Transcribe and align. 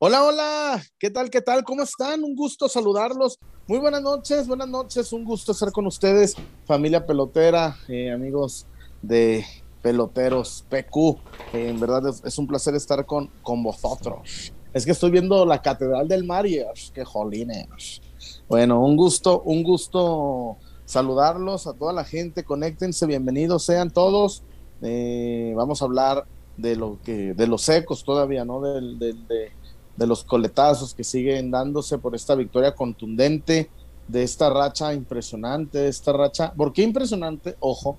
Hola, 0.00 0.22
hola, 0.22 0.82
¿qué 0.96 1.10
tal, 1.10 1.28
qué 1.28 1.40
tal? 1.40 1.64
¿Cómo 1.64 1.82
están? 1.82 2.22
Un 2.22 2.36
gusto 2.36 2.68
saludarlos. 2.68 3.36
Muy 3.66 3.80
buenas 3.80 4.00
noches, 4.00 4.46
buenas 4.46 4.68
noches, 4.68 5.12
un 5.12 5.24
gusto 5.24 5.50
estar 5.50 5.72
con 5.72 5.88
ustedes, 5.88 6.36
familia 6.66 7.04
pelotera, 7.04 7.76
eh, 7.88 8.12
amigos 8.12 8.68
de 9.02 9.44
peloteros 9.82 10.64
PQ. 10.68 11.18
Eh, 11.52 11.70
en 11.70 11.80
verdad 11.80 12.14
es, 12.24 12.38
un 12.38 12.46
placer 12.46 12.76
estar 12.76 13.04
con, 13.06 13.26
con 13.42 13.60
vosotros. 13.64 14.52
Es 14.72 14.84
que 14.84 14.92
estoy 14.92 15.10
viendo 15.10 15.44
la 15.44 15.60
Catedral 15.60 16.06
del 16.06 16.22
Mar 16.22 16.46
y 16.46 16.60
qué 16.94 17.04
jolines. 17.04 18.00
Bueno, 18.48 18.80
un 18.80 18.96
gusto, 18.96 19.42
un 19.42 19.64
gusto 19.64 20.58
saludarlos 20.84 21.66
a 21.66 21.72
toda 21.72 21.92
la 21.92 22.04
gente, 22.04 22.44
conéctense, 22.44 23.04
bienvenidos 23.04 23.64
sean 23.64 23.90
todos. 23.90 24.44
Eh, 24.80 25.54
vamos 25.56 25.82
a 25.82 25.86
hablar 25.86 26.24
de 26.56 26.76
lo 26.76 27.00
que, 27.02 27.34
de 27.34 27.46
los 27.48 27.68
ecos 27.68 28.04
todavía, 28.04 28.44
¿no? 28.44 28.60
Del, 28.60 28.98
de, 28.98 29.50
de 29.98 30.06
los 30.06 30.22
coletazos 30.22 30.94
que 30.94 31.02
siguen 31.02 31.50
dándose 31.50 31.98
por 31.98 32.14
esta 32.14 32.36
victoria 32.36 32.72
contundente, 32.72 33.68
de 34.06 34.22
esta 34.22 34.48
racha 34.48 34.94
impresionante, 34.94 35.78
de 35.78 35.88
esta 35.88 36.12
racha. 36.12 36.52
¿Por 36.52 36.72
qué 36.72 36.82
impresionante? 36.82 37.56
Ojo, 37.58 37.96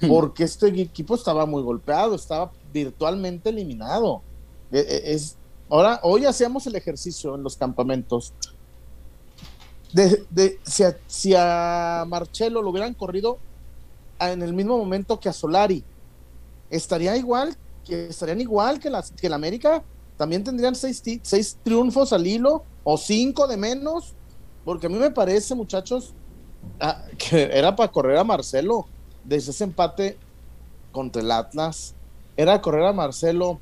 hmm. 0.00 0.08
porque 0.08 0.44
este 0.44 0.68
equipo 0.68 1.16
estaba 1.16 1.44
muy 1.44 1.62
golpeado, 1.62 2.14
estaba 2.14 2.52
virtualmente 2.72 3.50
eliminado. 3.50 4.22
E, 4.70 4.78
e, 4.78 5.12
es, 5.12 5.36
ahora, 5.68 5.98
hoy 6.04 6.24
hacíamos 6.24 6.66
el 6.68 6.76
ejercicio 6.76 7.34
en 7.34 7.42
los 7.42 7.56
campamentos. 7.56 8.32
De, 9.92 10.24
de 10.30 10.60
si, 10.62 10.84
a, 10.84 10.96
si, 11.08 11.34
a, 11.36 12.04
Marcelo 12.06 12.62
lo 12.62 12.70
hubieran 12.70 12.94
corrido 12.94 13.38
en 14.20 14.40
el 14.40 14.52
mismo 14.52 14.78
momento 14.78 15.18
que 15.18 15.28
a 15.28 15.32
Solari, 15.32 15.82
estaría 16.70 17.16
igual, 17.16 17.56
que 17.84 18.06
estarían 18.06 18.40
igual 18.40 18.78
que, 18.78 18.88
las, 18.88 19.10
que 19.10 19.28
la 19.28 19.36
América 19.36 19.82
también 20.16 20.44
tendrían 20.44 20.74
seis, 20.74 21.02
seis 21.22 21.58
triunfos 21.62 22.12
al 22.12 22.26
hilo 22.26 22.64
o 22.84 22.96
cinco 22.96 23.46
de 23.46 23.56
menos, 23.56 24.14
porque 24.64 24.86
a 24.86 24.90
mí 24.90 24.96
me 24.96 25.10
parece, 25.10 25.54
muchachos, 25.54 26.14
ah, 26.80 27.04
que 27.18 27.50
era 27.52 27.74
para 27.74 27.90
correr 27.90 28.18
a 28.18 28.24
Marcelo 28.24 28.86
desde 29.24 29.50
ese 29.50 29.64
empate 29.64 30.18
contra 30.92 31.22
el 31.22 31.30
Atlas, 31.30 31.94
era 32.36 32.60
correr 32.60 32.84
a 32.84 32.92
Marcelo 32.92 33.60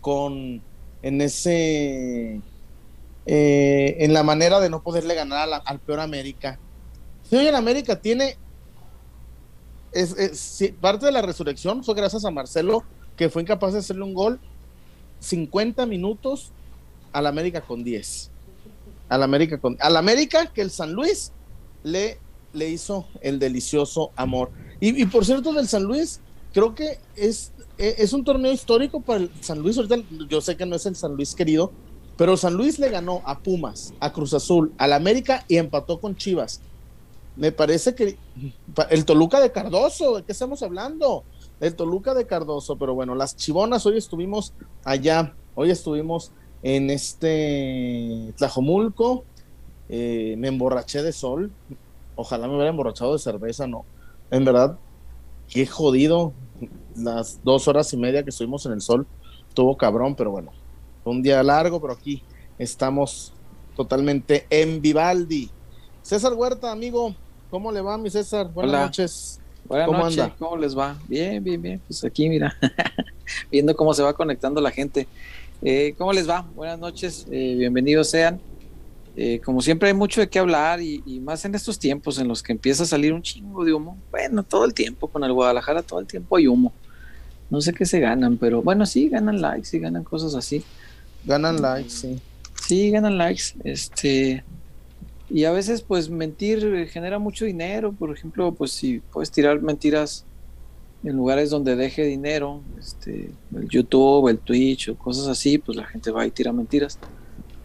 con 0.00 0.62
en 1.02 1.20
ese 1.20 2.40
eh, 3.26 3.96
en 4.00 4.12
la 4.12 4.22
manera 4.22 4.60
de 4.60 4.70
no 4.70 4.82
poderle 4.82 5.14
ganar 5.14 5.48
al 5.64 5.78
peor 5.80 6.00
América. 6.00 6.58
Si 7.28 7.36
hoy 7.36 7.46
en 7.46 7.54
América 7.54 8.00
tiene 8.00 8.36
es, 9.92 10.72
parte 10.80 11.06
de 11.06 11.12
la 11.12 11.22
resurrección 11.22 11.82
fue 11.84 11.94
gracias 11.94 12.24
a 12.24 12.30
Marcelo 12.30 12.84
que 13.16 13.28
fue 13.28 13.42
incapaz 13.42 13.72
de 13.72 13.80
hacerle 13.80 14.04
un 14.04 14.14
gol 14.14 14.40
50 15.20 15.86
minutos 15.86 16.52
al 17.12 17.26
América 17.26 17.60
con 17.60 17.84
10. 17.84 18.30
Al 19.08 19.22
América 19.22 19.58
con 19.58 19.76
al 19.80 19.96
América 19.96 20.46
que 20.52 20.62
el 20.62 20.70
San 20.70 20.92
Luis 20.92 21.32
le, 21.82 22.18
le 22.52 22.68
hizo 22.68 23.06
el 23.20 23.38
delicioso 23.38 24.10
amor. 24.16 24.50
Y, 24.80 25.04
por 25.06 25.26
cierto, 25.26 25.52
del 25.52 25.68
San 25.68 25.84
Luis, 25.84 26.20
creo 26.54 26.74
que 26.74 26.98
es, 27.14 27.52
e, 27.76 27.96
es 27.98 28.14
un 28.14 28.24
torneo 28.24 28.50
histórico 28.50 29.00
para 29.00 29.20
el 29.20 29.30
San 29.40 29.58
Luis. 29.58 29.76
Ahorita 29.76 29.96
yo 30.28 30.40
sé 30.40 30.56
que 30.56 30.64
no 30.64 30.76
es 30.76 30.86
el 30.86 30.96
San 30.96 31.14
Luis 31.14 31.34
querido, 31.34 31.70
pero 32.16 32.36
San 32.36 32.54
Luis 32.54 32.78
le 32.78 32.88
ganó 32.88 33.22
a 33.26 33.38
Pumas, 33.38 33.92
a 34.00 34.12
Cruz 34.12 34.32
Azul, 34.32 34.72
al 34.78 34.94
América 34.94 35.44
y 35.48 35.58
empató 35.58 36.00
con 36.00 36.16
Chivas. 36.16 36.62
Me 37.36 37.52
parece 37.52 37.94
que 37.94 38.16
el 38.88 39.04
Toluca 39.04 39.38
de 39.40 39.52
Cardoso, 39.52 40.16
¿de 40.16 40.22
qué 40.24 40.32
estamos 40.32 40.62
hablando? 40.62 41.24
El 41.60 41.76
Toluca 41.76 42.14
de 42.14 42.26
Cardoso, 42.26 42.76
pero 42.76 42.94
bueno, 42.94 43.14
las 43.14 43.36
chivonas, 43.36 43.84
hoy 43.84 43.98
estuvimos 43.98 44.54
allá, 44.82 45.34
hoy 45.54 45.70
estuvimos 45.70 46.32
en 46.62 46.90
este 46.90 48.32
Tlajomulco, 48.36 49.24
eh, 49.88 50.34
me 50.38 50.48
emborraché 50.48 51.02
de 51.02 51.12
sol, 51.12 51.52
ojalá 52.16 52.48
me 52.48 52.54
hubiera 52.54 52.70
emborrachado 52.70 53.12
de 53.12 53.18
cerveza, 53.18 53.66
no, 53.66 53.84
en 54.30 54.44
verdad, 54.44 54.78
qué 55.48 55.66
jodido, 55.66 56.32
las 56.96 57.42
dos 57.44 57.68
horas 57.68 57.92
y 57.92 57.96
media 57.96 58.22
que 58.22 58.30
estuvimos 58.30 58.64
en 58.66 58.72
el 58.72 58.80
sol, 58.80 59.06
tuvo 59.54 59.76
cabrón, 59.76 60.14
pero 60.14 60.30
bueno, 60.30 60.52
fue 61.04 61.12
un 61.12 61.22
día 61.22 61.42
largo, 61.42 61.80
pero 61.80 61.92
aquí 61.92 62.22
estamos 62.58 63.34
totalmente 63.76 64.46
en 64.50 64.80
Vivaldi. 64.80 65.50
César 66.02 66.32
Huerta, 66.34 66.70
amigo, 66.70 67.14
¿cómo 67.50 67.70
le 67.72 67.80
va 67.80 67.98
mi 67.98 68.10
César? 68.10 68.50
Buenas 68.52 68.80
noches. 68.80 69.39
Buenas 69.70 69.86
¿Cómo 69.86 69.98
noches, 69.98 70.24
¿cómo 70.36 70.56
les 70.56 70.76
va? 70.76 70.98
Bien, 71.06 71.44
bien, 71.44 71.62
bien. 71.62 71.80
Pues 71.86 72.02
aquí, 72.02 72.28
mira, 72.28 72.56
viendo 73.52 73.76
cómo 73.76 73.94
se 73.94 74.02
va 74.02 74.12
conectando 74.14 74.60
la 74.60 74.72
gente. 74.72 75.06
Eh, 75.62 75.94
¿Cómo 75.96 76.12
les 76.12 76.28
va? 76.28 76.44
Buenas 76.56 76.76
noches, 76.76 77.24
eh, 77.30 77.54
bienvenidos 77.56 78.10
sean. 78.10 78.40
Eh, 79.14 79.40
como 79.44 79.62
siempre 79.62 79.86
hay 79.86 79.94
mucho 79.94 80.20
de 80.20 80.28
qué 80.28 80.40
hablar 80.40 80.82
y, 80.82 81.20
más 81.20 81.44
en 81.44 81.54
estos 81.54 81.78
tiempos 81.78 82.18
en 82.18 82.26
los 82.26 82.42
que 82.42 82.50
empieza 82.50 82.82
a 82.82 82.86
salir 82.86 83.12
un 83.12 83.22
chingo 83.22 83.64
de 83.64 83.72
humo. 83.72 83.96
Bueno, 84.10 84.42
todo 84.42 84.64
el 84.64 84.74
tiempo 84.74 85.06
con 85.06 85.22
el 85.22 85.32
Guadalajara, 85.32 85.82
todo 85.82 86.00
el 86.00 86.06
tiempo 86.08 86.36
hay 86.36 86.48
humo. 86.48 86.72
No 87.48 87.60
sé 87.60 87.72
qué 87.72 87.86
se 87.86 88.00
ganan, 88.00 88.38
pero 88.38 88.62
bueno, 88.62 88.84
sí, 88.86 89.08
ganan 89.08 89.40
likes 89.40 89.76
y 89.76 89.78
ganan 89.78 90.02
cosas 90.02 90.34
así. 90.34 90.64
Ganan 91.24 91.62
likes, 91.62 91.90
sí. 91.90 92.20
Sí, 92.66 92.90
ganan 92.90 93.16
likes. 93.16 93.54
Este, 93.62 94.42
y 95.30 95.44
a 95.44 95.52
veces, 95.52 95.82
pues, 95.82 96.10
mentir 96.10 96.88
genera 96.88 97.18
mucho 97.18 97.44
dinero. 97.44 97.92
Por 97.92 98.10
ejemplo, 98.10 98.52
pues, 98.52 98.72
si 98.72 98.98
puedes 98.98 99.30
tirar 99.30 99.62
mentiras 99.62 100.24
en 101.04 101.16
lugares 101.16 101.50
donde 101.50 101.76
deje 101.76 102.04
dinero, 102.04 102.60
este, 102.78 103.30
el 103.54 103.68
YouTube, 103.68 104.28
el 104.28 104.38
Twitch 104.38 104.88
o 104.90 104.96
cosas 104.96 105.28
así, 105.28 105.56
pues 105.58 105.76
la 105.76 105.86
gente 105.86 106.10
va 106.10 106.26
y 106.26 106.30
tira 106.30 106.52
mentiras. 106.52 106.98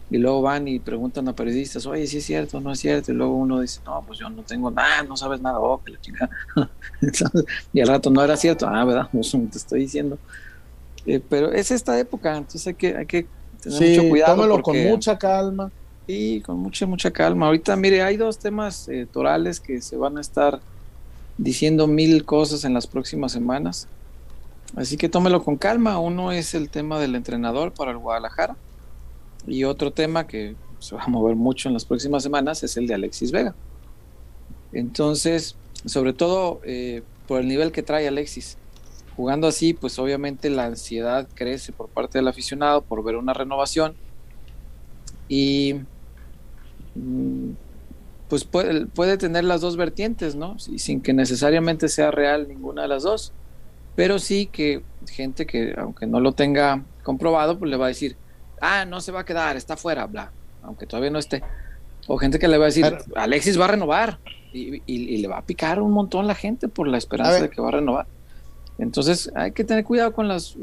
Y 0.08 0.18
luego 0.18 0.40
van 0.40 0.68
y 0.68 0.78
preguntan 0.78 1.26
a 1.26 1.34
periodistas, 1.34 1.84
oye, 1.86 2.06
si 2.06 2.18
es 2.18 2.24
cierto, 2.24 2.60
no 2.60 2.72
es 2.72 2.78
cierto. 2.78 3.10
Y 3.10 3.16
luego 3.16 3.34
uno 3.34 3.60
dice, 3.60 3.80
no, 3.84 4.02
pues 4.06 4.20
yo 4.20 4.30
no 4.30 4.42
tengo 4.42 4.70
nada, 4.70 5.02
no 5.02 5.16
sabes 5.16 5.40
nada, 5.40 5.58
oh, 5.58 5.82
que 5.82 5.90
la 5.90 6.00
chica. 6.00 6.30
y 7.72 7.80
al 7.80 7.88
rato 7.88 8.10
no 8.10 8.22
era 8.22 8.36
cierto, 8.36 8.68
ah, 8.68 8.84
¿verdad? 8.84 9.08
Pues, 9.12 9.32
te 9.32 9.58
estoy 9.58 9.80
diciendo. 9.80 10.18
Eh, 11.04 11.20
pero 11.28 11.52
es 11.52 11.72
esta 11.72 11.98
época, 11.98 12.36
entonces 12.36 12.66
hay 12.68 12.74
que, 12.74 12.96
hay 12.96 13.06
que 13.06 13.26
tener 13.60 13.98
mucho 13.98 14.08
cuidado. 14.08 14.36
Tómalo 14.36 14.62
con 14.62 14.80
mucha 14.84 15.18
calma. 15.18 15.72
Sí, 16.06 16.40
con 16.44 16.58
mucha, 16.58 16.86
mucha 16.86 17.10
calma. 17.10 17.46
Ahorita, 17.46 17.74
mire, 17.74 18.02
hay 18.02 18.16
dos 18.16 18.38
temas 18.38 18.88
eh, 18.88 19.06
torales 19.10 19.58
que 19.58 19.80
se 19.80 19.96
van 19.96 20.18
a 20.18 20.20
estar 20.20 20.60
diciendo 21.36 21.86
mil 21.86 22.24
cosas 22.24 22.64
en 22.64 22.74
las 22.74 22.86
próximas 22.86 23.32
semanas. 23.32 23.88
Así 24.76 24.96
que 24.96 25.08
tómelo 25.08 25.42
con 25.42 25.56
calma. 25.56 25.98
Uno 25.98 26.30
es 26.30 26.54
el 26.54 26.70
tema 26.70 27.00
del 27.00 27.14
entrenador 27.16 27.72
para 27.72 27.90
el 27.90 27.98
Guadalajara. 27.98 28.56
Y 29.46 29.64
otro 29.64 29.92
tema 29.92 30.26
que 30.26 30.54
se 30.78 30.94
va 30.94 31.02
a 31.02 31.08
mover 31.08 31.34
mucho 31.34 31.68
en 31.68 31.74
las 31.74 31.84
próximas 31.84 32.22
semanas 32.22 32.62
es 32.62 32.76
el 32.76 32.86
de 32.86 32.94
Alexis 32.94 33.32
Vega. 33.32 33.54
Entonces, 34.72 35.56
sobre 35.84 36.12
todo 36.12 36.60
eh, 36.64 37.02
por 37.26 37.40
el 37.40 37.48
nivel 37.48 37.72
que 37.72 37.82
trae 37.82 38.06
Alexis. 38.06 38.58
Jugando 39.16 39.48
así, 39.48 39.72
pues 39.72 39.98
obviamente 39.98 40.50
la 40.50 40.66
ansiedad 40.66 41.26
crece 41.34 41.72
por 41.72 41.88
parte 41.88 42.18
del 42.18 42.28
aficionado 42.28 42.82
por 42.82 43.02
ver 43.02 43.16
una 43.16 43.32
renovación. 43.32 43.94
Y 45.28 45.76
pues 48.28 48.44
puede, 48.44 48.86
puede, 48.86 49.18
tener 49.18 49.44
las 49.44 49.60
dos 49.60 49.76
vertientes, 49.76 50.34
¿no? 50.34 50.58
sin 50.58 51.00
que 51.00 51.12
necesariamente 51.12 51.88
sea 51.88 52.10
real 52.10 52.48
ninguna 52.48 52.82
de 52.82 52.88
las 52.88 53.02
dos. 53.02 53.32
Pero 53.94 54.18
sí 54.18 54.46
que 54.46 54.82
gente 55.10 55.46
que, 55.46 55.74
aunque 55.78 56.06
no 56.06 56.20
lo 56.20 56.32
tenga 56.32 56.84
comprobado, 57.02 57.58
pues 57.58 57.70
le 57.70 57.76
va 57.76 57.86
a 57.86 57.88
decir, 57.88 58.16
ah, 58.60 58.84
no 58.84 59.00
se 59.00 59.12
va 59.12 59.20
a 59.20 59.24
quedar, 59.24 59.56
está 59.56 59.76
fuera, 59.76 60.06
bla, 60.06 60.32
aunque 60.62 60.86
todavía 60.86 61.10
no 61.10 61.18
esté. 61.18 61.42
O 62.06 62.18
gente 62.18 62.38
que 62.38 62.48
le 62.48 62.58
va 62.58 62.64
a 62.64 62.66
decir, 62.66 62.84
Alexis 63.16 63.58
va 63.58 63.64
a 63.64 63.68
renovar. 63.68 64.18
Y, 64.52 65.18
le 65.18 65.28
va 65.28 65.38
a 65.38 65.42
picar 65.42 65.82
un 65.82 65.92
montón 65.92 66.26
la 66.26 66.34
gente 66.34 66.68
por 66.68 66.88
la 66.88 66.96
esperanza 66.96 67.42
de 67.42 67.50
que 67.50 67.60
va 67.60 67.68
a 67.68 67.72
renovar. 67.72 68.06
Entonces 68.78 69.30
hay 69.34 69.52
que 69.52 69.64
tener 69.64 69.84
cuidado 69.84 70.14
con 70.14 70.28
las, 70.28 70.56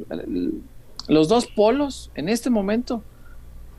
los 1.07 1.27
dos 1.27 1.45
polos 1.45 2.09
en 2.15 2.27
este 2.27 2.49
momento 2.49 3.03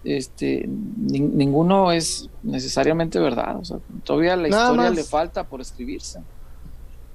este, 0.04 0.66
ninguno 0.68 1.90
es 1.92 2.28
necesariamente 2.42 3.18
verdad. 3.18 3.56
O 3.58 3.64
sea, 3.64 3.78
todavía 4.04 4.36
la 4.36 4.48
historia 4.48 4.90
le 4.90 5.02
falta 5.02 5.44
por 5.44 5.60
escribirse. 5.60 6.20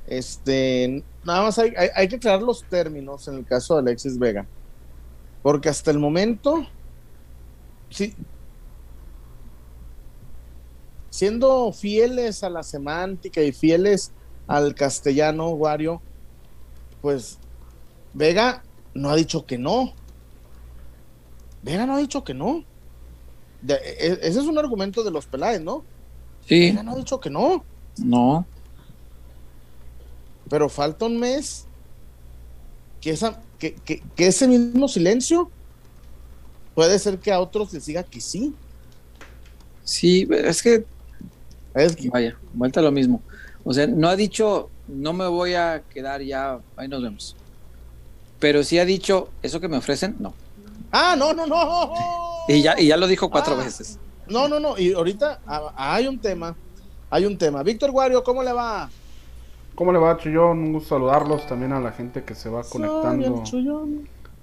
Este, 0.07 1.03
nada 1.23 1.43
más 1.43 1.59
hay, 1.59 1.73
hay, 1.95 2.07
que 2.07 2.15
aclarar 2.15 2.41
los 2.41 2.63
términos 2.63 3.27
en 3.27 3.35
el 3.35 3.45
caso 3.45 3.75
de 3.75 3.81
Alexis 3.81 4.17
Vega. 4.17 4.47
Porque 5.43 5.69
hasta 5.69 5.91
el 5.91 5.99
momento, 5.99 6.65
sí, 7.89 8.15
siendo 11.11 11.71
fieles 11.71 12.43
a 12.43 12.49
la 12.49 12.63
semántica 12.63 13.41
y 13.41 13.51
fieles 13.51 14.11
al 14.47 14.73
castellano, 14.73 15.49
Wario, 15.49 16.01
pues 17.01 17.37
Vega 18.13 18.63
no 18.93 19.09
ha 19.09 19.15
dicho 19.15 19.45
que 19.45 19.57
no. 19.57 19.93
Vega 21.61 21.85
no 21.85 21.95
ha 21.95 21.99
dicho 21.99 22.23
que 22.23 22.33
no. 22.33 22.63
E, 23.67 23.73
e, 23.73 24.11
ese 24.21 24.39
es 24.39 24.45
un 24.45 24.57
argumento 24.57 25.03
de 25.03 25.11
los 25.11 25.25
Peláez, 25.25 25.61
¿no? 25.61 25.83
Sí. 26.47 26.67
Ella 26.67 26.83
no 26.83 26.93
ha 26.93 26.95
dicho 26.95 27.19
que 27.19 27.29
no. 27.29 27.63
No. 27.97 28.45
Pero 30.49 30.69
falta 30.69 31.05
un 31.05 31.19
mes 31.19 31.65
que, 33.01 33.11
esa, 33.11 33.41
que, 33.59 34.01
ese 34.17 34.47
mismo 34.47 34.87
silencio 34.87 35.49
puede 36.73 36.97
ser 36.99 37.19
que 37.19 37.31
a 37.31 37.39
otros 37.39 37.71
les 37.73 37.85
diga 37.85 38.03
que 38.03 38.21
sí. 38.21 38.53
Sí, 39.83 40.27
es 40.31 40.61
que, 40.61 40.85
vaya, 42.11 42.37
vuelta 42.53 42.79
a 42.79 42.83
lo 42.83 42.91
mismo. 42.91 43.21
O 43.63 43.73
sea, 43.73 43.87
no 43.87 44.07
ha 44.07 44.15
dicho, 44.15 44.69
no 44.87 45.13
me 45.13 45.27
voy 45.27 45.53
a 45.53 45.83
quedar 45.89 46.21
ya, 46.21 46.59
ahí 46.75 46.87
nos 46.87 47.01
vemos. 47.01 47.35
Pero 48.39 48.63
sí 48.63 48.79
ha 48.79 48.85
dicho, 48.85 49.29
eso 49.43 49.59
que 49.59 49.67
me 49.67 49.77
ofrecen, 49.77 50.15
no. 50.19 50.33
Ah, 50.91 51.15
no, 51.17 51.33
no, 51.33 51.45
no. 51.45 52.38
Y 52.49 52.63
ya, 52.63 52.79
y 52.79 52.87
ya 52.87 52.97
lo 52.97 53.05
dijo 53.07 53.29
cuatro 53.29 53.55
ah. 53.59 53.63
veces. 53.63 53.99
No, 54.27 54.47
no, 54.47 54.59
no. 54.59 54.77
Y 54.77 54.93
ahorita 54.93 55.39
ah, 55.45 55.71
hay 55.75 56.07
un 56.07 56.19
tema. 56.19 56.55
Hay 57.11 57.25
un 57.25 57.37
tema. 57.37 57.61
Víctor 57.63 57.91
Guario, 57.91 58.23
¿cómo 58.23 58.43
le 58.43 58.51
va? 58.51 58.89
¿Cómo 59.75 59.93
le 59.93 59.99
va, 59.99 60.17
Chuyón? 60.17 60.59
Un 60.59 60.73
gusto 60.73 60.89
saludarlos 60.95 61.45
también 61.47 61.71
a 61.73 61.79
la 61.79 61.91
gente 61.91 62.23
que 62.23 62.35
se 62.35 62.49
va 62.49 62.63
conectando 62.63 63.43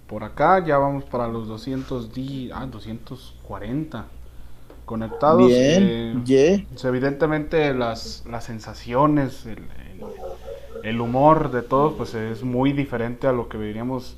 por 0.06 0.22
acá. 0.22 0.64
Ya 0.64 0.78
vamos 0.78 1.04
para 1.04 1.26
los 1.26 1.48
200 1.48 2.10
ah, 2.54 2.66
240 2.66 4.06
conectados. 4.84 5.48
Bien, 5.48 6.24
eh, 6.28 6.66
pues, 6.70 6.84
evidentemente 6.84 7.74
las, 7.74 8.24
las 8.30 8.44
sensaciones, 8.44 9.46
el, 9.46 9.58
el, 10.84 11.00
humor 11.00 11.50
de 11.50 11.62
todos, 11.62 11.94
pues 11.94 12.14
es 12.14 12.44
muy 12.44 12.72
diferente 12.72 13.26
a 13.26 13.32
lo 13.32 13.48
que 13.48 13.58
veníamos 13.58 14.16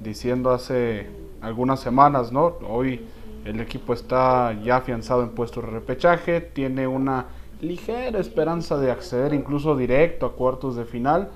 diciendo 0.00 0.50
hace 0.50 1.06
algunas 1.42 1.80
semanas, 1.80 2.32
¿no? 2.32 2.56
Hoy 2.66 3.06
el 3.46 3.60
equipo 3.60 3.92
está 3.92 4.52
ya 4.62 4.76
afianzado 4.76 5.22
en 5.22 5.30
puestos 5.30 5.64
de 5.64 5.70
repechaje, 5.70 6.40
tiene 6.40 6.86
una 6.86 7.26
ligera 7.60 8.18
esperanza 8.18 8.76
de 8.76 8.90
acceder 8.90 9.32
incluso 9.32 9.76
directo 9.76 10.26
a 10.26 10.32
cuartos 10.32 10.76
de 10.76 10.84
final. 10.84 11.28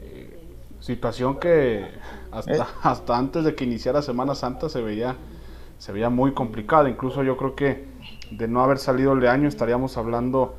Eh, 0.00 0.40
situación 0.80 1.38
que 1.38 1.86
hasta, 2.30 2.54
eh. 2.54 2.62
hasta 2.82 3.16
antes 3.16 3.44
de 3.44 3.54
que 3.54 3.64
iniciara 3.64 4.02
Semana 4.02 4.34
Santa 4.34 4.68
se 4.68 4.80
veía, 4.80 5.16
se 5.78 5.92
veía 5.92 6.08
muy 6.08 6.32
complicada. 6.32 6.88
Incluso 6.88 7.22
yo 7.22 7.36
creo 7.36 7.54
que 7.54 7.86
de 8.30 8.48
no 8.48 8.62
haber 8.62 8.78
salido 8.78 9.12
el 9.12 9.20
de 9.20 9.28
año 9.28 9.48
estaríamos 9.48 9.96
hablando 9.96 10.54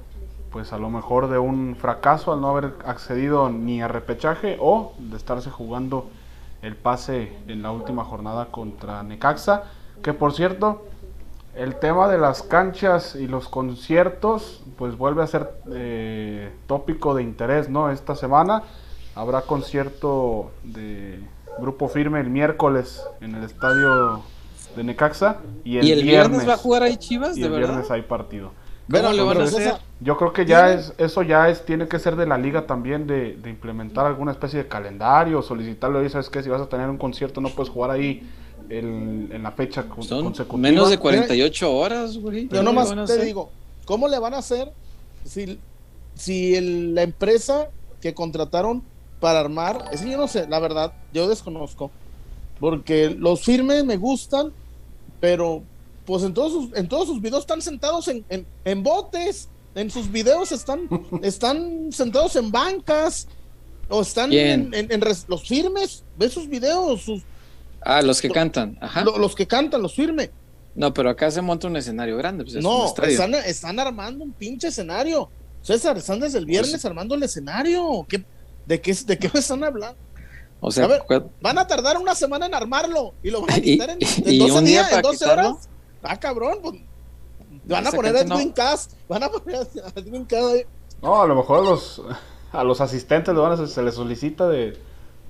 pues 0.51 0.71
a 0.71 0.77
lo 0.77 0.91
mejor 0.91 1.29
de 1.29 1.39
un 1.39 1.75
fracaso 1.75 2.31
al 2.31 2.39
no 2.39 2.49
haber 2.49 2.75
accedido 2.85 3.49
ni 3.49 3.81
a 3.81 3.87
repechaje 3.87 4.57
o 4.59 4.93
de 4.99 5.17
estarse 5.17 5.49
jugando 5.49 6.11
el 6.61 6.75
pase 6.75 7.35
en 7.47 7.63
la 7.63 7.71
última 7.71 8.05
jornada 8.05 8.45
contra 8.51 9.01
Necaxa, 9.01 9.63
que 10.03 10.13
por 10.13 10.33
cierto, 10.33 10.85
el 11.55 11.75
tema 11.75 12.07
de 12.07 12.17
las 12.17 12.44
canchas 12.44 13.15
y 13.15 13.27
los 13.27 13.47
conciertos 13.47 14.61
pues 14.77 14.97
vuelve 14.97 15.23
a 15.23 15.27
ser 15.27 15.50
eh, 15.71 16.51
tópico 16.67 17.15
de 17.15 17.23
interés, 17.23 17.69
¿no? 17.69 17.89
Esta 17.89 18.15
semana 18.15 18.63
habrá 19.15 19.41
concierto 19.41 20.51
de 20.63 21.19
Grupo 21.59 21.88
Firme 21.88 22.19
el 22.19 22.29
miércoles 22.29 23.03
en 23.21 23.35
el 23.35 23.44
estadio 23.44 24.23
de 24.75 24.83
Necaxa. 24.83 25.38
Y 25.63 25.77
el, 25.77 26.03
viernes, 26.03 26.47
va 26.47 26.53
a 26.53 26.57
jugar 26.57 26.83
ahí 26.83 26.97
Chivas, 26.97 27.38
y 27.38 27.44
el 27.44 27.51
viernes 27.51 27.89
hay 27.91 28.01
partido. 28.01 28.51
Yo 30.01 30.17
creo 30.17 30.33
que 30.33 30.45
ya 30.45 30.73
es, 30.73 30.94
eso 30.97 31.21
ya 31.21 31.47
es, 31.47 31.63
tiene 31.65 31.88
que 31.88 32.00
ser 32.00 32.17
de 32.17 32.25
la 32.25 32.38
liga 32.38 32.65
también 32.67 33.07
de, 33.07 33.39
implementar 33.45 34.05
alguna 34.05 34.31
especie 34.31 34.63
de 34.63 34.67
calendario, 34.67 35.41
solicitarlo 35.41 36.03
y 36.03 36.09
sabes 36.09 36.29
que 36.29 36.44
si 36.44 36.50
vas 36.50 36.61
a 36.61 36.67
tener 36.67 36.89
un 36.89 36.97
concierto 36.97 37.39
no 37.39 37.50
puedes 37.50 37.71
jugar 37.71 37.91
ahí 37.91 38.29
en 38.69 39.44
la 39.44 39.51
fecha 39.51 39.88
consecutiva. 39.88 40.57
Menos 40.57 40.89
de 40.89 40.98
48 40.98 41.74
horas, 41.74 42.18
güey. 42.18 42.48
Yo 42.48 42.63
nomás 42.63 42.94
te 43.06 43.24
digo, 43.24 43.51
¿cómo 43.86 44.07
le 44.07 44.19
van 44.19 44.33
a 44.33 44.38
hacer 44.38 44.71
si, 45.25 45.60
si 46.15 46.60
la 46.94 47.04
empresa 47.04 47.69
que 48.01 48.13
contrataron 48.13 48.83
para 49.19 49.39
armar, 49.39 49.86
es 49.94 50.01
yo 50.01 50.18
no 50.18 50.27
sé, 50.27 50.48
la 50.50 50.60
verdad, 50.60 50.92
yo 51.13 51.30
desconozco, 51.30 51.92
porque 52.60 53.10
los 53.10 53.42
firmes 53.42 53.86
me 53.86 53.95
gustan, 53.95 54.51
pero 55.21 55.63
pues 56.06 56.24
en 56.24 56.33
todos 56.33 56.51
sus, 56.51 56.77
en 56.77 56.89
todos 56.89 57.07
sus 57.07 57.21
videos 57.21 57.44
están 57.44 57.62
sentados 57.62 58.10
en, 58.10 58.25
en, 58.65 58.83
botes, 58.83 59.48
en 59.75 59.89
sus 59.89 60.12
videos 60.12 60.51
están, 60.51 60.89
están 61.24 61.94
sentados 61.94 62.36
en 62.36 62.51
bancas, 62.51 63.30
o 63.88 64.01
están 64.01 64.33
en, 64.33 64.71
los 65.27 65.48
firmes, 65.48 66.04
ve 66.18 66.30
sus 66.30 66.48
videos, 66.48 67.01
sus... 67.01 67.21
Ah, 67.85 68.01
los 68.01 68.21
que 68.21 68.30
cantan, 68.30 68.77
ajá. 68.81 69.03
los 69.03 69.35
que 69.35 69.47
cantan, 69.47 69.81
los 69.81 69.95
firmes. 69.95 70.30
No, 70.75 70.94
pero 70.94 71.09
acá 71.09 71.30
se 71.30 71.41
monta 71.41 71.68
un 71.68 71.77
escenario 71.77 72.18
grande. 72.18 72.44
Pues 72.44 72.56
no, 72.56 72.85
están, 72.85 73.33
están, 73.35 73.80
armando 73.80 74.24
un 74.24 74.31
pinche 74.31 74.69
escenario. 74.69 75.30
César, 75.62 75.97
están 75.97 76.19
desde 76.19 76.39
el 76.39 76.45
viernes 76.45 76.71
pues 76.71 76.85
armando 76.85 77.15
el 77.15 77.24
escenario. 77.24 78.06
¿Qué, 78.09 78.25
de, 78.65 78.81
qué, 78.81 78.94
¿De 79.06 79.18
qué 79.18 79.30
me 79.33 79.39
están 79.39 79.63
hablando? 79.63 79.97
O 80.65 80.71
sea, 80.71 80.88
van 81.41 81.57
a 81.57 81.68
tardar 81.68 81.97
una 81.97 82.15
semana 82.15 82.45
en 82.45 82.56
armarlo 82.56 83.13
y 83.21 83.30
lo 83.30 83.41
van 83.41 83.51
a 83.51 83.59
quitar 83.62 83.89
en, 83.89 84.00
en 84.01 84.39
12 84.39 84.62
días, 84.62 84.91
en 84.94 85.01
12 85.01 85.25
horas. 85.25 85.69
Ah, 86.01 86.19
cabrón, 86.19 86.59
pues, 86.62 86.75
van 87.65 87.86
a 87.86 87.91
poner 87.91 88.15
a 88.15 88.21
Edwin 88.21 88.51
Cass, 88.51 88.89
van 89.07 89.24
a 89.24 89.29
poner 89.29 89.57
a 89.57 90.00
Edwin 90.00 90.25
Cass. 90.25 90.65
No, 91.01 91.21
a 91.21 91.27
lo 91.27 91.36
mejor 91.36 91.59
a 91.59 91.69
los, 91.69 92.01
a 92.51 92.63
los 92.63 92.79
asistentes 92.81 93.36
van 93.36 93.51
a, 93.51 93.67
se 93.67 93.84
les 93.84 93.96
solicita 93.96 94.48
de. 94.48 94.77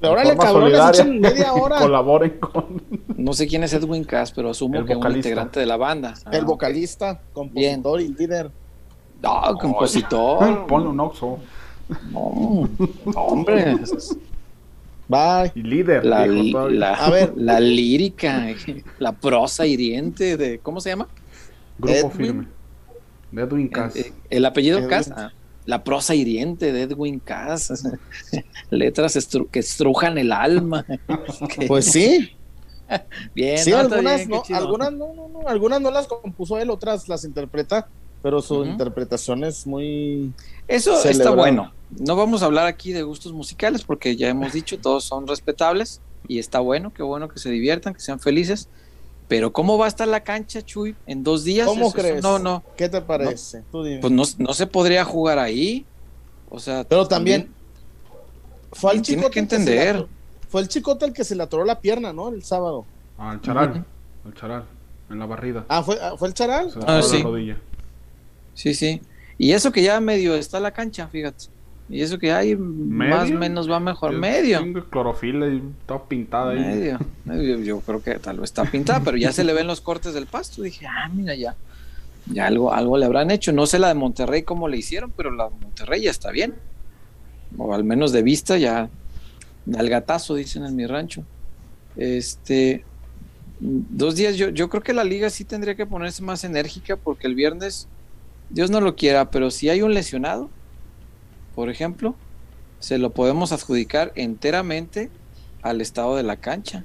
De 0.03 0.09
órale, 0.09 0.35
cabrón, 0.35 1.21
media 1.21 1.53
hora. 1.53 1.79
Colaboren 1.79 2.37
con. 2.37 2.83
No 3.15 3.31
sé 3.31 3.47
quién 3.47 3.63
es 3.63 3.71
Edwin 3.71 4.03
Cass, 4.03 4.33
pero 4.33 4.49
asumo 4.49 4.83
que 4.83 4.91
es 4.91 4.99
un 4.99 5.15
integrante 5.15 5.61
de 5.61 5.65
la 5.65 5.77
banda. 5.77 6.13
el 6.29 6.41
ah, 6.41 6.45
vocalista, 6.45 7.21
compositor 7.31 8.01
y 8.01 8.09
líder. 8.09 8.51
No, 9.21 9.57
compositor. 9.57 10.67
Ponle 10.67 10.89
un 10.89 10.99
oxo. 10.99 11.39
No, 12.11 12.67
hombre. 13.15 13.77
Bye. 15.07 15.53
Y 15.55 15.61
líder. 15.61 16.05
La, 16.05 16.23
a 16.95 17.09
ver. 17.09 17.33
la 17.37 17.61
lírica, 17.61 18.47
la 18.99 19.13
prosa 19.13 19.65
hiriente 19.65 20.35
de. 20.35 20.59
¿Cómo 20.59 20.81
se 20.81 20.89
llama? 20.89 21.07
Grupo 21.77 22.09
firme. 22.09 22.47
De 23.31 23.41
Edwin 23.41 23.69
Cass. 23.69 23.95
Eh, 23.95 24.11
el, 24.29 24.43
apellido 24.43 24.85
Cass. 24.89 25.13
Ah, 25.15 25.31
la 25.65 25.83
prosa 25.83 26.15
hiriente 26.15 26.71
de 26.71 26.83
Edwin 26.83 27.19
Cass. 27.19 27.83
Letras 28.69 29.27
que 29.51 29.59
estrujan 29.59 30.17
el 30.17 30.31
alma. 30.31 30.85
pues 31.67 31.85
sí. 31.85 32.31
Bien, 33.33 33.57
sí, 33.57 33.71
algunas, 33.71 34.27
no, 34.27 34.43
algunas 34.53 34.91
no, 34.91 35.13
no, 35.13 35.27
no, 35.29 35.47
algunas 35.47 35.81
no 35.81 35.89
las 35.89 36.05
compuso 36.05 36.59
él, 36.59 36.69
otras 36.69 37.07
las 37.07 37.23
interpreta, 37.23 37.87
pero 38.21 38.41
su 38.41 38.65
interpretación 38.65 39.43
es 39.43 39.65
muy. 39.65 40.31
Eso 40.67 41.01
está 41.03 41.31
bueno 41.31 41.71
no 41.99 42.15
vamos 42.15 42.41
a 42.41 42.45
hablar 42.45 42.67
aquí 42.67 42.91
de 42.91 43.03
gustos 43.03 43.33
musicales 43.33 43.83
porque 43.83 44.15
ya 44.15 44.29
hemos 44.29 44.53
dicho, 44.53 44.79
todos 44.79 45.03
son 45.03 45.27
respetables 45.27 46.01
y 46.27 46.39
está 46.39 46.59
bueno, 46.59 46.93
qué 46.93 47.03
bueno 47.03 47.27
que 47.27 47.39
se 47.39 47.49
diviertan, 47.49 47.93
que 47.93 47.99
sean 47.99 48.19
felices. 48.19 48.69
Pero 49.27 49.53
¿cómo 49.53 49.77
va 49.77 49.85
a 49.85 49.87
estar 49.87 50.07
la 50.07 50.23
cancha, 50.23 50.61
Chuy, 50.61 50.95
en 51.05 51.23
dos 51.23 51.43
días? 51.43 51.67
¿Cómo 51.67 51.91
crees? 51.91 52.21
no, 52.21 52.39
no. 52.39 52.63
¿Qué 52.75 52.89
te 52.89 53.01
parece? 53.01 53.63
pues 53.71 54.11
no, 54.11 54.53
se 54.53 54.67
podría 54.67 55.05
jugar 55.05 55.39
ahí. 55.39 55.85
O 56.49 56.59
sea, 56.59 56.83
pero 56.83 57.07
también, 57.07 57.51
fue 58.71 58.93
el 58.93 59.01
chico 59.01 59.29
que 59.29 59.39
entender. 59.39 60.05
fue 60.49 60.61
el 60.61 60.67
chicote 60.67 61.05
el 61.05 61.13
que 61.13 61.23
se 61.23 61.35
le 61.35 61.43
atoró 61.43 61.65
la 61.65 61.79
pierna, 61.79 62.13
¿no? 62.13 62.29
El 62.29 62.43
sábado. 62.43 62.85
Ah, 63.17 63.33
el 63.33 63.41
charal. 63.41 63.85
El 64.25 64.33
charal. 64.33 64.65
En 65.09 65.19
la 65.19 65.25
barrida. 65.25 65.65
Ah, 65.67 65.83
fue, 65.83 65.97
ah, 66.01 66.13
¿fue 66.17 66.27
el 66.27 66.33
charal. 66.33 66.71
ah, 66.85 67.01
sí. 67.01 67.23
Sí, 68.53 68.73
sí. 68.73 69.01
Y 69.37 69.51
eso 69.51 69.71
que 69.71 69.81
ya 69.81 69.99
medio 69.99 70.35
está 70.35 70.59
la 70.59 70.71
cancha, 70.71 71.07
fíjate. 71.07 71.45
Y 71.93 72.01
eso 72.01 72.17
que 72.17 72.33
hay, 72.33 72.55
más 72.55 73.29
o 73.29 73.35
menos 73.35 73.69
va 73.69 73.79
mejor. 73.79 74.13
medio. 74.13 74.59
clorofila 74.89 75.47
y 75.47 75.61
está 75.79 76.03
pintada 76.03 76.53
ahí. 76.53 76.97
Medio. 77.23 77.59
Yo, 77.59 77.81
creo 77.81 78.01
que 78.01 78.15
tal 78.15 78.39
vez 78.39 78.49
está 78.49 78.65
pintada, 78.65 79.01
pero 79.01 79.15
ya 79.15 79.31
se 79.31 79.43
le 79.43 79.53
ven 79.53 79.67
los 79.67 79.79
cortes 79.79 80.15
del 80.15 80.25
pasto. 80.25 80.63
Dije, 80.63 80.87
ah, 80.87 81.07
mira, 81.13 81.35
ya. 81.35 81.55
Ya 82.25 82.47
algo, 82.47 82.73
algo 82.73 82.97
le 82.97 83.05
habrán 83.05 83.29
hecho. 83.29 83.51
No 83.51 83.67
sé 83.67 83.77
la 83.77 83.89
de 83.89 83.93
Monterrey 83.93 84.41
cómo 84.41 84.67
le 84.67 84.77
hicieron, 84.77 85.13
pero 85.15 85.29
la 85.29 85.49
de 85.49 85.55
Monterrey 85.61 86.01
ya 86.01 86.09
está 86.09 86.31
bien. 86.31 86.55
O 87.59 87.75
al 87.75 87.83
menos 87.83 88.11
de 88.11 88.23
vista 88.23 88.57
ya. 88.57 88.89
Al 89.77 89.87
gatazo, 89.87 90.33
dicen 90.33 90.65
en 90.65 90.75
mi 90.75 90.87
rancho. 90.87 91.23
Este. 91.95 92.83
Dos 93.59 94.15
días, 94.15 94.35
yo, 94.35 94.49
yo 94.49 94.67
creo 94.67 94.81
que 94.81 94.93
la 94.93 95.03
liga 95.03 95.29
sí 95.29 95.45
tendría 95.45 95.75
que 95.75 95.85
ponerse 95.85 96.23
más 96.23 96.43
enérgica 96.43 96.95
porque 96.97 97.27
el 97.27 97.35
viernes, 97.35 97.87
Dios 98.49 98.71
no 98.71 98.81
lo 98.81 98.95
quiera, 98.95 99.29
pero 99.29 99.51
si 99.51 99.69
hay 99.69 99.83
un 99.83 99.93
lesionado, 99.93 100.49
por 101.55 101.69
ejemplo, 101.69 102.15
se 102.79 102.97
lo 102.97 103.11
podemos 103.11 103.51
adjudicar 103.51 104.11
enteramente 104.15 105.09
al 105.61 105.81
estado 105.81 106.15
de 106.15 106.23
la 106.23 106.37
cancha. 106.37 106.83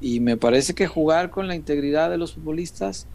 Y 0.00 0.20
me 0.20 0.36
parece 0.36 0.74
que 0.74 0.86
jugar 0.86 1.30
con 1.30 1.48
la 1.48 1.54
integridad 1.54 2.10
de 2.10 2.18
los 2.18 2.34
futbolistas, 2.34 3.06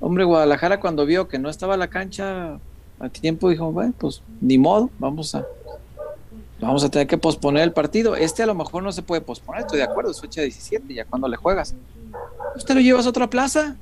hombre, 0.00 0.24
Guadalajara 0.24 0.80
cuando 0.80 1.06
vio 1.06 1.28
que 1.28 1.38
no 1.38 1.48
estaba 1.48 1.76
la 1.76 1.88
cancha 1.88 2.58
a 2.98 3.08
tiempo 3.08 3.50
dijo, 3.50 3.70
bueno, 3.72 3.92
pues 3.98 4.22
ni 4.40 4.58
modo, 4.58 4.90
vamos 4.98 5.34
a 5.34 5.46
vamos 6.60 6.82
a 6.84 6.88
tener 6.88 7.06
que 7.06 7.18
posponer 7.18 7.62
el 7.62 7.72
partido. 7.72 8.16
Este 8.16 8.42
a 8.42 8.46
lo 8.46 8.54
mejor 8.54 8.82
no 8.82 8.92
se 8.92 9.02
puede 9.02 9.20
posponer, 9.20 9.62
estoy 9.62 9.78
de 9.78 9.84
acuerdo, 9.84 10.10
es 10.10 10.20
fecha 10.20 10.40
17, 10.40 10.94
ya 10.94 11.04
cuando 11.04 11.28
le 11.28 11.36
juegas. 11.36 11.74
Usted 12.54 12.74
lo 12.74 12.80
llevas 12.80 13.06
a 13.06 13.10
otra 13.10 13.28
plaza. 13.28 13.76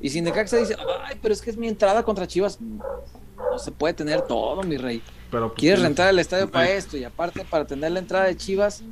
Y 0.00 0.08
sin 0.08 0.24
se 0.24 0.58
dice, 0.58 0.76
ay, 1.04 1.18
pero 1.20 1.34
es 1.34 1.42
que 1.42 1.50
es 1.50 1.58
mi 1.58 1.68
entrada 1.68 2.02
contra 2.02 2.26
Chivas. 2.26 2.58
No 2.60 3.58
se 3.58 3.70
puede 3.70 3.92
tener 3.92 4.22
todo, 4.22 4.62
mi 4.62 4.78
rey. 4.78 5.02
Pero, 5.30 5.48
pues, 5.48 5.60
Quieres 5.60 5.82
rentar 5.82 6.08
el 6.08 6.18
estadio 6.18 6.50
para 6.50 6.70
esto 6.70 6.96
y 6.96 7.04
aparte 7.04 7.44
para 7.44 7.64
tener 7.64 7.92
la 7.92 8.00
entrada 8.00 8.24
de 8.26 8.36
Chivas, 8.36 8.82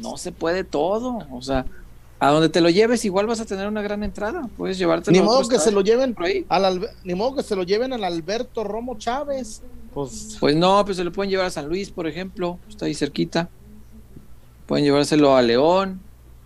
no 0.00 0.16
se 0.16 0.32
puede 0.32 0.64
todo. 0.64 1.26
O 1.30 1.42
sea, 1.42 1.66
A 2.18 2.30
donde 2.30 2.48
te 2.48 2.62
lo 2.62 2.70
lleves, 2.70 3.04
igual 3.04 3.26
vas 3.26 3.40
a 3.40 3.44
tener 3.44 3.68
una 3.68 3.82
gran 3.82 4.02
entrada. 4.02 4.48
Puedes 4.56 4.78
llevarte. 4.78 5.12
Ni 5.12 5.20
modo 5.20 5.46
que 5.48 5.58
se 5.58 5.70
lo 5.70 5.82
lleven 5.82 6.16
al 6.48 6.90
ni 7.04 7.14
modo 7.14 7.36
que 7.36 7.42
se 7.42 7.54
lo 7.54 7.62
lleven 7.62 7.92
al 7.92 8.04
Alberto 8.04 8.64
Romo 8.64 8.96
Chávez. 8.96 9.62
Pues, 9.92 10.36
pues 10.40 10.54
no, 10.56 10.84
pues 10.84 10.96
se 10.98 11.04
lo 11.04 11.12
pueden 11.12 11.30
llevar 11.30 11.46
a 11.46 11.50
San 11.50 11.68
Luis, 11.68 11.90
por 11.90 12.06
ejemplo, 12.06 12.58
está 12.68 12.86
ahí 12.86 12.94
cerquita. 12.94 13.48
Pueden 14.66 14.84
llevárselo 14.84 15.36
a 15.36 15.42
León, 15.42 16.00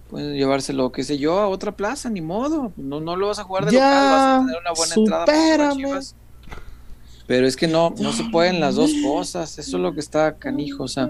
pueden 0.09 0.35
llevárselo, 0.35 0.93
qué 0.93 1.03
sé 1.03 1.19
yo, 1.19 1.39
a 1.41 1.49
otra 1.49 1.73
plaza, 1.73 2.11
ni 2.11 2.21
modo. 2.21 2.73
No, 2.77 3.01
no 3.01 3.17
lo 3.17 3.29
vas 3.29 3.39
a 3.39 3.45
jugar 3.45 3.65
de 3.65 3.73
local, 3.73 3.91
vas 3.91 4.21
a 4.21 4.47
tener 4.47 4.61
una 4.61 4.73
buena 4.73 4.95
entrada. 4.95 5.25
Pero 7.31 7.47
es 7.47 7.55
que 7.55 7.69
no, 7.69 7.95
no 8.01 8.13
se 8.13 8.25
pueden 8.25 8.59
las 8.59 8.75
dos 8.75 8.91
cosas, 9.05 9.57
eso 9.57 9.77
es 9.77 9.81
lo 9.81 9.95
que 9.95 10.01
está 10.01 10.35
canijo, 10.35 10.83
o 10.83 10.89
sea, 10.89 11.09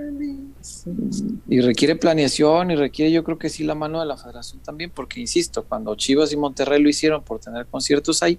y 1.49 1.61
requiere 1.63 1.97
planeación 1.97 2.71
y 2.71 2.77
requiere 2.77 3.11
yo 3.11 3.25
creo 3.25 3.39
que 3.39 3.49
sí 3.49 3.65
la 3.65 3.75
mano 3.75 4.01
de 4.01 4.05
la 4.05 4.19
federación 4.19 4.61
también, 4.63 4.91
porque 4.95 5.19
insisto, 5.19 5.65
cuando 5.65 5.95
Chivas 5.95 6.31
y 6.35 6.37
Monterrey 6.37 6.83
lo 6.83 6.91
hicieron 6.91 7.23
por 7.23 7.41
tener 7.41 7.65
conciertos 7.65 8.23
ahí, 8.23 8.39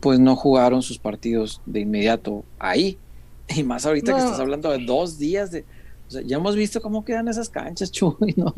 pues 0.00 0.18
no 0.18 0.34
jugaron 0.34 0.82
sus 0.82 0.98
partidos 0.98 1.60
de 1.66 1.78
inmediato 1.78 2.44
ahí, 2.58 2.98
y 3.46 3.62
más 3.62 3.86
ahorita 3.86 4.12
que 4.14 4.18
estás 4.18 4.40
hablando 4.40 4.68
de 4.72 4.84
dos 4.84 5.20
días 5.20 5.52
de, 5.52 5.64
o 6.08 6.10
sea, 6.10 6.22
ya 6.22 6.38
hemos 6.38 6.56
visto 6.56 6.82
cómo 6.82 7.04
quedan 7.04 7.28
esas 7.28 7.48
canchas, 7.48 7.92
Chuy, 7.92 8.34
no, 8.36 8.56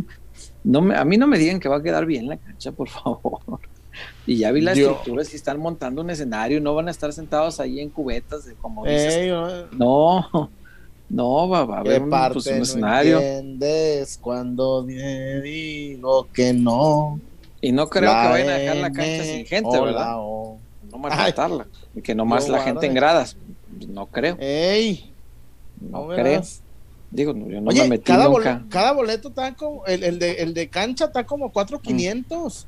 no 0.65 0.81
me, 0.81 0.97
a 0.97 1.05
mí 1.05 1.19
no 1.19 1.27
me 1.27 1.39
digan 1.39 1.61
que 1.61 1.69
va 1.69 1.77
a 1.77 1.83
quedar 1.83 2.07
bien 2.07 2.27
la 2.27 2.39
cancha, 2.39 2.73
por 2.73 2.89
favor. 2.89 3.61
Y 4.27 4.39
ya 4.39 4.53
vi 4.53 4.61
las 4.61 4.79
estructuras 4.79 5.33
y 5.33 5.37
están 5.37 5.61
montando 5.61 6.01
un 6.01 6.11
escenario, 6.11 6.61
no 6.61 6.75
van 6.75 6.89
a 6.89 6.91
estar 6.91 7.13
sentados 7.13 7.61
ahí 7.61 7.81
en 7.81 7.91
cubetas, 7.91 8.47
de, 8.47 8.55
como 8.55 8.85
dices. 8.85 9.31
no, 9.73 10.51
no, 11.11 11.49
va, 11.51 11.59
a 11.59 11.81
haber 11.81 12.03
un, 12.03 12.11
pues, 12.11 12.47
escenario. 12.47 13.21
entiendes 13.21 14.19
cuando 14.21 14.83
digo 14.83 16.29
que 16.33 16.53
no? 16.53 17.21
Y 17.61 17.73
no 17.73 17.89
creo 17.89 18.11
que 18.11 18.29
vayan 18.29 18.49
a 18.49 18.53
dejar 18.55 18.77
la 18.77 18.93
cancha 18.93 19.25
sin 19.25 19.47
gente, 19.47 19.81
¿verdad? 19.81 20.17
No 20.17 20.99
maltratarla. 20.99 21.67
Y 21.95 22.03
que 22.03 22.15
nomás 22.15 22.49
la 22.49 22.61
gente 22.61 22.87
en 22.87 22.95
gradas. 22.95 23.37
No 23.89 24.07
creo. 24.07 24.37
Ey, 24.39 25.11
no, 25.81 26.09
creo. 26.09 26.43
Digo, 27.11 27.33
yo 27.33 27.61
no 27.61 27.71
me 27.71 27.89
metí 27.89 28.05
cada 28.05 28.29
nunca. 28.29 28.65
cada 28.69 28.93
boleto 28.93 29.29
está 29.29 29.55
como, 29.55 29.87
el, 29.87 30.03
el, 30.03 30.19
de, 30.19 30.33
el 30.43 30.53
de 30.53 30.69
cancha 30.69 31.07
está 31.07 31.25
como 31.25 31.53
4,500. 31.53 32.67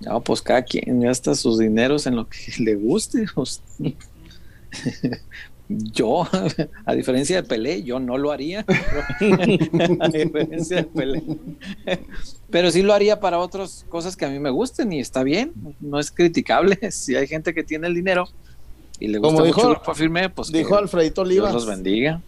No, 0.00 0.20
pues 0.22 0.40
cada 0.40 0.62
quien 0.62 1.00
gasta 1.00 1.34
sus 1.34 1.58
dineros 1.58 2.06
en 2.06 2.16
lo 2.16 2.28
que 2.28 2.38
le 2.58 2.74
guste. 2.74 3.26
Yo, 5.68 6.26
a 6.84 6.94
diferencia 6.94 7.36
de 7.36 7.42
Pelé, 7.44 7.84
yo 7.84 8.00
no 8.00 8.18
lo 8.18 8.32
haría. 8.32 8.64
a 8.66 10.08
diferencia 10.08 10.78
de 10.78 10.82
Pelé. 10.82 11.22
Pero 12.50 12.72
sí 12.72 12.82
lo 12.82 12.92
haría 12.92 13.20
para 13.20 13.38
otras 13.38 13.86
cosas 13.88 14.16
que 14.16 14.24
a 14.24 14.30
mí 14.30 14.40
me 14.40 14.50
gusten 14.50 14.92
y 14.92 14.98
está 14.98 15.22
bien. 15.22 15.52
No 15.78 16.00
es 16.00 16.10
criticable. 16.10 16.90
Si 16.90 17.14
hay 17.14 17.28
gente 17.28 17.54
que 17.54 17.62
tiene 17.62 17.86
el 17.86 17.94
dinero 17.94 18.28
y 18.98 19.06
le 19.06 19.18
gusta 19.18 19.44
mucho 19.44 19.68
el 19.68 19.74
grupo 19.76 19.94
firme, 19.94 20.28
pues 20.28 20.50
dijo 20.50 20.76
Alfredito 20.76 21.22
Olivas. 21.22 21.52
Dios 21.52 21.64
los 21.64 21.72
bendiga. 21.72 22.20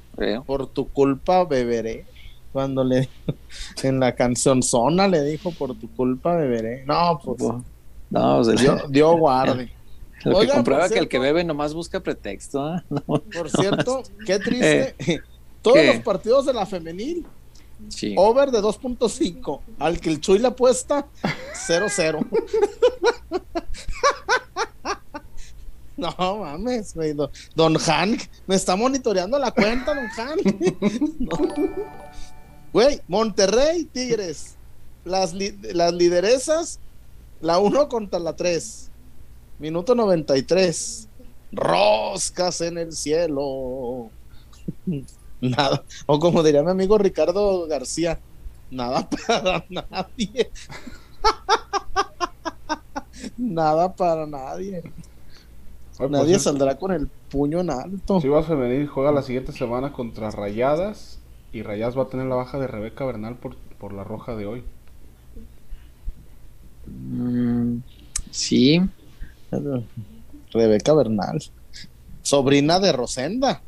Por 0.47 0.69
tu 0.69 0.89
culpa 0.89 1.45
beberé 1.45 2.05
cuando 2.53 2.85
le 2.85 3.09
en 3.83 4.01
la 4.01 4.15
canción 4.15 4.63
Zona 4.63 5.09
le 5.09 5.23
dijo 5.23 5.51
por 5.53 5.75
tu 5.75 5.91
culpa 5.95 6.37
beberé. 6.37 6.85
No, 6.87 7.21
pues 7.25 7.43
no, 8.11 8.45
dio, 8.89 9.17
guarde. 9.19 9.73
Lo 10.25 10.39
que 10.39 10.49
comprueba 10.49 10.89
que 10.89 10.99
el 11.01 11.09
que 11.09 11.19
bebe 11.19 11.43
nomás 11.43 11.75
busca 11.75 11.99
pretexto. 11.99 12.65
¿ah? 12.65 12.85
por 13.07 13.51
cierto, 13.51 14.05
qué 14.25 14.39
triste. 14.39 14.95
Eh, 14.99 15.21
Todos 15.63 15.85
los 15.85 15.97
partidos 15.97 16.47
de 16.47 16.53
la 16.53 16.65
femenil. 16.65 17.27
Over 18.17 18.53
de 18.53 18.61
2.5. 18.61 19.61
Al 19.81 19.99
que 19.99 20.11
el 20.11 20.21
Chuy 20.21 20.39
le 20.39 20.47
apuesta 20.49 21.09
0-0. 21.67 22.25
no 25.97 26.39
mames, 26.39 26.95
Don 27.57 27.75
Hank 27.77 28.23
me 28.47 28.55
está 28.55 28.77
monitoreando 28.77 29.37
la 29.41 29.51
cuenta, 29.51 29.93
Don 29.95 30.07
Hank. 30.07 30.41
Güey, 32.73 33.03
Monterrey, 33.07 33.85
Tigres. 33.85 34.57
Las, 35.05 35.35
las 35.35 35.93
lideresas, 35.93 36.81
la 37.41 37.59
1 37.59 37.89
contra 37.89 38.19
la 38.19 38.35
3. 38.35 38.91
Minuto 39.59 39.95
93. 39.95 41.09
Roscas 41.53 42.61
en 42.63 42.79
el 42.79 42.93
cielo. 42.93 44.11
Nada. 45.41 45.85
O 46.07 46.19
como 46.19 46.43
diría 46.43 46.63
mi 46.63 46.71
amigo 46.71 46.97
Ricardo 46.99 47.67
García, 47.67 48.21
nada 48.71 49.09
para 49.11 49.65
nadie. 49.69 50.53
nada 53.37 53.93
para 53.93 54.25
nadie. 54.25 54.85
Pues 55.99 56.11
nadie 56.11 56.39
saldrá 56.39 56.79
con 56.79 56.93
el 56.93 57.09
puño 57.29 57.59
en 57.59 57.71
alto. 57.71 58.21
Si 58.21 58.29
vas 58.29 58.49
a 58.51 58.55
venir, 58.55 58.87
juega 58.87 59.11
la 59.11 59.23
siguiente 59.23 59.51
semana 59.51 59.93
contra 59.93 60.31
Rayadas 60.31 61.19
y 61.53 61.63
Rayas 61.63 61.97
va 61.97 62.05
a 62.05 62.09
tener 62.09 62.27
la 62.27 62.35
baja 62.35 62.59
de 62.59 62.67
Rebeca 62.67 63.05
Bernal 63.05 63.37
por, 63.37 63.57
por 63.79 63.93
la 63.93 64.05
roja 64.05 64.35
de 64.35 64.47
hoy. 64.47 64.65
Mm, 66.87 67.79
sí. 68.31 68.81
Rebeca 70.51 70.95
Bernal. 70.95 71.43
Sobrina 72.23 72.81
de 72.81 72.93
Rosenda. 72.93 73.61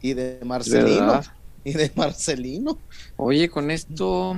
Y 0.00 0.14
de 0.14 0.40
Marcelino. 0.44 1.20
Y 1.64 1.74
de 1.74 1.92
Marcelino. 1.94 2.78
Oye, 3.16 3.48
con 3.48 3.70
esto. 3.70 4.34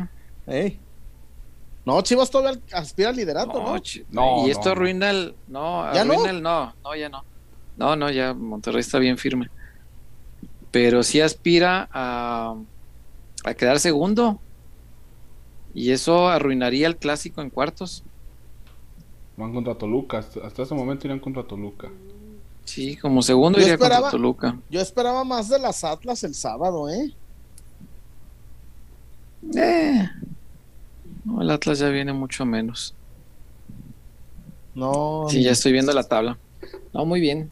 No, 1.86 2.02
Chivas 2.02 2.30
todavía 2.30 2.60
aspira 2.72 3.08
al 3.08 3.16
liderato, 3.16 3.62
¿no? 3.62 3.76
¿no? 4.10 4.46
y 4.46 4.50
esto 4.50 4.70
arruina 4.70 5.10
el. 5.10 5.34
No, 5.48 5.90
¿Ya 5.94 6.02
arruina 6.02 6.30
el. 6.30 6.42
No, 6.42 6.74
no, 6.82 6.94
ya 6.94 7.08
no. 7.08 7.24
No, 7.78 7.96
no, 7.96 8.10
ya 8.10 8.34
Monterrey 8.34 8.80
está 8.80 8.98
bien 8.98 9.16
firme 9.16 9.48
pero 10.74 11.04
sí 11.04 11.20
aspira 11.20 11.88
a, 11.92 12.56
a 13.44 13.54
quedar 13.54 13.78
segundo. 13.78 14.40
Y 15.72 15.92
eso 15.92 16.26
arruinaría 16.26 16.88
el 16.88 16.96
clásico 16.96 17.42
en 17.42 17.48
cuartos. 17.48 18.02
Van 19.36 19.54
contra 19.54 19.76
Toluca, 19.76 20.18
hasta, 20.18 20.62
ese 20.62 20.74
momento 20.74 21.06
irían 21.06 21.20
contra 21.20 21.44
Toluca. 21.44 21.92
Sí, 22.64 22.96
como 22.96 23.22
segundo 23.22 23.60
iría 23.60 23.78
contra 23.78 24.10
Toluca. 24.10 24.58
Yo 24.68 24.80
esperaba 24.80 25.22
más 25.22 25.48
de 25.48 25.60
las 25.60 25.84
Atlas 25.84 26.24
el 26.24 26.34
sábado, 26.34 26.88
¿eh? 26.88 27.14
Eh. 29.54 30.08
No, 31.24 31.40
el 31.40 31.50
Atlas 31.50 31.78
ya 31.78 31.88
viene 31.88 32.12
mucho 32.12 32.44
menos. 32.44 32.96
No. 34.74 35.26
Sí, 35.28 35.40
ya 35.40 35.52
estoy 35.52 35.70
viendo 35.70 35.92
la 35.92 36.02
tabla. 36.02 36.36
No, 36.92 37.06
muy 37.06 37.20
bien, 37.20 37.48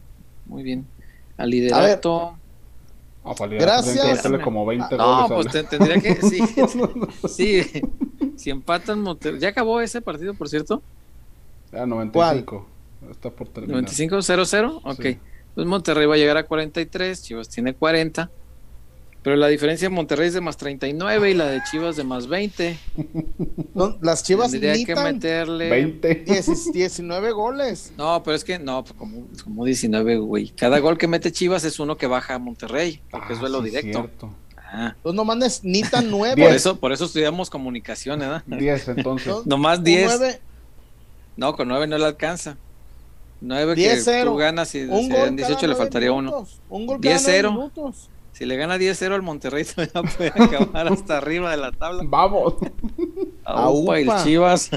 muy 0.47 0.65
bien. 0.65 0.85
Al 1.37 1.51
liderato. 1.51 2.37
Gracias. 3.25 4.27
como 4.43 4.67
20 4.67 4.97
no, 4.97 5.29
pues 5.29 5.69
tendría 5.69 6.01
que. 6.01 6.17
Sí, 6.17 6.41
sí. 7.29 7.83
Si 8.37 8.51
empatan 8.51 9.01
Monterrey. 9.01 9.41
¿Ya 9.41 9.49
acabó 9.51 9.81
ese 9.81 10.01
partido, 10.01 10.35
por 10.35 10.49
cierto? 10.49 10.83
Ya, 11.71 11.87
95. 11.87 12.67
Está 13.11 13.31
por 13.31 13.49
terminar. 13.49 13.85
¿95-0-0? 13.85 14.81
Ok. 14.85 15.19
Pues 15.55 15.67
Monterrey 15.67 16.07
va 16.07 16.15
a 16.15 16.19
llegar 16.19 16.37
a 16.37 16.45
43. 16.45 17.23
Chivas 17.23 17.49
tiene 17.49 17.75
40. 17.75 18.31
Pero 19.23 19.37
la 19.37 19.47
diferencia 19.47 19.89
de 19.89 19.95
Monterrey 19.95 20.29
es 20.29 20.35
de 20.35 20.41
más 20.41 20.57
39 20.57 21.31
y 21.31 21.35
la 21.35 21.47
de 21.47 21.63
Chivas 21.71 21.95
de 21.95 22.03
más 22.03 22.27
20. 22.27 22.77
las 24.01 24.25
Chivas 24.25 24.51
Tendría 24.51 24.85
que 24.85 24.97
meterle 24.97 25.71
20. 25.71 26.25
19 26.73 27.33
goles. 27.33 27.93
No, 27.97 28.21
pero 28.25 28.35
es 28.35 28.43
que 28.43 28.59
no, 28.59 28.83
pues 28.83 28.95
como, 28.95 29.27
como 29.45 29.65
19, 29.65 30.17
güey. 30.17 30.49
Cada 30.51 30.81
gol 30.81 30.99
que 30.99 31.07
mete 31.07 31.31
Chivas 31.31 31.63
es 31.65 31.79
uno 31.79 31.97
que 31.97 32.09
baja 32.09 32.35
a 32.35 32.39
Monterrey, 32.41 33.01
porque 33.11 33.35
es 33.35 33.39
duelo 33.39 33.59
ah, 33.61 33.63
directo. 33.63 34.11
Ah. 34.59 34.97
Pues 35.03 35.15
no 35.15 35.25
mandes 35.25 35.63
ni 35.63 35.83
tan 35.83 36.11
9. 36.11 36.43
por 36.43 36.53
eso, 36.53 36.77
por 36.81 36.93
eso 36.93 37.05
estudiamos 37.05 37.49
comunicación, 37.49 38.19
¿verdad? 38.19 38.43
10 38.47 38.89
entonces. 38.89 39.35
Nomás 39.45 39.85
10. 39.85 40.41
No, 41.37 41.55
con 41.55 41.69
9 41.69 41.87
no 41.87 41.97
le 41.97 42.07
alcanza. 42.07 42.57
9 43.41 43.75
que 43.75 44.23
tú 44.25 44.37
ganas 44.37 44.75
y 44.75 44.81
en 44.81 45.37
18 45.37 45.67
le 45.67 45.75
faltaría 45.77 46.13
uno. 46.13 46.47
Un 46.69 46.87
gol 46.87 47.01
10-0. 47.01 47.93
Si 48.33 48.47
le 48.47 48.57
gana 48.57 48.79
10-0 48.79 49.13
al 49.13 49.23
Monterrey, 49.23 49.65
todavía 49.93 50.03
puede 50.17 50.33
acabar 50.35 50.89
hasta 50.89 51.19
arriba 51.19 51.51
de 51.51 51.59
la 51.59 51.73
tabla. 51.73 52.03
Vamos. 52.07 52.55
Aupa 53.45 54.01
y 54.01 54.09
el 54.09 54.25
Chivas. 54.25 54.71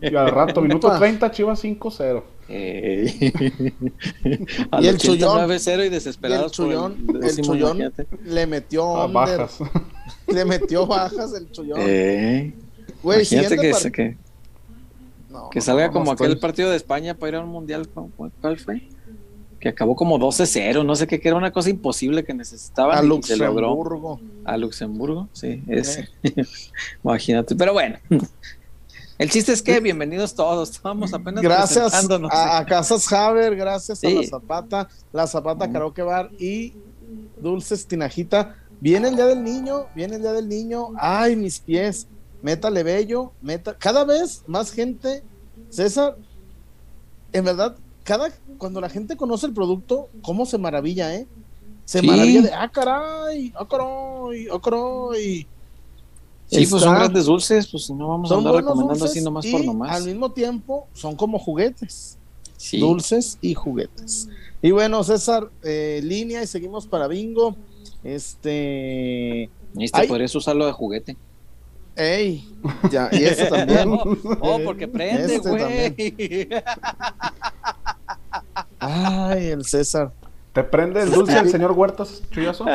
Y 0.00 0.14
al 0.14 0.30
rato, 0.30 0.60
minuto 0.62 0.96
30, 0.96 1.30
Chivas 1.30 1.64
5-0. 1.64 2.22
y 4.80 4.86
el 4.86 4.98
Chullón 4.98 5.48
9-0 5.48 5.86
y 5.86 5.88
desesperado. 5.88 6.46
el 6.46 6.50
Chullón, 6.50 7.06
el, 7.22 7.40
Chullón 7.40 7.92
le 8.24 8.46
metió 8.46 9.08
bajas. 9.08 9.58
Le 10.26 10.44
metió 10.44 10.86
bajas 10.86 11.32
el 11.34 11.50
Chullón. 11.52 11.78
Eh, 11.80 12.52
Güey, 13.02 13.20
imagínate 13.20 13.56
que, 13.56 13.72
que, 13.92 14.16
que 15.50 15.60
salga 15.60 15.90
como 15.90 16.12
aquel 16.12 16.38
partido 16.38 16.70
de 16.70 16.76
España 16.76 17.14
para 17.14 17.30
ir 17.30 17.34
a 17.36 17.40
un 17.40 17.50
mundial. 17.50 17.88
¿Cuál 18.40 18.58
fue? 18.58 18.88
Que 19.60 19.68
acabó 19.68 19.94
como 19.94 20.18
12-0, 20.18 20.84
no 20.84 20.96
sé 20.96 21.06
qué, 21.06 21.20
que 21.20 21.28
era 21.28 21.36
una 21.36 21.52
cosa 21.52 21.68
imposible 21.68 22.24
que 22.24 22.32
necesitaban. 22.32 22.98
A 22.98 23.14
y 23.14 23.22
se 23.22 23.36
logró. 23.36 23.68
Luxemburgo. 23.68 24.20
A 24.44 24.56
Luxemburgo, 24.56 25.28
sí, 25.32 25.62
es. 25.68 26.00
Imagínate, 27.04 27.54
pero 27.54 27.74
bueno. 27.74 27.98
El 29.18 29.30
chiste 29.30 29.52
es 29.52 29.60
que 29.60 29.78
bienvenidos 29.80 30.34
todos, 30.34 30.70
estamos 30.70 31.12
apenas 31.12 31.42
Gracias 31.42 31.90
presentándonos. 31.90 32.32
a, 32.32 32.56
a 32.56 32.64
Casas 32.64 33.12
Haber, 33.12 33.54
gracias 33.54 34.02
a. 34.02 34.08
La 34.08 34.26
Zapata, 34.26 34.88
La 35.12 35.26
Zapata 35.26 35.70
Karaoke 35.70 36.02
Bar 36.02 36.30
y 36.38 36.72
Dulces 37.38 37.86
Tinajita. 37.86 38.56
Viene 38.80 39.08
el 39.08 39.16
Día 39.16 39.26
del 39.26 39.44
Niño, 39.44 39.88
viene 39.94 40.16
el 40.16 40.22
Día 40.22 40.32
del 40.32 40.48
Niño. 40.48 40.88
Ay, 40.96 41.36
mis 41.36 41.60
pies, 41.60 42.08
métale 42.40 42.82
bello, 42.82 43.32
meta. 43.42 43.76
Cada 43.76 44.04
vez 44.04 44.42
más 44.46 44.72
gente, 44.72 45.22
César, 45.68 46.16
en 47.34 47.44
verdad, 47.44 47.76
cada 48.10 48.28
cuando 48.58 48.80
la 48.80 48.88
gente 48.88 49.16
conoce 49.16 49.46
el 49.46 49.52
producto, 49.52 50.08
cómo 50.22 50.44
se 50.44 50.58
maravilla, 50.58 51.14
¿eh? 51.14 51.28
Se 51.84 52.00
Sí. 52.00 52.06
maravilla 52.08 52.42
de, 52.42 52.52
ah, 52.52 52.68
caray, 52.68 53.52
ah, 53.54 53.66
caray, 53.68 54.48
ah, 54.52 54.60
caray. 54.60 55.46
Sí, 56.46 56.66
pues 56.66 56.82
son 56.82 56.94
grandes 56.94 57.26
dulces, 57.26 57.68
pues 57.68 57.88
no 57.90 58.08
vamos 58.08 58.32
a 58.32 58.34
andar 58.34 58.54
recomendando 58.54 59.04
así 59.04 59.20
nomás 59.20 59.44
y 59.44 59.52
por 59.52 59.64
nomás. 59.64 59.92
al 59.92 60.06
mismo 60.06 60.32
tiempo 60.32 60.88
son 60.92 61.14
como 61.14 61.38
juguetes. 61.38 62.16
Sí. 62.56 62.78
dulces 62.78 63.38
y 63.40 63.54
juguetes. 63.54 64.28
Y 64.60 64.72
bueno, 64.72 65.02
César, 65.02 65.48
eh, 65.62 66.00
línea 66.02 66.42
y 66.42 66.46
seguimos 66.46 66.86
para 66.86 67.06
bingo. 67.06 67.56
Este. 68.02 69.44
Este 69.78 70.08
podrías 70.08 70.34
usarlo 70.34 70.66
de 70.66 70.72
juguete. 70.72 71.16
Ey, 71.96 72.44
ya, 72.90 73.08
y 73.12 73.24
eso 73.24 73.46
también. 73.46 73.88
Oh, 73.88 74.16
oh, 74.40 74.58
porque 74.64 74.88
prende, 74.88 75.36
Este 75.36 75.48
güey. 75.48 76.48
Ay, 78.80 79.48
el 79.48 79.64
César. 79.64 80.12
¿Te 80.52 80.64
prende 80.64 81.02
el 81.02 81.12
dulce 81.12 81.38
el 81.38 81.48
señor 81.48 81.72
Huertas, 81.72 82.22
Chuyazo? 82.30 82.66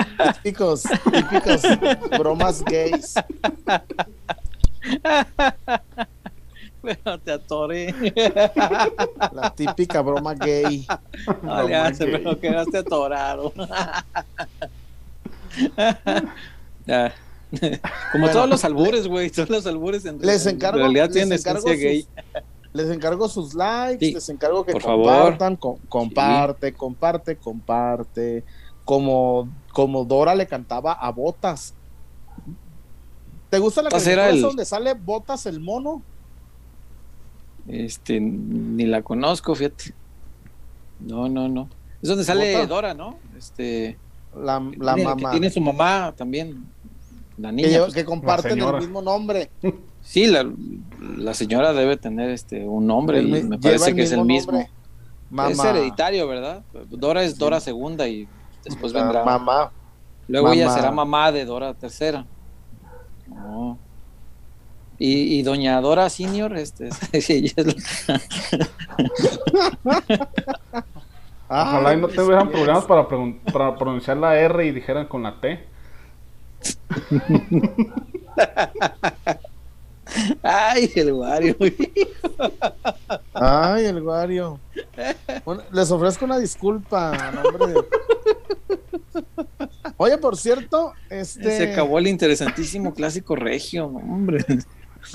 Típicos, 0.43 0.83
típicos 1.11 1.61
bromas 2.17 2.63
gays. 2.63 3.15
Pero 6.81 7.19
te 7.19 7.31
atoré. 7.31 7.93
La 9.33 9.53
típica 9.55 10.01
broma 10.01 10.35
gay. 10.35 10.85
No 11.41 11.67
le 11.67 11.75
hace, 11.75 12.05
pero 12.05 12.39
quedaste 12.39 12.77
atorado. 12.77 13.51
Ya. 16.85 17.13
Como 18.11 18.25
Bueno, 18.25 18.31
todos 18.31 18.49
los 18.49 18.63
albures, 18.65 19.07
güey. 19.07 19.31
Todos 19.31 19.49
los 19.49 19.65
albures 19.65 20.05
en, 20.05 20.19
Les 20.19 20.45
en 20.45 20.55
encargo, 20.55 20.79
realidad 20.79 21.05
les 21.05 21.13
tienen 21.13 21.39
encargo 21.39 21.67
esencia 21.67 21.89
gay. 21.89 22.07
Les 22.75 22.89
encargo 22.89 23.27
sus 23.29 23.53
likes, 23.53 24.05
Sí, 24.05 24.13
les 24.13 24.29
encargo 24.29 24.65
que 24.65 24.73
por 24.73 24.81
favor. 24.81 25.05
compartan, 25.05 25.55
co- 25.55 25.79
comparte, 25.89 26.73
comparte, 26.73 27.37
comparte. 27.37 28.43
Como, 28.83 29.47
como 29.73 30.03
Dora 30.05 30.35
le 30.35 30.45
cantaba 30.45 30.91
a 30.93 31.09
Botas. 31.11 31.73
¿Te 33.49 33.59
gusta 33.59 33.81
la 33.81 33.89
caricatura 33.89 34.29
el- 34.29 34.41
donde 34.41 34.65
sale 34.65 34.93
Botas 34.93 35.45
el 35.45 35.59
mono? 35.59 36.01
Este, 37.67 38.19
ni 38.19 38.85
la 38.85 39.01
conozco, 39.01 39.55
fíjate. 39.55 39.93
No, 40.99 41.27
no, 41.29 41.47
no. 41.47 41.69
Es 42.01 42.09
donde 42.09 42.23
sale 42.23 42.53
¿Bota? 42.55 42.67
Dora, 42.67 42.93
¿no? 42.93 43.17
Este, 43.37 43.97
La, 44.35 44.59
la 44.77 44.93
tiene, 44.95 45.09
mamá. 45.09 45.29
que 45.31 45.37
tiene 45.39 45.49
su 45.49 45.61
mamá 45.61 46.13
también. 46.15 46.65
La 47.37 47.49
que, 47.49 47.55
niña. 47.55 47.79
pues, 47.79 47.93
que 47.93 48.05
comparten 48.05 48.59
el 48.61 48.73
mismo 48.77 49.01
nombre. 49.01 49.49
sí, 50.05 50.27
la, 50.27 50.49
la 51.17 51.33
señora 51.33 51.73
debe 51.73 51.97
tener 51.97 52.29
este 52.29 52.65
un 52.65 52.87
nombre 52.87 53.19
El 53.19 53.35
y 53.37 53.43
me 53.43 53.59
parece 53.59 53.93
que 53.93 54.03
es 54.03 54.11
el 54.13 54.23
mismo. 54.23 54.53
nombre. 54.53 54.69
Mamá. 55.29 55.51
Es 55.51 55.59
hereditario, 55.59 56.27
¿verdad? 56.27 56.63
Dora 56.89 57.23
es 57.23 57.37
Dora 57.37 57.59
segunda 57.59 58.07
y 58.07 58.27
después 58.63 58.93
La 58.93 59.03
vendrá. 59.03 59.25
mamá. 59.25 59.71
Luego 60.27 60.51
ella 60.53 60.67
mamá. 60.67 60.77
será 60.77 60.91
mamá 60.91 61.31
de 61.31 61.45
Dora 61.45 61.73
tercera. 61.73 62.25
No. 63.27 63.77
Y, 64.97 65.39
y 65.39 65.43
doña 65.43 65.81
Dora 65.81 66.09
Senior, 66.09 66.55
este, 66.55 66.89
sí, 67.21 67.33
ella 67.33 67.53
es 67.57 68.07
la- 68.07 68.21
Ojalá 71.47 71.93
y 71.93 71.97
no 71.97 72.07
te 72.07 72.19
hubieran 72.21 72.49
problemas 72.49 72.85
para, 72.85 73.07
pregun- 73.07 73.37
para 73.51 73.77
pronunciar 73.77 74.17
la 74.17 74.35
R 74.39 74.65
y 74.65 74.71
dijeran 74.71 75.05
con 75.07 75.21
la 75.23 75.39
T. 75.41 75.67
Ay, 80.43 80.91
el 80.95 81.11
Wario. 81.13 81.55
Ay, 83.33 83.85
el 83.85 84.01
Wario. 84.01 84.59
Bueno, 85.43 85.63
les 85.71 85.91
ofrezco 85.91 86.25
una 86.25 86.37
disculpa. 86.39 87.11
a 87.11 87.31
nombre 87.31 87.67
de- 87.67 87.83
Oye, 89.97 90.17
por 90.17 90.37
cierto, 90.37 90.93
este. 91.09 91.57
Se 91.57 91.71
acabó 91.71 91.99
el 91.99 92.07
interesantísimo 92.07 92.93
clásico 92.93 93.35
regio, 93.35 93.85
hombre. 93.87 94.43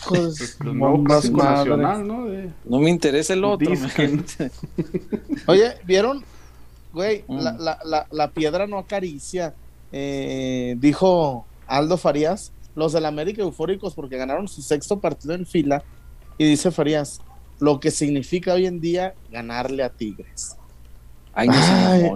Pues, 0.09 0.57
nacional, 0.61 2.07
¿no? 2.07 2.27
De- 2.27 2.51
No 2.65 2.79
me 2.79 2.91
interesa 2.91 3.33
el 3.33 3.45
otro. 3.45 3.73
Oye, 5.47 5.73
¿vieron? 5.85 6.25
Güey, 6.93 7.25
Mm. 7.29 7.39
la, 7.41 7.53
la, 7.59 7.79
la, 7.85 8.07
la 8.11 8.29
piedra 8.31 8.67
no 8.67 8.79
acaricia. 8.79 9.55
Eh, 9.93 10.77
dijo 10.79 11.45
Aldo 11.67 11.97
Farías, 11.97 12.53
los 12.81 12.93
del 12.93 13.05
América 13.07 13.43
eufóricos 13.43 13.95
porque 13.95 14.17
ganaron 14.17 14.49
su 14.49 14.61
sexto 14.63 14.99
partido 14.99 15.35
en 15.35 15.47
fila. 15.47 15.85
Y 16.39 16.45
dice 16.47 16.71
Farías, 16.73 17.21
lo 17.61 17.79
que 17.79 17.91
significa 17.93 18.55
hoy 18.55 18.67
en 18.67 18.81
día 18.81 19.15
ganarle 19.31 19.85
a 19.85 19.91
Tigres. 19.91 20.57
Ay, 21.33 21.49
no 21.49 21.55
Ay. 21.55 22.11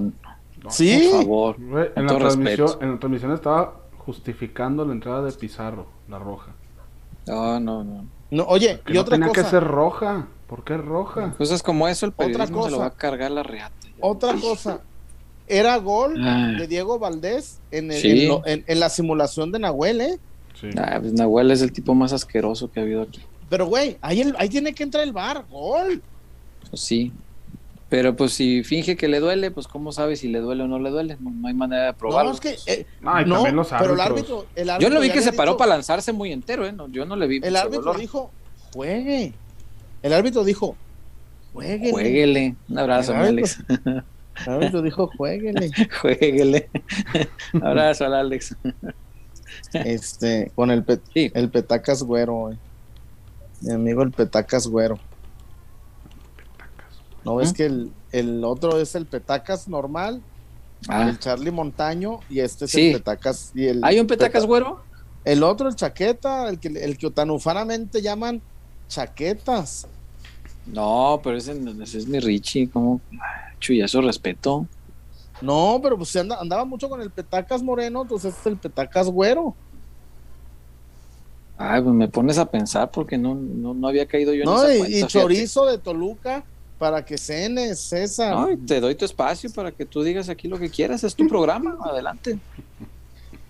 No, 0.62 0.70
Sí, 0.70 1.08
por 1.12 1.22
favor. 1.22 1.56
En, 1.94 2.06
la 2.06 2.16
transmisión, 2.18 2.70
en 2.80 2.92
la 2.92 2.98
transmisión 2.98 3.32
estaba 3.32 3.74
justificando 3.98 4.84
la 4.86 4.92
entrada 4.94 5.22
de 5.22 5.32
Pizarro, 5.32 5.86
la 6.08 6.18
roja. 6.18 6.52
No, 7.26 7.60
no, 7.60 7.84
no. 7.84 8.06
no, 8.30 8.44
oye, 8.44 8.80
Que 8.84 8.92
y 8.92 8.94
no 8.96 9.02
otra 9.02 9.16
tenía 9.16 9.28
cosa, 9.28 9.42
que 9.42 9.50
ser 9.50 9.64
roja. 9.64 10.26
¿Por 10.46 10.64
qué 10.64 10.76
roja? 10.78 11.32
Cosas 11.36 11.62
como 11.62 11.86
eso, 11.88 12.06
el 12.06 12.12
Otra 12.12 12.26
periodismo 12.26 12.64
se 12.64 12.70
lo 12.70 12.78
va 12.78 12.86
a 12.86 12.90
cargar 12.90 13.30
la 13.30 13.42
reata. 13.42 13.74
otra 14.00 14.34
cosa. 14.34 14.80
Era 15.46 15.76
gol 15.76 16.16
Ay. 16.26 16.56
de 16.56 16.66
Diego 16.66 16.98
Valdés 16.98 17.60
en, 17.70 17.92
el- 17.92 18.00
Sí. 18.00 18.22
en 18.22 18.28
lo- 18.28 18.46
en- 18.46 18.64
en 18.66 18.80
la 18.80 18.88
simulación 18.88 19.52
de 19.52 19.58
Nahuel, 19.58 20.00
¿eh? 20.00 20.18
Sí. 20.72 20.78
Ah, 20.78 20.98
pues 21.00 21.12
Nahuel 21.12 21.50
es 21.50 21.62
el 21.62 21.72
tipo 21.72 21.94
más 21.94 22.12
asqueroso 22.12 22.70
que 22.70 22.80
ha 22.80 22.82
habido 22.82 23.02
aquí. 23.02 23.20
Pero, 23.50 23.66
güey, 23.66 23.98
ahí, 24.00 24.20
el- 24.22 24.34
ahí 24.38 24.48
tiene 24.48 24.72
que 24.74 24.82
entrar 24.82 25.04
el 25.04 25.12
bar, 25.12 25.44
gol. 25.50 26.02
Pues 26.70 26.80
sí. 26.82 27.12
Pero 27.90 28.16
pues 28.16 28.32
si 28.32 28.64
finge 28.64 28.96
que 28.96 29.06
le 29.06 29.20
duele, 29.20 29.50
pues 29.52 29.68
cómo 29.68 29.92
sabe 29.92 30.16
si 30.16 30.26
le 30.28 30.40
duele 30.40 30.64
o 30.64 30.66
no 30.66 30.78
le 30.80 30.90
duele. 30.90 31.16
No, 31.20 31.30
no 31.30 31.46
hay 31.48 31.54
manera 31.54 31.82
de 31.86 31.92
No, 31.92 31.98
probarlo. 31.98 32.32
es 32.32 32.40
que. 32.40 32.56
eh, 32.66 32.86
No, 33.00 33.20
no, 33.24 33.34
también 33.36 33.56
los 33.56 33.68
pero 33.68 33.94
el 33.94 34.00
árbitro. 34.00 34.46
el 34.56 34.70
Yo 34.80 34.88
lo 34.90 35.00
vi 35.00 35.10
que 35.10 35.20
se 35.22 35.32
paró 35.32 35.52
dicho- 35.52 35.58
para 35.58 35.74
lanzarse 35.74 36.12
muy 36.12 36.32
entero, 36.32 36.66
¿eh? 36.66 36.72
No, 36.72 36.88
yo 36.88 37.04
no 37.04 37.14
le 37.14 37.26
vi. 37.28 37.40
El 37.42 37.54
árbitro 37.54 37.82
dolor. 37.82 37.98
dijo, 38.00 38.30
juegue. 38.72 39.32
El 40.02 40.12
árbitro 40.12 40.42
dijo, 40.42 40.76
jueguele. 41.52 41.92
Jueguele. 41.92 42.56
Un 42.68 42.78
abrazo, 42.78 43.12
El 43.12 43.18
mi 43.18 43.24
árbitro- 43.42 43.64
Alex. 43.76 44.04
El 44.46 44.52
árbitro 44.52 44.82
dijo, 44.82 45.10
jueguele. 45.16 45.70
Jueguele. 46.00 46.70
abrazo 47.62 48.06
al 48.06 48.14
Alex. 48.14 48.56
Este, 49.74 50.52
con 50.54 50.70
el, 50.70 50.84
pe- 50.84 51.00
Sí. 51.12 51.30
el 51.34 51.50
petacas 51.50 52.02
güero, 52.02 52.34
güey. 52.34 52.58
Mi 53.60 53.72
amigo 53.72 54.02
el 54.02 54.12
petacas 54.12 54.66
güero. 54.66 54.98
¿No 57.24 57.36
ves 57.36 57.52
¿Mm? 57.52 57.54
que 57.54 57.64
el, 57.66 57.92
el 58.12 58.44
otro 58.44 58.78
es 58.80 58.94
el 58.94 59.06
petacas 59.06 59.68
normal? 59.68 60.22
Ah, 60.88 61.08
El 61.08 61.18
Charlie 61.18 61.50
Montaño 61.50 62.20
y 62.28 62.40
este 62.40 62.66
es 62.66 62.70
Sí. 62.72 62.88
el 62.88 62.96
petacas. 62.98 63.52
Y 63.54 63.66
el 63.66 63.80
¿Hay 63.84 63.98
un 63.98 64.06
petacas 64.06 64.42
peta- 64.42 64.46
güero? 64.46 64.82
El 65.24 65.42
otro, 65.42 65.68
el 65.68 65.74
chaqueta, 65.74 66.48
el 66.50 66.58
que, 66.60 66.68
el 66.68 66.98
que 66.98 67.10
tan 67.10 67.30
ufanamente 67.30 68.02
llaman 68.02 68.42
chaquetas. 68.88 69.86
No, 70.66 71.20
pero 71.24 71.38
ese, 71.38 71.58
ese 71.82 71.98
es 71.98 72.06
mi 72.06 72.20
Richie. 72.20 72.68
¿Cómo? 72.68 73.00
Chuyazo, 73.60 74.02
respeto. 74.02 74.66
No, 75.44 75.80
pero 75.82 75.96
pues 75.96 76.08
se 76.10 76.20
anda- 76.20 76.40
andaba 76.40 76.64
mucho 76.64 76.88
con 76.88 77.00
el 77.00 77.10
petacas 77.10 77.62
moreno, 77.62 78.02
entonces 78.02 78.34
este 78.34 78.48
es 78.48 78.52
el 78.54 78.58
petacas 78.58 79.08
güero. 79.08 79.54
Ay, 81.56 81.80
pues 81.82 81.94
me 81.94 82.08
pones 82.08 82.38
a 82.38 82.46
pensar 82.50 82.90
porque 82.90 83.16
no, 83.16 83.34
no, 83.34 83.74
no 83.74 83.88
había 83.88 84.06
caído 84.06 84.32
yo 84.34 84.40
en 84.40 84.46
No, 84.46 84.62
esa 84.64 84.74
y, 84.74 84.78
cuenta, 84.78 84.90
y 84.90 84.94
fíjate. 84.96 85.12
chorizo 85.12 85.66
de 85.66 85.78
Toluca 85.78 86.44
para 86.78 87.04
que 87.04 87.16
cenes, 87.16 87.78
César. 87.80 88.34
No, 88.34 88.50
y 88.50 88.56
te 88.56 88.80
doy 88.80 88.94
tu 88.96 89.04
espacio 89.04 89.50
para 89.52 89.70
que 89.70 89.84
tú 89.86 90.02
digas 90.02 90.28
aquí 90.28 90.48
lo 90.48 90.58
que 90.58 90.68
quieras. 90.68 91.04
Es 91.04 91.14
tu 91.14 91.28
programa. 91.28 91.78
Adelante. 91.84 92.38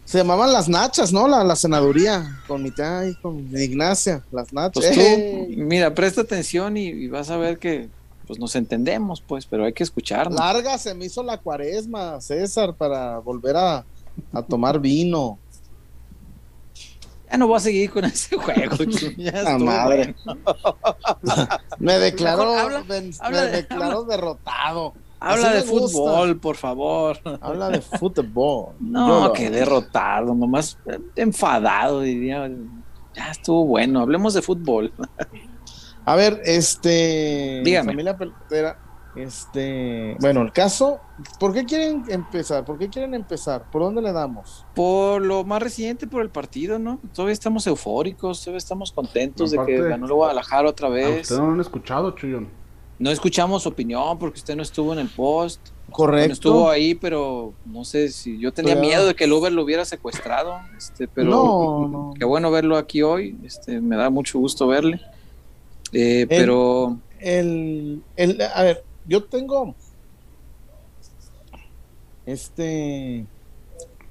Se 0.04 0.18
llamaban 0.18 0.52
las 0.52 0.68
nachas, 0.68 1.14
¿no? 1.14 1.26
La, 1.26 1.42
la 1.42 1.56
senaduría, 1.56 2.42
con 2.46 2.62
mi 2.62 2.70
tía 2.70 3.08
y 3.08 3.14
con 3.14 3.38
Ignacia, 3.56 4.22
las 4.30 4.52
nachas. 4.52 4.84
Pues 4.84 4.92
tú, 4.94 5.00
¡Ey! 5.00 5.54
mira, 5.56 5.94
presta 5.94 6.20
atención 6.20 6.76
y, 6.76 6.88
y 6.88 7.08
vas 7.08 7.30
a 7.30 7.38
ver 7.38 7.58
que 7.58 7.88
pues 8.26 8.38
nos 8.38 8.54
entendemos, 8.56 9.20
pues, 9.20 9.46
pero 9.46 9.64
hay 9.64 9.72
que 9.72 9.82
escucharnos. 9.82 10.38
Larga 10.38 10.78
se 10.78 10.94
me 10.94 11.04
hizo 11.06 11.22
la 11.22 11.38
cuaresma, 11.38 12.20
César, 12.20 12.74
para 12.74 13.18
volver 13.18 13.56
a, 13.56 13.84
a 14.32 14.42
tomar 14.42 14.80
vino. 14.80 15.38
Ya 17.30 17.38
no 17.38 17.48
voy 17.48 17.56
a 17.56 17.60
seguir 17.60 17.90
con 17.90 18.04
ese 18.04 18.36
juego. 18.36 18.76
La 19.16 19.58
madre. 19.58 20.14
Me 21.78 21.98
declaró, 21.98 22.56
habla- 22.56 22.84
me 22.84 23.00
de- 23.00 23.50
declaró 23.50 24.04
derrotado. 24.04 24.94
Habla 25.18 25.48
Así 25.50 25.56
de 25.66 25.72
gusta. 25.72 25.98
fútbol, 25.98 26.38
por 26.38 26.56
favor. 26.56 27.18
Habla 27.40 27.70
de 27.70 27.80
fútbol. 27.80 28.74
No, 28.80 29.26
Yo 29.28 29.32
que 29.32 29.50
derrotado, 29.50 30.34
nomás 30.34 30.78
enfadado, 31.16 32.00
diría. 32.02 32.48
Ya 33.14 33.30
estuvo 33.30 33.64
bueno, 33.66 34.00
hablemos 34.00 34.34
de 34.34 34.42
fútbol. 34.42 34.92
A 36.04 36.16
ver, 36.16 36.40
este. 36.44 37.62
Dígame. 37.64 37.92
Familia 37.92 38.16
pelotera. 38.16 38.78
Este. 39.16 40.16
Bueno, 40.20 40.42
el 40.42 40.52
caso. 40.52 41.00
¿Por 41.38 41.52
qué 41.52 41.64
quieren 41.64 42.04
empezar? 42.08 42.64
¿Por 42.64 42.78
qué 42.78 42.88
quieren 42.88 43.14
empezar? 43.14 43.70
¿Por 43.70 43.82
dónde 43.82 44.02
le 44.02 44.12
damos? 44.12 44.66
Por 44.74 45.22
lo 45.22 45.44
más 45.44 45.62
reciente, 45.62 46.06
por 46.06 46.22
el 46.22 46.30
partido, 46.30 46.78
¿no? 46.78 46.98
Todavía 47.14 47.32
estamos 47.32 47.66
eufóricos, 47.66 48.40
todavía 48.40 48.58
estamos 48.58 48.90
contentos 48.92 49.50
de 49.52 49.58
que 49.64 49.80
ganó 49.80 50.06
el 50.06 50.12
Guadalajara 50.12 50.68
otra 50.68 50.88
¿A 50.88 50.90
vez. 50.90 51.22
usted 51.22 51.36
no 51.38 51.46
lo 51.46 51.52
han 51.52 51.60
escuchado, 51.60 52.10
Chuyón? 52.12 52.48
No 52.98 53.10
escuchamos 53.10 53.66
opinión 53.66 54.18
porque 54.18 54.38
usted 54.38 54.56
no 54.56 54.62
estuvo 54.62 54.92
en 54.92 54.98
el 55.00 55.08
post. 55.08 55.60
Correcto. 55.90 56.20
Bueno, 56.22 56.32
estuvo 56.32 56.70
ahí, 56.70 56.94
pero 56.94 57.52
no 57.66 57.84
sé 57.84 58.08
si 58.08 58.38
yo 58.40 58.52
tenía 58.52 58.74
Pero- 58.74 58.86
miedo 58.86 59.06
de 59.06 59.14
que 59.14 59.24
el 59.24 59.32
Uber 59.32 59.52
lo 59.52 59.62
hubiera 59.62 59.84
secuestrado, 59.84 60.58
este, 60.76 61.06
pero 61.06 61.30
No, 61.30 61.88
no. 61.88 62.14
qué 62.18 62.24
bueno 62.24 62.50
verlo 62.50 62.76
aquí 62.76 63.02
hoy, 63.02 63.36
este, 63.44 63.80
me 63.80 63.96
da 63.96 64.10
mucho 64.10 64.38
gusto 64.38 64.66
verle. 64.66 65.00
Eh, 65.94 66.26
pero 66.28 66.98
El, 67.20 68.02
el, 68.16 68.42
a 68.42 68.62
ver, 68.62 68.84
yo 69.06 69.24
tengo. 69.24 69.74
Este. 72.26 73.26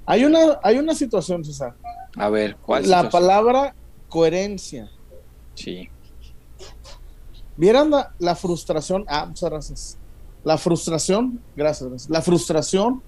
Hay 0.06 0.24
una, 0.24 0.58
hay 0.62 0.78
una 0.78 0.94
situación, 0.94 1.44
César. 1.44 1.74
a 2.16 2.28
ver, 2.28 2.56
¿cuál 2.56 2.82
La 2.82 3.02
situación? 3.02 3.10
palabra 3.10 3.74
coherencia. 4.08 4.90
Sí. 5.54 5.88
¿Vieran 7.56 7.90
la, 7.90 8.12
la 8.18 8.34
frustración? 8.34 9.04
Ah, 9.08 9.26
muchas 9.26 9.48
gracias. 9.50 9.98
La 10.42 10.58
frustración, 10.58 11.40
gracias, 11.56 11.88
gracias. 11.88 12.10
La 12.10 12.20
frustración 12.20 13.02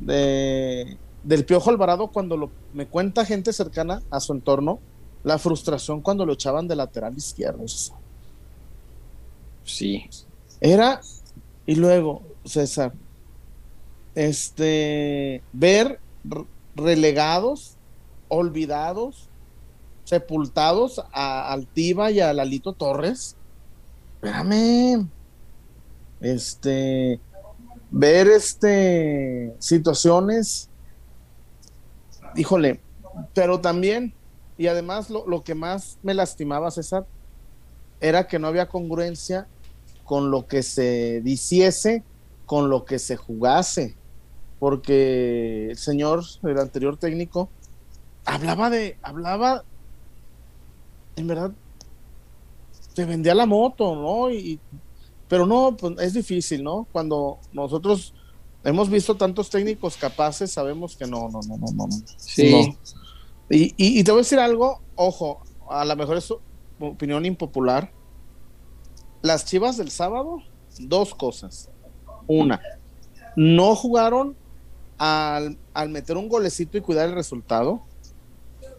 de, 0.00 0.96
del 1.22 1.44
Piojo 1.44 1.70
Alvarado 1.70 2.08
cuando 2.08 2.36
lo, 2.36 2.50
me 2.72 2.86
cuenta 2.86 3.24
gente 3.24 3.52
cercana 3.52 4.02
a 4.10 4.18
su 4.18 4.32
entorno, 4.32 4.80
la 5.22 5.38
frustración 5.38 6.00
cuando 6.00 6.26
lo 6.26 6.32
echaban 6.32 6.66
de 6.66 6.74
lateral 6.76 7.16
izquierdo. 7.16 7.68
César. 7.68 7.96
Sí. 9.64 10.08
Era, 10.60 11.00
y 11.66 11.74
luego, 11.74 12.22
César, 12.44 12.92
este, 14.14 15.42
ver 15.52 16.00
relegados, 16.74 17.76
olvidados, 18.28 19.28
sepultados 20.04 21.02
a 21.12 21.52
Altiva 21.52 22.10
y 22.10 22.20
a 22.20 22.32
Lalito 22.32 22.72
Torres. 22.72 23.36
Espérame. 24.16 25.08
Este, 26.20 27.20
ver 27.90 28.28
este, 28.28 29.54
situaciones, 29.58 30.68
híjole, 32.36 32.80
pero 33.34 33.60
también, 33.60 34.12
y 34.58 34.66
además 34.66 35.08
lo, 35.08 35.26
lo 35.26 35.42
que 35.42 35.54
más 35.54 35.98
me 36.02 36.12
lastimaba, 36.12 36.70
César, 36.70 37.06
era 38.00 38.26
que 38.26 38.38
no 38.38 38.48
había 38.48 38.68
congruencia 38.68 39.46
con 40.04 40.30
lo 40.30 40.46
que 40.46 40.62
se 40.62 41.20
diciese, 41.22 42.02
con 42.46 42.68
lo 42.70 42.84
que 42.84 42.98
se 42.98 43.16
jugase, 43.16 43.94
porque 44.58 45.68
el 45.70 45.78
señor, 45.78 46.24
el 46.42 46.58
anterior 46.58 46.96
técnico, 46.96 47.48
hablaba 48.24 48.70
de, 48.70 48.96
hablaba, 49.02 49.64
en 51.16 51.26
verdad, 51.26 51.52
te 52.94 53.04
vendía 53.04 53.34
la 53.34 53.46
moto, 53.46 53.94
¿no? 53.94 54.30
Y, 54.30 54.58
pero 55.28 55.46
no, 55.46 55.76
pues 55.76 55.94
es 56.00 56.12
difícil, 56.14 56.62
¿no? 56.64 56.86
Cuando 56.92 57.38
nosotros 57.52 58.12
hemos 58.64 58.90
visto 58.90 59.14
tantos 59.16 59.48
técnicos 59.48 59.96
capaces, 59.96 60.50
sabemos 60.50 60.96
que 60.96 61.06
no, 61.06 61.28
no, 61.28 61.40
no, 61.46 61.56
no, 61.56 61.66
no. 61.72 61.86
no. 61.86 61.96
Sí. 62.16 62.50
No. 62.50 62.76
Y, 63.48 63.64
y- 63.76 64.00
y 64.00 64.04
te 64.04 64.10
voy 64.10 64.20
a 64.20 64.22
decir 64.22 64.38
algo, 64.38 64.80
ojo, 64.96 65.42
a 65.68 65.84
lo 65.84 65.94
mejor 65.96 66.16
es 66.16 66.32
opinión 66.80 67.26
impopular. 67.26 67.92
Las 69.22 69.44
chivas 69.44 69.76
del 69.76 69.90
sábado, 69.90 70.38
dos 70.78 71.14
cosas. 71.14 71.68
Una, 72.26 72.60
no 73.36 73.74
jugaron 73.74 74.36
al, 74.98 75.58
al 75.74 75.88
meter 75.88 76.16
un 76.16 76.28
golecito 76.28 76.78
y 76.78 76.80
cuidar 76.80 77.08
el 77.08 77.14
resultado. 77.14 77.82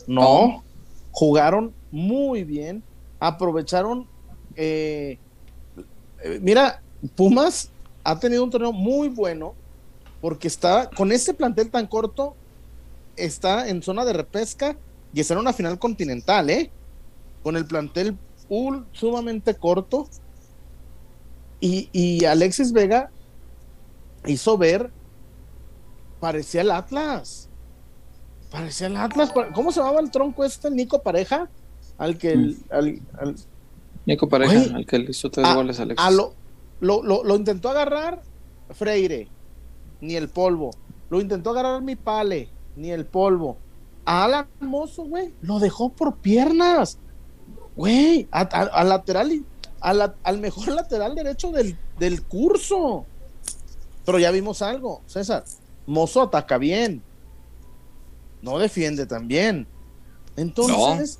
No, 0.07 0.63
jugaron 1.11 1.73
muy 1.91 2.43
bien, 2.43 2.83
aprovecharon. 3.19 4.07
eh, 6.23 6.39
mira, 6.41 6.81
Pumas 7.15 7.69
ha 8.03 8.19
tenido 8.19 8.43
un 8.43 8.49
torneo 8.49 8.71
muy 8.71 9.09
bueno 9.09 9.53
porque 10.21 10.47
está 10.47 10.89
con 10.89 11.11
ese 11.11 11.33
plantel 11.33 11.69
tan 11.69 11.87
corto, 11.87 12.35
está 13.15 13.67
en 13.67 13.81
zona 13.81 14.05
de 14.05 14.13
repesca 14.13 14.77
y 15.13 15.19
está 15.19 15.33
en 15.33 15.39
una 15.39 15.53
final 15.53 15.79
continental, 15.79 16.49
¿eh? 16.49 16.71
Con 17.43 17.55
el 17.57 17.65
plantel 17.65 18.17
sumamente 18.91 19.55
corto. 19.55 20.07
Y, 21.59 21.89
y 21.93 22.25
Alexis 22.25 22.71
Vega 22.73 23.11
hizo 24.25 24.57
ver, 24.57 24.91
parecía 26.19 26.61
el 26.61 26.71
Atlas. 26.71 27.49
Parecía 28.51 28.87
el 28.87 28.97
Atlas. 28.97 29.31
¿Cómo 29.53 29.71
se 29.71 29.79
llamaba 29.79 30.01
el 30.01 30.11
tronco 30.11 30.43
este? 30.43 30.69
Nico 30.71 31.01
Pareja. 31.01 31.49
Al 31.97 32.17
que 32.17 32.31
el, 32.33 32.57
al- 32.71 32.99
al- 33.19 33.35
Nico 34.05 34.27
Pareja, 34.27 34.75
al 34.75 34.85
que 34.85 34.97
le 34.99 35.11
hizo 35.11 35.29
tres 35.29 35.45
a- 35.45 35.53
goles 35.55 35.79
a 35.79 35.83
Alexis. 35.83 36.05
a 36.05 36.09
lo, 36.11 36.33
lo, 36.79 37.03
lo- 37.03 37.23
lo 37.23 37.35
intentó 37.35 37.69
agarrar 37.69 38.21
Freire, 38.71 39.27
ni 40.01 40.15
el 40.15 40.27
polvo. 40.29 40.71
Lo 41.11 41.21
intentó 41.21 41.51
agarrar 41.51 41.81
mi 41.81 41.95
pale, 41.95 42.49
ni 42.75 42.89
el 42.89 43.05
polvo. 43.05 43.57
A 44.05 44.23
Alan 44.25 44.47
Mozo, 44.59 45.03
güey, 45.03 45.31
lo 45.41 45.59
dejó 45.59 45.89
por 45.89 46.15
piernas. 46.17 46.97
Güey, 47.75 48.27
al 48.31 48.89
lateral, 48.89 49.45
a 49.79 50.13
al 50.23 50.39
mejor 50.39 50.67
lateral 50.75 51.15
derecho 51.15 51.51
del, 51.51 51.77
del 51.99 52.23
curso. 52.23 53.05
Pero 54.05 54.19
ya 54.19 54.31
vimos 54.31 54.61
algo, 54.61 55.01
César. 55.05 55.43
Mozo 55.85 56.21
ataca 56.23 56.57
bien. 56.57 57.01
No 58.41 58.57
defiende 58.59 59.05
tan 59.05 59.27
bien. 59.27 59.67
Entonces, 60.35 61.19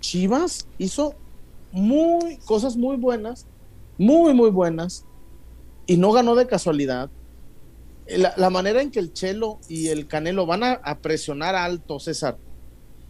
Chivas 0.00 0.66
hizo 0.78 1.14
muy 1.72 2.38
cosas 2.38 2.76
muy 2.76 2.96
buenas, 2.96 3.46
muy 3.98 4.32
muy 4.32 4.50
buenas 4.50 5.04
y 5.86 5.96
no 5.96 6.12
ganó 6.12 6.34
de 6.34 6.46
casualidad. 6.46 7.10
La, 8.06 8.34
la 8.36 8.50
manera 8.50 8.82
en 8.82 8.90
que 8.90 9.00
el 9.00 9.12
Chelo 9.12 9.58
y 9.68 9.88
el 9.88 10.06
Canelo 10.06 10.46
van 10.46 10.62
a 10.62 10.98
presionar 10.98 11.54
alto, 11.54 11.98
César, 11.98 12.36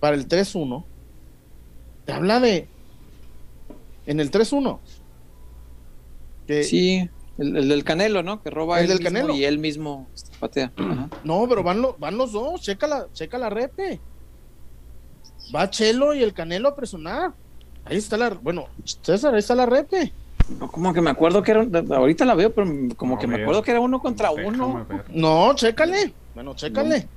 para 0.00 0.16
el 0.16 0.28
3-1, 0.28 0.84
te 2.04 2.12
habla 2.12 2.40
de 2.40 2.68
en 4.06 4.20
el 4.20 4.30
3-1. 4.30 4.78
que- 6.46 6.62
Sí, 6.64 7.08
el, 7.38 7.56
el 7.56 7.68
del 7.68 7.84
Canelo, 7.84 8.22
¿no? 8.22 8.42
Que 8.42 8.50
roba 8.50 8.78
El 8.80 8.84
él 8.84 8.88
del 8.90 8.98
mismo 8.98 9.18
Canelo. 9.18 9.34
y 9.34 9.44
él 9.44 9.58
mismo 9.58 10.06
patea. 10.40 10.72
Ajá. 10.76 11.08
No, 11.24 11.46
pero 11.48 11.62
van, 11.62 11.80
lo- 11.82 11.96
van 11.98 12.16
los 12.18 12.32
dos, 12.32 12.60
checa 12.60 12.86
la, 12.86 13.06
checa 13.12 13.38
la 13.38 13.50
repe. 13.50 14.00
Va 15.54 15.68
Chelo 15.70 16.14
y 16.14 16.22
el 16.22 16.32
Canelo 16.32 16.68
a 16.68 16.74
presionar. 16.76 17.32
Ahí 17.84 17.96
está 17.98 18.16
la, 18.16 18.30
bueno, 18.30 18.66
César, 19.02 19.34
ahí 19.34 19.40
está 19.40 19.54
la 19.54 19.66
repe. 19.66 20.12
No, 20.58 20.70
Como 20.70 20.92
que 20.92 21.00
me 21.00 21.10
acuerdo 21.10 21.42
que 21.42 21.50
era, 21.52 21.66
ahorita 21.96 22.24
la 22.24 22.34
veo, 22.34 22.52
pero 22.52 22.66
como 22.96 23.18
que 23.18 23.26
me 23.26 23.42
acuerdo 23.42 23.62
que 23.62 23.70
era 23.70 23.80
uno 23.80 24.00
contra 24.00 24.30
Déjame 24.30 24.48
uno. 24.48 24.86
ver. 24.88 25.04
No, 25.10 25.54
chécale. 25.54 26.12
Bueno, 26.34 26.54
chécale. 26.54 27.08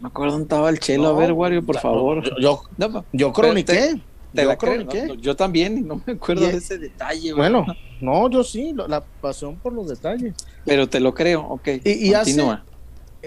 Me 0.00 0.08
acuerdo 0.08 0.32
dónde 0.32 0.44
estaba 0.46 0.68
el 0.70 0.78
chelo. 0.80 1.04
No, 1.04 1.08
a 1.10 1.20
ver, 1.20 1.32
Wario, 1.32 1.64
por 1.64 1.78
favor. 1.78 2.24
Yo, 2.24 2.36
yo, 2.40 2.62
No, 2.76 2.88
no, 2.88 3.04
yo 3.12 3.32
croniqué. 3.32 3.72
te 3.72 4.00
yo 4.34 4.48
la 4.48 4.56
creo, 4.56 4.84
no, 4.84 5.14
yo 5.14 5.36
también, 5.36 5.86
no 5.86 6.00
me 6.06 6.14
acuerdo 6.14 6.46
de 6.46 6.56
ese 6.56 6.78
detalle. 6.78 7.32
Bueno, 7.34 7.66
no, 8.00 8.30
yo 8.30 8.42
sí, 8.44 8.74
la 8.88 9.02
pasión 9.20 9.56
por 9.56 9.72
los 9.72 9.88
detalles. 9.88 10.34
Pero 10.64 10.88
te 10.88 11.00
lo 11.00 11.12
creo, 11.14 11.42
ok. 11.42 11.68
Y- 11.84 12.08
y 12.08 12.14
hace- 12.14 12.30
continúa. 12.32 12.64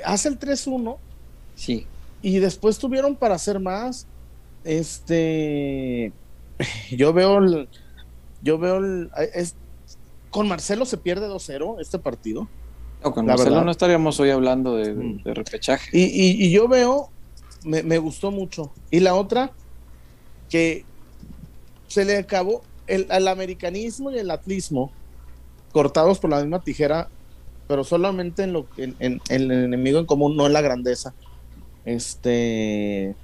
Hace 0.04 0.28
el 0.30 0.38
3-1 0.40 0.98
Sí, 1.56 1.86
y 2.22 2.40
después 2.40 2.78
tuvieron 2.78 3.16
para 3.16 3.36
hacer 3.36 3.60
más. 3.60 4.08
Este, 4.64 6.12
yo 6.92 7.14
veo 7.14 7.38
el, 7.38 7.70
yo 8.42 8.58
veo 8.58 8.78
el, 8.78 9.10
es, 9.34 9.56
con 10.32 10.48
Marcelo 10.48 10.86
se 10.86 10.98
pierde 10.98 11.28
2-0 11.28 11.80
este 11.80 12.00
partido. 12.00 12.48
No, 13.04 13.12
con 13.14 13.26
La 13.26 13.34
Marcelo 13.34 13.52
verdad. 13.52 13.66
no 13.66 13.72
estaríamos 13.72 14.20
hoy 14.20 14.32
hablando 14.32 14.76
de, 14.76 14.94
de- 14.94 15.04
Mm. 15.04 15.24
de 15.24 15.34
repechaje. 15.34 15.90
Y, 15.98 16.04
y- 16.06 16.46
y 16.46 16.52
yo 16.52 16.68
veo, 16.68 17.10
me, 17.64 17.84
me 17.84 17.98
gustó 18.00 18.32
mucho. 18.32 18.74
Y 18.92 19.00
la 19.00 19.16
otra, 19.16 19.52
que 20.50 20.84
se 21.96 22.04
le 22.04 22.18
acabó 22.18 22.62
el, 22.88 23.08
el 23.10 23.28
americanismo 23.30 24.12
y 24.12 24.18
el 24.20 24.30
atlismo, 24.30 24.92
cortados 25.72 26.20
por 26.20 26.30
la 26.30 26.42
misma 26.42 26.62
tijera, 26.62 27.08
pero 27.70 27.86
solamente 27.86 28.44
en, 28.44 28.52
lo, 28.52 28.68
en, 28.76 28.96
en- 29.00 29.22
el 29.30 29.50
enemigo 29.50 29.98
en 30.00 30.06
común, 30.06 30.36
no 30.36 30.46
en 30.46 30.52
la 30.52 30.60
grandeza. 30.62 31.14
Este. 31.86 33.16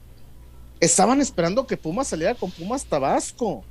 Estaban 0.79 1.19
esperando 1.19 1.67
que 1.67 1.75
Pumas 1.75 2.07
saliera 2.07 2.33
con 2.33 2.49
Pumas 2.49 2.85
Tabasco. 2.85 3.63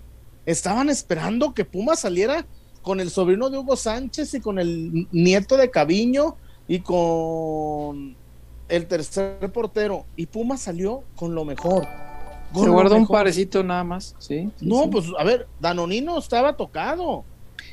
Estaban 0.45 0.91
esperando 0.91 1.55
que 1.55 1.65
Pumas 1.65 2.01
saliera 2.01 2.45
con 2.83 3.01
el 3.01 3.09
sobrino 3.11 3.49
de 3.49 3.57
Hugo 3.59 3.77
Sánchez 3.77 4.35
y 4.35 4.41
con 4.41 4.59
el 4.59 5.09
nieto 5.13 5.57
de 5.57 5.71
Caviño 5.71 6.37
y 6.69 6.81
con 6.81 8.17
el 8.69 8.87
tercer 8.87 9.51
portero. 9.51 10.05
Y 10.15 10.27
Pumas 10.27 10.61
salió 10.61 11.03
con 11.17 11.35
lo 11.35 11.45
mejor. 11.47 11.87
Se 12.55 12.69
guardó 12.69 12.97
un 12.97 13.07
parecito 13.07 13.63
nada 13.63 13.85
más, 13.85 14.15
¿sí? 14.19 14.51
no, 14.61 14.91
pues 14.91 15.07
a 15.19 15.25
ver, 15.25 15.47
Danonino 15.61 16.19
estaba 16.19 16.57
tocado. 16.57 17.25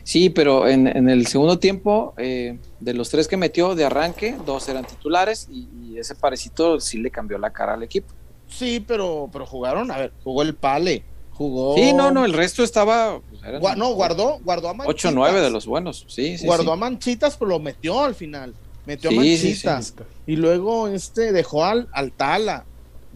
Sí, 0.03 0.29
pero 0.29 0.67
en, 0.67 0.87
el 1.09 1.27
segundo 1.27 1.59
tiempo, 1.59 2.13
eh, 2.17 2.57
de 2.79 2.93
los 2.93 3.09
tres 3.09 3.27
que 3.27 3.35
metió 3.35 3.75
de 3.75 3.83
arranque, 3.85 4.37
dos 4.45 4.69
eran 4.69 4.85
titulares 4.85 5.49
y, 5.51 5.67
ese 5.97 6.13
parecito 6.13 6.79
sí 6.79 6.99
le 6.99 7.09
cambió 7.09 7.39
la 7.39 7.49
cara 7.49 7.73
al 7.73 7.81
equipo. 7.81 8.13
Sí, 8.47 8.85
pero, 8.87 9.29
pero 9.33 9.47
jugaron, 9.47 9.89
a 9.89 9.97
ver, 9.97 10.13
jugó 10.23 10.43
el 10.43 10.53
Pale, 10.53 11.03
jugó. 11.31 11.75
Sí, 11.75 11.91
no, 11.91 12.11
no, 12.11 12.23
el 12.23 12.33
resto 12.33 12.63
estaba. 12.63 13.19
Pues, 13.59 13.77
no, 13.77 13.93
guardó, 13.95 14.37
guardó 14.43 14.69
a 14.69 14.75
Manchitas. 14.75 15.11
8-9 15.11 15.41
de 15.41 15.49
los 15.49 15.65
buenos, 15.65 16.05
sí, 16.07 16.37
sí. 16.37 16.45
Guardó 16.45 16.71
a 16.71 16.75
Manchitas, 16.75 17.35
pero 17.35 17.49
lo 17.49 17.59
metió 17.59 18.05
al 18.05 18.13
final. 18.13 18.53
Metió 18.85 19.09
a 19.09 19.13
Manchitas. 19.13 19.95
Y 20.27 20.35
luego 20.35 20.87
este 20.87 21.31
dejó 21.31 21.65
al, 21.65 21.89
al 21.91 22.11
Tala 22.11 22.63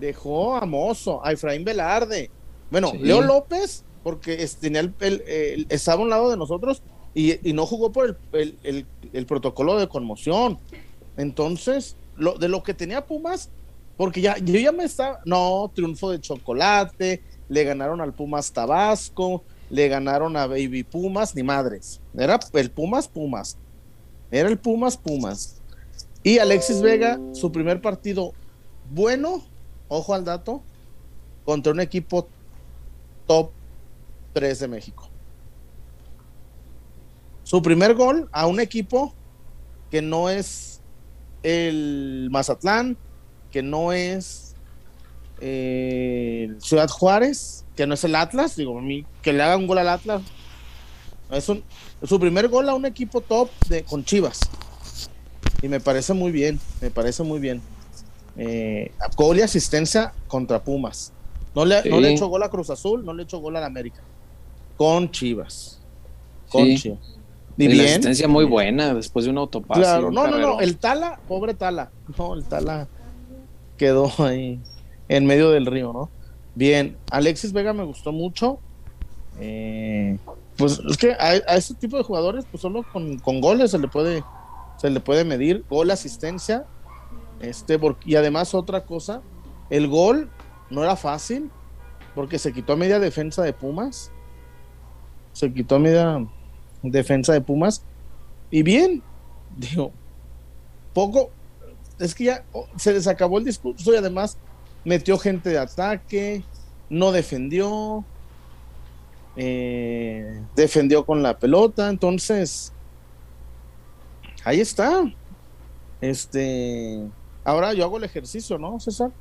dejó 0.01 0.57
a 0.57 0.65
Mozo, 0.65 1.25
a 1.25 1.31
Efraín 1.31 1.63
Velarde. 1.63 2.29
Bueno, 2.69 2.91
Leo 2.99 3.21
López, 3.21 3.85
porque 4.03 4.45
tenía 4.59 4.81
el, 4.81 5.65
estaba 5.69 6.01
a 6.01 6.03
un 6.03 6.09
lado 6.09 6.29
de 6.29 6.37
nosotros 6.37 6.81
y, 7.13 7.53
no 7.53 7.65
jugó 7.65 7.91
por 7.91 8.17
el, 8.33 9.25
protocolo 9.27 9.79
de 9.79 9.87
conmoción. 9.87 10.57
Entonces, 11.15 11.95
lo, 12.17 12.37
de 12.37 12.49
lo 12.49 12.63
que 12.63 12.73
tenía 12.73 13.05
Pumas, 13.05 13.49
porque 13.95 14.21
ya 14.21 14.37
yo 14.37 14.59
ya 14.59 14.71
me 14.71 14.85
estaba, 14.85 15.21
no, 15.25 15.71
triunfo 15.73 16.11
de 16.11 16.19
chocolate, 16.19 17.21
le 17.47 17.63
ganaron 17.63 18.01
al 18.01 18.13
Pumas 18.13 18.51
Tabasco, 18.51 19.43
le 19.69 19.87
ganaron 19.87 20.35
a 20.35 20.47
Baby 20.47 20.83
Pumas, 20.83 21.35
ni 21.35 21.43
madres. 21.43 22.01
Era 22.17 22.39
el 22.53 22.71
Pumas 22.71 23.07
Pumas. 23.07 23.57
Era 24.31 24.49
el 24.49 24.57
Pumas 24.57 24.97
Pumas. 24.97 25.61
Y 26.23 26.39
Alexis 26.39 26.81
Vega, 26.81 27.19
su 27.33 27.51
primer 27.51 27.81
partido 27.81 28.33
bueno, 28.91 29.43
ojo 29.91 30.13
al 30.13 30.23
dato, 30.23 30.63
contra 31.43 31.73
un 31.73 31.81
equipo 31.81 32.29
top 33.27 33.51
3 34.33 34.59
de 34.59 34.67
México. 34.69 35.09
Su 37.43 37.61
primer 37.61 37.93
gol 37.93 38.29
a 38.31 38.47
un 38.47 38.61
equipo 38.61 39.13
que 39.89 40.01
no 40.01 40.29
es 40.29 40.79
el 41.43 42.29
Mazatlán, 42.31 42.97
que 43.51 43.61
no 43.61 43.91
es 43.91 44.55
eh, 45.41 46.55
Ciudad 46.59 46.87
Juárez, 46.87 47.65
que 47.75 47.85
no 47.85 47.95
es 47.95 48.03
el 48.05 48.15
Atlas, 48.15 48.55
digo, 48.55 48.79
a 48.79 48.81
mí, 48.81 49.05
que 49.21 49.33
le 49.33 49.43
haga 49.43 49.57
un 49.57 49.67
gol 49.67 49.79
al 49.79 49.89
Atlas. 49.89 50.21
Es 51.31 51.43
su 51.43 52.19
primer 52.19 52.47
gol 52.47 52.69
a 52.69 52.75
un 52.75 52.85
equipo 52.85 53.19
top 53.19 53.49
de, 53.67 53.83
con 53.83 54.05
Chivas. 54.05 54.39
Y 55.61 55.67
me 55.67 55.81
parece 55.81 56.13
muy 56.13 56.31
bien, 56.31 56.61
me 56.79 56.91
parece 56.91 57.23
muy 57.23 57.41
bien 57.41 57.61
eh, 58.37 58.91
gol 59.15 59.37
y 59.37 59.41
asistencia 59.41 60.13
contra 60.27 60.63
Pumas. 60.63 61.13
No 61.53 61.65
le, 61.65 61.83
no 61.89 61.99
le 61.99 62.13
echó 62.13 62.27
gol 62.27 62.43
a 62.43 62.49
Cruz 62.49 62.69
Azul, 62.69 63.05
no 63.05 63.13
le 63.13 63.23
echó 63.23 63.39
gol 63.39 63.57
a 63.57 63.59
la 63.59 63.65
América. 63.65 64.01
Con 64.77 65.11
Chivas. 65.11 65.79
Con 66.49 66.75
Chivas. 66.75 67.17
Y, 67.57 67.67
bien. 67.67 67.85
asistencia 67.85 68.27
muy 68.27 68.45
buena 68.45 68.93
después 68.93 69.25
de 69.25 69.31
un 69.31 69.37
autopase. 69.37 69.81
Claro, 69.81 70.09
no, 70.09 70.27
no, 70.27 70.37
no. 70.39 70.59
El 70.61 70.77
Tala, 70.77 71.19
pobre 71.27 71.53
Tala. 71.53 71.91
No, 72.17 72.33
el 72.33 72.43
Tala 72.45 72.87
quedó 73.77 74.11
ahí 74.19 74.59
en 75.09 75.25
medio 75.25 75.51
del 75.51 75.65
río, 75.65 75.91
¿no? 75.91 76.09
Bien, 76.55 76.97
Alexis 77.11 77.53
Vega 77.53 77.73
me 77.73 77.83
gustó 77.83 78.11
mucho. 78.11 78.59
Eh, 79.39 80.17
pues 80.57 80.79
es 80.89 80.97
que 80.97 81.13
a, 81.13 81.29
a, 81.29 81.55
este 81.55 81.73
tipo 81.73 81.97
de 81.97 82.03
jugadores, 82.03 82.45
pues 82.49 82.61
solo 82.61 82.83
con, 82.91 83.17
con 83.19 83.41
goles 83.41 83.71
se 83.71 83.79
le 83.79 83.87
puede 83.87 84.23
se 84.77 84.89
le 84.89 84.99
puede 84.99 85.23
medir. 85.23 85.63
Gol, 85.69 85.91
asistencia 85.91 86.65
este, 87.41 87.79
y 88.05 88.15
además 88.15 88.53
otra 88.53 88.85
cosa, 88.85 89.21
el 89.69 89.87
gol 89.87 90.29
no 90.69 90.83
era 90.83 90.95
fácil 90.95 91.49
porque 92.15 92.39
se 92.39 92.53
quitó 92.53 92.73
a 92.73 92.75
media 92.75 92.99
defensa 92.99 93.43
de 93.43 93.53
Pumas. 93.53 94.11
Se 95.33 95.51
quitó 95.51 95.75
a 95.75 95.79
media 95.79 96.25
defensa 96.83 97.33
de 97.33 97.41
Pumas. 97.41 97.83
Y 98.49 98.63
bien, 98.63 99.01
digo, 99.57 99.91
poco, 100.93 101.31
es 101.99 102.15
que 102.15 102.25
ya 102.25 102.43
se 102.75 102.93
les 102.93 103.07
acabó 103.07 103.37
el 103.37 103.45
discurso 103.45 103.93
y 103.93 103.97
además 103.97 104.37
metió 104.83 105.17
gente 105.17 105.49
de 105.49 105.59
ataque, 105.59 106.43
no 106.89 107.11
defendió, 107.11 108.03
eh, 109.35 110.41
defendió 110.55 111.05
con 111.05 111.23
la 111.23 111.37
pelota, 111.37 111.89
entonces 111.89 112.73
ahí 114.43 114.59
está. 114.59 115.03
Este, 116.01 117.07
Ahora 117.43 117.73
yo 117.73 117.83
hago 117.83 117.97
el 117.97 118.03
ejercicio, 118.03 118.57
¿no, 118.57 118.79
César? 118.79 119.11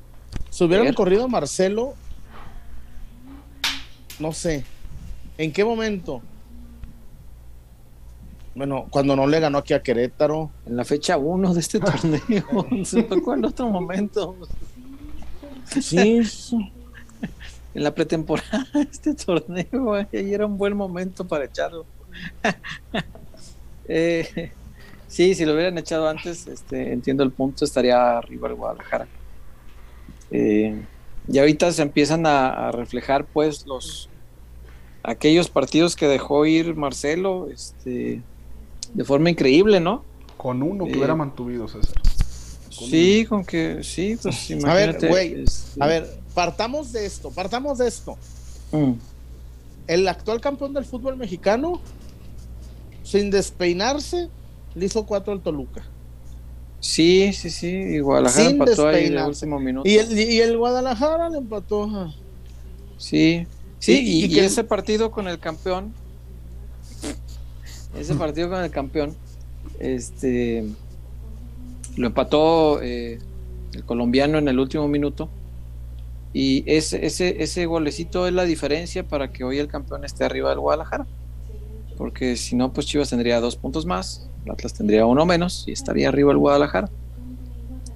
Si 0.51 0.65
hubieran 0.65 0.93
corrido 0.95 1.29
Marcelo, 1.29 1.95
no 4.19 4.33
sé, 4.33 4.65
¿en 5.39 5.53
qué 5.53 5.65
momento? 5.65 6.23
Bueno, 8.55 8.87
cuando 8.91 9.17
no 9.17 9.27
le 9.27 9.41
ganó 9.41 9.59
aquí 9.59 9.75
a 9.75 9.83
Querétaro. 9.83 10.51
En 10.67 10.77
la 10.77 10.85
fecha 10.85 11.17
1 11.17 11.55
de 11.55 11.61
este 11.61 11.79
torneo. 11.81 12.67
Se 12.85 13.03
tocó 13.05 13.35
en 13.35 13.45
otro 13.45 13.69
momento. 13.71 14.37
Sí. 15.81 16.21
en 17.75 17.85
la 17.85 17.95
pretemporada 17.95 18.67
de 18.75 18.83
este 18.83 19.15
torneo, 19.15 19.95
ahí 20.13 20.35
era 20.35 20.47
un 20.47 20.59
buen 20.59 20.77
momento 20.77 21.27
para 21.27 21.45
echarlo. 21.45 21.87
eh, 23.87 24.53
Sí, 25.11 25.35
si 25.35 25.45
lo 25.45 25.55
hubieran 25.55 25.77
echado 25.77 26.09
antes, 26.09 26.47
este, 26.47 26.93
entiendo 26.93 27.25
el 27.25 27.33
punto, 27.33 27.65
estaría 27.65 28.17
arriba 28.17 28.49
el 28.49 28.55
Guadalajara. 28.55 29.09
Eh, 30.31 30.85
y 31.27 31.39
ahorita 31.39 31.73
se 31.73 31.83
empiezan 31.83 32.27
a, 32.27 32.71
reflejar 32.71 33.25
pues 33.27 33.67
los 33.67 34.09
aquellos 35.03 35.51
partidos 35.51 35.97
que 35.97 36.07
dejó 36.07 36.47
ir 36.47 36.77
Marcelo 36.77 37.49
este, 37.53 38.23
de 38.95 39.05
forma 39.05 39.31
increíble, 39.31 39.81
¿no? 39.81 40.05
Con 40.37 40.63
uno 40.63 40.87
que 40.87 40.93
hubiera 40.93 41.15
eh, 41.15 41.17
mantuvido 41.17 41.67
César. 41.67 42.01
sí, 42.71 43.27
con 43.29 43.45
que 43.45 43.83
sí, 43.83 44.17
pues 44.23 44.49
imagínate. 44.51 44.71
A 44.71 44.75
ver, 44.75 45.09
güey, 45.09 45.43
este, 45.43 45.83
a 45.83 45.87
ver, 45.89 46.21
partamos 46.35 46.93
de 46.93 47.05
esto, 47.05 47.33
partamos 47.33 47.79
de 47.79 47.89
esto. 47.89 48.17
Mm. 48.71 48.93
El 49.89 50.07
actual 50.07 50.41
campeón 50.41 50.73
del 50.73 50.85
fútbol 50.85 51.17
mexicano, 51.17 51.81
sin 53.03 53.33
despeinarse, 53.33 54.31
le 54.75 54.87
hizo 54.87 55.05
cuatro 55.07 55.33
al 55.33 55.41
Toluca. 55.41 55.85
Sí, 56.81 57.33
sí, 57.35 57.51
sí. 57.51 57.69
Y 57.69 58.01
Guadalajara 58.01 58.51
empató 58.51 58.89
ahí 58.89 59.07
en 59.07 59.19
el 59.19 59.27
último 59.27 59.61
minuto. 59.61 59.89
Y 59.89 59.97
el, 60.41 60.57
Guadalajara 60.57 61.29
le 61.29 61.39
empató. 61.39 62.13
Sí, 62.97 63.47
sí, 63.79 64.27
y, 64.27 64.39
ese 64.39 64.65
partido 64.65 65.11
con 65.11 65.29
el 65.29 65.39
campeón, 65.39 65.93
ese 67.99 68.15
partido 68.15 68.51
con 68.51 68.63
el 68.63 68.71
campeón, 68.71 69.15
este, 69.79 70.65
lo 71.97 72.07
empató 72.07 72.81
eh, 72.83 73.19
el 73.73 73.85
colombiano 73.85 74.39
en 74.39 74.49
el 74.49 74.59
último 74.59 74.89
minuto. 74.89 75.29
Y 76.33 76.63
ese, 76.71 77.05
ese, 77.05 77.43
ese 77.43 77.67
golecito 77.67 78.27
es 78.27 78.33
la 78.33 78.45
diferencia 78.45 79.07
para 79.07 79.33
que 79.33 79.45
hoy 79.45 79.59
el 79.59 79.67
campeón 79.67 80.05
esté 80.05 80.25
arriba 80.25 80.51
del 80.51 80.61
Guadalajara. 80.61 81.07
Porque 81.99 82.37
si 82.37 82.57
no, 82.57 82.73
pues 82.73 82.87
Chivas 82.87 83.11
tendría 83.11 83.41
dos 83.41 83.57
puntos 83.57 83.85
más 83.85 84.30
Atlas 84.49 84.75
tendría 84.75 85.07
uno 85.07 85.27
menos 85.27 85.65
y 85.67 85.73
estaría 85.73 86.09
arriba 86.09 86.33
el 86.33 86.39
Guadalajara. 86.39 86.91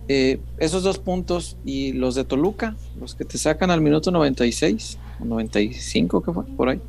Eh, 0.07 0.38
esos 0.59 0.83
dos 0.83 0.98
puntos 0.98 1.57
y 1.64 1.92
los 1.92 2.14
de 2.14 2.24
Toluca, 2.24 2.76
los 3.00 3.14
que 3.14 3.24
te 3.24 3.38
sacan 3.38 3.70
al 3.70 3.80
minuto 3.80 4.11
96 4.11 4.98
o 5.20 5.24
95, 5.24 6.22
que 6.22 6.33
fue 6.33 6.44
por 6.44 6.68
ahí, 6.68 6.80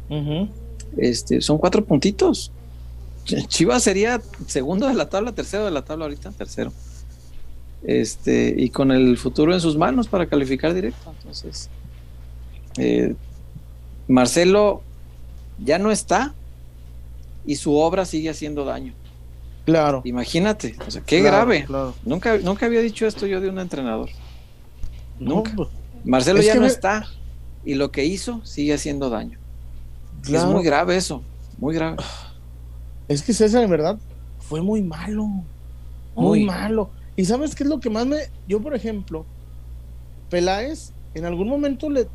este, 0.97 1.41
son 1.41 1.57
cuatro 1.57 1.85
puntitos. 1.85 2.51
Chivas 3.47 3.83
sería 3.83 4.21
segundo 4.47 4.87
de 4.87 4.93
la 4.93 5.09
tabla, 5.09 5.31
tercero 5.31 5.65
de 5.65 5.71
la 5.71 5.83
tabla 5.83 6.05
ahorita, 6.05 6.31
tercero. 6.31 6.73
Este, 7.83 8.53
y 8.57 8.69
con 8.69 8.91
el 8.91 9.17
futuro 9.17 9.53
en 9.53 9.61
sus 9.61 9.77
manos 9.77 10.07
para 10.07 10.25
calificar 10.25 10.73
directo. 10.73 11.11
Entonces, 11.17 11.69
eh, 12.77 13.15
Marcelo 14.07 14.81
ya 15.63 15.79
no 15.79 15.91
está 15.91 16.33
y 17.45 17.55
su 17.55 17.75
obra 17.75 18.05
sigue 18.05 18.29
haciendo 18.29 18.65
daño. 18.65 18.93
Claro. 19.65 20.01
Imagínate, 20.05 20.75
o 20.87 20.91
sea, 20.91 21.01
qué 21.01 21.21
grave. 21.21 21.67
Nunca, 22.03 22.37
nunca 22.37 22.67
había 22.67 22.81
dicho 22.81 23.07
esto 23.07 23.25
yo 23.25 23.41
de 23.41 23.49
un 23.49 23.59
entrenador. 23.59 24.09
Nunca. 25.19 25.51
Pues, 25.55 25.69
Marcelo 26.03 26.41
ya 26.41 26.55
no 26.55 26.65
está 26.65 27.07
y 27.63 27.73
lo 27.73 27.91
que 27.91 28.05
hizo 28.05 28.45
sigue 28.45 28.73
haciendo 28.73 29.09
daño. 29.09 29.39
Es 30.31 30.45
muy 30.45 30.63
grave 30.63 30.95
eso, 30.95 31.23
muy 31.57 31.73
grave. 31.73 31.97
Es 33.07 33.21
que 33.23 33.33
César, 33.33 33.63
en 33.63 33.69
verdad, 33.69 33.97
fue 34.39 34.61
muy 34.61 34.81
malo. 34.81 35.27
Muy, 36.15 36.45
malo. 36.45 36.91
¿Y 37.15 37.25
sabes 37.25 37.55
qué 37.55 37.63
es 37.63 37.69
lo 37.69 37.79
que 37.79 37.89
más 37.89 38.05
me... 38.05 38.17
Yo, 38.47 38.61
por 38.61 38.73
ejemplo, 38.73 39.25
Peláez, 40.29 40.91
en 41.13 41.25
algún 41.25 41.49
momento 41.49 41.89
le... 41.89 42.07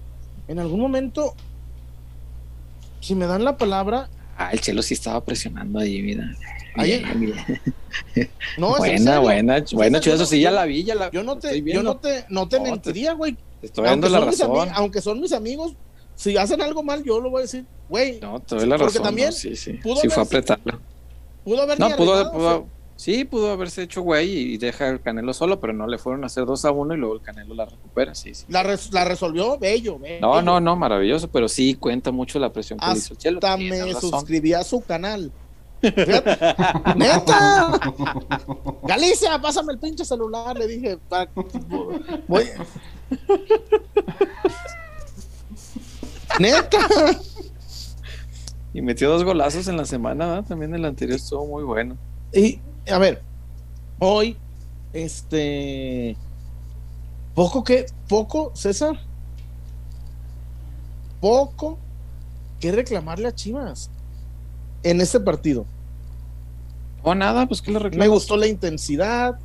En 0.48 0.58
algún 0.58 0.80
momento, 0.80 1.34
si 3.00 3.14
me 3.14 3.26
dan 3.26 3.44
la 3.44 3.56
palabra, 3.56 4.08
Ah, 4.40 4.48
el 4.52 4.60
Chelo 4.62 4.80
sí 4.80 4.94
estaba 4.94 5.22
presionando 5.22 5.78
ahí, 5.78 6.00
mira. 6.00 6.34
Bien. 6.76 7.04
No, 8.58 8.76
buena, 8.76 9.18
buena, 9.18 9.64
Chuy, 9.64 10.12
eso 10.12 10.24
sí, 10.26 10.40
ya 10.40 10.50
la 10.50 10.64
vi, 10.64 10.84
ya 10.84 10.94
la 10.94 11.10
Yo 11.10 11.22
no 11.22 11.38
te, 11.38 11.60
yo 11.62 11.82
no 11.82 11.96
te, 11.96 12.24
no 12.28 12.48
te 12.48 12.58
No, 12.58 12.64
mentiría, 12.64 13.12
güey. 13.14 13.36
Estoy 13.62 13.84
dando 13.84 14.08
la 14.08 14.20
razón. 14.20 14.68
aunque 14.74 15.00
son 15.00 15.20
mis 15.20 15.32
amigos, 15.32 15.74
si 16.14 16.36
hacen 16.36 16.60
algo 16.62 16.82
mal, 16.82 17.02
yo 17.04 17.20
lo 17.20 17.30
voy 17.30 17.40
a 17.40 17.42
decir, 17.42 17.64
güey, 17.88 18.20
No, 18.20 18.40
te 18.40 18.56
doy 18.56 18.66
la 18.66 18.76
Porque 18.76 18.92
razón. 18.98 19.02
también 19.02 19.28
no, 19.28 19.32
sí, 19.32 19.56
sí. 19.56 19.72
pudo 19.74 19.96
Sí 19.96 20.08
fue 20.08 20.22
a 20.22 20.26
haberse- 20.26 20.38
apretarla. 20.52 20.78
pudo 21.44 21.62
haber 21.62 21.78
No, 21.80 21.88
pudo, 21.96 22.12
arreglado, 22.14 22.32
pudo- 22.32 22.48
o 22.48 22.58
sea, 22.60 22.68
sí, 22.96 23.24
pudo 23.24 23.50
haberse 23.50 23.82
hecho 23.82 24.02
güey 24.02 24.30
y 24.30 24.58
deja 24.58 24.88
el 24.88 25.00
Canelo 25.00 25.32
solo, 25.34 25.60
pero 25.60 25.72
no 25.72 25.86
le 25.86 25.98
fueron 25.98 26.22
a 26.24 26.26
hacer 26.26 26.44
2 26.46 26.64
a 26.64 26.70
1 26.70 26.94
y 26.94 26.96
luego 26.98 27.14
el 27.14 27.22
Canelo 27.22 27.54
la 27.54 27.64
recupera, 27.66 28.14
sí, 28.14 28.34
sí. 28.34 28.44
la, 28.48 28.62
res- 28.62 28.92
la 28.92 29.04
resolvió 29.04 29.58
bello, 29.58 29.98
bello. 29.98 30.20
No, 30.20 30.42
no, 30.42 30.60
no, 30.60 30.76
maravilloso, 30.76 31.28
pero 31.28 31.48
sí 31.48 31.74
cuenta 31.74 32.10
mucho 32.12 32.38
la 32.38 32.52
presión 32.52 32.78
que 32.78 32.86
le 32.86 32.92
hizo 32.98 33.14
el 33.14 33.18
Chelo. 33.18 33.38
Hasta 33.38 33.56
me 33.56 33.84
razón. 33.92 34.10
suscribí 34.10 34.52
a 34.52 34.62
su 34.62 34.80
canal. 34.80 35.32
¡Neta! 36.96 37.80
Galicia, 38.82 39.40
pásame 39.40 39.72
el 39.72 39.78
pinche 39.78 40.04
celular, 40.04 40.56
le 40.58 40.66
dije. 40.66 40.98
voy- 42.28 42.50
¡Neta! 46.38 46.78
Y 48.72 48.82
metió 48.82 49.10
dos 49.10 49.24
golazos 49.24 49.66
en 49.68 49.76
la 49.76 49.84
semana, 49.84 50.26
¿verdad? 50.26 50.44
También 50.48 50.74
el 50.74 50.84
anterior 50.84 51.16
estuvo 51.16 51.46
muy 51.46 51.64
bueno. 51.64 51.96
Y, 52.32 52.60
a 52.90 52.98
ver, 52.98 53.22
hoy, 53.98 54.36
este. 54.92 56.16
Poco 57.34 57.64
que. 57.64 57.86
Poco, 58.08 58.52
César. 58.54 58.98
Poco 61.20 61.78
que 62.60 62.70
reclamarle 62.72 63.28
a 63.28 63.34
Chivas 63.34 63.90
en 64.82 65.00
este 65.00 65.20
partido. 65.20 65.66
O 67.02 67.14
nada, 67.14 67.46
pues 67.46 67.62
que 67.62 67.70
le 67.72 67.78
Me 67.78 67.84
reclamo. 67.84 68.10
gustó 68.12 68.36
la 68.36 68.46
intensidad, 68.46 69.38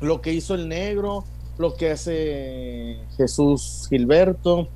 lo 0.00 0.20
que 0.20 0.32
hizo 0.32 0.54
el 0.54 0.68
negro, 0.68 1.24
lo 1.58 1.74
que 1.74 1.90
hace 1.92 3.00
Jesús 3.16 3.86
Gilberto, 3.88 4.68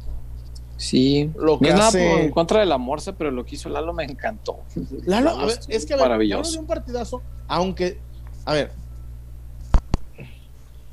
Sí. 0.77 1.31
lo 1.37 1.53
No 1.55 1.59
que 1.61 1.71
nada 1.71 1.89
hace. 1.89 2.11
por- 2.11 2.21
en 2.21 2.31
contra 2.31 2.61
de 2.61 2.67
la 2.67 2.77
Morsa, 2.79 3.13
pero 3.13 3.31
lo 3.31 3.45
que 3.45 3.55
hizo 3.55 3.69
Lalo 3.69 3.93
me 3.93 4.05
encantó. 4.05 4.59
Lalo, 5.05 5.27
Lalo 5.31 5.41
a 5.41 5.47
ver, 5.47 5.59
estuvo 5.59 5.77
es 5.77 5.87
que 5.87 5.95
a 5.95 5.97
ver, 5.97 6.05
maravilloso. 6.07 6.43
Lalo 6.43 6.51
dio 6.51 6.61
un 6.61 6.67
partidazo, 6.67 7.23
aunque, 7.49 7.99
a 8.45 8.53
ver, 8.55 8.73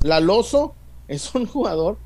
Laloso 0.02 0.74
es 1.08 1.34
un 1.34 1.46
jugador 1.46 1.98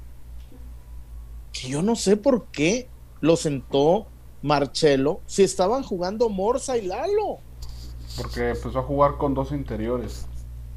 que 1.52 1.68
yo 1.68 1.82
no 1.82 1.94
sé 1.94 2.16
por 2.16 2.46
qué 2.46 2.88
lo 3.20 3.36
sentó 3.36 4.06
Marcelo 4.44 5.22
si 5.26 5.42
estaban 5.42 5.82
jugando 5.82 6.28
Morsa 6.28 6.76
y 6.76 6.82
Lalo. 6.86 7.38
Porque 8.18 8.50
empezó 8.50 8.78
a 8.78 8.82
jugar 8.82 9.16
con 9.16 9.32
dos 9.32 9.50
interiores. 9.52 10.26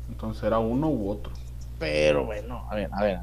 Entonces 0.09 0.41
era 0.43 0.57
uno 0.57 0.87
u 0.89 1.11
otro. 1.11 1.33
Pero 1.77 2.25
bueno, 2.25 2.65
a 2.71 2.75
ver, 2.75 2.89
a 2.93 3.03
ver, 3.03 3.19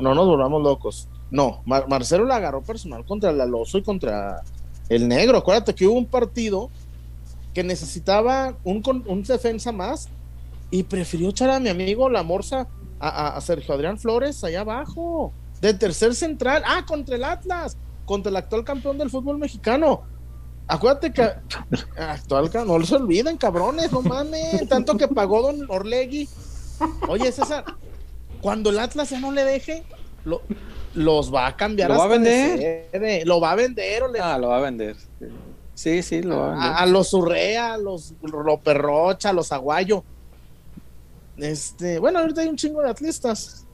no 0.00 0.14
nos 0.14 0.26
volvamos 0.26 0.62
locos. 0.62 1.08
No, 1.30 1.62
Mar- 1.64 1.86
Marcelo 1.88 2.24
la 2.24 2.36
agarró 2.36 2.60
personal 2.62 3.04
contra 3.06 3.30
el 3.30 3.40
Aloso 3.40 3.78
y 3.78 3.82
contra 3.82 4.42
el 4.88 5.06
Negro. 5.08 5.38
Acuérdate 5.38 5.74
que 5.74 5.86
hubo 5.86 5.96
un 5.96 6.06
partido 6.06 6.68
que 7.54 7.62
necesitaba 7.62 8.56
un 8.64 8.82
defensa 9.22 9.70
más 9.72 10.08
y 10.70 10.82
prefirió 10.82 11.28
echar 11.28 11.50
a 11.50 11.60
mi 11.60 11.68
amigo 11.68 12.08
La 12.10 12.22
Morsa 12.24 12.66
a, 12.98 13.08
a- 13.08 13.36
a 13.36 13.40
Sergio 13.40 13.74
Adrián 13.74 13.96
Flores 13.98 14.42
allá 14.42 14.62
abajo, 14.62 15.32
de 15.60 15.72
tercer 15.72 16.14
central. 16.16 16.62
Ah, 16.66 16.84
contra 16.86 17.14
el 17.14 17.22
Atlas, 17.24 17.76
contra 18.12 18.28
el 18.28 18.36
actual 18.36 18.62
campeón 18.62 18.98
del 18.98 19.08
fútbol 19.08 19.38
mexicano. 19.38 20.02
Acuérdate 20.66 21.14
que 21.14 21.22
actual, 21.98 22.50
no 22.66 22.84
se 22.84 22.96
olviden, 22.96 23.38
cabrones, 23.38 23.90
no 23.90 24.02
mames, 24.02 24.68
tanto 24.68 24.98
que 24.98 25.08
pagó 25.08 25.40
Don 25.40 25.64
Orlegui. 25.70 26.28
Oye, 27.08 27.32
César, 27.32 27.64
cuando 28.42 28.68
el 28.68 28.78
Atlas 28.78 29.08
ya 29.08 29.18
no 29.18 29.32
le 29.32 29.44
deje, 29.44 29.82
lo- 30.26 30.42
los 30.92 31.32
va 31.34 31.46
a 31.46 31.56
cambiar. 31.56 31.90
¿Lo 31.90 31.96
va 31.96 32.04
a 32.04 32.08
vender? 32.08 32.58
sede, 32.92 33.24
Lo 33.24 33.40
va 33.40 33.52
a 33.52 33.54
vender 33.54 34.02
o 34.02 34.08
le- 34.08 34.20
Ah, 34.20 34.36
lo 34.36 34.48
va 34.48 34.58
a 34.58 34.60
vender. 34.60 34.94
Sí, 35.74 36.02
sí, 36.02 36.20
lo 36.22 36.36
va 36.38 36.46
a 36.48 36.50
vender. 36.50 36.68
a, 36.70 36.76
a 36.80 36.86
los 36.86 37.14
Urrea, 37.14 37.72
a 37.74 37.78
los 37.78 38.12
Loperrocha, 38.20 39.30
a 39.30 39.32
los 39.32 39.52
Aguayo. 39.52 40.04
Este, 41.38 41.98
bueno, 41.98 42.18
ahorita 42.18 42.42
hay 42.42 42.48
un 42.48 42.56
chingo 42.56 42.82
de 42.82 42.90
atlistas. 42.90 43.66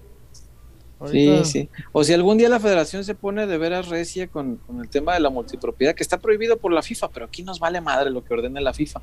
Sí, 1.10 1.28
Ahorita- 1.28 1.44
sí. 1.44 1.68
O 1.92 2.02
si 2.02 2.12
algún 2.12 2.38
día 2.38 2.48
la 2.48 2.58
federación 2.58 3.04
se 3.04 3.14
pone 3.14 3.46
de 3.46 3.56
veras 3.58 3.88
recia 3.88 4.26
con, 4.26 4.56
con 4.56 4.80
el 4.80 4.88
tema 4.88 5.14
de 5.14 5.20
la 5.20 5.30
multipropiedad, 5.30 5.94
que 5.94 6.02
está 6.02 6.18
prohibido 6.18 6.56
por 6.58 6.72
la 6.72 6.82
FIFA, 6.82 7.08
pero 7.10 7.26
aquí 7.26 7.42
nos 7.42 7.60
vale 7.60 7.80
madre 7.80 8.10
lo 8.10 8.24
que 8.24 8.34
ordene 8.34 8.60
la 8.60 8.74
FIFA. 8.74 9.00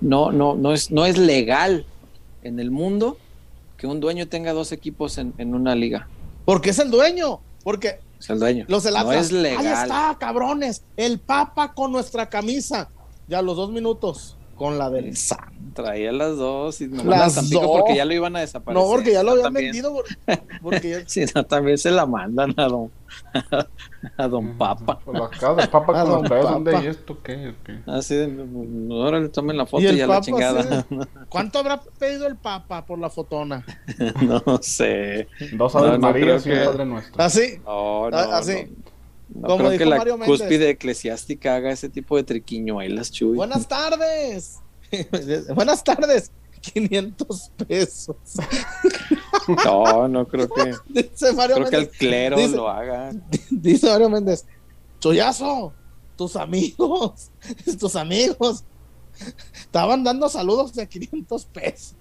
No, 0.00 0.30
no, 0.30 0.54
no 0.54 0.72
es, 0.72 0.90
no 0.90 1.06
es 1.06 1.18
legal 1.18 1.86
en 2.42 2.60
el 2.60 2.70
mundo 2.70 3.16
que 3.76 3.86
un 3.86 4.00
dueño 4.00 4.28
tenga 4.28 4.52
dos 4.52 4.70
equipos 4.72 5.18
en, 5.18 5.34
en 5.38 5.54
una 5.54 5.74
liga. 5.74 6.08
Porque 6.44 6.70
es 6.70 6.78
el 6.78 6.90
dueño. 6.90 7.40
Porque 7.64 7.98
Es 8.20 8.30
el 8.30 8.38
dueño. 8.38 8.66
los 8.68 8.84
del 8.84 8.94
no 8.94 9.12
es 9.12 9.32
legal. 9.32 9.66
Ahí 9.66 9.82
está, 9.82 10.16
cabrones. 10.20 10.82
El 10.96 11.18
Papa 11.18 11.72
con 11.74 11.90
nuestra 11.90 12.28
camisa. 12.28 12.90
Ya 13.26 13.40
los 13.42 13.56
dos 13.56 13.70
minutos. 13.70 14.36
Con 14.56 14.78
la 14.78 14.90
del. 14.90 15.16
Traía 15.74 16.12
las 16.12 16.36
dos 16.36 16.80
y 16.80 16.86
nomás 16.88 17.04
Las 17.06 17.34
Tampico 17.34 17.60
dos. 17.62 17.70
porque 17.80 17.96
ya 17.96 18.04
lo 18.04 18.14
iban 18.14 18.36
a 18.36 18.40
desaparecer. 18.40 18.82
No, 18.82 18.88
porque 18.90 19.12
ya 19.12 19.22
lo 19.22 19.32
habían 19.32 19.44
También- 19.44 19.66
vendido. 19.66 19.92
por- 19.92 20.04
Porque 20.62 20.90
ya- 20.90 21.02
Sí, 21.06 21.24
no, 21.34 21.44
también 21.44 21.76
se 21.78 21.90
la 21.90 22.06
mandan 22.06 22.54
a 22.56 22.66
don, 22.68 22.90
a 24.16 24.28
don 24.28 24.56
Papa. 24.56 25.00
De 25.06 25.66
papa 25.68 25.92
Ah, 25.96 26.02
con 26.04 26.10
don 26.12 26.22
pedos, 26.24 26.50
¿dónde? 26.50 26.72
Papa. 26.72 26.84
¿Y 26.84 26.86
esto 26.88 27.22
qué? 27.22 27.54
¿Qué? 27.64 27.78
Así 27.86 28.14
de, 28.14 28.28
"No, 28.28 29.02
ahora 29.04 29.20
le 29.20 29.28
tomen 29.28 29.56
la 29.56 29.66
foto 29.66 29.82
Y 29.82 29.96
ya 29.96 30.06
Papa, 30.06 30.14
la 30.14 30.20
chingada. 30.24 30.82
sí. 30.88 30.96
¿Cuánto 31.28 31.58
habrá 31.58 31.82
pedido 31.98 32.26
el 32.26 32.36
Papa 32.36 32.86
por 32.86 32.98
la 32.98 33.10
fotona? 33.10 33.64
no 34.22 34.58
sé. 34.62 35.28
Dos 35.52 35.74
No, 35.74 35.80
Aves 35.80 35.92
no 35.92 35.98
Marías 35.98 36.46
y 36.46 36.50
un 36.50 36.56
que- 36.58 36.64
Padre 36.64 36.84
Nuestro. 36.86 37.22
Así. 37.22 37.58
No, 37.64 38.10
no, 38.10 38.16
Ah, 38.16 38.38
así. 38.38 38.52
no. 38.70 38.84
No 39.34 39.40
Como 39.48 39.56
creo 39.56 39.70
dijo 39.70 39.78
que 39.84 39.90
la 39.90 39.96
Mario 39.96 40.18
cúspide 40.18 40.70
eclesiástica 40.70 41.56
haga 41.56 41.72
ese 41.72 41.88
tipo 41.88 42.16
de 42.16 42.22
triquiñuelas, 42.24 43.10
Chuy. 43.10 43.34
Buenas 43.36 43.66
tardes. 43.66 44.60
Buenas 45.54 45.82
tardes. 45.84 46.30
500 46.60 47.52
pesos. 47.66 48.16
No, 49.66 50.08
no 50.08 50.26
creo 50.26 50.48
que. 50.48 50.74
Dice 51.02 51.32
Mario 51.34 51.56
Creo 51.56 51.68
que 51.68 51.76
el 51.76 51.90
clero 51.90 52.36
dice- 52.38 52.56
lo 52.56 52.66
haga. 52.68 53.12
Dice 53.50 53.86
Mario 53.90 54.08
Méndez. 54.08 54.46
Choyazo, 55.00 55.74
tus 56.16 56.34
amigos, 56.36 57.30
tus 57.78 57.94
amigos. 57.94 58.64
Estaban 59.54 60.02
dando 60.02 60.30
saludos 60.30 60.72
de 60.72 60.88
500 60.88 61.44
pesos. 61.46 61.96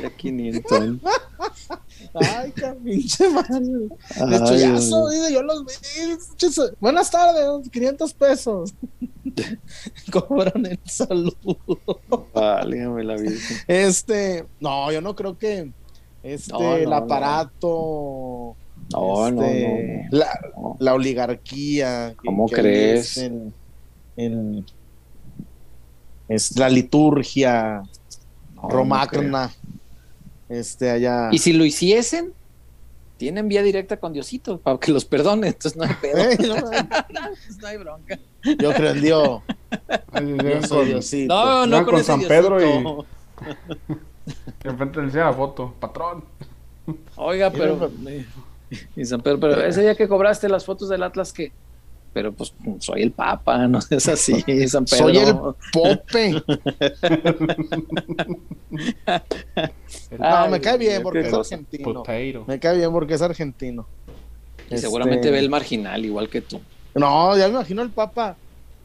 De 0.00 0.12
500. 0.12 1.00
Ay, 2.14 2.52
qué 2.54 2.66
pinche 2.84 3.28
Mario. 3.30 3.88
Ay, 4.20 4.30
De 4.30 4.38
choyazo, 4.38 5.08
Dios. 5.08 5.12
dice, 5.12 5.32
yo 5.34 5.42
los 5.42 5.64
vi. 5.64 5.72
Buenas 6.80 7.10
tardes, 7.10 7.68
500 7.70 8.14
pesos. 8.14 8.74
Cobran 10.12 10.66
el 10.66 10.78
saludo. 10.84 11.34
Válgame 12.32 13.04
la 13.04 13.14
Virgen. 13.16 13.56
Este, 13.66 14.46
no, 14.60 14.90
yo 14.92 15.00
no 15.00 15.14
creo 15.14 15.36
que 15.38 15.70
este 16.22 16.52
No, 16.52 16.60
no, 16.60 16.76
el 16.76 16.92
aparato, 16.92 18.56
No, 18.92 19.30
no, 19.30 19.42
este, 19.42 20.08
no, 20.10 20.18
La, 20.18 20.38
la 20.78 20.94
oligarquía, 20.94 22.14
¿Cómo 22.24 22.46
que 22.48 22.54
crees? 22.56 23.00
es 23.12 23.16
el- 23.18 23.52
el- 24.16 24.64
es 26.28 26.56
la 26.58 26.68
liturgia 26.70 27.82
romagna, 28.62 29.52
este 30.48 30.90
allá. 30.90 31.28
Y 31.32 31.38
si 31.38 31.52
lo 31.52 31.64
hiciesen, 31.64 32.32
tienen 33.16 33.48
vía 33.48 33.62
directa 33.62 33.98
con 33.98 34.12
Diosito 34.12 34.58
para 34.58 34.78
que 34.78 34.92
los 34.92 35.04
perdone. 35.04 35.48
Entonces 35.48 35.76
no 35.76 35.84
hay 35.84 35.94
pedo. 36.00 36.18
No, 36.54 37.20
no 37.60 37.66
hay 37.66 37.76
bronca. 37.76 38.18
yo 38.58 38.72
creo 38.72 38.90
en 38.90 39.00
Dios, 39.00 39.42
yo 40.14 40.62
soy 40.66 40.86
Diosito. 40.86 41.34
No, 41.34 41.66
no 41.66 41.76
Van 41.76 41.84
con, 41.84 41.92
con 41.92 42.00
ese 42.00 42.06
San 42.06 42.20
Pedro 42.22 42.60
y-. 42.60 43.04
Enfrente 44.64 44.98
le 45.00 45.06
enseña 45.06 45.26
la 45.26 45.32
foto. 45.32 45.74
Patrón. 45.78 46.24
Oiga, 47.16 47.50
pero. 47.50 47.90
Y 48.96 49.04
San 49.04 49.20
Pedro, 49.20 49.40
pero 49.40 49.62
ese 49.62 49.82
día 49.82 49.94
que 49.94 50.08
cobraste 50.08 50.48
las 50.48 50.64
fotos 50.64 50.88
del 50.88 51.02
Atlas, 51.02 51.32
que. 51.32 51.52
Pero 52.14 52.32
pues 52.32 52.54
soy 52.78 53.02
el 53.02 53.10
Papa, 53.10 53.66
no 53.68 53.80
es 53.90 54.08
así, 54.08 54.40
San 54.68 54.84
Pedro. 54.86 55.04
Soy 55.04 55.18
el 55.18 55.36
Pope. 55.72 56.42
No, 60.18 60.24
Ay, 60.26 60.50
me 60.50 60.60
cae 60.60 60.78
bien 60.78 61.02
porque 61.02 61.20
es 61.20 61.32
argentino. 61.32 61.84
Potato. 61.84 62.44
Me 62.46 62.58
cae 62.58 62.76
bien 62.76 62.90
porque 62.92 63.14
es 63.14 63.22
argentino. 63.22 63.86
Y 64.70 64.78
seguramente 64.78 65.20
Este, 65.28 65.30
ve 65.32 65.38
el 65.40 65.50
marginal, 65.50 66.04
igual 66.04 66.28
que 66.28 66.40
tú. 66.40 66.60
No, 66.94 67.36
ya 67.36 67.44
me 67.48 67.54
imagino 67.54 67.82
el 67.82 67.90
Papa. 67.90 68.36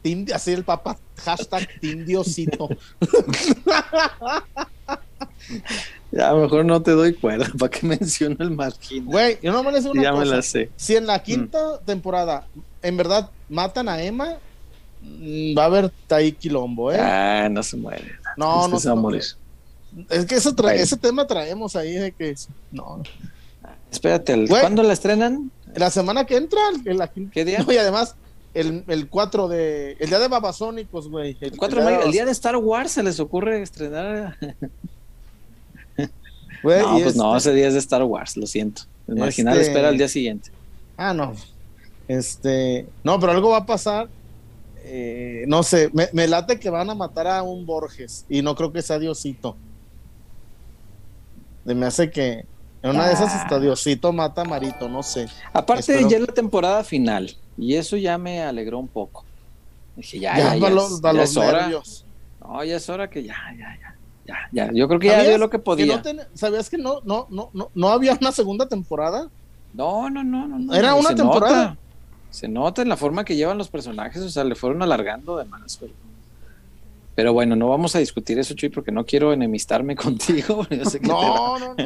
Team- 0.02 0.26
así 0.34 0.52
el 0.52 0.64
Papa, 0.64 0.98
hashtag 1.24 1.68
Team 1.80 2.04
Diosito. 2.04 2.68
Ya, 6.12 6.34
mejor 6.34 6.64
no 6.64 6.82
te 6.82 6.90
doy 6.90 7.14
cuerda 7.14 7.46
para 7.58 7.70
que 7.70 7.86
mencione 7.86 8.36
el 8.40 8.50
marginal. 8.50 9.04
Güey, 9.06 9.38
yo 9.42 9.52
no 9.52 9.62
me 9.62 9.72
digo 9.78 9.92
una 9.92 10.02
ya 10.02 10.12
me 10.12 10.18
cosa. 10.20 10.36
la 10.36 10.42
sé. 10.42 10.70
Si 10.76 10.96
en 10.96 11.06
la 11.06 11.22
quinta 11.22 11.78
temporada, 11.84 12.46
en 12.82 12.96
verdad, 12.96 13.30
matan 13.48 13.88
a 13.88 14.02
Emma, 14.02 14.36
mm, 15.02 15.56
va 15.56 15.62
a 15.62 15.66
haber 15.66 15.92
ahí 16.10 16.32
quilombo, 16.32 16.92
¿eh? 16.92 16.98
Ah, 17.00 17.48
no 17.50 17.62
se 17.62 17.76
muere. 17.76 18.12
no, 18.36 18.60
Este 18.60 18.70
no 18.72 18.80
se 18.80 18.88
va 18.88 18.92
a 18.92 18.96
no, 18.96 19.02
morir. 19.02 19.22
Es 20.08 20.24
que 20.26 20.36
eso 20.36 20.52
tra- 20.54 20.62
Bueno. 20.62 20.80
ese 20.82 20.96
tema 20.96 21.26
traemos 21.26 21.74
ahí 21.76 21.92
de 21.94 22.12
que 22.12 22.34
no. 22.70 23.02
Espérate, 23.90 24.32
¿el- 24.34 24.46
Güey. 24.46 24.60
¿cuándo 24.60 24.82
la 24.84 24.92
estrenan? 24.92 25.50
La 25.74 25.90
semana 25.90 26.24
que 26.26 26.36
entra, 26.36 26.60
el, 26.84 26.96
la- 26.98 27.08
¿Qué 27.08 27.44
día? 27.44 27.58
No, 27.66 27.72
y 27.72 27.76
además, 27.76 28.14
el, 28.54 28.84
el 28.88 29.08
4 29.08 29.48
de. 29.48 29.96
El 29.98 30.08
día 30.10 30.18
de 30.20 30.28
Babasónicos, 30.28 31.08
güey. 31.08 31.36
El 31.40 31.56
4 31.56 31.80
de 31.80 31.84
mayo, 31.84 32.02
el 32.04 32.12
día 32.12 32.24
de 32.24 32.30
Star 32.32 32.56
Wars 32.56 32.92
se 32.92 33.02
les 33.02 33.18
ocurre 33.20 33.60
estrenar. 33.62 34.36
Güey, 36.62 36.82
No, 36.82 36.98
pues 37.00 37.16
no, 37.16 37.36
este- 37.36 37.50
ese 37.50 37.56
día 37.56 37.68
es 37.68 37.72
de 37.72 37.78
Star 37.78 38.02
Wars, 38.04 38.36
lo 38.36 38.46
siento. 38.46 38.82
El 39.08 39.16
marginal 39.16 39.56
Este- 39.56 39.68
espera 39.68 39.88
al 39.88 39.96
día 39.96 40.08
siguiente. 40.08 40.50
Ah, 40.96 41.14
no. 41.14 41.32
Este. 42.18 42.86
No, 43.04 43.20
pero 43.20 43.32
algo 43.32 43.50
va 43.50 43.58
a 43.58 43.66
pasar. 43.66 44.08
eh, 44.82 45.44
no 45.46 45.62
sé, 45.62 45.90
me, 45.92 46.08
me 46.12 46.26
late 46.26 46.58
que 46.58 46.70
van 46.70 46.88
a 46.90 46.94
matar 46.94 47.26
a 47.28 47.42
un 47.42 47.64
Borges. 47.66 48.24
Y 48.28 48.40
no 48.42 48.54
creo 48.56 48.72
que 48.72 48.82
sea 48.82 48.98
Diosito. 48.98 49.56
Me 51.64 51.86
hace 51.86 52.10
que. 52.10 52.44
En 52.82 52.90
una 52.90 53.06
de 53.06 53.12
esas 53.12 53.32
Ah. 53.34 53.42
hasta 53.42 53.60
Diosito 53.60 54.10
mata 54.12 54.40
a 54.40 54.44
Marito, 54.44 54.88
no 54.88 55.02
sé. 55.02 55.28
Aparte, 55.52 55.80
espero- 55.92 56.08
ya 56.08 56.16
es 56.16 56.26
la 56.26 56.32
temporada 56.32 56.82
final. 56.82 57.30
Y 57.58 57.74
eso 57.74 57.96
ya 57.98 58.16
me 58.16 58.42
alegró 58.42 58.78
un 58.78 58.88
poco. 58.88 59.24
Dije, 59.96 60.18
ya, 60.18 60.36
Ya, 60.36 60.54
ya, 60.54 60.56
ya, 60.56 60.70
los, 60.70 61.02
ya 61.02 61.12
los 61.12 61.30
es 61.30 61.36
hora. 61.36 61.70
No, 62.40 62.64
ya 62.64 62.76
es 62.76 62.88
hora 62.88 63.10
que 63.10 63.22
ya, 63.22 63.36
ya, 63.58 63.78
ya. 63.78 63.96
Ya, 64.26 64.36
ya. 64.52 64.70
Yo 64.72 64.88
creo 64.88 64.98
que 64.98 65.08
ya 65.08 65.12
¿Sabías 65.12 65.28
dio 65.28 65.38
lo 65.38 65.50
que 65.50 65.58
podía. 65.58 65.96
no 65.96 66.02
ten- 66.02 66.20
¿Sabías 66.34 66.70
que 66.70 66.78
no, 66.78 67.00
no, 67.04 67.26
no, 67.30 67.50
no, 67.52 67.70
no 67.74 67.88
había 67.90 68.16
una 68.20 68.32
segunda 68.32 68.66
temporada? 68.66 69.28
No, 69.74 70.08
no, 70.08 70.24
no, 70.24 70.46
no. 70.48 70.74
Era 70.74 70.94
una 70.94 71.14
temporada. 71.14 71.64
nota. 71.70 71.79
Se 72.30 72.48
nota 72.48 72.82
en 72.82 72.88
la 72.88 72.96
forma 72.96 73.24
que 73.24 73.36
llevan 73.36 73.58
los 73.58 73.68
personajes, 73.68 74.22
o 74.22 74.30
sea, 74.30 74.44
le 74.44 74.54
fueron 74.54 74.82
alargando 74.82 75.36
de 75.36 75.44
más. 75.44 75.76
Pero, 75.78 75.92
pero 77.14 77.32
bueno, 77.34 77.56
no 77.56 77.68
vamos 77.68 77.94
a 77.96 77.98
discutir 77.98 78.38
eso, 78.38 78.54
Chuy, 78.54 78.68
porque 78.70 78.92
no 78.92 79.04
quiero 79.04 79.32
enemistarme 79.32 79.94
contigo. 79.96 80.66
Yo 80.70 80.84
sé 80.84 81.00
que 81.00 81.08
No, 81.08 81.58
no, 81.58 81.74
no. 81.74 81.84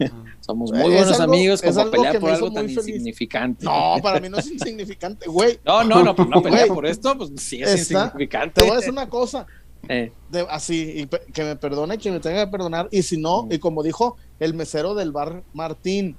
no. 0.00 0.24
somos 0.40 0.72
muy 0.72 0.90
buenos 0.90 1.20
algo- 1.20 1.32
amigos 1.34 1.62
como 1.62 1.78
algo 1.80 1.90
pelear 1.92 2.12
que 2.14 2.20
por 2.20 2.30
algo 2.30 2.50
tan 2.52 2.66
feliz. 2.68 2.86
insignificante. 2.88 3.64
No, 3.64 3.96
para 4.02 4.18
mí 4.18 4.28
no 4.28 4.38
es 4.38 4.46
insignificante, 4.50 5.28
güey. 5.28 5.60
No, 5.64 5.84
no, 5.84 6.02
no, 6.02 6.14
no 6.14 6.42
pelear 6.42 6.66
Güey. 6.66 6.74
por 6.74 6.86
esto, 6.86 7.16
pues 7.16 7.30
sí 7.36 7.62
es 7.62 7.78
insignificante. 7.90 8.60
Te 8.60 8.66
voy 8.66 8.72
a 8.72 8.76
decir 8.76 8.92
una 8.92 9.08
cosa. 9.08 9.46
Eh, 9.88 10.12
de- 10.30 10.46
así, 10.50 11.02
y 11.02 11.32
que 11.32 11.44
me 11.44 11.56
perdone 11.56 11.96
quien 11.98 12.14
me 12.14 12.20
tenga 12.20 12.44
que 12.44 12.50
perdonar. 12.50 12.88
Y 12.90 13.02
si 13.02 13.16
no, 13.18 13.44
Mm. 13.44 13.52
y 13.52 13.58
como 13.58 13.82
dijo 13.82 14.16
el 14.40 14.54
mesero 14.54 14.94
del 14.94 15.12
bar 15.12 15.42
Martín, 15.52 16.16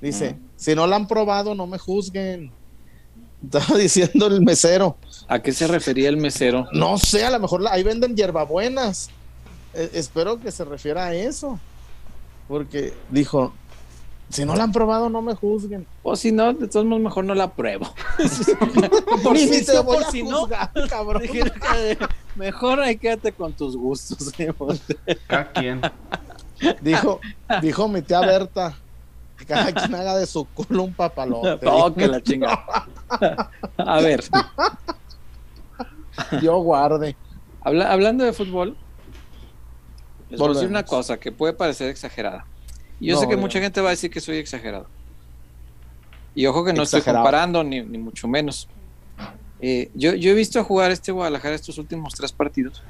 dice: 0.00 0.32
Mm. 0.34 0.38
si 0.56 0.74
no 0.74 0.86
la 0.86 0.96
han 0.96 1.06
probado, 1.06 1.54
no 1.54 1.66
me 1.66 1.78
juzguen. 1.78 2.50
Estaba 3.44 3.78
diciendo 3.78 4.26
el 4.26 4.40
mesero. 4.42 4.96
¿A 5.28 5.40
qué 5.40 5.52
se 5.52 5.66
refería 5.66 6.08
el 6.08 6.16
mesero? 6.16 6.66
No 6.72 6.98
sé, 6.98 7.24
a 7.24 7.30
lo 7.30 7.38
mejor 7.40 7.60
la- 7.62 7.72
ahí 7.72 7.82
venden 7.82 8.16
hierbabuenas. 8.16 9.10
Eh, 9.74 9.90
espero 9.94 10.40
que 10.40 10.50
se 10.50 10.64
refiera 10.64 11.06
a 11.06 11.14
eso. 11.14 11.60
Porque 12.48 12.94
dijo: 13.10 13.52
si 14.30 14.44
no 14.46 14.56
la 14.56 14.64
han 14.64 14.72
probado, 14.72 15.08
no 15.10 15.20
me 15.22 15.34
juzguen. 15.34 15.86
O 16.02 16.16
si 16.16 16.32
no, 16.32 16.52
de 16.54 16.66
todos 16.68 16.86
modos, 16.86 17.02
mejor 17.02 17.24
no 17.26 17.34
la 17.34 17.52
pruebo. 17.52 17.92
por 19.22 19.34
Ni 19.34 19.40
si 19.40 19.64
te 19.64 19.72
sí 19.72 19.76
o 19.76 19.84
voy 19.84 19.96
por 19.98 20.06
a 20.06 20.10
si 20.10 20.22
no. 20.22 20.48
cabrón. 20.88 21.22
Mejor 22.34 22.80
ahí 22.80 22.96
quédate 22.96 23.32
con 23.32 23.52
tus 23.52 23.76
gustos. 23.76 24.32
Cada 25.26 25.52
quien. 25.52 25.80
Dijo, 26.80 27.20
dijo 27.62 27.86
mi 27.88 28.02
tía 28.02 28.20
Berta, 28.20 28.76
que 29.38 29.46
cada 29.46 29.72
quien 29.72 29.94
haga 29.94 30.16
de 30.16 30.26
su 30.26 30.44
culo 30.46 30.82
un 30.82 30.92
papalote. 30.94 31.64
Oh, 31.70 31.94
que 31.94 32.06
la 32.08 32.20
chinga. 32.20 32.64
A 33.78 34.00
ver, 34.00 34.22
Yo 36.42 36.58
guarde. 36.60 37.16
habla- 37.62 37.92
hablando 37.92 38.24
de 38.24 38.32
fútbol, 38.32 38.76
les 40.30 40.38
voy 40.38 40.50
a 40.50 40.54
decir 40.54 40.68
una 40.68 40.84
cosa 40.84 41.18
que 41.18 41.32
puede 41.32 41.52
parecer 41.52 41.88
exagerada. 41.88 42.44
Y 43.00 43.06
yo 43.08 43.14
No, 43.14 43.20
sé 43.20 43.28
que 43.28 43.36
no. 43.36 43.42
mucha 43.42 43.60
gente 43.60 43.80
va 43.80 43.88
a 43.88 43.90
decir 43.92 44.10
que 44.10 44.20
soy 44.20 44.38
exagerado. 44.38 44.86
Y 46.34 46.46
ojo 46.46 46.64
que 46.64 46.72
no 46.72 46.82
estoy 46.82 47.00
comparando, 47.02 47.62
ni, 47.64 47.80
ni 47.82 47.98
mucho 47.98 48.26
menos. 48.28 48.68
Eh, 49.60 49.90
yo, 49.94 50.14
yo 50.14 50.30
he 50.30 50.34
visto 50.34 50.62
jugar 50.64 50.90
este 50.90 51.10
Guadalajara 51.12 51.54
estos 51.54 51.78
últimos 51.78 52.14
tres 52.14 52.32
partidos. 52.32 52.82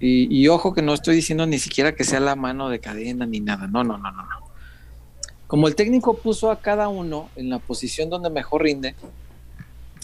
Y, 0.00 0.34
y 0.34 0.48
ojo 0.48 0.74
que 0.74 0.82
no 0.82 0.92
estoy 0.94 1.16
diciendo 1.16 1.46
ni 1.46 1.58
siquiera 1.58 1.94
que 1.94 2.04
sea 2.04 2.20
la 2.20 2.36
mano 2.36 2.68
de 2.68 2.78
cadena 2.80 3.26
ni 3.26 3.40
nada. 3.40 3.66
No, 3.66 3.82
no, 3.84 3.96
no, 3.98 4.10
no. 4.12 4.22
Como 5.54 5.68
el 5.68 5.76
técnico 5.76 6.20
puso 6.20 6.50
a 6.50 6.60
cada 6.60 6.88
uno 6.88 7.30
en 7.36 7.48
la 7.48 7.60
posición 7.60 8.10
donde 8.10 8.28
mejor 8.28 8.64
rinde, 8.64 8.96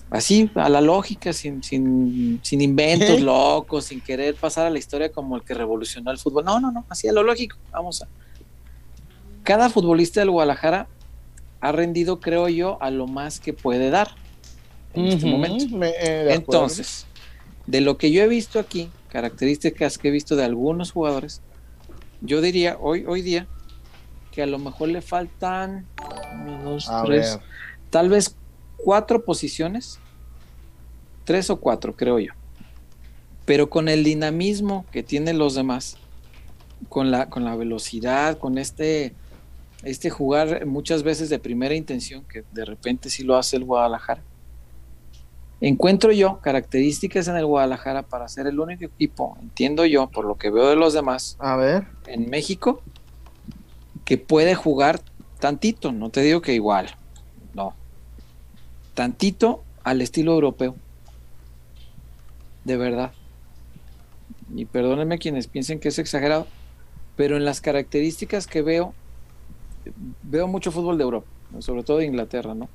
así, 0.08 0.48
a 0.54 0.68
la 0.68 0.80
lógica, 0.80 1.32
sin, 1.32 1.60
sin, 1.60 2.38
sin 2.40 2.60
inventos 2.60 3.18
¿Qué? 3.18 3.24
locos, 3.24 3.86
sin 3.86 4.00
querer 4.00 4.36
pasar 4.36 4.68
a 4.68 4.70
la 4.70 4.78
historia 4.78 5.10
como 5.10 5.34
el 5.34 5.42
que 5.42 5.54
revolucionó 5.54 6.12
el 6.12 6.18
fútbol. 6.18 6.44
No, 6.44 6.60
no, 6.60 6.70
no, 6.70 6.86
así 6.88 7.08
a 7.08 7.12
lo 7.12 7.24
lógico. 7.24 7.56
Vamos 7.72 8.00
a. 8.00 8.08
Cada 9.42 9.70
futbolista 9.70 10.20
del 10.20 10.30
Guadalajara 10.30 10.88
ha 11.60 11.72
rendido, 11.72 12.20
creo 12.20 12.48
yo, 12.48 12.80
a 12.80 12.92
lo 12.92 13.08
más 13.08 13.40
que 13.40 13.52
puede 13.52 13.90
dar 13.90 14.08
en 14.92 15.06
este 15.06 15.26
Ujú, 15.26 15.32
momento. 15.32 15.66
me- 15.78 15.88
eh, 16.00 16.24
de. 16.26 16.34
Entonces, 16.34 17.08
de 17.66 17.80
lo 17.80 17.98
que 17.98 18.12
yo 18.12 18.22
he 18.22 18.28
visto 18.28 18.60
aquí, 18.60 18.92
características 19.08 19.98
que 19.98 20.06
he 20.06 20.12
visto 20.12 20.36
de 20.36 20.44
algunos 20.44 20.92
jugadores, 20.92 21.42
yo 22.20 22.40
diría 22.40 22.76
hoy, 22.80 23.04
hoy 23.08 23.22
día 23.22 23.48
que 24.32 24.42
a 24.42 24.46
lo 24.46 24.58
mejor 24.58 24.88
le 24.88 25.02
faltan 25.02 25.86
uno, 26.46 26.62
dos, 26.62 26.88
A 26.88 27.02
tres, 27.04 27.36
ver. 27.36 27.44
tal 27.90 28.08
vez 28.08 28.36
cuatro 28.76 29.24
posiciones, 29.24 29.98
tres 31.24 31.50
o 31.50 31.56
cuatro, 31.60 31.94
creo 31.94 32.18
yo. 32.18 32.32
Pero 33.44 33.68
con 33.68 33.88
el 33.88 34.04
dinamismo 34.04 34.86
que 34.92 35.02
tienen 35.02 35.38
los 35.38 35.54
demás, 35.54 35.96
con 36.88 37.10
la, 37.10 37.28
con 37.28 37.44
la 37.44 37.56
velocidad, 37.56 38.38
con 38.38 38.58
este, 38.58 39.14
este 39.82 40.08
jugar 40.10 40.64
muchas 40.66 41.02
veces 41.02 41.28
de 41.28 41.38
primera 41.38 41.74
intención, 41.74 42.24
que 42.24 42.44
de 42.52 42.64
repente 42.64 43.10
sí 43.10 43.24
lo 43.24 43.36
hace 43.36 43.56
el 43.56 43.64
Guadalajara. 43.64 44.22
Encuentro 45.62 46.10
yo 46.10 46.38
características 46.40 47.28
en 47.28 47.36
el 47.36 47.44
Guadalajara 47.44 48.02
para 48.02 48.28
ser 48.28 48.46
el 48.46 48.58
único 48.58 48.84
equipo, 48.86 49.36
entiendo 49.42 49.84
yo, 49.84 50.08
por 50.08 50.24
lo 50.24 50.36
que 50.36 50.48
veo 50.50 50.68
de 50.68 50.76
los 50.76 50.94
demás, 50.94 51.36
A 51.38 51.56
ver. 51.56 51.86
en 52.06 52.30
México 52.30 52.80
que 54.10 54.18
puede 54.18 54.56
jugar 54.56 55.00
tantito, 55.38 55.92
no 55.92 56.10
te 56.10 56.20
digo 56.20 56.40
que 56.42 56.52
igual, 56.52 56.88
no, 57.54 57.74
tantito 58.94 59.62
al 59.84 60.02
estilo 60.02 60.32
europeo. 60.32 60.74
De 62.64 62.76
verdad. 62.76 63.12
Y 64.52 64.64
perdónenme 64.64 65.20
quienes 65.20 65.46
piensen 65.46 65.78
que 65.78 65.90
es 65.90 66.00
exagerado, 66.00 66.48
pero 67.14 67.36
en 67.36 67.44
las 67.44 67.60
características 67.60 68.48
que 68.48 68.62
veo, 68.62 68.94
veo 70.24 70.48
mucho 70.48 70.72
fútbol 70.72 70.98
de 70.98 71.04
Europa, 71.04 71.28
sobre 71.60 71.84
todo 71.84 71.98
de 71.98 72.06
Inglaterra, 72.06 72.52
¿no? 72.56 72.68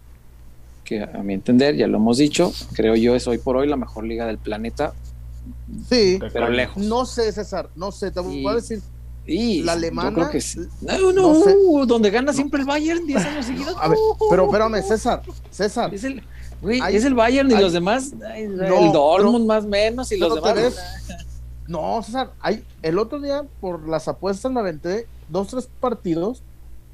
Que 0.85 1.03
a 1.03 1.21
mi 1.21 1.33
entender, 1.33 1.75
ya 1.75 1.87
lo 1.87 1.97
hemos 1.97 2.17
dicho, 2.17 2.53
creo 2.75 2.95
yo 2.95 3.13
es 3.13 3.27
hoy 3.27 3.39
por 3.39 3.57
hoy 3.57 3.67
la 3.67 3.75
mejor 3.75 4.05
liga 4.05 4.25
del 4.25 4.37
planeta, 4.37 4.93
Sí. 5.89 6.17
Pero 6.31 6.49
lejos. 6.49 6.81
No 6.81 7.05
sé, 7.05 7.29
César. 7.33 7.69
No 7.75 7.91
sé. 7.91 8.09
Te 8.09 8.21
voy 8.21 8.37
Y- 8.41 8.47
a 8.47 8.53
decir. 8.53 8.79
Y 9.27 9.63
La 9.63 9.73
yo 9.73 9.77
alemana- 9.79 10.13
creo 10.13 10.29
que 10.29 10.41
sí. 10.41 10.59
No, 10.81 11.11
no, 11.11 11.13
no 11.13 11.43
sé. 11.43 11.55
donde 11.87 12.11
gana 12.11 12.31
siempre 12.33 12.59
el 12.61 12.65
Bayern 12.67 13.05
10 13.07 13.25
años 13.25 13.45
seguidos. 13.47 13.75
A 13.79 13.87
ver, 13.87 13.97
pero 14.29 14.45
espérame, 14.51 14.81
César. 14.83 15.21
César. 15.49 15.93
Es 15.93 16.03
el, 16.03 16.21
güey, 16.61 16.79
es 16.91 17.03
el 17.05 17.13
Bayern 17.15 17.49
y 17.51 17.55
los 17.55 17.73
demás, 17.73 18.13
ay, 18.31 18.47
No, 18.47 18.63
el 18.85 18.91
Dortmund 18.91 19.45
más 19.47 19.65
menos 19.65 20.11
y 20.11 20.17
los 20.17 20.35
demás. 20.35 20.53
ves- 20.55 20.77
No, 21.67 22.01
César. 22.03 22.31
Hay, 22.39 22.63
el 22.83 22.99
otro 22.99 23.19
día, 23.19 23.43
por 23.61 23.87
las 23.89 24.07
apuestas, 24.07 24.51
me 24.51 24.59
aventé 24.59 25.07
dos, 25.29 25.47
tres 25.47 25.67
partidos 25.79 26.43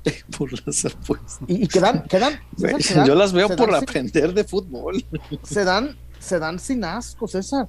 Por 0.38 0.50
las 0.66 0.86
apuestas. 0.86 1.40
y, 1.48 1.66
y 1.66 1.68
quedan, 1.68 2.04
quedan, 2.04 2.40
César, 2.58 3.06
Yo 3.06 3.14
las 3.14 3.34
veo 3.34 3.48
por 3.56 3.68
sin- 3.68 3.76
aprender 3.76 4.34
de 4.34 4.44
fútbol. 4.46 5.04
se 5.44 5.64
dan, 5.64 5.96
se 6.20 6.40
dan 6.40 6.60
sin 6.60 6.84
asco, 6.86 7.28
César. 7.28 7.68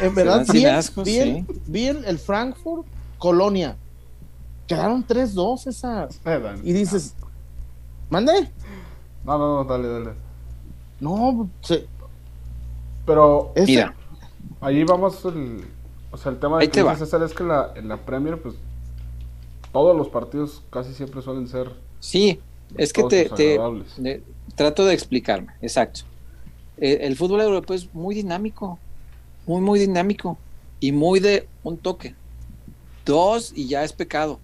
En 0.00 0.14
verdad, 0.14 0.46
bien, 0.52 0.74
asco, 0.74 1.02
bien, 1.02 1.46
bien 1.66 2.02
el 2.06 2.18
Frankfurt, 2.18 2.86
Colonia. 3.18 3.76
Quedaron 4.66 5.06
3-2, 5.06 5.58
César. 5.58 6.08
Eh. 6.24 6.54
Y 6.64 6.72
dices, 6.72 7.14
¿mande? 8.10 8.50
No, 9.24 9.38
no, 9.38 9.54
no, 9.56 9.64
dale, 9.64 9.88
dale. 9.88 10.10
No, 11.00 11.48
se, 11.60 11.86
Pero 13.04 13.52
ese- 13.54 13.66
Mira, 13.66 13.94
ahí 14.60 14.82
vamos 14.84 15.24
el, 15.24 15.64
o 16.10 16.16
sea, 16.16 16.32
el 16.32 16.38
tema 16.38 16.58
de 16.58 16.96
César 16.96 17.22
es 17.22 17.34
que 17.34 17.44
la, 17.44 17.72
en 17.76 17.88
la 17.88 17.96
Premier, 17.98 18.40
pues, 18.40 18.54
todos 19.72 19.96
los 19.96 20.08
partidos 20.08 20.62
casi 20.70 20.94
siempre 20.94 21.20
suelen 21.22 21.48
ser 21.48 21.70
sí, 22.00 22.40
es 22.76 22.92
que 22.92 23.02
te, 23.04 23.28
te- 23.28 24.22
trato 24.54 24.84
de 24.84 24.94
explicarme, 24.94 25.52
exacto. 25.60 26.00
Eh, 26.78 26.98
el 27.02 27.16
fútbol 27.16 27.40
europeo 27.40 27.76
es 27.76 27.92
muy 27.94 28.14
dinámico, 28.14 28.78
muy, 29.46 29.60
muy 29.60 29.78
dinámico 29.78 30.38
y 30.80 30.92
muy 30.92 31.20
de 31.20 31.48
un 31.62 31.76
toque. 31.78 32.14
Dos 33.04 33.52
y 33.54 33.68
ya 33.68 33.84
es 33.84 33.92
pecado. 33.92 34.40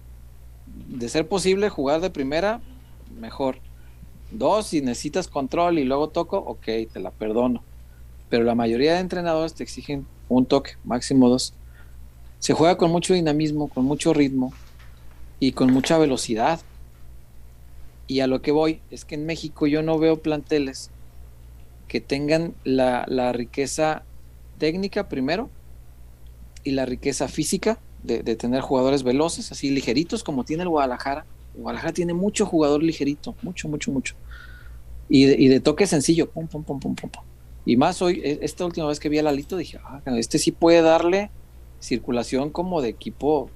De 0.87 1.09
ser 1.09 1.27
posible 1.27 1.69
jugar 1.69 2.01
de 2.01 2.09
primera, 2.09 2.61
mejor. 3.19 3.57
Dos, 4.31 4.67
si 4.67 4.81
necesitas 4.81 5.27
control 5.27 5.77
y 5.77 5.83
luego 5.83 6.09
toco, 6.09 6.37
ok, 6.37 6.65
te 6.91 6.99
la 6.99 7.11
perdono. 7.11 7.63
pero 8.29 8.43
la 8.43 8.55
mayoría 8.55 8.93
de 8.93 8.99
entrenadores 8.99 9.53
te 9.53 9.63
exigen 9.63 10.07
un 10.27 10.45
toque, 10.47 10.71
máximo 10.83 11.29
dos. 11.29 11.53
Se 12.39 12.53
juega 12.53 12.77
con 12.77 12.91
mucho 12.91 13.13
dinamismo, 13.13 13.67
con 13.67 13.85
mucho 13.85 14.13
ritmo 14.13 14.53
y 15.39 15.51
con 15.51 15.71
mucha 15.71 15.99
velocidad. 15.99 16.59
Y 18.07 18.21
a 18.21 18.27
lo 18.27 18.41
que 18.41 18.51
voy 18.51 18.81
es 18.89 19.05
que 19.05 19.15
en 19.15 19.25
México 19.25 19.67
yo 19.67 19.83
no 19.83 19.99
veo 19.99 20.21
planteles 20.21 20.89
que 21.87 22.01
tengan 22.01 22.55
la, 22.63 23.05
la 23.07 23.31
riqueza 23.33 24.03
técnica 24.57 25.09
primero 25.09 25.49
y 26.63 26.71
la 26.71 26.85
riqueza 26.85 27.27
física 27.27 27.77
de, 28.03 28.35
tener 28.35 28.61
jugadores 28.61 29.03
veloces, 29.03 29.51
así 29.51 29.69
ligeritos 29.69 30.23
como 30.23 30.43
tiene 30.43 30.63
el 30.63 30.69
Guadalajara. 30.69 31.25
Guadalajara 31.55 31.93
tiene 31.93 32.13
mucho 32.13 32.45
jugador 32.45 32.83
ligerito, 32.83 33.35
mucho, 33.41 33.67
mucho, 33.69 33.91
mucho. 33.91 34.15
Y 35.09 35.25
de, 35.25 35.35
y 35.39 35.47
de 35.47 35.59
toque 35.59 35.87
sencillo, 35.87 36.29
pum, 36.29 36.47
pum, 36.47 36.63
pum, 36.63 36.79
pum, 36.79 36.95
pum, 36.95 37.09
Y 37.65 37.77
más 37.77 38.01
hoy, 38.01 38.21
e, 38.23 38.39
esta 38.41 38.65
última 38.65 38.87
vez 38.87 38.99
que 38.99 39.09
vi 39.09 39.19
a 39.19 39.23
Lalito, 39.23 39.57
dije, 39.57 39.79
ah, 39.83 40.01
este 40.17 40.39
sí 40.39 40.51
puede 40.51 40.81
darle 40.81 41.29
circulación 41.79 42.49
como 42.49 42.81
de 42.81 42.89
equipo 42.89 43.49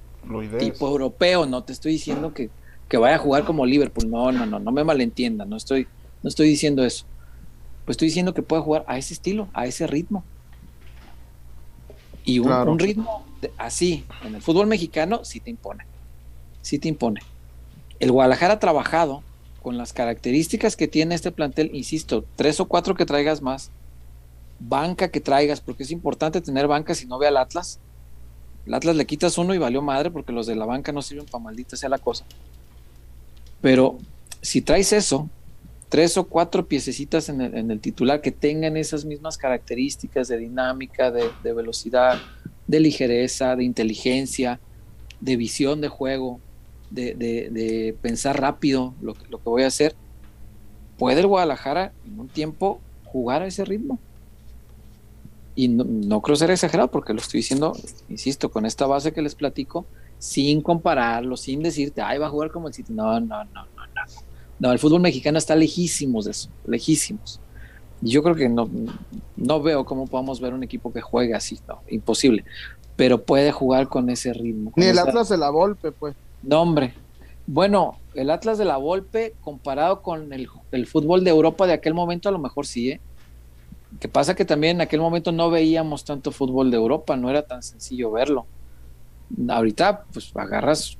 tipo 0.58 0.88
europeo. 0.88 1.46
No 1.46 1.64
te 1.64 1.72
estoy 1.72 1.92
diciendo 1.92 2.32
que, 2.34 2.50
que, 2.88 2.96
vaya 2.96 3.16
a 3.16 3.18
jugar 3.18 3.44
como 3.44 3.66
Liverpool. 3.66 4.10
No, 4.10 4.30
no, 4.32 4.46
no, 4.46 4.58
no 4.58 4.72
me 4.72 4.84
malentienda. 4.84 5.44
No 5.44 5.56
estoy, 5.56 5.86
no 6.22 6.28
estoy 6.28 6.48
diciendo 6.48 6.84
eso. 6.84 7.04
Pues 7.84 7.94
estoy 7.94 8.08
diciendo 8.08 8.34
que 8.34 8.42
puede 8.42 8.62
jugar 8.62 8.84
a 8.86 8.98
ese 8.98 9.14
estilo, 9.14 9.48
a 9.54 9.66
ese 9.66 9.86
ritmo. 9.86 10.24
Y 12.28 12.40
un, 12.40 12.78
ritmo 12.78 13.24
así, 13.56 14.04
en 14.22 14.34
el 14.34 14.42
fútbol 14.42 14.66
mexicano, 14.66 15.24
sí 15.24 15.40
te 15.40 15.48
impone. 15.48 15.86
Sí 16.60 16.78
te 16.78 16.86
impone. 16.86 17.22
El 18.00 18.12
Guadalajara 18.12 18.52
ha 18.52 18.58
trabajado 18.58 19.22
con 19.62 19.78
las 19.78 19.94
características 19.94 20.76
que 20.76 20.88
tiene 20.88 21.14
este 21.14 21.32
plantel, 21.32 21.70
insisto, 21.74 22.26
tres 22.36 22.60
o 22.60 22.66
cuatro 22.66 22.94
que 22.94 23.06
traigas 23.06 23.40
más, 23.40 23.70
banca 24.60 25.08
que 25.08 25.22
traigas, 25.22 25.62
porque 25.62 25.84
es 25.84 25.90
importante 25.90 26.42
tener 26.42 26.68
banca 26.68 26.94
si 26.94 27.06
no 27.06 27.18
ve 27.18 27.28
al 27.28 27.38
Atlas. 27.38 27.80
El 28.66 28.74
Atlas 28.74 28.96
le 28.96 29.06
quitas 29.06 29.38
uno 29.38 29.54
y 29.54 29.58
valió 29.58 29.80
madre 29.80 30.10
porque 30.10 30.32
los 30.32 30.46
de 30.46 30.54
la 30.54 30.66
banca 30.66 30.92
no 30.92 31.00
sirven 31.00 31.24
para 31.24 31.42
maldita 31.42 31.78
sea 31.78 31.88
la 31.88 31.96
cosa. 31.96 32.26
Pero 33.62 33.96
si 34.42 34.60
traes 34.60 34.92
eso, 34.92 35.30
tres 35.88 36.18
o 36.18 36.24
cuatro 36.24 36.66
piececitas 36.66 37.28
en 37.28 37.40
el, 37.40 37.80
titular 37.80 38.20
que 38.20 38.30
tengan 38.30 38.76
esas 38.76 39.04
mismas 39.04 39.38
características 39.38 40.28
de 40.28 40.36
dinámica, 40.36 41.10
de, 41.10 41.52
velocidad, 41.52 42.18
de 42.66 42.80
ligereza, 42.80 43.56
de 43.56 43.64
inteligencia, 43.64 44.60
de 45.20 45.36
visión 45.36 45.80
de 45.80 45.88
juego, 45.88 46.40
de, 46.90 47.96
pensar 48.02 48.40
rápido 48.40 48.94
lo, 49.00 49.14
que 49.14 49.26
voy 49.44 49.62
a 49.62 49.68
hacer, 49.68 49.94
puede 50.98 51.20
el 51.20 51.26
Guadalajara 51.26 51.92
en 52.06 52.20
un 52.20 52.28
tiempo 52.28 52.80
jugar 53.04 53.42
a 53.42 53.46
ese 53.46 53.64
ritmo. 53.64 53.98
Y 55.54 55.68
no, 55.68 55.84
no 55.84 56.20
creo 56.20 56.36
ser 56.36 56.50
exagerado 56.50 56.90
porque 56.90 57.12
lo 57.12 57.20
estoy 57.20 57.38
diciendo, 57.38 57.72
insisto, 58.08 58.50
con 58.50 58.64
esta 58.66 58.86
base 58.86 59.12
que 59.12 59.22
les 59.22 59.34
platico, 59.34 59.86
sin 60.18 60.60
compararlo, 60.60 61.36
sin 61.36 61.62
decirte, 61.62 62.02
ay, 62.02 62.18
va 62.18 62.26
a 62.26 62.30
jugar 62.30 62.50
como 62.50 62.68
el 62.68 62.74
City. 62.74 62.92
No, 62.92 63.18
no, 63.18 63.44
no, 63.44 63.66
no, 64.58 64.72
el 64.72 64.78
fútbol 64.78 65.00
mexicano 65.00 65.38
está 65.38 65.54
lejísimos 65.54 66.24
de 66.24 66.32
eso, 66.32 66.48
lejísimos. 66.66 67.40
Y 68.02 68.10
yo 68.10 68.22
creo 68.22 68.34
que 68.34 68.48
no, 68.48 68.68
no 69.36 69.62
veo 69.62 69.84
cómo 69.84 70.06
podamos 70.06 70.40
ver 70.40 70.54
un 70.54 70.62
equipo 70.62 70.92
que 70.92 71.00
juegue 71.00 71.34
así, 71.34 71.58
no, 71.68 71.80
imposible. 71.88 72.44
Pero 72.96 73.22
puede 73.22 73.52
jugar 73.52 73.88
con 73.88 74.10
ese 74.10 74.32
ritmo. 74.32 74.72
Ni 74.76 74.86
el 74.86 74.98
Atlas 74.98 75.28
de 75.28 75.36
la 75.36 75.50
Volpe, 75.50 75.92
pues. 75.92 76.16
No, 76.42 76.62
hombre. 76.62 76.94
Bueno, 77.46 77.98
el 78.14 78.30
Atlas 78.30 78.58
de 78.58 78.64
la 78.64 78.76
Volpe, 78.76 79.34
comparado 79.40 80.02
con 80.02 80.32
el, 80.32 80.48
el, 80.72 80.86
fútbol 80.86 81.24
de 81.24 81.30
Europa 81.30 81.66
de 81.66 81.72
aquel 81.72 81.94
momento, 81.94 82.28
a 82.28 82.32
lo 82.32 82.38
mejor 82.38 82.66
sí, 82.66 82.90
¿eh? 82.90 83.00
Que 84.00 84.08
pasa 84.08 84.34
que 84.34 84.44
también 84.44 84.76
en 84.76 84.80
aquel 84.82 85.00
momento 85.00 85.32
no 85.32 85.48
veíamos 85.48 86.04
tanto 86.04 86.30
fútbol 86.30 86.70
de 86.70 86.76
Europa, 86.76 87.16
no 87.16 87.30
era 87.30 87.42
tan 87.42 87.62
sencillo 87.62 88.10
verlo. 88.10 88.46
Ahorita, 89.48 90.04
pues 90.12 90.30
agarras 90.36 90.98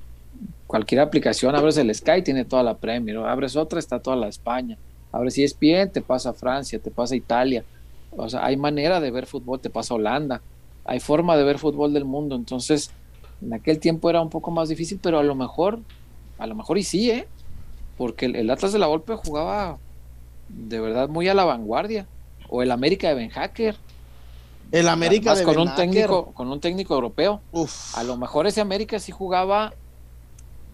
cualquier 0.69 1.01
aplicación, 1.01 1.57
abres 1.57 1.79
el 1.79 1.93
Sky, 1.93 2.23
tiene 2.23 2.45
toda 2.45 2.63
la 2.63 2.77
Premier, 2.77 3.17
abres 3.17 3.57
otra, 3.57 3.81
está 3.81 3.99
toda 4.01 4.17
la 4.17 4.29
España, 4.29 4.77
abres 5.11 5.37
ESPN, 5.39 5.91
te 5.91 6.03
pasa 6.03 6.31
a 6.31 6.35
Francia, 6.35 6.79
te 6.79 6.91
pasa 6.91 7.15
a 7.15 7.17
Italia, 7.17 7.65
o 8.17 8.29
sea, 8.29 8.45
hay 8.45 8.57
manera 8.57 9.01
de 9.01 9.11
ver 9.11 9.27
fútbol, 9.27 9.59
te 9.59 9.71
pasa 9.71 9.95
Holanda, 9.95 10.43
hay 10.85 11.01
forma 11.01 11.37
de 11.37 11.45
ver 11.45 11.59
fútbol 11.59 11.95
del 11.95 12.05
mundo, 12.05 12.37
entonces 12.37 12.93
en 13.41 13.55
aquel 13.55 13.79
tiempo 13.79 14.11
era 14.11 14.21
un 14.21 14.29
poco 14.29 14.51
más 14.51 14.69
difícil, 14.69 15.01
pero 15.03 15.19
a 15.19 15.23
lo 15.23 15.35
mejor, 15.35 15.81
a 16.39 16.47
lo 16.47 16.55
mejor 16.55 16.77
y 16.77 16.83
sí, 16.83 17.11
¿eh? 17.11 17.27
Porque 17.97 18.27
el, 18.27 18.51
Atlas 18.51 18.73
de 18.73 18.79
la 18.79 18.87
Volpe 18.87 19.15
jugaba 19.15 19.79
de 20.49 20.81
verdad 20.81 21.09
muy 21.09 21.29
a 21.29 21.35
la 21.35 21.45
vanguardia, 21.45 22.07
o 22.51 22.63
el 22.63 22.71
América 22.71 23.09
de 23.09 23.15
Ben 23.15 23.31
Hacker. 23.31 23.75
El 24.71 24.89
América 24.89 25.35
de 25.35 25.45
con 25.45 25.59
un 25.59 25.75
técnico 25.75 26.27
con 26.33 26.53
un 26.53 26.61
técnico 26.61 26.95
europeo. 26.95 27.41
A 27.95 28.03
lo 28.03 28.19
mejor 28.19 28.47
ese 28.47 28.61
América 28.61 28.99
sí 28.99 29.13
jugaba 29.13 29.73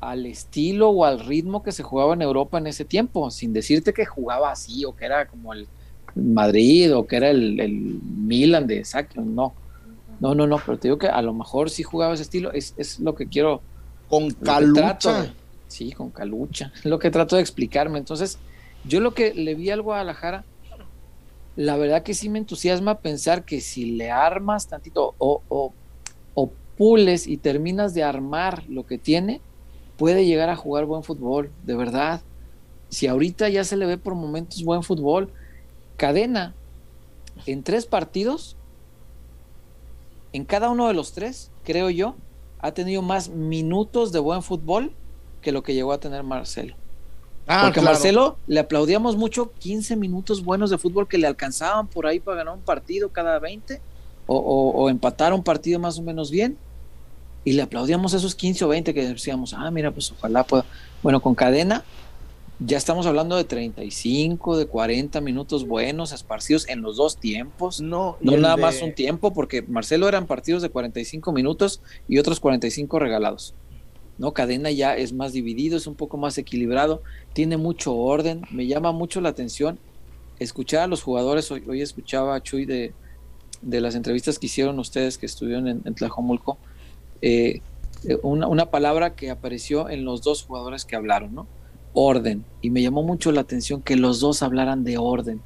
al 0.01 0.27
estilo 0.27 0.91
o 0.91 1.05
al 1.05 1.21
ritmo 1.21 1.63
que 1.63 1.73
se 1.73 1.83
jugaba 1.83 2.15
en 2.15 2.23
Europa 2.23 2.59
en 2.59 2.67
ese 2.67 2.85
tiempo, 2.85 3.31
sin 3.31 3.53
decirte 3.53 3.93
que 3.93 4.05
jugaba 4.05 4.51
así 4.51 4.85
o 4.85 4.95
que 4.95 5.05
era 5.05 5.27
como 5.27 5.53
el 5.53 5.67
Madrid 6.15 6.95
o 6.95 7.07
que 7.07 7.17
era 7.17 7.31
el, 7.31 7.59
el 7.61 7.73
Milan 7.73 8.67
de 8.67 8.85
Sacro, 8.85 9.23
no. 9.23 9.55
No, 10.21 10.35
no, 10.35 10.47
no, 10.47 10.59
pero 10.65 10.79
te 10.79 10.89
digo 10.89 10.99
que 10.99 11.09
a 11.09 11.23
lo 11.23 11.35
mejor 11.35 11.71
sí 11.71 11.83
jugaba 11.83 12.15
ese 12.15 12.23
estilo, 12.23 12.53
es, 12.53 12.75
es 12.77 13.01
lo 13.01 13.15
que 13.15 13.27
quiero. 13.27 13.63
Con 14.09 14.31
calucha. 14.31 15.33
sí, 15.67 15.93
con 15.93 16.11
calucha, 16.11 16.73
es 16.77 16.85
lo 16.85 16.99
que 16.99 17.11
trato 17.11 17.37
de 17.37 17.43
explicarme. 17.43 17.99
Entonces, 17.99 18.39
yo 18.85 19.01
lo 19.01 19.15
que 19.15 19.35
le 19.35 19.55
vi 19.55 19.71
al 19.71 19.83
Guadalajara, 19.83 20.45
la 21.57 21.77
verdad 21.77 22.03
que 22.03 22.15
sí 22.15 22.29
me 22.29 22.39
entusiasma 22.39 22.99
pensar 22.99 23.45
que 23.45 23.61
si 23.61 23.93
le 23.93 24.11
armas 24.11 24.67
tantito 24.67 25.15
o, 25.19 25.43
o, 25.49 25.73
o 26.35 26.53
pules 26.77 27.27
y 27.27 27.37
terminas 27.37 27.95
de 27.95 28.03
armar 28.03 28.65
lo 28.69 28.87
que 28.87 28.99
tiene, 28.99 29.41
puede 29.97 30.27
llegar 30.27 30.49
a 30.51 30.57
jugar 30.57 30.85
buen 30.85 31.03
fútbol, 31.03 31.51
de 31.65 31.75
verdad. 31.75 32.23
Si 32.89 33.07
ahorita 33.07 33.49
ya 33.49 33.65
se 33.65 33.77
le 33.77 33.87
ve 33.87 33.99
por 33.99 34.15
momentos 34.15 34.63
buen 34.65 34.83
fútbol, 34.83 35.31
cadena 35.97 36.55
en 37.47 37.63
tres 37.63 37.87
partidos, 37.87 38.57
en 40.33 40.45
cada 40.45 40.71
uno 40.71 40.89
de 40.89 40.95
los 40.95 41.13
tres, 41.13 41.51
creo 41.65 41.91
yo, 41.91 42.17
ha 42.59 42.73
tenido 42.73 43.03
más 43.03 43.29
minutos 43.29 44.13
de 44.13 44.19
buen 44.19 44.43
fútbol 44.43 44.93
que 45.43 45.53
lo 45.53 45.63
que 45.63 45.75
llegó 45.75 45.93
a 45.93 45.99
tener 45.99 46.23
Marcelo. 46.23 46.75
Ah, 47.47 47.63
Porque 47.65 47.81
a 47.81 47.83
Marcelo 47.83 48.39
le 48.47 48.61
aplaudíamos 48.61 49.17
mucho 49.17 49.53
15 49.59 49.97
minutos 49.97 50.43
buenos 50.43 50.71
de 50.71 50.79
fútbol 50.79 51.07
que 51.07 51.19
le 51.19 51.27
alcanzaban 51.27 51.87
por 51.89 52.07
ahí 52.07 52.19
para 52.19 52.39
ganar 52.39 52.55
un 52.55 52.63
partido 52.63 53.11
cada 53.11 53.39
20 53.39 53.81
o, 54.27 54.39
o 54.39 54.89
empatar 54.89 55.35
un 55.35 55.45
partido 55.45 55.79
más 55.79 55.99
o 55.99 56.03
menos 56.03 56.31
bien 56.31 56.57
y 57.45 57.53
le 57.53 57.63
aplaudíamos 57.63 58.15
esos 58.15 58.35
15 58.35 58.65
o 58.65 58.69
20 58.69 58.95
que 58.95 59.07
decíamos, 59.07 59.55
ah, 59.55 59.71
mira, 59.71 59.91
pues 59.91 60.13
ojalá 60.13 60.45
pueda. 60.45 60.65
Bueno, 61.03 61.21
con 61.21 61.35
cadena 61.35 61.85
ya 62.61 62.77
estamos 62.77 63.07
hablando 63.07 63.37
de 63.37 63.45
35, 63.45 64.57
de 64.57 64.67
40 64.67 65.21
minutos 65.21 65.67
buenos, 65.67 66.13
esparcidos 66.13 66.69
en 66.69 66.83
los 66.83 66.97
dos 66.97 67.19
tiempos. 67.19 67.81
No, 67.81 68.17
no 68.21 68.37
nada 68.37 68.57
más 68.57 68.81
un 68.81 68.95
tiempo, 68.95 69.33
porque 69.33 69.63
Marcelo 69.63 70.09
eran 70.09 70.27
partidos 70.27 70.63
de 70.63 70.71
45 70.71 71.33
minutos 71.33 71.81
y 72.09 72.19
otros 72.19 72.41
45 72.41 72.99
regalados. 72.99 73.55
No, 74.17 74.33
cadena 74.33 74.71
ya 74.71 74.97
es 74.97 75.13
más 75.13 75.33
dividido, 75.33 75.77
es 75.77 75.89
un 75.89 75.97
poco 75.97 76.17
más 76.17 76.39
equilibrado, 76.39 77.03
tiene 77.33 77.57
mucho 77.57 77.97
orden, 77.97 78.43
me 78.51 78.67
llama 78.69 78.93
mucho 78.93 79.21
la 79.21 79.31
atención 79.31 79.81
escuchar 80.39 80.83
a 80.83 80.87
los 80.87 81.03
jugadores. 81.03 81.51
Hoy, 81.51 81.65
hoy 81.67 81.83
escuchaba 81.83 82.37
a 82.37 82.43
Chuy 82.43 82.65
de, 82.65 82.95
de 83.63 83.81
las 83.81 83.97
entrevistas 83.97 84.39
que 84.39 84.47
hicieron 84.47 84.79
ustedes 84.79 85.19
que 85.19 85.27
estuvieron 85.27 85.67
en, 85.67 85.83
en 85.85 85.95
Tlajomulco 85.95 86.59
eh, 87.23 87.61
eh, 88.05 88.19
una, 88.23 88.71
palabra 88.71 89.15
que 89.15 89.31
apareció 89.31 89.89
en 89.89 90.05
los 90.05 90.23
dos 90.23 90.43
jugadores 90.43 90.85
que 90.85 90.97
hablaron, 90.97 91.35
¿no? 91.35 91.47
Orden. 91.93 92.45
Y 92.61 92.71
me 92.71 92.83
llamó 92.83 93.03
mucho 93.03 93.33
la 93.33 93.41
atención 93.41 93.83
que 93.83 93.97
los 93.97 94.21
dos 94.21 94.43
hablaran 94.43 94.85
de 94.85 94.99
orden. 94.99 95.41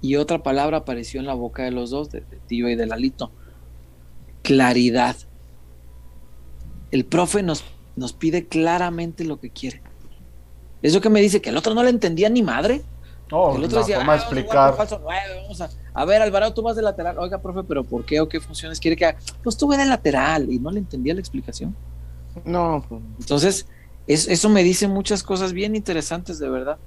Y 0.00 0.16
otra 0.16 0.42
palabra 0.42 0.78
apareció 0.78 1.20
en 1.20 1.26
la 1.26 1.34
boca 1.34 1.62
de 1.62 1.70
los 1.70 1.90
dos, 1.90 2.10
de, 2.10 2.22
Tío 2.46 2.68
y 2.68 2.74
de 2.74 2.86
Lalito. 2.86 3.30
Claridad. 4.42 5.16
El 6.90 7.04
profe 7.04 7.42
nos, 7.42 7.64
nos 7.94 8.12
pide 8.12 8.46
claramente 8.46 9.24
lo 9.24 9.38
que 9.38 9.50
quiere. 9.50 9.80
Eso 10.82 11.00
que 11.00 11.08
me 11.08 11.20
dice 11.20 11.40
que 11.40 11.50
el 11.50 11.56
otro 11.56 11.74
no 11.74 11.84
le 11.84 11.90
entendía 11.90 12.28
ni 12.28 12.42
madre. 12.42 12.82
Oh, 13.32 13.56
el 13.56 13.64
otro 13.64 13.78
decía, 13.78 14.04
ah, 14.06 14.14
explicar. 14.14 14.76
Vamos 14.76 15.60
a, 15.60 15.70
a 15.94 16.04
ver, 16.04 16.22
Alvarado, 16.22 16.52
tú 16.52 16.62
vas 16.62 16.76
de 16.76 16.82
lateral. 16.82 17.18
Oiga, 17.18 17.40
profe, 17.40 17.62
pero 17.66 17.82
¿por 17.82 18.04
qué 18.04 18.20
o 18.20 18.28
qué 18.28 18.40
funciones 18.40 18.78
quiere 18.78 18.96
que 18.96 19.06
haga? 19.06 19.18
Pues 19.42 19.56
tú 19.56 19.66
ve 19.66 19.76
de 19.76 19.86
lateral 19.86 20.52
y 20.52 20.58
no 20.58 20.70
le 20.70 20.78
entendía 20.78 21.14
la 21.14 21.20
explicación. 21.20 21.74
No. 22.44 22.84
Pues. 22.88 23.00
Entonces, 23.20 23.66
eso 24.06 24.48
me 24.48 24.62
dice 24.62 24.86
muchas 24.86 25.22
cosas 25.22 25.52
bien 25.52 25.74
interesantes, 25.74 26.38
de 26.38 26.48
verdad. 26.48 26.78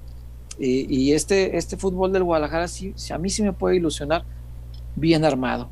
y 0.57 1.11
este, 1.13 1.57
este 1.57 1.77
fútbol 1.77 2.13
del 2.13 2.23
Guadalajara, 2.23 2.67
sí, 2.67 2.93
a 3.11 3.17
mí 3.17 3.29
sí 3.29 3.43
me 3.43 3.51
puede 3.51 3.75
ilusionar 3.75 4.23
bien 4.95 5.25
armado 5.25 5.69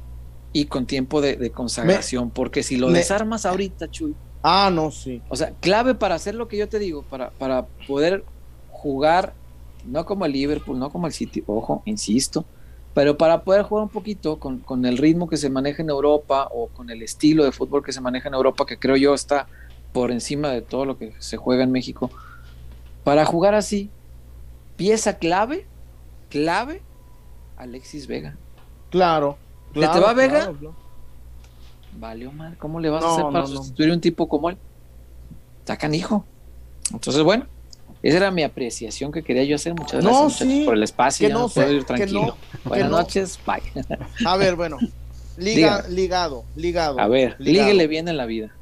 y 0.54 0.66
con 0.66 0.86
tiempo 0.86 1.20
de, 1.20 1.52
consagración, 1.52 2.30
porque 2.30 2.62
si 2.62 2.78
lo 2.78 2.92
desarmas 2.92 3.46
ahorita, 3.46 3.90
Chuy. 3.90 4.16
Ah, 4.44 4.70
no, 4.72 4.92
sí. 4.92 5.22
O 5.30 5.36
sea, 5.36 5.52
clave 5.60 5.96
para 5.96 6.16
hacer 6.16 6.36
lo 6.36 6.48
que 6.48 6.58
yo 6.58 6.70
te 6.70 6.78
digo, 6.78 7.02
para, 7.04 7.32
para 7.32 7.66
poder 7.88 8.24
jugar, 8.70 9.34
no 9.86 10.06
como 10.06 10.26
el 10.26 10.32
Liverpool, 10.32 10.80
no 10.80 10.90
como 10.90 11.08
el 11.08 11.14
City, 11.14 11.44
ojo, 11.48 11.82
insisto, 11.86 12.46
Pero 12.94 13.18
para 13.18 13.44
poder 13.44 13.64
jugar 13.64 13.84
un 13.84 13.90
poquito 13.90 14.38
con, 14.38 14.60
con, 14.60 14.86
el 14.86 14.98
ritmo 14.98 15.28
que 15.28 15.38
se 15.38 15.50
maneja 15.50 15.82
en 15.82 15.90
Europa 15.90 16.48
o 16.52 16.68
con 16.68 16.90
el 16.92 17.02
estilo 17.02 17.44
de 17.44 17.52
fútbol 17.52 17.84
que 17.84 17.92
se 17.92 18.02
maneja 18.02 18.30
en 18.30 18.36
Europa, 18.36 18.66
que 18.66 18.78
creo 18.78 18.96
yo 18.96 19.14
está 19.16 19.48
por 19.92 20.12
encima 20.12 20.50
de 20.50 20.62
todo 20.62 20.86
lo 20.86 20.98
que 20.98 21.14
se 21.20 21.38
juega 21.38 21.64
en 21.64 21.72
México, 21.72 22.12
para 23.04 23.26
jugar 23.26 23.56
así, 23.56 23.90
pieza 24.76 25.18
clave, 25.18 25.66
clave, 26.30 26.82
Alexis 27.58 28.08
Vega. 28.08 28.38
Claro. 28.90 29.38
claro 29.74 29.94
¿Se 29.94 30.00
te 30.00 30.06
va 30.06 30.14
Vega? 30.14 30.54
Valió 31.98 32.32
mal. 32.32 32.58
¿Cómo 32.58 32.80
le 32.80 32.90
vas 32.90 33.04
a 33.04 33.12
hacer 33.12 33.26
para 33.32 33.46
sustituir 33.46 33.92
un 33.92 34.02
tipo 34.02 34.28
como 34.28 34.50
él? 34.50 34.58
Hijo. 35.94 36.26
Entonces, 36.92 37.24
bueno, 37.24 37.46
esa 38.04 38.18
era 38.18 38.32
mi 38.32 38.44
apreciación 38.44 39.14
que 39.14 39.24
quería 39.24 39.46
yo 39.46 39.56
hacer. 39.56 39.74
Muchas 39.74 40.04
gracias 40.04 40.66
por 40.66 40.76
el 40.76 40.84
espacio. 40.84 41.28
Que 41.28 41.34
no 41.34 41.48
puedo 41.48 41.72
ir 41.72 41.86
tranquilo. 41.86 42.38
Buenas 42.66 42.92
noches, 42.92 43.40
bye. 43.48 43.64
A 44.26 44.36
ver, 44.36 44.58
bueno, 44.58 44.78
liga, 45.38 45.86
ligado, 45.88 46.44
ligado. 46.58 47.00
A 47.00 47.08
ver, 47.08 47.38
líguele 47.40 47.88
bien 47.88 48.10
en 48.10 48.18
la 48.18 48.26
vida. 48.26 48.54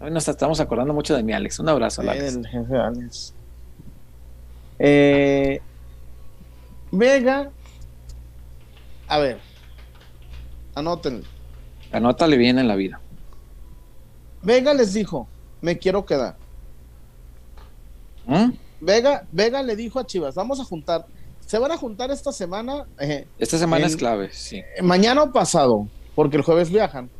Hoy 0.00 0.10
nos 0.10 0.26
estamos 0.26 0.58
acordando 0.58 0.92
mucho 0.92 1.14
de 1.16 1.22
mi 1.22 1.32
Alex. 1.32 1.60
Un 1.60 1.68
abrazo, 1.68 2.02
Alex. 2.02 2.34
El 2.34 2.46
jefe 2.48 2.76
Alex. 2.76 3.34
Eh, 4.80 5.60
Vega, 6.90 7.50
a 9.06 9.18
ver, 9.18 9.38
anótenle. 10.74 11.24
Anótale 11.92 12.36
bien 12.36 12.58
en 12.58 12.66
la 12.66 12.74
vida. 12.74 13.00
Vega 14.42 14.74
les 14.74 14.92
dijo, 14.92 15.28
me 15.60 15.78
quiero 15.78 16.04
quedar. 16.04 16.36
¿Mm? 18.26 18.63
Vega, 18.80 19.26
Vega 19.32 19.62
le 19.62 19.76
dijo 19.76 19.98
a 19.98 20.06
Chivas, 20.06 20.34
vamos 20.34 20.60
a 20.60 20.64
juntar. 20.64 21.06
Se 21.40 21.58
van 21.58 21.72
a 21.72 21.76
juntar 21.76 22.10
esta 22.10 22.32
semana. 22.32 22.86
Eh, 22.98 23.26
esta 23.38 23.58
semana 23.58 23.86
es 23.86 23.96
clave, 23.96 24.30
sí. 24.32 24.62
Eh, 24.76 24.82
mañana 24.82 25.22
o 25.22 25.32
pasado, 25.32 25.86
porque 26.14 26.36
el 26.36 26.42
jueves 26.42 26.70
viajan. 26.70 27.10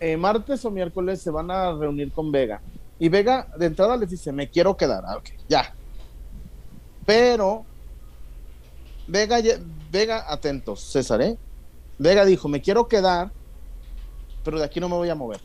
Eh, 0.00 0.16
martes 0.16 0.64
o 0.64 0.70
miércoles 0.70 1.20
se 1.20 1.30
van 1.30 1.50
a 1.50 1.72
reunir 1.72 2.12
con 2.12 2.30
Vega. 2.30 2.60
Y 2.98 3.08
Vega 3.08 3.48
de 3.58 3.66
entrada 3.66 3.96
les 3.96 4.10
dice, 4.10 4.32
me 4.32 4.48
quiero 4.48 4.76
quedar. 4.76 5.04
Ah, 5.06 5.20
ya. 5.48 5.74
Pero 7.04 7.64
Vega, 9.06 9.38
Vega, 9.90 10.24
atentos, 10.32 10.80
César, 10.80 11.20
¿eh? 11.22 11.36
Vega 11.98 12.24
dijo, 12.24 12.48
me 12.48 12.60
quiero 12.60 12.88
quedar, 12.88 13.30
pero 14.42 14.58
de 14.58 14.64
aquí 14.64 14.80
no 14.80 14.88
me 14.88 14.96
voy 14.96 15.08
a 15.08 15.14
mover. 15.14 15.40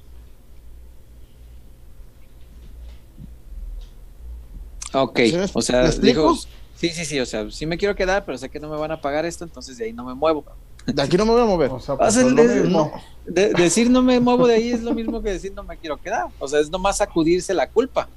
Ok, 4.94 5.20
o 5.54 5.62
sea, 5.62 5.90
dijo, 5.92 6.36
sí, 6.76 6.90
sí, 6.90 7.06
sí, 7.06 7.20
o 7.20 7.26
sea, 7.26 7.50
sí 7.52 7.66
me 7.66 7.78
quiero 7.78 7.96
quedar, 7.96 8.26
pero 8.26 8.38
sé 8.38 8.50
que 8.50 8.60
no 8.60 8.70
me 8.70 8.78
van 8.78 8.92
a 8.92 9.02
pagar 9.02 9.26
esto, 9.26 9.44
entonces 9.44 9.78
de 9.78 9.86
ahí 9.86 9.94
no 9.94 10.04
me 10.04 10.14
muevo. 10.14 10.44
De 10.86 11.02
aquí 11.02 11.18
no 11.18 11.26
me 11.26 11.34
voy 11.34 11.42
a 11.42 11.46
mover. 11.46 11.72
O 11.72 11.80
sea, 11.80 11.96
pues, 11.96 12.16
no, 12.16 12.92
decir 13.26 13.90
no 13.90 14.02
me 14.02 14.20
muevo 14.20 14.48
de 14.48 14.56
ahí 14.56 14.72
es 14.72 14.82
lo 14.82 14.94
mismo 14.94 15.22
que 15.22 15.32
decir 15.32 15.54
no 15.54 15.64
me 15.64 15.78
quiero 15.78 15.98
quedar. 15.98 16.28
O 16.40 16.48
sea, 16.48 16.60
es 16.60 16.70
nomás 16.70 16.98
sacudirse 16.98 17.54
la 17.54 17.70
culpa. 17.70 18.08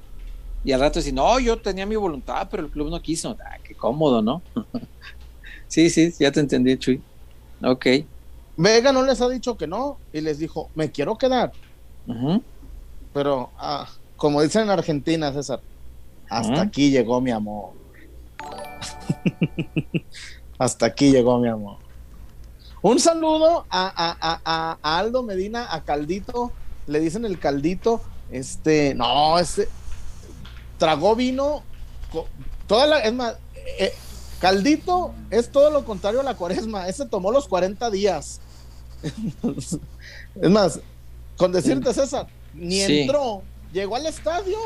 Y 0.63 0.71
al 0.71 0.79
rato 0.79 0.99
decir, 0.99 1.13
no, 1.13 1.39
yo 1.39 1.57
tenía 1.57 1.85
mi 1.85 1.95
voluntad, 1.95 2.47
pero 2.49 2.63
el 2.63 2.69
club 2.69 2.89
no 2.89 3.01
quiso. 3.01 3.35
Ah, 3.45 3.57
qué 3.63 3.75
cómodo, 3.75 4.21
¿no? 4.21 4.41
sí, 5.67 5.89
sí, 5.89 6.13
ya 6.19 6.31
te 6.31 6.39
entendí, 6.39 6.77
Chuy. 6.77 7.01
Ok. 7.63 7.85
Vega 8.55 8.91
no 8.93 9.03
les 9.03 9.19
ha 9.21 9.29
dicho 9.29 9.57
que 9.57 9.67
no 9.67 9.97
y 10.13 10.21
les 10.21 10.39
dijo, 10.39 10.69
me 10.75 10.91
quiero 10.91 11.17
quedar. 11.17 11.51
Pero, 13.13 13.51
ah, 13.57 13.89
como 14.15 14.41
dicen 14.41 14.63
en 14.63 14.69
Argentina, 14.69 15.33
César, 15.33 15.59
hasta 16.33 16.61
aquí 16.61 16.89
llegó 16.89 17.21
mi 17.21 17.31
amor. 17.31 17.73
hasta 20.57 20.87
aquí 20.87 21.11
llegó 21.11 21.39
mi 21.39 21.47
amor. 21.47 21.77
Un 22.81 22.99
saludo 22.99 23.65
a, 23.69 24.77
Aldo 24.81 25.23
Medina, 25.23 25.73
a 25.73 25.83
Caldito, 25.83 26.51
le 26.87 26.99
dicen 26.99 27.23
el 27.23 27.39
Caldito, 27.39 28.01
este, 28.31 28.93
no, 28.93 29.39
este, 29.39 29.69
tragó 30.77 31.15
vino, 31.15 31.63
toda 32.67 32.87
la, 32.87 32.99
es 32.99 33.13
más, 33.13 33.35
eh, 33.79 33.93
Caldito 34.39 35.13
es 35.29 35.49
todo 35.49 35.69
lo 35.69 35.85
contrario 35.85 36.19
a 36.19 36.23
la 36.23 36.35
cuaresma, 36.35 36.89
ese 36.89 37.05
tomó 37.05 37.31
los 37.31 37.47
40 37.47 37.89
días. 37.89 38.41
es 40.41 40.49
más, 40.49 40.81
con 41.37 41.53
decirte 41.53 41.93
César, 41.93 42.27
ni 42.53 42.81
entró, 42.81 43.43
llegó 43.71 43.95
al 43.95 44.07
estadio 44.07 44.57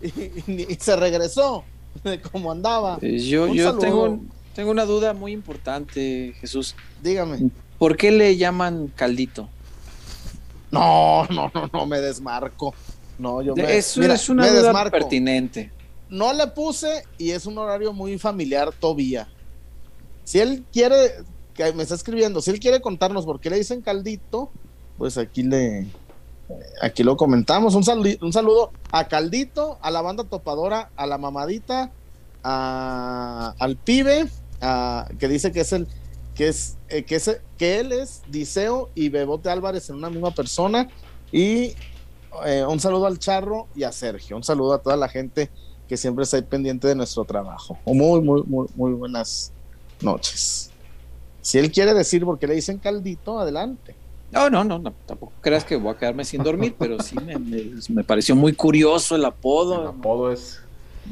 y, 0.46 0.74
se 0.74 0.96
regresó 0.96 1.64
de 2.04 2.20
cómo 2.20 2.52
andaba. 2.52 2.98
Yo, 3.00 3.48
yo 3.48 3.78
tengo, 3.78 4.20
tengo 4.54 4.70
una 4.70 4.84
duda 4.84 5.14
muy 5.14 5.32
importante, 5.32 6.34
Jesús. 6.40 6.74
Dígame. 7.02 7.50
¿Por 7.78 7.96
qué 7.96 8.10
le 8.10 8.36
llaman 8.36 8.92
caldito? 8.94 9.48
No, 10.70 11.26
no, 11.26 11.50
no, 11.54 11.70
no 11.72 11.86
me 11.86 12.00
desmarco. 12.00 12.74
No, 13.18 13.40
yo 13.42 13.54
me, 13.54 13.76
es, 13.76 13.96
es 13.96 14.28
una 14.28 14.48
duda 14.48 14.90
pertinente. 14.90 15.70
No 16.08 16.32
le 16.32 16.46
puse 16.48 17.04
y 17.18 17.30
es 17.30 17.46
un 17.46 17.58
horario 17.58 17.92
muy 17.92 18.18
familiar 18.18 18.72
todavía. 18.78 19.28
Si 20.24 20.38
él 20.38 20.64
quiere, 20.72 21.12
que 21.54 21.72
me 21.72 21.82
está 21.82 21.94
escribiendo, 21.94 22.40
si 22.40 22.50
él 22.50 22.60
quiere 22.60 22.80
contarnos 22.80 23.24
por 23.24 23.40
qué 23.40 23.50
le 23.50 23.58
dicen 23.58 23.80
caldito, 23.80 24.50
pues 24.98 25.18
aquí 25.18 25.42
le, 25.42 25.86
aquí 26.80 27.02
lo 27.02 27.16
comentamos. 27.16 27.74
Un, 27.74 27.84
un 28.20 28.32
saludo 28.32 28.72
a 28.90 29.08
Caldito, 29.08 29.78
a 29.82 29.90
la 29.90 30.02
banda 30.02 30.24
topadora, 30.24 30.90
a 30.96 31.06
la 31.06 31.18
mamadita, 31.18 31.90
a, 32.42 33.54
al 33.58 33.76
pibe, 33.76 34.28
que 35.18 35.28
dice 35.28 35.52
que 35.52 35.60
es 35.60 35.72
el 35.72 35.88
que 36.34 36.48
es, 36.48 36.76
eh, 36.90 37.02
que 37.04 37.16
es 37.16 37.40
que 37.56 37.80
él 37.80 37.92
es 37.92 38.22
Diceo 38.28 38.90
y 38.94 39.08
Bebote 39.08 39.48
Álvarez 39.48 39.88
en 39.88 39.96
una 39.96 40.10
misma 40.10 40.30
persona. 40.32 40.88
Y 41.32 41.72
eh, 42.44 42.64
un 42.68 42.78
saludo 42.78 43.06
al 43.06 43.18
Charro 43.18 43.68
y 43.74 43.84
a 43.84 43.92
Sergio. 43.92 44.36
Un 44.36 44.44
saludo 44.44 44.74
a 44.74 44.82
toda 44.82 44.96
la 44.96 45.08
gente 45.08 45.50
que 45.88 45.96
siempre 45.96 46.24
está 46.24 46.36
ahí 46.36 46.42
pendiente 46.42 46.88
de 46.88 46.94
nuestro 46.94 47.24
trabajo. 47.24 47.78
Muy 47.86 48.20
muy 48.20 48.42
muy 48.42 48.66
muy 48.74 48.92
buenas 48.92 49.50
noches. 50.02 50.70
Si 51.40 51.58
él 51.58 51.72
quiere 51.72 51.94
decir 51.94 52.24
porque 52.24 52.46
le 52.46 52.54
dicen 52.54 52.78
caldito 52.78 53.38
adelante 53.38 53.94
no, 54.32 54.50
no, 54.50 54.64
no, 54.64 54.78
no, 54.78 54.92
tampoco 55.06 55.32
creas 55.40 55.64
que 55.64 55.76
voy 55.76 55.94
a 55.94 55.98
quedarme 55.98 56.24
sin 56.24 56.42
dormir, 56.42 56.74
pero 56.78 57.00
sí 57.00 57.16
me, 57.16 57.36
me 57.88 58.04
pareció 58.04 58.34
muy 58.34 58.52
curioso 58.52 59.16
el 59.16 59.24
apodo. 59.24 59.82
El 59.82 59.88
apodo 59.88 60.32
es 60.32 60.60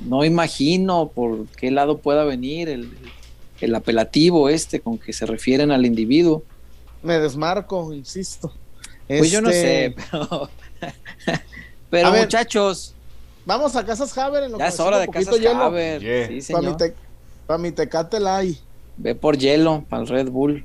no 0.02 0.24
imagino 0.24 1.08
por 1.14 1.46
qué 1.46 1.70
lado 1.70 1.98
pueda 1.98 2.24
venir 2.24 2.68
el, 2.68 3.74
apelativo 3.74 4.50
este 4.50 4.80
con 4.80 4.98
que 4.98 5.14
se 5.14 5.24
refieren 5.24 5.70
al 5.70 5.86
individuo. 5.86 6.42
Me 7.02 7.18
desmarco, 7.18 7.94
insisto. 7.94 8.52
Pues 9.08 9.30
yo 9.30 9.40
no 9.40 9.50
sé, 9.50 9.86
este, 9.86 10.02
pero, 10.10 10.50
pero 11.90 12.12
muchachos. 12.12 12.94
Vamos 13.46 13.76
a 13.76 13.84
Casas 13.84 14.16
Haber 14.18 14.44
en 14.44 14.52
lo 14.52 14.58
ya 14.58 14.68
es 14.68 14.80
hora 14.80 14.98
de 14.98 15.08
Casas 15.08 15.38
Haber. 15.46 16.28
Sí, 16.28 16.42
señor. 16.42 16.76
Para 17.46 17.58
mi, 17.58 17.72
tecate 17.72 18.20
lai. 18.20 18.58
Ve 18.96 19.14
por 19.14 19.36
hielo, 19.36 19.84
para 19.88 20.02
el 20.02 20.08
Red 20.08 20.30
Bull. 20.30 20.64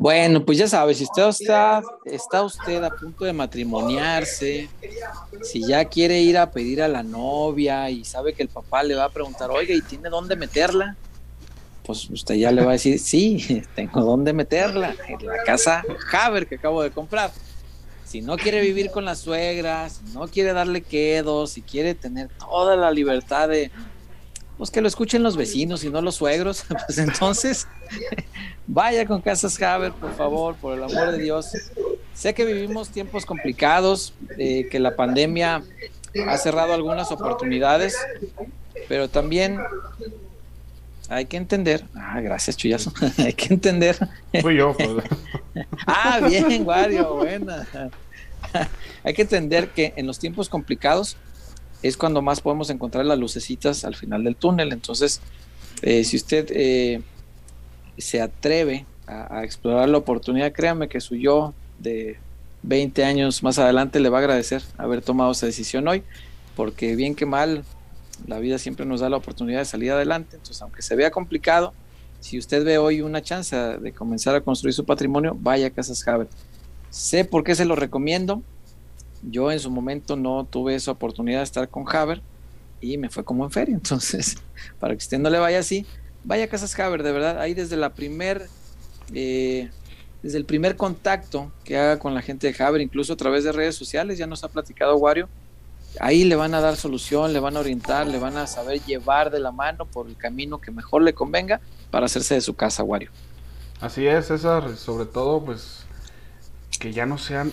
Bueno, 0.00 0.42
pues 0.42 0.56
ya 0.56 0.66
sabes, 0.66 0.96
si 0.96 1.04
usted 1.04 1.28
está, 1.28 1.82
está 2.06 2.42
usted 2.42 2.82
a 2.82 2.88
punto 2.88 3.26
de 3.26 3.34
matrimoniarse, 3.34 4.70
si 5.42 5.68
ya 5.68 5.84
quiere 5.84 6.22
ir 6.22 6.38
a 6.38 6.50
pedir 6.50 6.82
a 6.82 6.88
la 6.88 7.02
novia 7.02 7.90
y 7.90 8.02
sabe 8.06 8.32
que 8.32 8.42
el 8.42 8.48
papá 8.48 8.82
le 8.82 8.94
va 8.94 9.04
a 9.04 9.08
preguntar, 9.10 9.50
oiga, 9.50 9.74
¿y 9.74 9.82
tiene 9.82 10.08
dónde 10.08 10.36
meterla? 10.36 10.96
pues 11.84 12.08
usted 12.08 12.36
ya 12.36 12.50
le 12.50 12.62
va 12.62 12.70
a 12.70 12.72
decir, 12.72 12.98
sí, 12.98 13.62
tengo 13.74 14.00
dónde 14.00 14.32
meterla, 14.32 14.94
en 15.06 15.26
la 15.26 15.42
casa 15.44 15.82
Haber 16.12 16.46
que 16.46 16.54
acabo 16.54 16.82
de 16.82 16.92
comprar. 16.92 17.30
si 18.06 18.22
no 18.22 18.38
quiere 18.38 18.62
vivir 18.62 18.90
con 18.90 19.04
las 19.04 19.18
suegras, 19.18 20.00
si 20.02 20.14
no 20.14 20.28
quiere 20.28 20.54
darle 20.54 20.80
quedos, 20.80 21.50
si 21.50 21.60
quiere 21.60 21.94
tener 21.94 22.30
toda 22.38 22.74
la 22.74 22.90
libertad 22.90 23.50
de, 23.50 23.70
pues 24.60 24.70
que 24.70 24.82
lo 24.82 24.88
escuchen 24.88 25.22
los 25.22 25.38
vecinos 25.38 25.84
y 25.84 25.88
no 25.88 26.02
los 26.02 26.16
suegros, 26.16 26.66
pues 26.86 26.98
entonces 26.98 27.66
vaya 28.66 29.06
con 29.06 29.22
Casas 29.22 29.60
Haber, 29.62 29.92
por 29.92 30.14
favor, 30.14 30.54
por 30.54 30.76
el 30.76 30.84
amor 30.84 31.12
de 31.12 31.18
Dios. 31.18 31.52
Sé 32.12 32.34
que 32.34 32.44
vivimos 32.44 32.90
tiempos 32.90 33.24
complicados, 33.24 34.12
eh, 34.36 34.68
que 34.70 34.78
la 34.78 34.96
pandemia 34.96 35.62
ha 36.26 36.36
cerrado 36.36 36.74
algunas 36.74 37.10
oportunidades, 37.10 37.96
pero 38.86 39.08
también 39.08 39.58
hay 41.08 41.24
que 41.24 41.38
entender. 41.38 41.82
Ah, 41.94 42.20
gracias, 42.20 42.54
Chuyazo. 42.58 42.92
hay 43.16 43.32
que 43.32 43.54
entender. 43.54 43.96
Fui 44.42 44.56
yo. 44.58 44.76
Pues. 44.76 45.06
ah, 45.86 46.20
bien, 46.28 46.66
Wario, 46.66 47.14
buena. 47.14 47.66
hay 49.04 49.14
que 49.14 49.22
entender 49.22 49.70
que 49.70 49.94
en 49.96 50.06
los 50.06 50.18
tiempos 50.18 50.50
complicados 50.50 51.16
es 51.82 51.96
cuando 51.96 52.22
más 52.22 52.40
podemos 52.40 52.70
encontrar 52.70 53.06
las 53.06 53.18
lucecitas 53.18 53.84
al 53.84 53.94
final 53.94 54.24
del 54.24 54.36
túnel. 54.36 54.72
Entonces, 54.72 55.20
eh, 55.82 56.04
si 56.04 56.16
usted 56.16 56.48
eh, 56.50 57.02
se 57.98 58.20
atreve 58.20 58.86
a, 59.06 59.42
explorar 59.44 59.88
la 59.88 59.98
oportunidad, 59.98 60.52
créame 60.52 60.88
que 60.88 61.00
su 61.00 61.16
yo 61.16 61.52
de 61.78 62.18
20 62.62 63.04
años 63.04 63.42
más 63.42 63.58
adelante 63.58 64.00
le 64.00 64.08
va 64.08 64.18
a 64.18 64.20
agradecer 64.20 64.62
haber 64.78 65.02
tomado 65.02 65.32
esa 65.32 65.46
decisión 65.46 65.88
hoy, 65.88 66.02
porque 66.54 66.94
bien 66.94 67.14
que 67.14 67.26
mal, 67.26 67.64
la 68.26 68.38
vida 68.38 68.58
siempre 68.58 68.86
nos 68.86 69.00
da 69.00 69.08
la 69.08 69.16
oportunidad 69.16 69.60
de 69.60 69.64
salir 69.64 69.90
adelante, 69.90 70.36
entonces 70.36 70.60
aunque 70.62 70.82
se 70.82 70.94
vea 70.94 71.10
complicado, 71.10 71.72
si 72.20 72.38
usted 72.38 72.64
ve 72.64 72.78
hoy 72.78 73.00
una 73.00 73.22
chance 73.22 73.56
de 73.56 73.92
comenzar 73.92 74.34
a 74.34 74.42
construir 74.42 74.74
su 74.74 74.84
patrimonio, 74.84 75.36
vaya 75.40 75.68
a 75.68 75.70
Casas 75.70 76.06
Haber. 76.06 76.28
Sé 76.90 77.24
por 77.24 77.44
qué 77.44 77.54
se 77.54 77.64
lo 77.64 77.76
recomiendo. 77.76 78.42
Yo 79.22 79.50
en 79.52 79.60
su 79.60 79.70
momento 79.70 80.16
no 80.16 80.44
tuve 80.44 80.74
esa 80.74 80.92
oportunidad 80.92 81.38
de 81.38 81.44
estar 81.44 81.68
con 81.68 81.84
Haber 81.94 82.22
y 82.80 82.96
me 82.98 83.10
fue 83.10 83.24
como 83.24 83.44
en 83.44 83.50
feria. 83.50 83.74
Entonces, 83.76 84.36
para 84.78 84.94
que 84.94 84.98
usted 84.98 85.18
no 85.18 85.30
le 85.30 85.38
vaya 85.38 85.58
así, 85.58 85.86
vaya 86.24 86.44
a 86.44 86.48
Casas 86.48 86.78
Haber, 86.78 87.02
de 87.02 87.12
verdad. 87.12 87.40
Ahí 87.40 87.54
desde 87.54 87.76
la 87.76 87.94
primer, 87.94 88.48
eh, 89.14 89.70
desde 90.22 90.38
el 90.38 90.44
primer 90.44 90.76
contacto 90.76 91.52
que 91.64 91.78
haga 91.78 91.98
con 91.98 92.14
la 92.14 92.22
gente 92.22 92.50
de 92.50 92.64
Haber, 92.64 92.80
incluso 92.80 93.12
a 93.12 93.16
través 93.16 93.44
de 93.44 93.52
redes 93.52 93.74
sociales, 93.74 94.18
ya 94.18 94.26
nos 94.26 94.44
ha 94.44 94.48
platicado 94.48 94.96
Wario, 94.96 95.28
ahí 95.98 96.24
le 96.24 96.36
van 96.36 96.54
a 96.54 96.60
dar 96.60 96.76
solución, 96.76 97.32
le 97.32 97.40
van 97.40 97.56
a 97.56 97.60
orientar, 97.60 98.06
le 98.06 98.18
van 98.18 98.36
a 98.36 98.46
saber 98.46 98.80
llevar 98.84 99.30
de 99.30 99.40
la 99.40 99.50
mano 99.50 99.86
por 99.86 100.06
el 100.06 100.16
camino 100.16 100.60
que 100.60 100.70
mejor 100.70 101.02
le 101.02 101.14
convenga 101.14 101.60
para 101.90 102.06
hacerse 102.06 102.34
de 102.34 102.40
su 102.40 102.54
casa, 102.54 102.82
Wario. 102.84 103.10
Así 103.80 104.06
es, 104.06 104.26
César, 104.26 104.76
sobre 104.76 105.06
todo 105.06 105.44
pues 105.44 105.84
que 106.78 106.92
ya 106.92 107.06
no 107.06 107.18
sean 107.18 107.52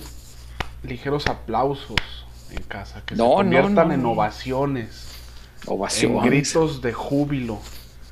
ligeros 0.87 1.27
aplausos 1.27 2.25
en 2.51 2.63
casa, 2.63 3.03
que 3.05 3.15
no, 3.15 3.29
se 3.29 3.35
conviertan 3.35 3.75
no, 3.75 3.85
no, 3.85 3.93
en 3.93 4.05
ovaciones, 4.05 5.07
ovaciones, 5.65 6.23
en 6.23 6.29
gritos 6.29 6.81
de 6.81 6.93
júbilo, 6.93 7.59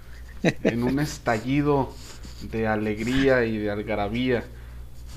en 0.44 0.84
un 0.84 1.00
estallido 1.00 1.94
de 2.42 2.68
alegría 2.68 3.46
y 3.46 3.58
de 3.58 3.72
algarabía 3.72 4.44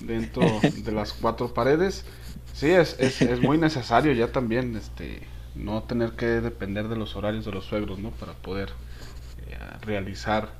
dentro 0.00 0.42
de 0.62 0.92
las 0.92 1.12
cuatro 1.12 1.52
paredes. 1.52 2.04
Sí, 2.54 2.70
es, 2.70 2.96
es, 2.98 3.22
es, 3.22 3.40
muy 3.40 3.58
necesario 3.58 4.12
ya 4.12 4.32
también 4.32 4.76
este 4.76 5.22
no 5.54 5.82
tener 5.82 6.12
que 6.12 6.26
depender 6.26 6.88
de 6.88 6.96
los 6.96 7.16
horarios 7.16 7.44
de 7.44 7.52
los 7.52 7.64
suegros, 7.64 7.98
¿no? 7.98 8.10
Para 8.10 8.32
poder 8.34 8.70
eh, 9.48 9.56
realizar 9.82 10.50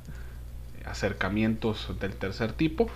acercamientos 0.85 1.89
del 2.01 2.15
tercer 2.15 2.53
tipo. 2.53 2.89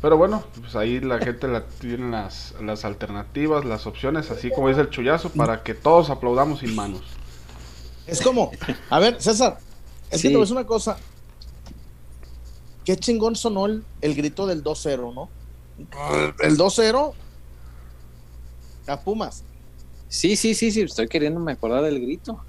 Pero 0.00 0.16
bueno, 0.16 0.42
pues 0.60 0.74
ahí 0.76 1.00
la 1.00 1.18
gente 1.18 1.46
la, 1.46 1.66
tiene 1.66 2.10
las, 2.10 2.54
las 2.60 2.84
alternativas, 2.84 3.64
las 3.64 3.86
opciones, 3.86 4.30
así 4.30 4.50
como 4.50 4.68
dice 4.68 4.80
el 4.80 4.90
chullazo, 4.90 5.28
para 5.30 5.62
que 5.62 5.74
todos 5.74 6.08
aplaudamos 6.08 6.60
sin 6.60 6.74
manos. 6.74 7.02
Es 8.06 8.22
como, 8.22 8.50
a 8.88 8.98
ver, 8.98 9.20
César, 9.20 9.58
es 10.10 10.20
sí. 10.20 10.28
que 10.28 10.34
te 10.34 10.40
decir 10.40 10.56
una 10.56 10.66
cosa. 10.66 10.96
Qué 12.84 12.96
chingón 12.96 13.36
sonó 13.36 13.66
el, 13.66 13.84
el 14.00 14.14
grito 14.14 14.46
del 14.46 14.64
2-0, 14.64 15.14
¿no? 15.14 15.28
El 16.40 16.56
2-0 16.56 17.12
a 18.86 19.00
Pumas. 19.00 19.44
Sí, 20.08 20.34
sí, 20.34 20.54
sí, 20.54 20.72
sí, 20.72 20.80
estoy 20.80 21.06
queriendo 21.06 21.38
me 21.38 21.52
acordar 21.52 21.84
del 21.84 22.00
grito. 22.00 22.42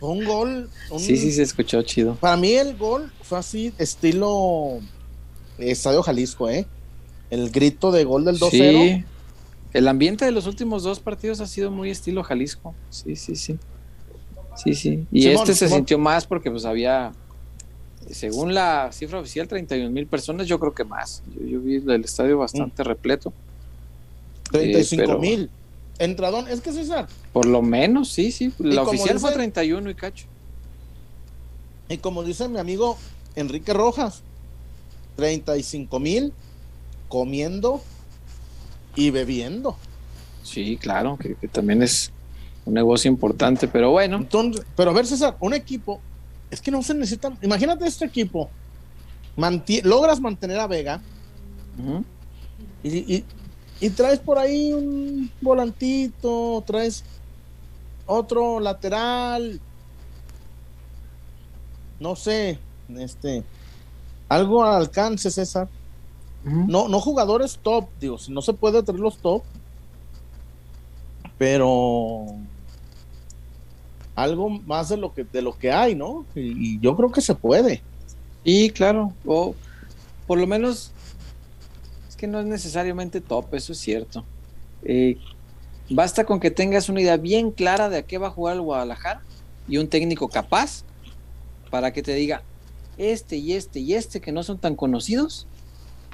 un 0.00 0.24
gol. 0.24 0.70
Un... 0.90 0.98
Sí, 0.98 1.16
sí, 1.16 1.30
se 1.30 1.42
escuchó 1.42 1.82
chido. 1.82 2.16
Para 2.16 2.36
mí 2.36 2.52
el 2.54 2.76
gol 2.76 3.12
fue 3.22 3.38
así, 3.38 3.72
estilo 3.78 4.80
Estadio 5.58 6.02
Jalisco, 6.02 6.48
¿eh? 6.48 6.66
El 7.30 7.50
grito 7.50 7.92
de 7.92 8.04
gol 8.04 8.24
del 8.24 8.38
2-0. 8.38 8.50
Sí. 8.50 9.04
El 9.72 9.88
ambiente 9.88 10.24
de 10.24 10.30
los 10.30 10.46
últimos 10.46 10.82
dos 10.84 11.00
partidos 11.00 11.40
ha 11.40 11.46
sido 11.46 11.70
muy 11.70 11.90
estilo 11.90 12.22
Jalisco. 12.22 12.74
Sí, 12.90 13.16
sí, 13.16 13.34
sí. 13.34 13.58
Sí, 14.56 14.74
sí. 14.74 15.06
Y 15.10 15.22
Simón, 15.22 15.36
este 15.40 15.54
se 15.54 15.66
Simón. 15.66 15.78
sintió 15.78 15.98
más 15.98 16.26
porque 16.26 16.50
pues 16.50 16.64
había, 16.64 17.12
según 18.08 18.54
la 18.54 18.90
cifra 18.92 19.18
oficial, 19.18 19.48
31 19.48 19.90
mil 19.90 20.06
personas, 20.06 20.46
yo 20.46 20.60
creo 20.60 20.74
que 20.74 20.84
más. 20.84 21.22
Yo, 21.34 21.44
yo 21.44 21.60
vi 21.60 21.76
el 21.76 22.04
estadio 22.04 22.38
bastante 22.38 22.82
mm. 22.82 22.86
repleto. 22.86 23.32
35 24.52 25.18
mil. 25.18 25.42
Eh, 25.44 25.48
Entradón, 25.98 26.48
es 26.48 26.60
que 26.60 26.72
César. 26.72 27.08
Por 27.32 27.46
lo 27.46 27.62
menos, 27.62 28.10
sí, 28.10 28.32
sí. 28.32 28.52
La 28.58 28.82
oficial 28.82 29.14
dice, 29.14 29.20
fue 29.20 29.32
31 29.32 29.90
y 29.90 29.94
cacho. 29.94 30.26
Y 31.88 31.98
como 31.98 32.22
dice 32.24 32.48
mi 32.48 32.58
amigo 32.58 32.96
Enrique 33.36 33.72
Rojas, 33.72 34.22
35 35.16 36.00
mil 36.00 36.32
comiendo 37.08 37.82
y 38.96 39.10
bebiendo. 39.10 39.76
Sí, 40.42 40.76
claro, 40.76 41.16
que, 41.16 41.34
que, 41.36 41.48
también 41.48 41.82
es 41.82 42.12
un 42.64 42.74
negocio 42.74 43.10
importante, 43.10 43.68
pero 43.68 43.90
bueno. 43.90 44.18
Entonces, 44.18 44.64
pero 44.76 44.90
a 44.90 44.94
ver, 44.94 45.06
César, 45.06 45.36
un 45.40 45.54
equipo, 45.54 46.00
es 46.50 46.60
que 46.60 46.70
no 46.70 46.82
se 46.82 46.94
necesita. 46.94 47.32
Imagínate 47.42 47.86
este 47.86 48.04
equipo, 48.04 48.50
manti 49.36 49.80
logras 49.82 50.20
mantener 50.20 50.58
a 50.60 50.66
Vega 50.66 51.00
uh 51.78 51.82
-huh. 51.82 52.04
y, 52.82 53.16
y 53.16 53.24
y 53.80 53.90
traes 53.90 54.18
por 54.18 54.38
ahí 54.38 54.72
un 54.72 55.30
volantito, 55.40 56.62
traes 56.66 57.04
otro 58.06 58.60
lateral, 58.60 59.60
no 62.00 62.16
sé, 62.16 62.58
este, 62.96 63.44
algo 64.34 64.64
al 64.64 64.76
alcance, 64.76 65.30
César. 65.30 65.68
Uh 66.44 66.48
-huh. 66.48 66.66
No, 66.66 66.88
no 66.88 67.00
jugadores 67.00 67.58
top, 67.62 67.88
digo, 68.00 68.18
si 68.18 68.32
no 68.32 68.42
se 68.42 68.52
puede 68.52 68.82
traer 68.82 69.00
los 69.00 69.18
top, 69.18 69.42
pero 71.38 72.26
algo 74.14 74.48
más 74.50 74.88
de 74.88 74.96
lo 74.96 75.12
que 75.12 75.24
de 75.24 75.42
lo 75.42 75.56
que 75.56 75.72
hay, 75.72 75.94
¿no? 75.94 76.24
Y, 76.34 76.74
y 76.76 76.80
yo 76.80 76.96
creo 76.96 77.10
que 77.10 77.20
se 77.20 77.34
puede. 77.34 77.82
Y 78.44 78.70
claro, 78.70 79.12
o 79.24 79.54
por 80.26 80.38
lo 80.38 80.46
menos 80.46 80.92
es 82.08 82.16
que 82.16 82.26
no 82.26 82.40
es 82.40 82.46
necesariamente 82.46 83.20
top, 83.20 83.54
eso 83.54 83.72
es 83.72 83.78
cierto. 83.78 84.24
Eh, 84.84 85.16
basta 85.90 86.24
con 86.24 86.40
que 86.40 86.50
tengas 86.50 86.88
una 86.88 87.00
idea 87.00 87.16
bien 87.16 87.50
clara 87.50 87.88
de 87.88 87.98
a 87.98 88.02
qué 88.02 88.18
va 88.18 88.28
a 88.28 88.30
jugar 88.30 88.54
el 88.56 88.62
Guadalajara 88.62 89.22
y 89.66 89.78
un 89.78 89.88
técnico 89.88 90.28
capaz 90.28 90.84
para 91.70 91.92
que 91.92 92.02
te 92.02 92.14
diga, 92.14 92.42
este 92.98 93.36
y 93.36 93.52
este 93.52 93.80
y 93.80 93.94
este 93.94 94.20
que 94.20 94.32
no 94.32 94.42
son 94.42 94.58
tan 94.58 94.76
conocidos, 94.76 95.46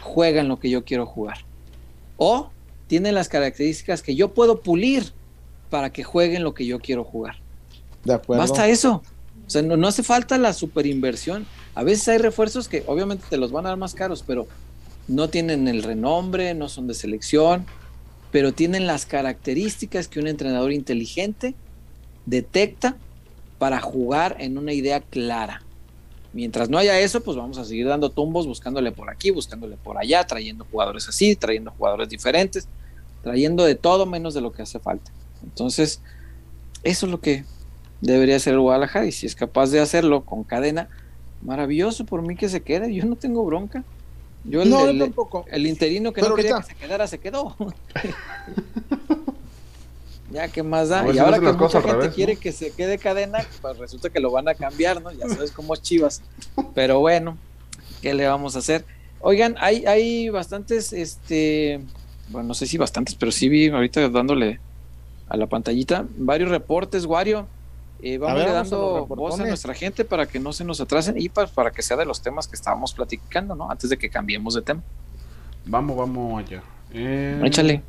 juegan 0.01 0.49
lo 0.49 0.59
que 0.59 0.71
yo 0.71 0.85
quiero 0.85 1.07
jugar. 1.07 1.39
O 2.17 2.51
tienen 2.87 3.15
las 3.15 3.29
características 3.29 4.03
que 4.03 4.15
yo 4.15 4.35
puedo 4.35 4.61
pulir 4.61 5.13
para 5.71 5.93
que 5.93 6.03
jueguen 6.03 6.43
lo 6.43 6.55
que 6.55 6.67
yo 6.67 6.81
quiero 6.81 7.05
jugar. 7.05 7.37
De 8.05 8.15
acuerdo. 8.15 8.43
Basta 8.43 8.69
eso. 8.69 9.03
O 9.47 9.51
sea, 9.51 9.63
no, 9.63 9.77
no 9.77 9.89
hace 9.89 10.03
falta 10.03 10.39
la 10.39 10.53
superinversión. 10.53 11.47
A 11.75 11.83
veces 11.83 12.09
hay 12.09 12.19
refuerzos 12.19 12.69
que 12.69 12.85
obviamente 12.87 13.25
te 13.29 13.37
los 13.37 13.53
van 13.53 13.67
a 13.67 13.71
dar 13.71 13.79
más 13.79 13.95
caros, 13.95 14.25
pero 14.27 14.47
no 15.09 15.29
tienen 15.29 15.69
el 15.69 15.83
renombre, 15.83 16.55
no 16.55 16.69
son 16.69 16.87
de 16.87 16.95
selección, 16.95 17.67
pero 18.31 18.53
tienen 18.53 18.87
las 18.87 19.07
características 19.07 20.09
que 20.09 20.21
un 20.21 20.29
entrenador 20.29 20.73
inteligente 20.73 21.55
detecta 22.27 22.97
para 23.59 23.81
jugar 23.81 24.37
en 24.39 24.57
una 24.57 24.73
idea 24.73 25.01
clara. 25.01 25.63
Mientras 26.33 26.69
no 26.69 26.79
haya 26.79 26.99
eso, 27.01 27.23
pues 27.23 27.37
vamos 27.37 27.59
a 27.59 27.65
seguir 27.65 27.87
dando 27.89 28.11
tumbos, 28.11 28.47
buscándole 28.47 28.93
por 28.93 29.11
aquí, 29.11 29.31
buscándole 29.31 29.77
por 29.77 29.99
allá, 29.99 30.25
trayendo 30.25 30.65
jugadores 30.71 31.09
así, 31.09 31.35
trayendo 31.35 31.73
jugadores 31.73 32.09
diferentes, 32.09 32.69
trayendo 33.23 33.65
de 33.65 33.75
todo 33.75 34.07
menos 34.07 34.33
de 34.35 34.41
lo 34.41 34.53
que 34.53 34.63
hace 34.63 34.79
falta. 34.79 35.11
Entonces, 35.43 36.01
eso 36.85 37.07
es 37.07 37.13
lo 37.13 37.21
que 37.21 37.45
debería 38.01 38.37
hacer 38.37 38.55
el 38.55 38.61
Guadalajara 38.61 39.07
y 39.07 39.13
si 39.13 39.27
es 39.27 39.35
capaz 39.35 39.71
de 39.71 39.81
hacerlo 39.81 40.25
con 40.25 40.45
cadena, 40.45 40.89
maravilloso 41.43 42.05
por 42.07 42.23
mí 42.23 42.37
que 42.37 42.49
se 42.49 42.63
quede, 42.63 42.95
yo 42.95 43.05
no 43.07 43.17
tengo 43.17 43.45
bronca. 43.45 43.85
Yo 44.45 44.63
el, 44.63 44.71
no, 44.71 44.87
el, 44.87 45.13
el 45.51 45.67
interino 45.67 46.13
que 46.13 46.23
Pero 46.23 46.31
no 46.31 46.37
quería 46.37 46.57
que 46.57 46.63
se 46.63 46.75
quedara, 46.75 47.07
se 47.07 47.19
quedó. 47.19 47.57
ya, 50.31 50.49
¿qué 50.49 50.63
más 50.63 50.89
da? 50.89 51.01
A 51.01 51.03
ver 51.03 51.11
y 51.13 51.15
si 51.15 51.19
ahora 51.19 51.39
que 51.39 51.47
mucha 51.47 51.59
cosas 51.59 51.83
gente 51.83 51.99
revés, 51.99 52.15
quiere 52.15 52.35
¿no? 52.35 52.41
que 52.41 52.53
se 52.53 52.71
quede 52.73 52.99
cadena, 52.99 53.41
pues 53.61 53.79
resulta 53.79 54.11
que 54.11 54.21
lo 54.21 54.31
van 54.31 54.49
a 54.49 54.55
cambiar, 54.55 55.03
¿no? 55.03 55.11
Ya 55.13 55.29
sabes 55.29 55.51
cómo 55.51 55.75
es 55.75 55.83
Chivas. 55.83 56.23
Pero 56.75 57.01
bueno, 57.01 57.37
¿qué 58.01 58.15
le 58.15 58.27
vamos 58.27 58.57
a 58.57 58.61
hacer? 58.61 58.85
Oigan, 59.21 59.57
hay, 59.59 59.85
hay 59.87 60.29
bastantes 60.31 60.93
este, 60.93 61.81
bueno, 62.31 62.49
no 62.49 62.55
sé 62.55 62.67
si 62.67 62.79
bastantes, 62.79 63.15
pero 63.15 63.33
sí 63.33 63.49
vi 63.49 63.69
ahorita 63.69 64.09
dándole 64.09 64.61
a 65.29 65.37
la 65.37 65.47
pantallita 65.47 66.07
varios 66.17 66.51
reportes, 66.51 67.05
Wario. 67.05 67.47
Eh, 68.03 68.17
vamos 68.17 68.45
dando 68.47 69.07
voz 69.07 69.39
a 69.41 69.45
nuestra 69.45 69.75
gente 69.75 70.07
para 70.07 70.25
que 70.27 70.41
no 70.41 70.55
se 70.55 70.65
nos 70.65 70.81
atrasen 70.81 71.21
y 71.21 71.29
para, 71.29 71.49
para, 71.49 71.71
que 71.71 71.83
sea 71.83 71.99
de 71.99 72.07
los 72.07 72.23
temas 72.23 72.49
que 72.49 72.57
estábamos 72.57 72.95
platicando, 72.95 73.55
¿no? 73.55 73.71
Antes 73.71 73.91
de 73.91 73.99
que 73.99 74.09
cambiemos 74.09 74.55
de 74.55 74.63
tema. 74.63 74.83
Vamos, 75.67 75.97
vamos 75.97 76.43
allá. 76.43 76.63
Eh, 76.93 77.43
Échale. 77.45 77.83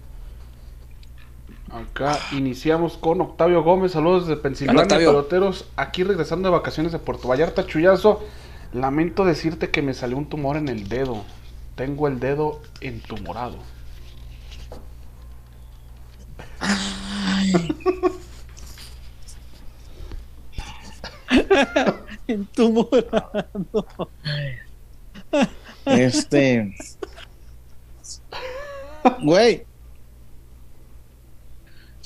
Acá 1.73 2.19
iniciamos 2.33 2.97
con 2.97 3.21
Octavio 3.21 3.63
Gómez, 3.63 3.93
saludos 3.93 4.27
desde 4.27 4.41
Pensilvania, 4.41 4.85
peloteros, 4.87 5.69
aquí 5.77 6.03
regresando 6.03 6.49
de 6.49 6.55
vacaciones 6.55 6.91
de 6.91 6.99
Puerto 6.99 7.29
Vallarta, 7.29 7.65
Chuyazo. 7.65 8.21
Lamento 8.73 9.23
decirte 9.23 9.69
que 9.69 9.81
me 9.81 9.93
salió 9.93 10.17
un 10.17 10.27
tumor 10.27 10.57
en 10.57 10.67
el 10.67 10.89
dedo. 10.89 11.23
Tengo 11.75 12.09
el 12.09 12.19
dedo 12.19 12.59
entumorado. 12.81 13.55
entumorado. 22.27 24.09
Este. 25.85 26.75
Güey, 29.21 29.65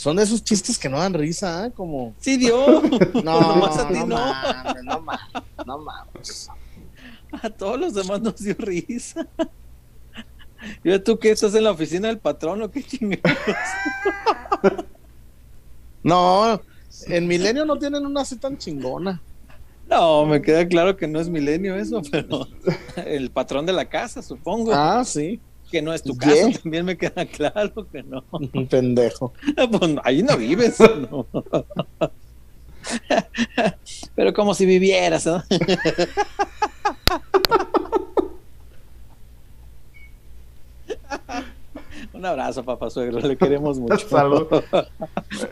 son 0.06 0.18
de 0.18 0.22
esos 0.22 0.43
chistes 0.43 0.78
que 0.78 0.88
no 0.88 0.99
dan 0.99 1.16
risa, 1.16 1.66
¿eh? 1.66 1.72
Como. 1.72 2.14
Sí, 2.20 2.38
dio. 2.38 2.84
No, 3.24 3.41
no, 3.56 3.66
a 3.66 3.88
ti 3.88 3.93
no, 3.95 4.06
Mames, 4.06 4.84
no 4.84 5.01
mames, 5.01 5.20
no 5.66 5.78
mames. 5.80 6.49
A 7.32 7.49
todos 7.49 7.80
los 7.80 7.95
demás 7.95 8.22
nos 8.22 8.36
dio 8.36 8.53
risa. 8.60 9.28
¿Y 10.84 10.99
tú 10.99 11.18
qué 11.18 11.32
estás 11.32 11.56
en 11.56 11.64
la 11.64 11.72
oficina 11.72 12.08
del 12.08 12.20
patrón 12.20 12.62
o 12.62 12.70
qué 12.70 12.84
chingados? 12.84 13.24
No, 16.03 16.62
en 17.08 17.28
Milenio 17.28 17.66
no 17.66 17.80
tienen 17.80 18.06
una 18.06 18.22
así 18.22 18.36
tan 18.36 18.60
chingona. 18.60 19.20
No, 19.89 20.24
me 20.28 20.39
queda 20.39 20.68
claro 20.68 20.95
que 20.95 21.08
no 21.08 21.20
es 21.20 21.30
Milenio 21.30 21.76
eso, 21.76 22.03
pero 22.12 22.47
el 23.08 23.32
patrón 23.32 23.66
de 23.66 23.74
la 23.74 23.86
casa, 23.86 24.22
supongo. 24.22 24.72
Ah, 24.72 25.03
sí 25.03 25.41
que 25.76 25.82
no 25.82 25.93
es 25.93 26.03
tu 26.03 26.15
casa, 26.15 26.47
también 26.63 26.86
me 26.86 26.97
queda 26.97 27.26
claro 27.26 27.86
que 27.91 28.01
no. 28.01 28.23
Un 28.32 28.65
pendejo. 28.69 29.34
pues 29.78 29.95
ahí 30.05 30.23
no 30.23 30.38
vives, 30.38 30.80
no. 30.80 31.28
Pero 34.15 34.34
como 34.34 34.53
si 34.53 34.65
vivieras, 34.65 35.26
¿no? 35.26 35.43
Un 42.13 42.26
abrazo, 42.26 42.63
papá 42.63 42.89
suegro, 42.89 43.19
le 43.19 43.36
queremos 43.36 43.78
mucho. 43.78 44.07
Salud. 44.07 44.47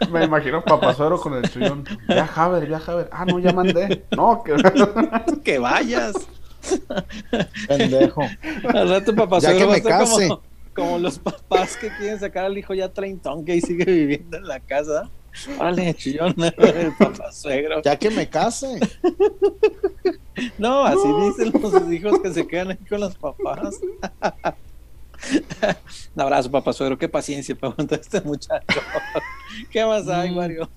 Me 0.10 0.24
imagino 0.24 0.64
papá 0.64 0.94
suegro 0.94 1.20
con 1.20 1.34
el 1.34 1.50
chuyón. 1.50 1.84
Ya, 2.08 2.26
Javer, 2.28 2.70
ya, 2.70 2.80
Javer. 2.80 3.10
Ah, 3.12 3.26
no, 3.26 3.40
ya 3.40 3.52
mandé. 3.52 4.06
No, 4.16 4.42
que, 4.42 4.56
que 5.44 5.60
vayas. 5.60 6.14
Pendejo. 7.68 8.24
Al 8.74 8.90
rato 8.90 9.16
papá 9.16 9.40
ya 9.40 9.56
que 9.58 9.66
me 9.66 9.82
case. 9.82 10.30
Como, 10.74 10.98
los 10.98 11.20
papás 11.20 11.78
que 11.78 11.90
quieren 11.98 12.20
sacar 12.20 12.46
al 12.46 12.58
hijo 12.58 12.74
ya 12.74 12.90
treintón 12.90 13.46
que 13.46 13.62
sigue 13.62 13.86
viviendo 13.86 14.38
en 14.38 14.48
la 14.48 14.60
casa. 14.60 15.08
Vale, 15.60 15.94
chillón, 15.94 16.34
el 16.58 16.94
papá 16.98 17.32
suegro. 17.32 17.82
Ya 17.84 17.96
que 17.96 18.10
me 18.10 18.28
case. 18.28 18.80
No, 20.58 20.84
así 20.84 21.08
dicen 21.22 21.54
los 21.62 21.92
hijos 21.92 22.20
que 22.22 22.34
se 22.34 22.48
quedan 22.48 22.72
ahí 22.72 22.78
con 22.90 23.02
los 23.02 23.16
papás. 23.16 23.80
Un 26.16 26.22
abrazo, 26.22 26.50
papá 26.50 26.74
suegro. 26.74 26.98
Qué 26.98 27.08
paciencia 27.08 27.56
para 27.56 27.74
aguantar 27.74 28.00
este 28.00 28.22
muchacho. 28.22 28.82
¿Qué 29.70 29.86
más 29.86 30.08
hay, 30.08 30.32
mm. 30.32 30.36
Mario? 30.36 30.70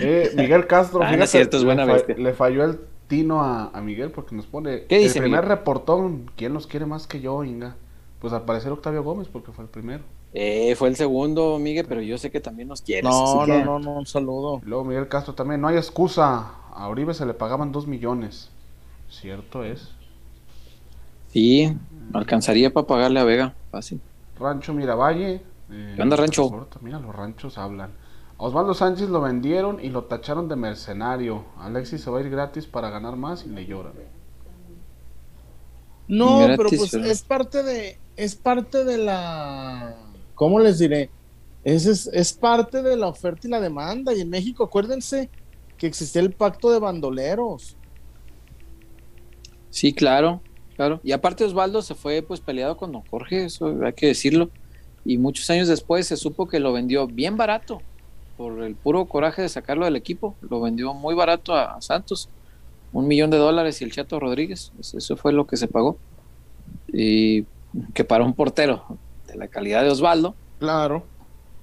Eh, 0.00 0.32
Miguel 0.34 0.66
Castro, 0.66 1.00
ah, 1.02 1.26
cierto, 1.26 1.56
es 1.56 1.64
buena 1.64 1.84
le, 1.84 2.14
le 2.16 2.32
falló 2.34 2.64
el 2.64 2.80
a, 3.20 3.80
Miguel 3.82 4.10
porque 4.10 4.34
nos 4.34 4.46
pone 4.46 4.84
¿Qué 4.86 4.98
dice, 4.98 5.18
el 5.18 5.24
primer 5.24 5.44
reportón, 5.44 6.30
¿quién 6.36 6.54
los 6.54 6.66
quiere 6.66 6.86
más 6.86 7.06
que 7.06 7.20
yo, 7.20 7.44
Inga? 7.44 7.76
Pues 8.20 8.32
al 8.32 8.42
parecer 8.42 8.72
Octavio 8.72 9.02
Gómez 9.02 9.28
porque 9.28 9.52
fue 9.52 9.64
el 9.64 9.70
primero. 9.70 10.02
Eh, 10.34 10.74
fue 10.76 10.88
el 10.88 10.96
segundo, 10.96 11.58
Miguel, 11.58 11.84
pero 11.88 12.00
yo 12.00 12.16
sé 12.16 12.30
que 12.30 12.40
también 12.40 12.68
nos 12.68 12.80
quiere 12.80 13.02
No, 13.02 13.46
no, 13.46 13.64
no, 13.64 13.78
no, 13.78 13.92
un 13.92 14.06
saludo. 14.06 14.62
Luego 14.64 14.84
Miguel 14.84 15.08
Castro 15.08 15.34
también, 15.34 15.60
no 15.60 15.68
hay 15.68 15.76
excusa. 15.76 16.52
A 16.74 16.88
Uribe 16.88 17.12
se 17.12 17.26
le 17.26 17.34
pagaban 17.34 17.70
dos 17.70 17.86
millones. 17.86 18.50
Cierto 19.10 19.62
es. 19.62 19.90
Sí, 21.28 21.76
alcanzaría 22.14 22.72
para 22.72 22.86
pagarle 22.86 23.20
a 23.20 23.24
Vega, 23.24 23.54
fácil. 23.70 24.00
Rancho 24.38 24.72
Miravalle. 24.72 25.42
Eh, 25.70 25.92
¿Qué 25.96 26.02
onda, 26.02 26.16
Rancho? 26.16 26.68
Mira, 26.80 26.98
los 26.98 27.14
ranchos 27.14 27.58
hablan. 27.58 27.90
Osvaldo 28.44 28.74
Sánchez 28.74 29.08
lo 29.08 29.20
vendieron 29.20 29.78
y 29.80 29.88
lo 29.88 30.06
tacharon 30.06 30.48
de 30.48 30.56
mercenario. 30.56 31.44
Alexis 31.58 32.00
se 32.00 32.10
va 32.10 32.18
a 32.18 32.22
ir 32.22 32.28
gratis 32.28 32.66
para 32.66 32.90
ganar 32.90 33.14
más 33.14 33.46
y 33.46 33.50
le 33.50 33.66
lloran. 33.66 33.92
No, 36.08 36.40
pero 36.56 36.68
pues 36.68 36.92
es 36.92 37.22
parte 37.22 37.62
de 37.62 37.98
es 38.16 38.34
parte 38.34 38.84
de 38.84 38.98
la 38.98 39.94
¿cómo 40.34 40.58
les 40.58 40.80
diré? 40.80 41.08
Es, 41.62 41.86
es, 41.86 42.08
es, 42.08 42.32
parte 42.32 42.82
de 42.82 42.96
la 42.96 43.06
oferta 43.06 43.46
y 43.46 43.50
la 43.50 43.60
demanda. 43.60 44.12
Y 44.12 44.22
en 44.22 44.30
México, 44.30 44.64
acuérdense 44.64 45.30
que 45.78 45.86
existía 45.86 46.20
el 46.20 46.32
pacto 46.32 46.72
de 46.72 46.80
bandoleros. 46.80 47.76
Sí, 49.70 49.92
claro, 49.92 50.42
claro. 50.74 50.98
Y 51.04 51.12
aparte 51.12 51.44
Osvaldo 51.44 51.80
se 51.80 51.94
fue 51.94 52.22
pues 52.22 52.40
peleado 52.40 52.76
con 52.76 52.90
don 52.90 53.02
Jorge, 53.02 53.44
eso 53.44 53.72
hay 53.84 53.92
que 53.92 54.08
decirlo. 54.08 54.50
Y 55.04 55.16
muchos 55.16 55.48
años 55.48 55.68
después 55.68 56.08
se 56.08 56.16
supo 56.16 56.48
que 56.48 56.58
lo 56.58 56.72
vendió 56.72 57.06
bien 57.06 57.36
barato 57.36 57.80
por 58.42 58.60
el 58.64 58.74
puro 58.74 59.04
coraje 59.04 59.42
de 59.42 59.48
sacarlo 59.48 59.84
del 59.84 59.94
equipo. 59.94 60.34
Lo 60.50 60.60
vendió 60.60 60.94
muy 60.94 61.14
barato 61.14 61.54
a, 61.54 61.80
Santos, 61.80 62.28
un 62.92 63.06
millón 63.06 63.30
de 63.30 63.36
dólares 63.36 63.80
y 63.80 63.84
el 63.84 63.92
Chato 63.92 64.18
Rodríguez, 64.18 64.72
eso 64.80 65.16
fue 65.16 65.32
lo 65.32 65.46
que 65.46 65.56
se 65.56 65.68
pagó. 65.68 65.96
Y 66.92 67.46
que 67.94 68.02
para 68.04 68.24
un 68.24 68.34
portero 68.34 68.98
de 69.28 69.36
la 69.36 69.46
calidad 69.46 69.84
de 69.84 69.90
Osvaldo, 69.90 70.34
claro, 70.58 71.04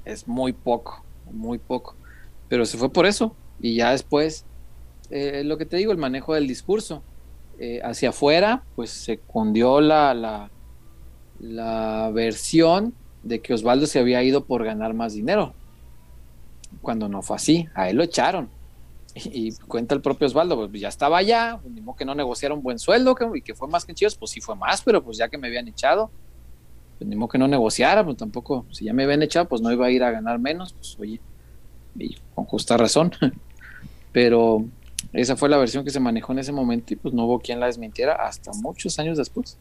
es 0.06 0.26
muy 0.26 0.54
poco, 0.54 1.04
muy 1.34 1.58
poco. 1.58 1.96
Pero 2.48 2.66
se 2.66 2.78
fue 2.78 2.90
por 2.90 3.06
eso 3.06 3.36
y 3.60 3.76
ya 3.76 3.92
después, 3.92 4.46
eh, 5.10 5.44
lo 5.44 5.58
que 5.58 5.66
te 5.66 5.76
digo, 5.76 5.92
el 5.92 5.98
manejo 5.98 6.34
del 6.34 6.48
discurso. 6.48 7.04
Eh, 7.62 7.82
hacia 7.84 8.10
afuera, 8.10 8.64
pues 8.78 8.90
se 8.90 9.18
cundió 9.18 9.82
la, 9.82 10.14
la, 10.14 10.50
la 11.42 12.10
versión 12.14 12.94
de 13.24 13.42
que 13.42 13.54
Osvaldo 13.54 13.86
se 13.86 14.00
había 14.00 14.24
ido 14.24 14.46
por 14.46 14.64
ganar 14.64 14.94
más 14.94 15.14
dinero 15.14 15.54
cuando 16.82 17.10
no 17.10 17.22
fue 17.22 17.36
así, 17.36 17.68
a 17.74 17.90
él 17.90 17.98
lo 17.98 18.04
echaron. 18.04 18.50
Y, 19.16 19.52
cuenta 19.68 19.96
el 19.96 20.02
propio 20.02 20.28
Osvaldo, 20.28 20.70
pues 20.70 20.82
ya 20.82 20.88
estaba 20.88 21.18
allá, 21.18 21.60
pues, 21.62 21.74
ni 21.74 21.82
que 21.98 22.06
no 22.06 22.16
negociara 22.16 22.54
un 22.54 22.62
buen 22.62 22.80
sueldo 22.80 23.16
y 23.36 23.42
que 23.42 23.56
fue 23.56 23.68
más 23.68 23.84
que 23.84 23.94
chivas, 23.94 24.16
pues 24.16 24.32
sí 24.32 24.40
fue 24.40 24.56
más, 24.56 24.82
pero 24.82 25.04
pues 25.04 25.18
ya 25.18 25.28
que 25.28 25.38
me 25.38 25.48
habían 25.48 25.68
echado, 25.68 26.12
pues 26.98 27.10
ni 27.10 27.28
que 27.28 27.38
no 27.38 27.48
negociara, 27.48 28.06
pues 28.06 28.18
tampoco, 28.18 28.66
si 28.72 28.86
ya 28.86 28.94
me 28.94 29.04
habían 29.04 29.24
echado, 29.24 29.48
pues 29.48 29.62
no 29.62 29.72
iba 29.72 29.88
a 29.88 29.92
ir 29.92 30.04
a 30.04 30.12
ganar 30.12 30.40
menos, 30.40 30.74
pues 30.74 30.96
oye, 31.00 31.20
y 31.96 32.16
con 32.36 32.46
justa 32.46 32.78
razón. 32.78 33.12
pero 34.12 34.66
esa 35.14 35.36
fue 35.36 35.50
la 35.50 35.58
versión 35.58 35.84
que 35.84 35.92
se 35.92 36.00
manejó 36.00 36.34
en 36.34 36.40
ese 36.40 36.52
momento 36.52 36.94
y 36.94 36.98
pues 36.98 37.14
no 37.14 37.26
hubo 37.26 37.40
quien 37.40 37.60
la 37.60 37.68
desmintiera 37.68 38.14
hasta 38.16 38.52
muchos 38.54 39.00
años 39.00 39.18
después. 39.18 39.58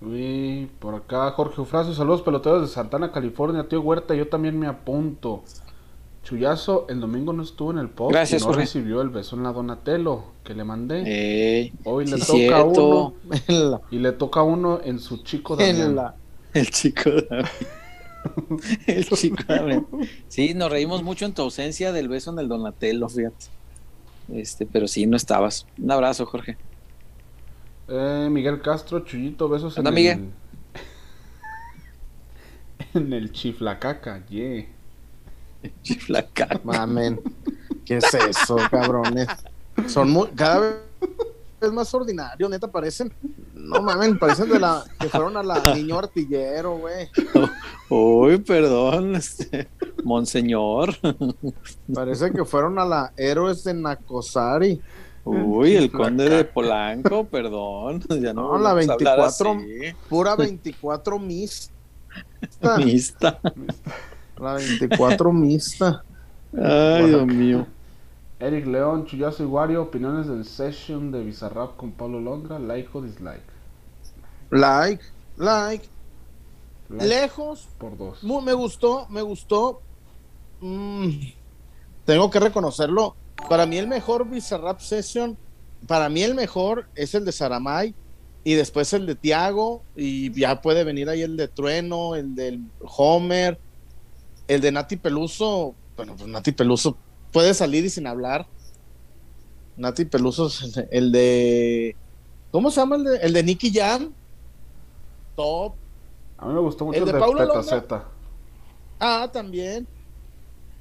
Uy, 0.00 0.68
por 0.78 0.94
acá 0.94 1.30
Jorge 1.30 1.60
Ufracio, 1.60 1.94
saludos 1.94 2.22
peloteros 2.22 2.62
de 2.62 2.68
Santana, 2.68 3.12
California, 3.12 3.66
tío 3.68 3.80
Huerta, 3.80 4.14
yo 4.14 4.28
también 4.28 4.58
me 4.58 4.66
apunto. 4.66 5.42
Chuyazo, 6.22 6.86
el 6.88 7.00
domingo 7.00 7.32
no 7.32 7.44
estuvo 7.44 7.70
en 7.70 7.78
el 7.78 7.88
post 7.88 8.12
Gracias, 8.12 8.42
y 8.42 8.46
no 8.46 8.52
recibió 8.52 9.00
el 9.00 9.10
beso 9.10 9.36
en 9.36 9.44
la 9.44 9.52
Donatello 9.52 10.24
que 10.42 10.54
le 10.54 10.64
mandé. 10.64 11.72
Hoy 11.84 12.06
le 12.06 12.18
toca 12.18 12.64
uno 12.64 13.14
y 13.90 13.98
le 13.98 14.12
toca 14.12 14.42
uno 14.42 14.80
en 14.82 14.98
su 14.98 15.18
chico 15.18 15.54
Damián. 15.54 16.14
El 16.52 16.70
chico 16.70 17.10
Damián. 17.10 17.48
el 18.88 19.08
chico 19.08 19.44
Damián. 19.46 19.86
Sí, 20.26 20.52
nos 20.54 20.70
reímos 20.70 21.04
mucho 21.04 21.26
en 21.26 21.32
tu 21.32 21.42
ausencia 21.42 21.92
del 21.92 22.08
beso 22.08 22.32
en 22.32 22.40
el 22.40 22.48
Donatello, 22.48 23.08
fíjate. 23.08 23.46
Este, 24.34 24.66
pero 24.66 24.88
sí, 24.88 25.06
no 25.06 25.16
estabas. 25.16 25.66
Un 25.78 25.92
abrazo, 25.92 26.26
Jorge. 26.26 26.56
Eh, 27.88 28.28
Miguel 28.30 28.60
Castro, 28.60 29.00
Chuyito, 29.04 29.48
besos 29.48 29.78
en 29.78 29.86
el... 29.86 29.96
en 32.94 33.12
el 33.12 33.32
chiflacaca, 33.32 34.26
yeah. 34.26 34.66
Chiflacaca. 35.82 36.60
Mamen. 36.64 37.20
¿Qué 37.84 37.98
es 37.98 38.14
eso, 38.14 38.56
cabrones? 38.70 39.28
Son 39.86 40.10
muy, 40.10 40.28
cada 40.30 40.78
vez 41.60 41.72
más 41.72 41.92
ordinarios, 41.94 42.50
neta, 42.50 42.66
parecen, 42.68 43.12
no 43.54 43.80
mamen, 43.82 44.18
parecen 44.18 44.48
de 44.48 44.58
la, 44.58 44.84
que 44.98 45.08
fueron 45.08 45.36
a 45.36 45.42
la 45.42 45.74
niño 45.74 45.98
artillero, 45.98 46.78
güey. 46.78 47.08
Uy, 47.88 48.38
perdón, 48.38 49.14
este, 49.14 49.68
monseñor. 50.02 50.94
Parece 51.92 52.32
que 52.32 52.44
fueron 52.44 52.78
a 52.78 52.84
la 52.84 53.12
héroes 53.16 53.62
de 53.64 53.74
Nacosari. 53.74 54.80
Uy, 55.26 55.74
el 55.74 55.90
conde 55.90 56.28
de 56.28 56.44
Polanco, 56.44 57.26
perdón. 57.26 58.02
Ya 58.20 58.32
no, 58.32 58.58
la 58.58 58.74
24, 58.74 59.58
pura 60.08 60.36
24 60.36 61.18
Miss. 61.18 61.72
Mista. 62.78 63.40
La 64.38 64.54
24 64.54 65.32
mixta. 65.32 66.04
Ay, 66.56 67.06
Dios 67.06 67.26
mío. 67.26 67.66
Eric 68.38 68.66
León, 68.66 69.06
Chuyazo 69.06 69.42
y 69.42 69.46
Wario, 69.46 69.82
opiniones 69.82 70.26
del 70.28 70.44
session 70.44 71.10
de 71.10 71.24
Bizarrap 71.24 71.76
con 71.76 71.92
Pablo 71.92 72.20
Londra, 72.20 72.58
like 72.58 72.88
o 72.92 73.00
dislike. 73.00 73.42
Like, 74.50 75.02
like. 75.36 75.88
Like 76.88 77.06
Lejos, 77.06 77.68
por 77.78 77.96
dos. 77.96 78.22
Me 78.22 78.52
gustó, 78.52 79.08
me 79.08 79.22
gustó. 79.22 79.80
Mm, 80.60 81.08
tengo 82.04 82.30
que 82.30 82.38
reconocerlo. 82.38 83.16
Para 83.48 83.66
mí 83.66 83.76
el 83.76 83.86
mejor 83.86 84.28
Bizarrap 84.28 84.80
Session, 84.80 85.36
para 85.86 86.08
mí 86.08 86.22
el 86.22 86.34
mejor 86.34 86.88
es 86.94 87.14
el 87.14 87.24
de 87.24 87.32
Saramay 87.32 87.94
y 88.42 88.54
después 88.54 88.92
el 88.92 89.06
de 89.06 89.14
Tiago 89.14 89.82
y 89.94 90.32
ya 90.32 90.60
puede 90.62 90.84
venir 90.84 91.08
ahí 91.08 91.22
el 91.22 91.36
de 91.36 91.48
Trueno, 91.48 92.14
el 92.14 92.34
del 92.34 92.60
Homer, 92.80 93.58
el 94.48 94.60
de 94.60 94.72
Nati 94.72 94.96
Peluso. 94.96 95.74
Bueno, 95.96 96.14
pues 96.16 96.28
Nati 96.28 96.52
Peluso 96.52 96.96
puede 97.32 97.54
salir 97.54 97.84
y 97.84 97.90
sin 97.90 98.06
hablar. 98.06 98.46
Nati 99.76 100.04
Peluso, 100.04 100.50
el 100.90 101.12
de-. 101.12 101.96
¿Cómo 102.50 102.70
se 102.70 102.80
llama 102.80 102.96
el 102.96 103.04
de, 103.04 103.16
el 103.18 103.32
de 103.32 103.42
Nicky 103.42 103.72
Jam? 103.72 104.12
Top. 105.34 105.74
A 106.38 106.46
mí 106.46 106.54
me 106.54 106.60
gustó 106.60 106.84
mucho 106.84 106.98
El 106.98 107.04
de 107.04 107.12
de. 107.12 107.62
Z. 107.62 108.04
Ah, 108.98 109.28
también. 109.32 109.86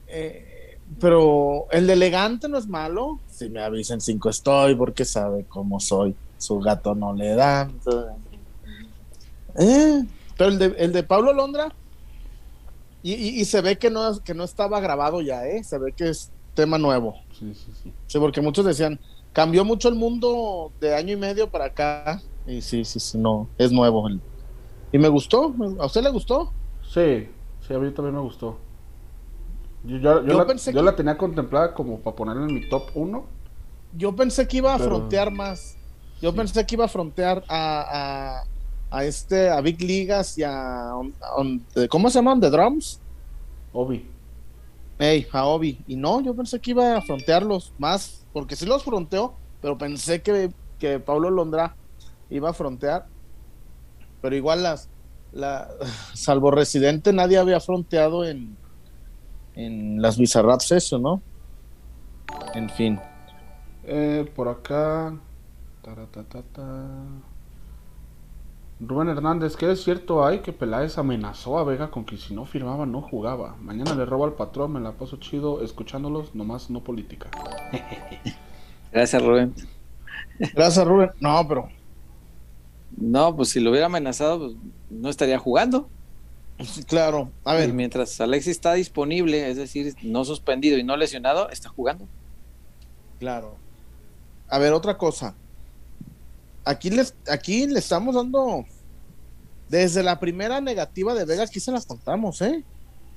Eh, 0.08 0.55
pero 1.00 1.66
el 1.72 1.88
de 1.88 1.94
elegante 1.94 2.48
no 2.48 2.58
es 2.58 2.68
malo. 2.68 3.20
Si 3.28 3.50
me 3.50 3.62
avisan 3.62 4.02
cinco 4.02 4.30
estoy, 4.30 4.76
porque 4.76 5.06
sabe 5.06 5.46
cómo 5.50 5.80
soy. 5.80 6.16
Su 6.38 6.60
gato 6.60 6.94
no 6.96 7.14
le 7.14 7.34
da. 7.36 7.70
Eh, 9.58 10.04
pero 10.38 10.50
el 10.50 10.60
de, 10.60 10.66
el 10.78 10.92
de 10.94 11.04
Pablo 11.04 11.34
Londra. 11.34 11.74
Y, 13.02 13.14
y- 13.14 13.42
y 13.42 13.46
se 13.46 13.62
ve 13.62 13.78
que 13.78 13.90
no, 13.92 14.20
que 14.24 14.34
no 14.34 14.44
estaba 14.44 14.80
grabado 14.80 15.22
ya, 15.22 15.46
¿eh? 15.48 15.64
Se 15.64 15.78
ve 15.78 15.92
que 15.94 16.10
es 16.10 16.32
tema 16.56 16.78
nuevo. 16.78 17.16
Sí, 17.38 17.54
sí, 17.54 17.72
sí. 17.84 17.94
Sí, 18.08 18.20
porque 18.20 18.42
muchos 18.42 18.66
decían, 18.66 19.00
cambió 19.32 19.64
mucho 19.64 19.90
el 19.90 19.96
mundo 19.96 20.72
de 20.82 20.96
año 20.96 21.14
y 21.14 21.18
medio 21.18 21.50
para 21.50 21.66
acá. 21.66 22.22
Y 22.48 22.62
sí, 22.62 22.84
sí, 22.84 23.00
sí, 23.00 23.18
no, 23.18 23.48
es 23.58 23.72
nuevo. 23.72 24.08
el- 24.08 24.20
Y 24.92 24.98
me 24.98 25.08
gustó. 25.08 25.54
¿A 25.80 25.86
usted 25.86 26.02
le 26.04 26.10
gustó? 26.10 26.52
Sí, 26.84 27.28
sí, 27.68 27.74
a 27.74 27.80
mí 27.80 27.92
también 27.92 28.16
me 28.16 28.22
gustó. 28.22 28.58
Yo, 29.86 29.98
yo- 29.98 30.22
yo 30.24 30.28
Yo 30.28 30.38
la, 30.38 30.46
pensé 30.48 30.74
yo 30.74 30.80
que- 30.80 30.86
la 30.86 30.96
tenía 30.96 31.18
contemplada 31.18 31.74
como 31.74 32.00
para 32.00 32.16
ponerla 32.16 32.46
en 32.46 32.54
mi 32.54 32.68
top 32.70 32.90
1. 32.96 33.26
Yo 33.98 34.16
pensé 34.16 34.48
que 34.48 34.58
iba 34.58 34.74
a 34.74 34.78
Pero- 34.78 34.90
frontear 34.98 35.32
más. 35.32 35.78
Yo 36.22 36.32
Sí. 36.32 36.38
pensé 36.38 36.66
que 36.66 36.76
iba 36.76 36.86
a 36.86 36.90
frontear 36.90 37.44
a, 37.48 38.42
a, 38.92 38.98
a 38.98 39.04
este, 39.06 39.50
a 39.50 39.62
Big 39.62 39.82
Ligas 39.82 40.38
y 40.38 40.44
a, 40.44 40.96
on- 40.96 41.14
on- 41.38 41.66
¿cómo 41.90 42.10
se 42.10 42.16
llaman? 42.20 42.40
The 42.40 42.50
Drums. 42.50 43.00
Obi. 43.74 44.10
Ey, 44.98 45.28
a 45.34 45.46
Obi. 45.46 45.82
Y 45.88 45.96
no, 45.98 46.22
yo 46.22 46.34
pensé 46.34 46.60
que 46.60 46.72
iba 46.72 46.96
a 46.98 47.02
frontearlos 47.02 47.74
más, 47.78 48.26
porque 48.34 48.56
sí 48.56 48.66
los 48.66 48.84
fronteó, 48.84 49.34
pero 49.62 49.78
pensé 49.78 50.22
que, 50.22 50.52
que 50.80 51.00
Pablo 51.00 51.30
Londra 51.30 51.76
iba 52.30 52.50
a 52.50 52.54
frontear. 52.54 53.06
Pero 54.22 54.36
igual 54.36 54.64
las, 54.64 54.90
la, 55.34 55.70
salvo 56.14 56.50
Residente, 56.52 57.12
nadie 57.14 57.38
había 57.38 57.60
fronteado 57.60 58.24
en, 58.26 58.56
en 59.56 60.02
las 60.02 60.18
Bizarrap 60.18 60.62
Sessions, 60.62 61.02
¿no? 61.04 61.24
En 62.54 62.70
fin. 62.70 63.02
Eh, 63.84 64.32
por 64.36 64.48
acá. 64.50 65.22
Taratatata. 65.82 67.24
Rubén 68.80 69.10
Hernández, 69.10 69.56
¿qué 69.58 69.72
es 69.72 69.84
cierto 69.84 70.26
hay 70.26 70.42
que 70.42 70.54
Peláez 70.54 70.98
amenazó 70.98 71.58
a 71.60 71.64
Vega 71.66 71.92
con 71.92 72.06
que 72.06 72.18
si 72.18 72.34
no 72.34 72.46
firmaba 72.46 72.86
no 72.86 73.02
jugaba? 73.02 73.56
Mañana 73.58 73.96
le 73.96 74.06
robo 74.06 74.26
al 74.26 74.36
patrón, 74.36 74.74
me 74.74 74.82
la 74.82 74.98
paso 74.98 75.18
chido 75.18 75.62
escuchándolos, 75.64 76.36
nomás 76.36 76.70
no 76.70 76.84
política. 76.84 77.34
Gracias, 78.92 79.24
Rubén. 79.24 79.56
Gracias, 80.54 80.86
Rubén. 80.88 81.12
No, 81.20 81.48
pero 81.48 81.70
No, 82.92 83.36
pues 83.36 83.50
si 83.50 83.60
lo 83.60 83.72
hubiera 83.72 83.88
amenazado, 83.88 84.40
pues 84.40 84.58
no 84.90 85.10
estaría 85.10 85.40
jugando. 85.40 85.92
Sí, 86.64 86.84
claro. 86.84 87.32
A 87.44 87.56
Y 87.56 87.60
ver, 87.60 87.74
mientras 87.74 88.20
Alexis 88.22 88.52
está 88.52 88.74
disponible, 88.74 89.50
es 89.50 89.58
decir, 89.58 89.94
no 90.04 90.24
suspendido 90.26 90.78
y 90.78 90.84
no 90.84 90.96
lesionado, 90.98 91.50
está 91.50 91.70
jugando. 91.70 92.08
Claro. 93.20 93.56
A 94.48 94.58
ver, 94.60 94.74
otra 94.74 94.98
cosa. 94.98 95.36
Aquí 96.64 96.90
les, 96.90 97.14
aquí 97.30 97.68
le 97.68 97.80
estamos 97.80 98.16
dando. 98.16 98.66
Desde 99.70 100.04
la 100.04 100.20
primera 100.20 100.62
negativa 100.62 101.14
de 101.16 101.26
Vega, 101.26 101.44
aquí 101.44 101.60
se 101.60 101.72
la 101.72 101.82
contamos, 101.82 102.42
¿eh? 102.42 102.64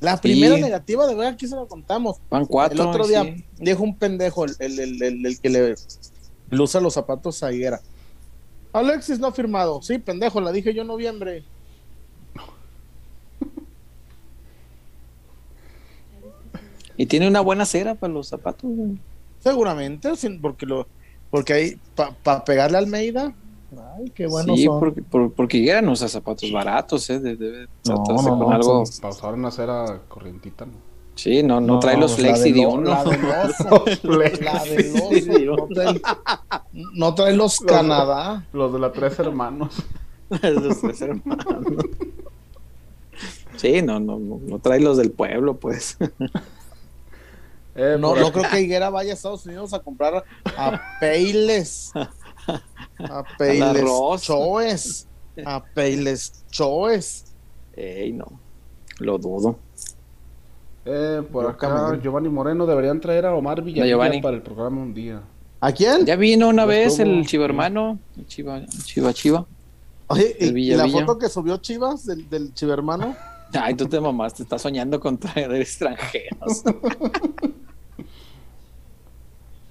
La 0.00 0.18
primera 0.20 0.54
Sí. 0.56 0.62
negativa 0.62 1.06
de 1.06 1.14
Vega, 1.14 1.28
aquí 1.30 1.46
se 1.46 1.56
la 1.56 1.66
contamos. 1.66 2.16
Van 2.30 2.46
cuatro. 2.46 2.82
el 2.82 2.88
otro 2.88 3.04
sí. 3.04 3.10
día 3.10 3.36
dijo 3.58 3.82
un 3.82 3.96
pendejo, 3.98 4.44
el, 4.44 4.54
el- 4.60 4.78
el- 4.80 5.02
el- 5.02 5.26
el 5.26 5.40
que 5.40 5.50
le, 5.50 5.74
le 6.50 6.62
usa 6.62 6.80
los 6.80 6.94
zapatos 6.94 7.42
a 7.42 7.52
Higuera. 7.52 7.80
Alexis 8.72 9.18
no 9.18 9.26
ha 9.26 9.32
firmado. 9.32 9.82
Sí, 9.82 9.98
pendejo, 9.98 10.40
la 10.40 10.52
dije 10.52 10.72
yo 10.72 10.82
en 10.82 10.88
noviembre. 10.88 11.44
Y 16.98 17.06
tiene 17.06 17.26
una 17.28 17.40
buena 17.40 17.64
cera 17.64 17.94
para 17.94 18.12
los 18.12 18.28
zapatos. 18.28 18.68
güey. 18.70 18.98
Seguramente, 19.40 20.10
porque 20.42 20.66
lo, 20.66 20.86
porque 21.30 21.52
ahí, 21.54 21.80
para 22.22 22.44
pegarle 22.44 22.76
a 22.76 22.80
Almeida. 22.80 23.32
Ay, 23.96 24.10
qué 24.14 24.26
bueno 24.26 24.56
sí, 24.56 24.64
son. 24.64 24.80
porque, 24.80 25.02
por- 25.02 25.32
porque 25.32 25.58
Higuera 25.58 25.80
no 25.80 25.92
usa 25.92 26.08
zapatos 26.08 26.50
baratos, 26.50 27.08
¿eh? 27.10 27.20
De- 27.20 27.36
Debe 27.36 27.66
No, 27.86 27.94
tratarse 28.02 28.30
no, 28.30 28.38
con 28.38 28.48
no, 28.48 28.50
algo. 28.50 28.84
Para 29.00 29.14
usar 29.14 29.34
una 29.34 29.50
cera 29.50 30.00
corrientita, 30.08 30.66
¿no? 30.66 30.72
Sí, 31.14 31.42
no, 31.42 31.60
no, 31.60 31.78
trae 31.80 31.96
los 31.96 32.14
flexi 32.16 32.44
del 32.52 32.54
de 32.54 32.66
uno. 32.66 32.90
La 32.90 33.04
del 33.04 33.20
oso. 33.24 33.84
la. 34.40 34.62
No 35.44 35.66
trae, 35.74 36.00
no 36.94 37.14
trae 37.14 37.32
los 37.36 37.60
Canadá. 37.60 38.46
Los 38.52 38.72
de 38.72 38.78
la 38.78 38.92
tres 38.92 39.18
hermanos. 39.18 39.74
Los 40.42 40.80
tres 40.80 41.00
hermanos. 41.00 41.46
Sí, 43.56 43.82
no, 43.82 43.98
no, 43.98 44.18
no, 44.18 44.40
no 44.46 44.58
trae 44.60 44.78
los 44.80 44.96
del 44.98 45.10
pueblo, 45.10 45.56
pues. 45.56 45.96
Eh, 47.78 47.96
No, 47.98 48.14
no 48.16 48.32
creo 48.32 48.50
que 48.50 48.60
Higuera 48.60 48.90
vaya 48.90 49.12
a 49.12 49.14
Estados 49.14 49.46
Unidos 49.46 49.72
a 49.72 49.78
comprar 49.78 50.24
a 50.56 50.80
Peiles. 51.00 51.92
A 52.98 53.22
Peiles. 53.38 53.84
Choes. 54.20 55.06
A 55.46 55.62
Peiles 55.64 56.44
Choes. 56.50 57.24
Ey, 57.76 58.12
no, 58.12 58.26
lo 58.98 59.16
dudo. 59.18 59.58
eh, 60.84 61.22
por 61.30 61.44
Yo 61.44 61.48
acá. 61.50 61.98
Giovanni 62.02 62.28
Moreno 62.28 62.66
deberían 62.66 63.00
traer 63.00 63.26
a 63.26 63.34
Omar 63.34 63.62
Giovanni. 63.64 64.20
para 64.20 64.36
el 64.36 64.42
programa 64.42 64.82
un 64.82 64.92
día. 64.92 65.22
¿A 65.60 65.70
quién? 65.72 66.04
Ya 66.06 66.16
vino 66.16 66.48
una 66.48 66.64
vez 66.64 66.98
el 66.98 67.24
hermano, 67.42 67.98
el 68.16 68.26
chiva, 68.26 68.62
chiva, 68.84 69.12
chiva. 69.12 69.46
Oye, 70.08 70.36
El 70.40 70.52
Villa 70.54 70.74
y 70.74 70.76
la 70.78 70.84
Villa. 70.84 71.00
foto 71.00 71.18
que 71.18 71.28
subió 71.28 71.58
Chivas 71.58 72.06
del, 72.06 72.28
del 72.30 72.54
chivermano. 72.54 73.14
Ay, 73.52 73.74
tú 73.74 73.86
te 73.86 74.00
mamaste, 74.00 74.42
estás 74.42 74.62
soñando 74.62 74.98
con 74.98 75.18
traer 75.18 75.52
extranjeros. 75.54 76.62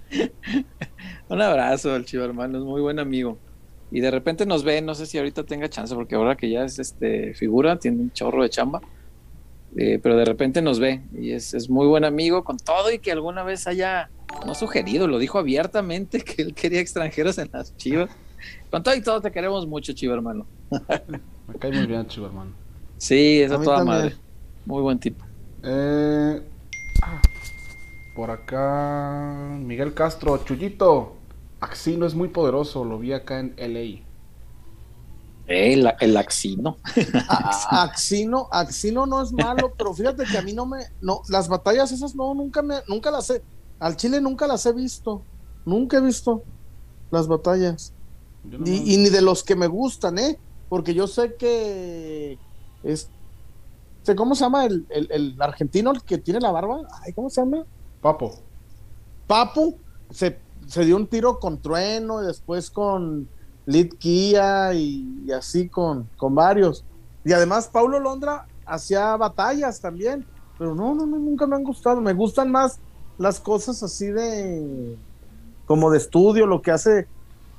Un 1.29 1.41
abrazo 1.41 1.93
al 1.93 2.05
chivo 2.05 2.23
hermano, 2.23 2.57
es 2.59 2.63
muy 2.63 2.81
buen 2.81 2.99
amigo. 2.99 3.37
Y 3.91 4.01
de 4.01 4.11
repente 4.11 4.45
nos 4.45 4.63
ve, 4.63 4.81
no 4.81 4.95
sé 4.95 5.05
si 5.05 5.17
ahorita 5.17 5.43
tenga 5.43 5.69
chance, 5.69 5.93
porque 5.95 6.15
ahora 6.15 6.35
que 6.35 6.49
ya 6.49 6.63
es 6.65 6.77
este 6.79 7.33
figura, 7.33 7.77
tiene 7.79 8.01
un 8.01 8.11
chorro 8.11 8.43
de 8.43 8.49
chamba. 8.49 8.81
Eh, 9.75 9.99
pero 10.01 10.15
de 10.15 10.25
repente 10.25 10.61
nos 10.61 10.79
ve 10.79 11.01
y 11.19 11.31
es, 11.31 11.53
es 11.53 11.69
muy 11.69 11.85
buen 11.87 12.03
amigo 12.05 12.43
con 12.43 12.57
todo 12.57 12.91
y 12.91 12.99
que 12.99 13.11
alguna 13.11 13.43
vez 13.43 13.67
haya, 13.67 14.09
no 14.45 14.55
sugerido, 14.55 15.07
lo 15.07 15.19
dijo 15.19 15.37
abiertamente 15.37 16.21
que 16.23 16.41
él 16.41 16.53
quería 16.53 16.79
extranjeros 16.79 17.37
en 17.37 17.49
las 17.51 17.75
chivas. 17.77 18.09
Con 18.71 18.83
todo 18.83 18.95
y 18.95 19.01
todo 19.01 19.21
te 19.21 19.31
queremos 19.31 19.67
mucho, 19.67 19.93
chivo 19.93 20.13
hermano. 20.13 20.45
Me 21.47 21.55
cae 21.59 21.71
muy 21.71 21.85
bien, 21.85 22.07
chivo 22.07 22.27
hermano. 22.27 22.51
Sí, 22.97 23.41
es 23.41 23.51
A 23.51 23.55
a 23.55 23.57
mí 23.59 23.65
toda 23.65 23.77
también. 23.77 23.97
madre. 23.97 24.15
Muy 24.65 24.81
buen 24.81 24.99
tipo. 24.99 25.23
Eh, 25.63 26.41
ah, 27.03 27.21
por 28.17 28.31
acá, 28.31 29.55
Miguel 29.61 29.93
Castro, 29.93 30.39
Chuyito. 30.43 31.13
Axino 31.59 32.07
es 32.07 32.15
muy 32.15 32.29
poderoso, 32.29 32.83
lo 32.83 32.97
vi 32.97 33.13
acá 33.13 33.39
en 33.39 33.53
LA. 33.57 34.05
El, 35.45 35.87
el 35.99 36.17
axino. 36.17 36.77
A- 37.29 37.83
Axino, 37.83 38.47
Axino 38.51 39.05
no 39.05 39.21
es 39.21 39.31
malo, 39.31 39.71
pero 39.77 39.93
fíjate 39.93 40.23
que 40.25 40.35
a 40.37 40.41
mí 40.41 40.51
no 40.53 40.65
me, 40.65 40.79
no, 40.99 41.21
las 41.29 41.47
batallas 41.47 41.91
esas 41.91 42.15
no, 42.15 42.33
nunca 42.33 42.63
me, 42.63 42.77
nunca 42.87 43.11
las 43.11 43.29
he, 43.29 43.43
al 43.79 43.95
Chile 43.97 44.19
nunca 44.19 44.47
las 44.47 44.65
he 44.65 44.73
visto, 44.73 45.27
nunca 45.63 45.97
he 45.97 46.01
visto 46.01 46.43
las 47.11 47.27
batallas, 47.27 47.93
y, 48.43 48.93
y 48.95 48.97
ni 48.97 49.09
de 49.09 49.21
los 49.21 49.43
que 49.43 49.55
me 49.55 49.67
gustan, 49.67 50.17
eh, 50.17 50.41
porque 50.67 50.93
yo 50.95 51.07
sé 51.07 51.35
que 51.37 52.41
es, 52.83 53.11
este, 53.99 54.15
¿cómo 54.15 54.35
se 54.35 54.43
llama 54.43 54.65
el, 54.65 54.85
el, 54.89 55.07
el 55.11 55.41
argentino 55.41 55.91
el 55.91 56.03
que 56.03 56.17
tiene 56.17 56.39
la 56.41 56.51
barba? 56.51 56.79
Ay, 57.05 57.13
¿cómo 57.13 57.29
se 57.29 57.41
llama? 57.41 57.63
Papo. 58.01 58.35
Papu 59.27 59.77
se, 60.09 60.39
se 60.65 60.85
dio 60.85 60.95
un 60.95 61.07
tiro 61.07 61.39
con 61.39 61.61
Trueno 61.61 62.23
y 62.23 62.25
después 62.25 62.69
con 62.69 63.27
Litkia 63.65 64.73
y, 64.73 65.23
y 65.25 65.31
así 65.31 65.69
con, 65.69 66.09
con 66.17 66.33
varios. 66.33 66.85
Y 67.23 67.33
además, 67.33 67.67
Paulo 67.67 67.99
Londra 67.99 68.47
hacía 68.65 69.15
batallas 69.17 69.81
también. 69.81 70.25
Pero 70.57 70.73
no, 70.73 70.95
no, 70.95 71.05
no, 71.05 71.17
nunca 71.17 71.45
me 71.45 71.55
han 71.55 71.63
gustado. 71.63 72.01
Me 72.01 72.13
gustan 72.13 72.51
más 72.51 72.79
las 73.17 73.39
cosas 73.39 73.83
así 73.83 74.07
de. 74.07 74.97
como 75.65 75.91
de 75.91 75.97
estudio, 75.97 76.47
lo 76.47 76.61
que 76.61 76.71
hace. 76.71 77.07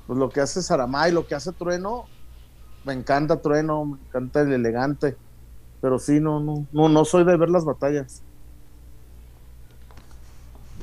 Pues 0.06 0.18
lo 0.18 0.30
que 0.30 0.40
hace 0.40 0.62
Saramay, 0.62 1.12
lo 1.12 1.26
que 1.26 1.34
hace 1.34 1.52
Trueno. 1.52 2.06
Me 2.84 2.94
encanta 2.94 3.42
Trueno, 3.42 3.84
me 3.84 3.98
encanta 3.98 4.40
el 4.40 4.52
elegante. 4.52 5.16
Pero 5.80 5.98
sí, 5.98 6.18
no, 6.18 6.40
no, 6.40 6.66
no, 6.72 6.88
no 6.88 7.04
soy 7.04 7.24
de 7.24 7.36
ver 7.36 7.50
las 7.50 7.64
batallas. 7.64 8.22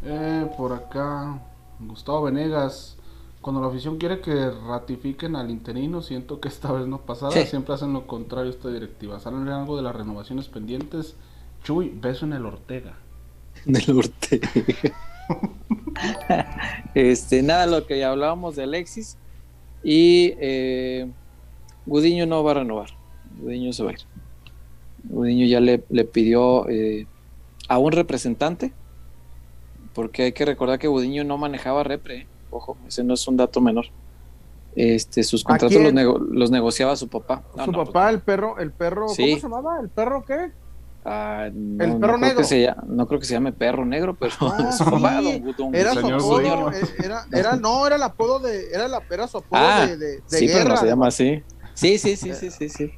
Eh, 0.06 0.48
por 0.56 0.72
acá, 0.72 1.40
Gustavo 1.80 2.24
Venegas. 2.24 2.96
Cuando 3.42 3.62
la 3.62 3.68
afición 3.68 3.98
quiere 3.98 4.22
que 4.22 4.50
ratifiquen 4.50 5.36
al 5.36 5.50
interino, 5.50 6.02
siento 6.02 6.40
que 6.40 6.48
esta 6.48 6.72
vez 6.72 6.88
no 6.88 7.02
pasará. 7.02 7.46
Siempre 7.46 7.74
hacen 7.74 7.94
lo 7.94 8.08
contrario 8.08 8.52
esta 8.52 8.70
directiva. 8.70 9.20
Salen 9.20 9.48
algo 9.50 9.78
de 9.78 9.84
las 9.84 9.96
renovaciones 9.96 10.48
pendientes. 10.48 11.16
Chuy, 11.64 11.90
beso 11.90 12.26
en 12.26 12.34
el 12.34 12.46
Ortega. 12.46 12.98
Del 13.66 13.98
Ortega. 13.98 14.50
este, 16.96 17.44
nada, 17.44 17.68
lo 17.68 17.86
que 17.86 18.00
ya 18.00 18.12
hablábamos 18.12 18.56
de 18.56 18.64
Alexis. 18.64 19.18
Y 19.84 20.34
eh, 20.40 21.12
Gudiño 21.86 22.26
no 22.26 22.44
va 22.44 22.52
a 22.52 22.56
renovar. 22.56 22.90
Gudiño 23.40 23.74
se 23.74 23.84
va 23.84 23.92
a 23.92 23.94
ir. 23.94 24.00
Gudiño 25.04 25.46
ya 25.46 25.60
le, 25.60 25.84
le 25.90 26.06
pidió 26.06 26.68
eh, 26.68 27.06
a 27.68 27.78
un 27.78 27.92
representante 27.92 28.74
porque 29.96 30.24
hay 30.24 30.32
que 30.34 30.46
recordar 30.46 30.78
que 30.78 30.88
Budiño 30.88 31.24
no 31.24 31.38
manejaba 31.38 31.84
repre, 31.84 32.18
¿eh? 32.18 32.28
ojo, 32.52 32.78
ese 32.88 33.04
no 33.04 33.16
es 33.16 33.28
un 33.28 33.38
dato 33.38 33.62
menor. 33.62 33.86
Este, 34.76 35.24
sus 35.24 35.42
contratos 35.44 35.78
los, 35.82 36.52
negociaba 36.52 36.98
su 36.98 37.08
papá. 37.08 37.42
su 37.64 37.72
papá, 37.72 38.10
el 38.10 38.20
perro, 38.20 38.60
el 38.60 38.72
perro, 38.72 39.06
¿cómo 39.06 39.16
se 39.16 39.40
llamaba? 39.40 39.80
¿El 39.80 39.88
perro 39.90 40.26
qué? 40.26 40.52
Ah, 41.06 41.50
no, 41.54 41.84
el 41.84 41.98
perro 41.98 42.18
negro. 42.18 42.44
no 42.88 43.08
creo 43.08 43.20
que 43.20 43.26
se 43.26 43.34
llame 43.36 43.54
perro 43.54 43.86
negro, 43.86 44.16
pero 44.16 44.34
ah, 44.42 44.72
su 44.78 44.84
papá, 44.84 45.22
era 45.72 45.94
su 45.94 46.08
apodo, 46.08 46.72
era, 47.02 47.26
era, 47.32 47.56
no, 47.56 47.88
era 47.88 47.96
el 47.96 48.04
apodo 48.04 48.40
de, 48.40 48.70
era, 48.72 48.90
la, 48.90 49.02
era 49.10 49.28
su 49.28 49.38
apodo 49.38 49.62
ah, 49.62 49.86
de, 49.88 49.98
de, 49.98 50.22
sí, 50.26 50.48
pero 50.52 50.70
no 50.70 50.78
se 50.78 50.88
llama 50.88 51.08
así. 51.08 51.42
Sí, 51.74 51.98
sí, 52.00 52.18
sí, 52.18 52.34
sí, 52.34 52.52
sí, 52.52 52.70
sí. 52.70 52.92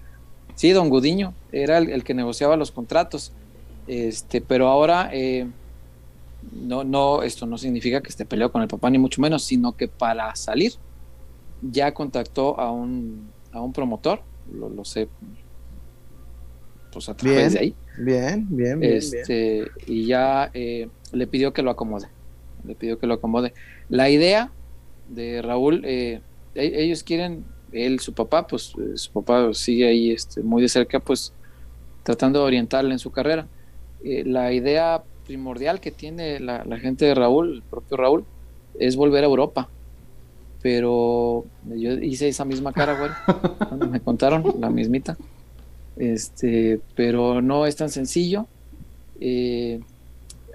Sí, 0.55 0.71
don 0.71 0.89
Gudiño 0.89 1.35
era 1.51 1.77
el, 1.77 1.91
el 1.91 2.03
que 2.03 2.15
negociaba 2.15 2.55
los 2.55 2.71
contratos. 2.71 3.33
Este, 3.87 4.41
pero 4.41 4.67
ahora 4.67 5.09
eh, 5.13 5.47
no, 6.51 6.83
no, 6.83 7.23
esto 7.23 7.45
no 7.45 7.57
significa 7.57 8.01
que 8.01 8.09
esté 8.09 8.25
peleado 8.25 8.51
con 8.51 8.61
el 8.61 8.67
papá, 8.67 8.89
ni 8.89 8.97
mucho 8.97 9.21
menos, 9.21 9.43
sino 9.43 9.75
que 9.75 9.87
para 9.87 10.35
salir 10.35 10.73
ya 11.61 11.93
contactó 11.93 12.59
a 12.59 12.71
un, 12.71 13.29
a 13.51 13.61
un 13.61 13.73
promotor, 13.73 14.21
lo, 14.51 14.85
sé, 14.85 15.09
pues 16.91 17.09
a 17.09 17.15
través 17.15 17.53
de 17.53 17.59
ahí. 17.59 17.75
Bien, 17.97 18.45
bien, 18.49 18.79
bien. 18.79 18.93
Este, 18.93 19.67
Y 19.85 20.05
ya 20.05 20.51
eh, 20.53 20.87
le 21.11 21.27
pidió 21.27 21.53
que 21.53 21.61
lo 21.61 21.71
acomode, 21.71 22.07
le 22.65 22.75
pidió 22.75 22.99
que 22.99 23.07
lo 23.07 23.15
acomode. 23.15 23.53
La 23.89 24.09
idea 24.09 24.51
de 25.09 25.41
Raúl, 25.41 25.83
eh, 25.85 26.21
e, 26.55 26.83
ellos 26.83 27.03
quieren, 27.03 27.45
él, 27.71 27.99
su 27.99 28.13
papá, 28.13 28.47
pues 28.47 28.73
eh, 28.77 28.95
su 28.95 29.11
papá 29.11 29.53
sigue 29.53 29.87
ahí 29.87 30.11
este, 30.11 30.41
muy 30.41 30.61
de 30.61 30.69
cerca, 30.69 30.99
pues 30.99 31.33
tratando 32.03 32.39
de 32.39 32.45
orientarle 32.45 32.93
en 32.93 32.99
su 32.99 33.11
carrera. 33.11 33.47
la 34.03 34.53
idea 34.53 35.03
primordial 35.27 35.81
que 35.81 35.91
tiene 35.91 36.39
la, 36.39 36.63
gente 36.79 37.05
de 37.05 37.13
Raúl, 37.13 37.55
el 37.55 37.61
propio 37.61 37.97
Raúl, 37.97 38.25
es 38.79 38.95
volver 38.95 39.23
a 39.23 39.27
Europa. 39.27 39.69
Pero 40.61 41.45
yo 41.65 41.91
hice 41.93 42.29
esa 42.29 42.45
misma 42.45 42.73
cara, 42.73 42.97
güey, 42.97 43.11
cuando 43.67 43.87
me 43.87 43.99
contaron, 43.99 44.55
la 44.59 44.69
mismita. 44.69 45.17
Este, 45.97 46.79
pero 46.95 47.41
no 47.41 47.65
es 47.65 47.75
tan 47.75 47.89
sencillo. 47.89 48.47
Eh, 49.19 49.81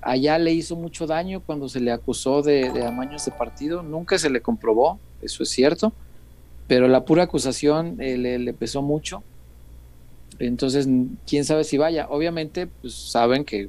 allá 0.00 0.38
le 0.38 0.52
hizo 0.52 0.74
mucho 0.74 1.06
daño 1.06 1.40
cuando 1.40 1.68
se 1.68 1.80
le 1.80 1.92
acusó 1.92 2.42
de, 2.42 2.84
amaños 2.84 3.24
de 3.24 3.32
partido. 3.32 3.82
Nunca 3.82 4.18
se 4.18 4.30
le 4.30 4.40
comprobó, 4.40 4.98
eso 5.20 5.42
es 5.42 5.50
cierto. 5.50 5.92
Pero 6.66 6.88
la 6.88 7.04
pura 7.04 7.24
acusación 7.24 8.00
eh, 8.00 8.16
le, 8.16 8.38
le, 8.38 8.54
pesó 8.54 8.82
mucho. 8.82 9.22
Entonces, 10.38 10.88
quién 11.26 11.44
sabe 11.44 11.64
si 11.64 11.76
vaya. 11.76 12.06
Obviamente, 12.08 12.66
pues 12.66 12.94
saben 12.94 13.44
que 13.44 13.68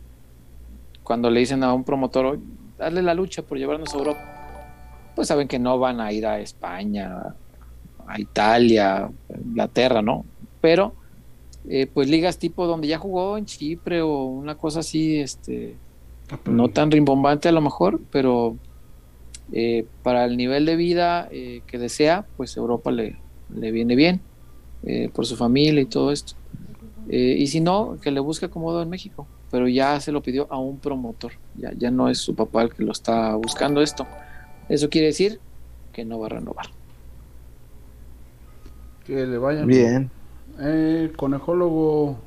cuando 1.04 1.30
le 1.30 1.42
dicen 1.42 1.64
a 1.64 1.74
un 1.74 1.84
promotor, 1.84 2.40
darle 2.78 3.02
la 3.02 3.14
lucha 3.14 3.42
por 3.42 3.58
llevarnos 3.58 3.94
a 3.94 3.98
Europa, 3.98 5.12
pues 5.16 5.28
saben 5.28 5.48
que 5.48 5.60
no 5.60 5.78
van 5.78 6.00
a 6.02 6.12
ir 6.12 6.26
a 6.26 6.40
España, 6.40 7.36
a 8.08 8.20
Italia, 8.20 9.06
a 9.06 9.12
Inglaterra, 9.38 10.02
¿no? 10.02 10.26
Pero, 10.62 10.94
eh, 11.68 11.88
pues 11.94 12.10
ligas 12.10 12.38
tipo 12.38 12.66
donde 12.68 12.88
ya 12.88 12.98
jugó 12.98 13.38
en 13.38 13.46
Chipre 13.46 14.02
o 14.02 14.24
una 14.24 14.56
cosa 14.56 14.80
así, 14.80 15.20
este, 15.20 15.76
ah, 16.32 16.40
no 16.46 16.70
tan 16.70 16.90
rimbombante 16.90 17.50
a 17.50 17.52
lo 17.52 17.62
mejor, 17.62 18.02
pero 18.12 18.58
eh, 19.52 19.86
para 20.04 20.26
el 20.26 20.38
nivel 20.38 20.66
de 20.66 20.76
vida 20.76 21.28
eh, 21.32 21.62
que 21.68 21.78
desea, 21.78 22.26
pues 22.38 22.56
Europa 22.58 22.92
le, 22.92 23.18
le 23.56 23.72
viene 23.72 23.96
bien, 23.96 24.22
por 25.14 25.26
su 25.26 25.38
familia 25.38 25.80
y 25.80 25.86
todo 25.86 26.12
esto. 26.12 26.34
y 27.10 27.48
si 27.48 27.62
no, 27.62 27.98
que 28.02 28.12
le 28.12 28.20
busque 28.20 28.48
acomodo 28.48 28.82
en 28.82 28.90
México 28.90 29.26
pero 29.54 29.68
ya 29.68 30.00
se 30.00 30.12
lo 30.12 30.24
pidió 30.24 30.48
a 30.50 30.58
un 30.58 30.80
promotor, 30.80 31.34
ya, 31.56 31.72
ya 31.78 31.92
no 31.92 32.10
es 32.10 32.18
su 32.18 32.34
papá 32.34 32.64
el 32.64 32.74
que 32.74 32.84
lo 32.84 32.92
está 32.92 33.36
buscando 33.36 33.84
esto. 33.84 34.08
Eso 34.68 34.90
quiere 34.90 35.06
decir 35.06 35.40
que 35.92 36.04
no 36.04 36.18
va 36.18 36.26
a 36.26 36.30
renovar. 36.30 36.66
Que 39.06 39.28
le 39.28 39.38
vayan 39.38 39.68
bien. 39.68 40.10
Eh, 40.60 41.14
conejólogo 41.16 42.18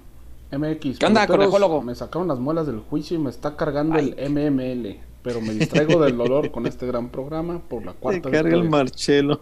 MX. 0.52 1.00
¿Qué 1.00 1.06
onda, 1.06 1.26
conejólogo? 1.26 1.82
Me 1.82 1.96
sacaron 1.96 2.28
las 2.28 2.38
muelas 2.38 2.68
del 2.68 2.78
juicio 2.78 3.16
y 3.16 3.20
me 3.20 3.30
está 3.30 3.56
cargando 3.56 3.98
el 3.98 4.14
MML. 4.30 5.00
Pero 5.24 5.40
me 5.40 5.52
distraigo 5.52 6.00
del 6.04 6.16
dolor 6.16 6.52
con 6.52 6.64
este 6.64 6.86
gran 6.86 7.08
programa 7.08 7.58
por 7.58 7.84
la 7.84 7.92
cuarta 7.92 8.28
vez. 8.28 8.40
carga 8.40 8.56
el 8.56 8.70
Marchelo. 8.70 9.40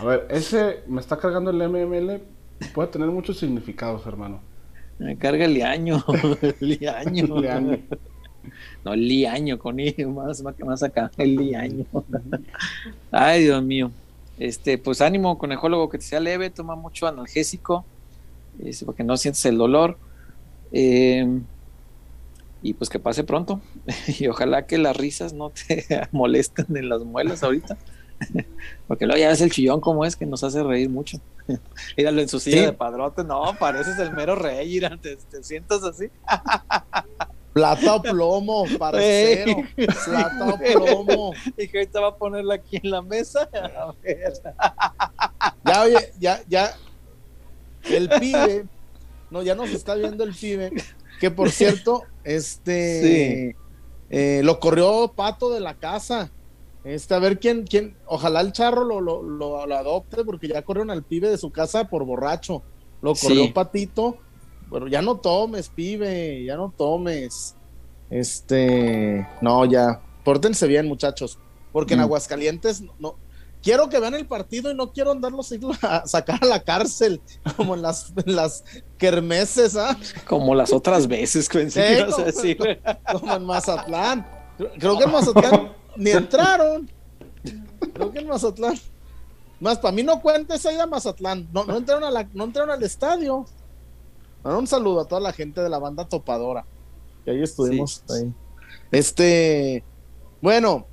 A 0.00 0.04
ver, 0.04 0.26
ese 0.30 0.82
me 0.86 1.02
está 1.02 1.18
cargando 1.18 1.50
el 1.50 1.58
MML 1.58 2.35
Puede 2.74 2.88
tener 2.88 3.08
muchos 3.08 3.38
significados, 3.38 4.06
hermano. 4.06 4.40
Me 4.98 5.16
carga 5.16 5.44
el 5.44 5.54
liaño. 5.54 6.04
liaño. 6.60 7.42
No, 8.84 8.94
liaño 8.94 9.58
con 9.58 9.80
I, 9.80 9.94
más, 10.06 10.42
más 10.42 10.82
acá, 10.82 11.10
el 11.18 11.36
liaño. 11.36 11.84
Ay, 13.10 13.44
Dios 13.44 13.62
mío. 13.62 13.90
Este, 14.38 14.78
pues 14.78 15.00
ánimo, 15.00 15.38
conejólogo, 15.38 15.88
que 15.88 15.98
te 15.98 16.04
sea 16.04 16.20
leve, 16.20 16.50
toma 16.50 16.76
mucho 16.76 17.06
analgésico, 17.06 17.84
este, 18.62 18.84
para 18.84 18.96
que 18.96 19.04
no 19.04 19.16
sientes 19.16 19.44
el 19.46 19.58
dolor. 19.58 19.98
Em, 20.72 21.42
y 22.62 22.74
pues 22.74 22.90
que 22.90 22.98
pase 22.98 23.24
pronto. 23.24 23.60
y 24.18 24.28
ojalá 24.28 24.66
que 24.66 24.78
las 24.78 24.96
risas 24.96 25.32
no 25.32 25.50
te 25.50 25.84
molesten 26.12 26.76
en 26.76 26.88
las 26.88 27.02
muelas 27.02 27.42
ahorita. 27.42 27.76
Porque 28.88 29.06
luego 29.06 29.20
ya 29.20 29.28
ves 29.28 29.40
el 29.40 29.50
chillón 29.50 29.80
como 29.80 30.04
es 30.04 30.16
que 30.16 30.26
nos 30.26 30.42
hace 30.44 30.62
reír 30.62 30.88
mucho. 30.88 31.18
Míralo 31.96 32.20
en 32.20 32.28
su 32.28 32.40
silla 32.40 32.66
de 32.66 32.72
padrote, 32.72 33.24
no, 33.24 33.54
pareces 33.58 33.98
el 33.98 34.12
mero 34.12 34.34
rey, 34.34 34.68
mira, 34.68 34.96
te, 34.96 35.18
sientas 35.42 35.82
así. 35.82 36.08
Plata 37.52 37.94
o 37.94 38.02
plomo, 38.02 38.66
parcero. 38.78 39.62
Plata 39.74 40.46
o 40.46 40.58
plomo. 40.58 41.32
Dije, 41.56 41.78
ahorita 41.78 42.00
va 42.00 42.08
a 42.08 42.16
ponerla 42.16 42.56
aquí 42.56 42.78
en 42.82 42.90
la 42.90 43.00
mesa. 43.00 43.48
A 43.54 43.94
ver. 44.02 44.34
Ya, 45.64 45.82
oye, 45.82 46.12
ya, 46.18 46.42
ya. 46.48 46.76
El 47.84 48.10
pibe, 48.10 48.66
no, 49.30 49.42
ya 49.42 49.54
nos 49.54 49.70
está 49.70 49.94
viendo 49.94 50.22
el 50.24 50.34
pibe, 50.34 50.70
que 51.18 51.30
por 51.30 51.50
cierto, 51.50 52.02
este, 52.24 53.56
eh, 54.10 54.40
lo 54.44 54.60
corrió 54.60 55.12
Pato 55.14 55.50
de 55.50 55.60
la 55.60 55.74
casa. 55.74 56.30
Este, 56.86 57.14
a 57.14 57.18
ver 57.18 57.40
quién, 57.40 57.64
quién, 57.64 57.96
ojalá 58.06 58.40
el 58.40 58.52
charro 58.52 58.84
lo, 58.84 59.00
lo, 59.00 59.20
lo, 59.20 59.76
adopte, 59.76 60.24
porque 60.24 60.46
ya 60.46 60.62
corrieron 60.62 60.92
al 60.92 61.02
pibe 61.02 61.28
de 61.28 61.36
su 61.36 61.50
casa 61.50 61.88
por 61.88 62.04
borracho. 62.04 62.62
Lo 63.02 63.12
corrió 63.16 63.52
Patito, 63.52 64.18
pero 64.70 64.86
ya 64.86 65.02
no 65.02 65.16
tomes, 65.16 65.68
pibe, 65.68 66.44
ya 66.44 66.54
no 66.54 66.72
tomes. 66.76 67.56
Este, 68.08 69.26
no, 69.40 69.64
ya, 69.64 70.00
pórtense 70.22 70.68
bien, 70.68 70.86
muchachos, 70.86 71.40
porque 71.72 71.94
en 71.94 72.00
mm. 72.00 72.02
Aguascalientes 72.04 72.84
no, 73.00 73.16
quiero 73.64 73.88
que 73.88 73.98
vean 73.98 74.14
el 74.14 74.26
partido 74.26 74.70
y 74.70 74.74
no 74.76 74.92
quiero 74.92 75.10
andarlos 75.10 75.52
a 75.82 76.06
sacar 76.06 76.38
a 76.40 76.46
la 76.46 76.62
cárcel, 76.62 77.20
como 77.56 77.74
en 77.74 77.82
las, 77.82 78.12
las 78.26 78.62
kermeses, 78.96 79.74
¿ah? 79.74 79.98
Como 80.24 80.54
las 80.54 80.72
otras 80.72 81.08
veces, 81.08 81.48
que 81.48 81.68
como, 83.12 83.34
en 83.34 83.44
Mazatlán. 83.44 84.24
Creo 84.78 84.96
que 84.96 85.04
en 85.04 85.10
Mazatlán 85.10 85.72
ni 85.96 86.10
entraron. 86.10 86.90
Creo 87.94 88.12
que 88.12 88.18
en 88.18 88.28
Mazatlán. 88.28 88.78
Más, 89.60 89.78
para 89.78 89.92
mí 89.92 90.02
no 90.02 90.20
cuenta 90.20 90.54
esa 90.54 90.72
ida 90.72 90.84
a 90.84 90.86
Mazatlán. 90.86 91.48
No, 91.52 91.64
no, 91.64 91.76
entraron, 91.76 92.04
a 92.04 92.10
la, 92.10 92.28
no 92.34 92.44
entraron 92.44 92.70
al 92.70 92.82
estadio. 92.82 93.46
un 94.44 94.66
saludo 94.66 95.00
a 95.00 95.08
toda 95.08 95.20
la 95.20 95.32
gente 95.32 95.60
de 95.60 95.68
la 95.68 95.78
banda 95.78 96.08
Topadora. 96.08 96.66
Que 97.24 97.30
ahí 97.32 97.42
estuvimos. 97.42 98.02
Ahí. 98.10 98.32
Este. 98.90 99.82
Bueno, 100.40 100.86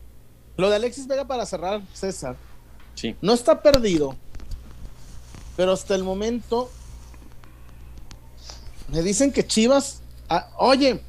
lo 0.57 0.69
de 0.69 0.77
Alexis 0.77 1.07
Vega 1.07 1.25
para 1.25 1.45
cerrar, 1.45 1.81
César. 1.93 2.37
Sí. 2.95 3.15
No 3.21 3.33
está 3.33 3.61
perdido. 3.61 4.15
pero 5.55 5.73
hasta 5.73 5.95
el 5.95 6.03
momento 6.03 6.69
me 8.93 9.01
dicen 9.01 9.31
que 9.31 9.45
Chivas, 9.45 10.01
ah, 10.29 10.49
oye, 10.57 11.01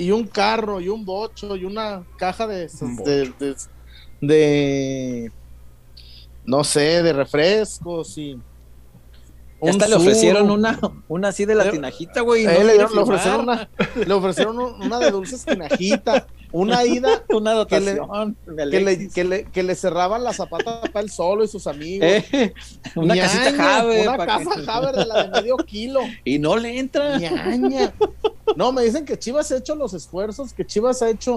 y 0.00 0.10
un 0.12 0.26
carro 0.26 0.80
y 0.80 0.88
un 0.88 1.04
bocho 1.04 1.56
y 1.56 1.66
una 1.66 2.02
caja 2.16 2.46
de, 2.46 2.68
de, 3.04 3.32
de, 3.38 3.56
de, 4.22 5.32
no 6.46 6.64
sé, 6.64 7.02
de 7.02 7.12
refrescos 7.12 8.16
y 8.16 8.40
hasta 9.60 9.88
le 9.88 9.96
ofrecieron 9.96 10.50
una, 10.50 10.78
una 11.06 11.28
así 11.28 11.44
de 11.44 11.54
la 11.54 11.70
tinajita, 11.70 12.22
güey. 12.22 12.46
No 12.46 12.62
le, 12.64 12.82
ofrecieron 12.82 13.40
una, 13.42 13.68
le 13.94 14.14
ofrecieron 14.14 14.58
una 14.58 14.98
de 14.98 15.10
dulces 15.10 15.44
tinajita, 15.46 16.26
una 16.52 16.84
ida 16.86 17.22
una 17.30 17.52
dotación 17.52 18.36
que 18.44 18.64
le, 18.64 19.08
que 19.08 19.24
le, 19.24 19.44
que 19.44 19.62
le, 19.62 19.74
cerraban 19.74 20.24
la 20.24 20.32
zapata 20.32 20.82
para 20.82 21.00
él 21.00 21.10
solo 21.10 21.44
y 21.44 21.48
sus 21.48 21.66
amigos. 21.66 22.08
Eh, 22.08 22.54
una 22.96 23.16
casita 23.16 23.52
Javer. 23.52 24.08
Una 24.08 24.26
casa 24.26 24.62
Javer 24.64 24.96
de 24.96 25.06
la 25.06 25.24
de 25.24 25.40
medio 25.40 25.56
kilo. 25.58 26.00
Y 26.24 26.38
no 26.38 26.56
le 26.56 26.78
entra. 26.78 27.18
Ñaña. 27.18 27.92
No, 28.56 28.72
me 28.72 28.82
dicen 28.82 29.04
que 29.04 29.18
Chivas 29.18 29.50
ha 29.52 29.56
hecho 29.58 29.74
los 29.74 29.94
esfuerzos, 29.94 30.52
que 30.52 30.66
Chivas 30.66 31.02
ha 31.02 31.10
hecho, 31.10 31.36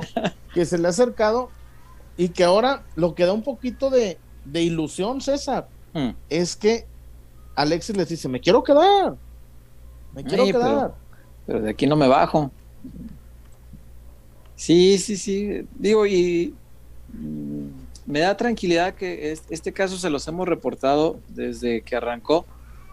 que 0.53 0.65
se 0.65 0.77
le 0.77 0.88
ha 0.88 0.90
acercado 0.90 1.49
y 2.18 2.30
que 2.30 2.44
ahora 2.44 2.84
lo 2.95 3.15
que 3.15 3.26
da 3.26 3.34
un 3.34 3.44
poquito 3.44 3.90
de, 3.90 4.18
de 4.45 4.61
ilusión, 4.61 5.22
César, 5.22 5.68
hmm. 5.94 6.10
es 6.30 6.56
que 6.56 6.85
Alexis 7.56 7.95
les 7.95 8.10
dice, 8.10 8.27
me 8.27 8.40
quiero 8.40 8.64
quedar, 8.64 9.15
me 10.14 10.23
quiero 10.23 10.45
quedar. 10.45 10.94
Pero, 11.45 11.61
de 11.61 11.69
aquí 11.69 11.88
no 11.88 11.95
me 11.95 12.07
bajo. 12.07 12.52
Sí, 14.64 14.98
sí, 14.98 15.18
sí. 15.18 15.68
Digo, 15.76 16.06
y 16.06 16.53
mm, 17.11 17.68
me 18.06 18.22
da 18.22 18.38
tranquilidad 18.38 18.95
que 18.95 19.34
este 19.49 19.73
caso 19.73 19.98
se 19.98 20.10
los 20.10 20.26
hemos 20.30 20.48
reportado 20.48 21.19
desde 21.27 21.81
que 21.81 21.98
arrancó, 21.98 22.45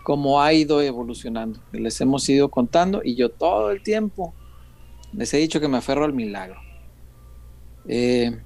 como 0.03 0.43
ha 0.43 0.53
ido 0.53 0.83
evolucionando. 0.83 1.61
Les 1.71 2.01
hemos 2.01 2.29
ido 2.29 2.49
contando 2.49 3.03
y 3.05 3.15
yo 3.15 3.29
todo 3.29 3.71
el 3.71 3.85
tiempo 3.85 4.35
les 5.13 5.33
he 5.33 5.37
dicho 5.37 5.61
que 5.61 5.69
me 5.69 5.79
aferro 5.79 6.05
al 6.05 6.13
milagro. 6.13 6.61
Eh, 7.87 8.37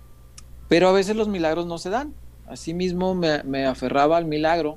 pero 0.69 0.89
a 0.89 0.93
veces 0.93 1.17
los 1.17 1.29
milagros 1.29 1.65
no 1.65 1.79
se 1.79 1.89
dan. 1.89 2.13
Asimismo 2.47 3.15
me, 3.15 3.43
me 3.43 3.65
aferraba 3.65 4.19
al 4.19 4.27
milagro 4.27 4.77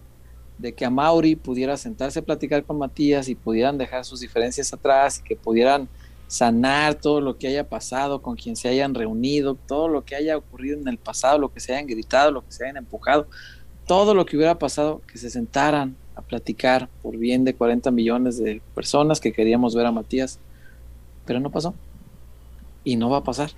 de 0.58 0.74
que 0.74 0.86
a 0.86 0.90
Mauri 0.90 1.36
pudiera 1.36 1.76
sentarse 1.76 2.20
a 2.20 2.22
platicar 2.22 2.64
con 2.64 2.78
Matías 2.78 3.28
y 3.28 3.36
pudieran 3.36 3.78
dejar 3.78 4.06
sus 4.06 4.22
diferencias 4.22 4.72
atrás 4.72 5.20
y 5.20 5.24
que 5.24 5.36
pudieran 5.36 5.90
sanar 6.28 6.96
todo 6.96 7.22
lo 7.22 7.38
que 7.38 7.48
haya 7.48 7.68
pasado, 7.68 8.22
con 8.22 8.36
quien 8.36 8.56
se 8.56 8.68
hayan 8.68 8.94
reunido, 8.94 9.56
todo 9.56 9.88
lo 9.88 10.04
que 10.04 10.16
haya 10.16 10.38
ocurrido 10.38 10.80
en 10.80 10.88
el 10.88 10.98
pasado, 10.98 11.40
lo 11.40 11.54
que 11.54 11.60
se 11.60 11.74
hayan 11.74 11.88
gritado, 11.88 12.32
lo 12.32 12.46
que 12.46 12.52
se 12.52 12.66
hayan 12.66 12.78
empujado, 12.78 13.28
todo 13.86 14.14
lo 14.14 14.26
que 14.26 14.36
hubiera 14.36 14.60
pasado, 14.60 15.02
que 15.12 15.18
se 15.18 15.30
sentaran 15.30 15.96
a 16.16 16.22
platicar 16.22 16.90
por 17.02 17.18
bien 17.18 17.44
de 17.44 17.54
40 17.54 17.92
millones 17.92 18.38
de 18.38 18.62
personas 18.76 19.20
que 19.20 19.32
queríamos 19.32 19.76
ver 19.76 19.86
a 19.86 19.92
Matías, 19.92 20.40
pero 21.26 21.40
no 21.40 21.52
pasó 21.52 21.74
y 22.84 22.96
no 22.96 23.10
va 23.10 23.18
a 23.18 23.24
pasar. 23.24 23.52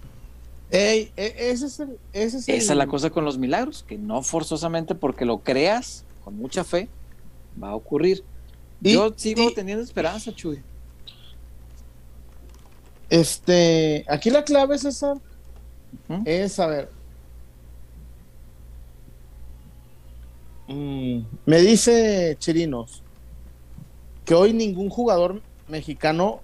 Ey, 0.72 1.12
e, 1.18 1.52
ese 1.52 1.66
es 1.66 1.80
Esa 2.14 2.48
es 2.48 2.76
la 2.76 2.86
cosa 2.86 3.10
con 3.10 3.26
los 3.26 3.38
milagros, 3.38 3.84
que 3.88 3.98
no 3.98 4.22
forzosamente 4.22 4.94
porque 4.94 5.26
lo 5.26 5.40
creas 5.40 6.06
mucha 6.32 6.64
fe, 6.64 6.88
va 7.62 7.70
a 7.70 7.76
ocurrir. 7.76 8.24
Yo 8.82 9.14
sigo 9.16 9.52
teniendo 9.52 9.84
esperanza, 9.84 10.34
Chuy. 10.34 10.62
Este, 13.10 14.06
aquí 14.08 14.30
la 14.30 14.44
clave, 14.44 14.78
César, 14.78 15.18
es, 16.26 16.60
a 16.60 16.68
ver, 16.68 16.90
mm, 20.68 21.22
me 21.46 21.62
dice 21.62 22.36
Chirinos 22.40 23.02
que 24.26 24.36
hoy 24.36 24.54
ningún 24.54 24.90
jugador 24.90 25.42
mexicano 25.68 26.42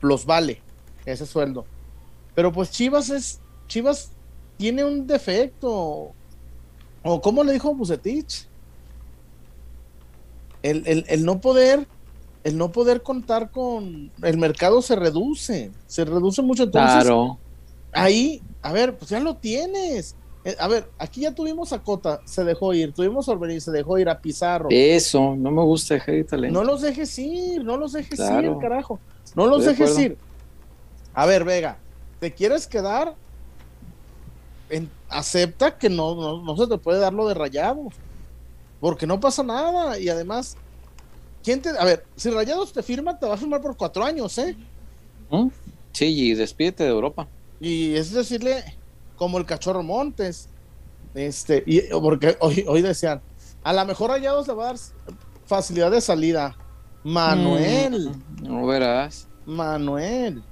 los 0.00 0.26
vale 0.26 0.60
ese 1.06 1.26
sueldo. 1.26 1.64
Pero 2.34 2.52
pues 2.52 2.70
Chivas 2.72 3.10
es, 3.10 3.40
Chivas 3.68 4.10
tiene 4.56 4.84
un 4.84 5.06
defecto. 5.06 6.12
O 7.02 7.20
como 7.20 7.44
le 7.44 7.52
dijo 7.52 7.74
Bucetich, 7.74 8.48
el, 10.62 11.04
el, 11.06 11.24
no 11.24 11.40
poder, 11.40 11.86
el 12.44 12.58
no 12.58 12.70
poder 12.70 13.02
contar 13.02 13.50
con 13.50 14.12
el 14.22 14.38
mercado 14.38 14.82
se 14.82 14.94
reduce, 14.94 15.70
se 15.86 16.04
reduce 16.04 16.42
mucho. 16.42 16.64
Entonces, 16.64 17.04
claro. 17.04 17.38
ahí, 17.92 18.42
a 18.62 18.72
ver, 18.72 18.96
pues 18.96 19.10
ya 19.10 19.18
lo 19.18 19.34
tienes. 19.36 20.14
Eh, 20.44 20.54
a 20.60 20.68
ver, 20.68 20.90
aquí 20.98 21.22
ya 21.22 21.34
tuvimos 21.34 21.72
a 21.72 21.82
Cota, 21.82 22.20
se 22.26 22.44
dejó 22.44 22.74
ir, 22.74 22.92
tuvimos 22.92 23.26
a 23.28 23.32
Orbelín, 23.32 23.62
se 23.62 23.70
dejó 23.70 23.98
ir 23.98 24.10
a 24.10 24.20
Pizarro. 24.20 24.68
Eso, 24.70 25.34
no 25.34 25.50
me 25.50 25.62
gusta 25.62 25.94
dejar 25.94 26.14
ir 26.16 26.26
talento. 26.26 26.58
No 26.58 26.64
los 26.64 26.82
dejes 26.82 27.18
ir, 27.18 27.64
no 27.64 27.78
los 27.78 27.92
dejes 27.92 28.20
ir, 28.20 28.52
carajo. 28.60 29.00
No 29.34 29.46
los 29.46 29.64
dejes 29.64 29.98
ir. 29.98 30.18
A 31.14 31.24
ver, 31.24 31.44
Vega, 31.44 31.78
¿te 32.20 32.32
quieres 32.32 32.66
quedar? 32.66 33.14
acepta 35.08 35.78
que 35.78 35.88
no, 35.88 36.42
no, 36.42 36.56
se 36.56 36.66
te 36.66 36.78
puede 36.78 36.98
dar 36.98 37.12
lo 37.12 37.28
de 37.28 37.34
rayados. 37.34 37.94
Porque 38.80 39.06
no 39.06 39.20
pasa 39.20 39.42
nada. 39.42 39.98
Y 39.98 40.08
además, 40.08 40.56
¿quién 41.44 41.62
te.? 41.62 41.68
A 41.78 41.84
ver, 41.84 42.04
si 42.16 42.30
Rayados 42.30 42.72
te 42.72 42.82
firma, 42.82 43.18
te 43.18 43.26
va 43.26 43.34
a 43.34 43.36
firmar 43.36 43.60
por 43.60 43.76
cuatro 43.76 44.02
años, 44.02 44.36
¿eh? 44.38 44.56
¿Mm? 45.30 45.48
Sí, 45.92 46.06
y 46.06 46.34
despídete 46.34 46.82
de 46.82 46.90
Europa. 46.90 47.28
Y 47.60 47.94
es 47.94 48.12
decirle, 48.12 48.64
como 49.16 49.38
el 49.38 49.46
cachorro 49.46 49.82
Montes. 49.82 50.48
Este, 51.14 51.62
y 51.66 51.82
porque 52.00 52.36
hoy, 52.40 52.64
hoy 52.66 52.82
decían, 52.82 53.20
a 53.62 53.72
lo 53.72 53.84
mejor 53.84 54.10
Rayados 54.10 54.48
le 54.48 54.54
va 54.54 54.64
a 54.64 54.66
dar 54.72 54.76
facilidad 55.46 55.90
de 55.90 56.00
salida. 56.00 56.56
Manuel. 57.04 58.10
Mm, 58.10 58.44
no 58.44 58.66
verás. 58.66 59.28
Manuel. 59.46 60.42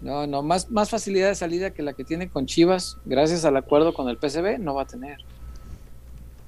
No, 0.00 0.26
no, 0.26 0.42
más, 0.42 0.70
más 0.70 0.90
facilidad 0.90 1.28
de 1.28 1.34
salida 1.34 1.70
que 1.70 1.82
la 1.82 1.94
que 1.94 2.04
tiene 2.04 2.28
con 2.28 2.44
Chivas, 2.44 2.98
gracias 3.06 3.46
al 3.46 3.56
acuerdo 3.56 3.94
con 3.94 4.08
el 4.10 4.18
PCB, 4.18 4.58
no 4.58 4.74
va 4.74 4.82
a 4.82 4.86
tener. 4.86 5.18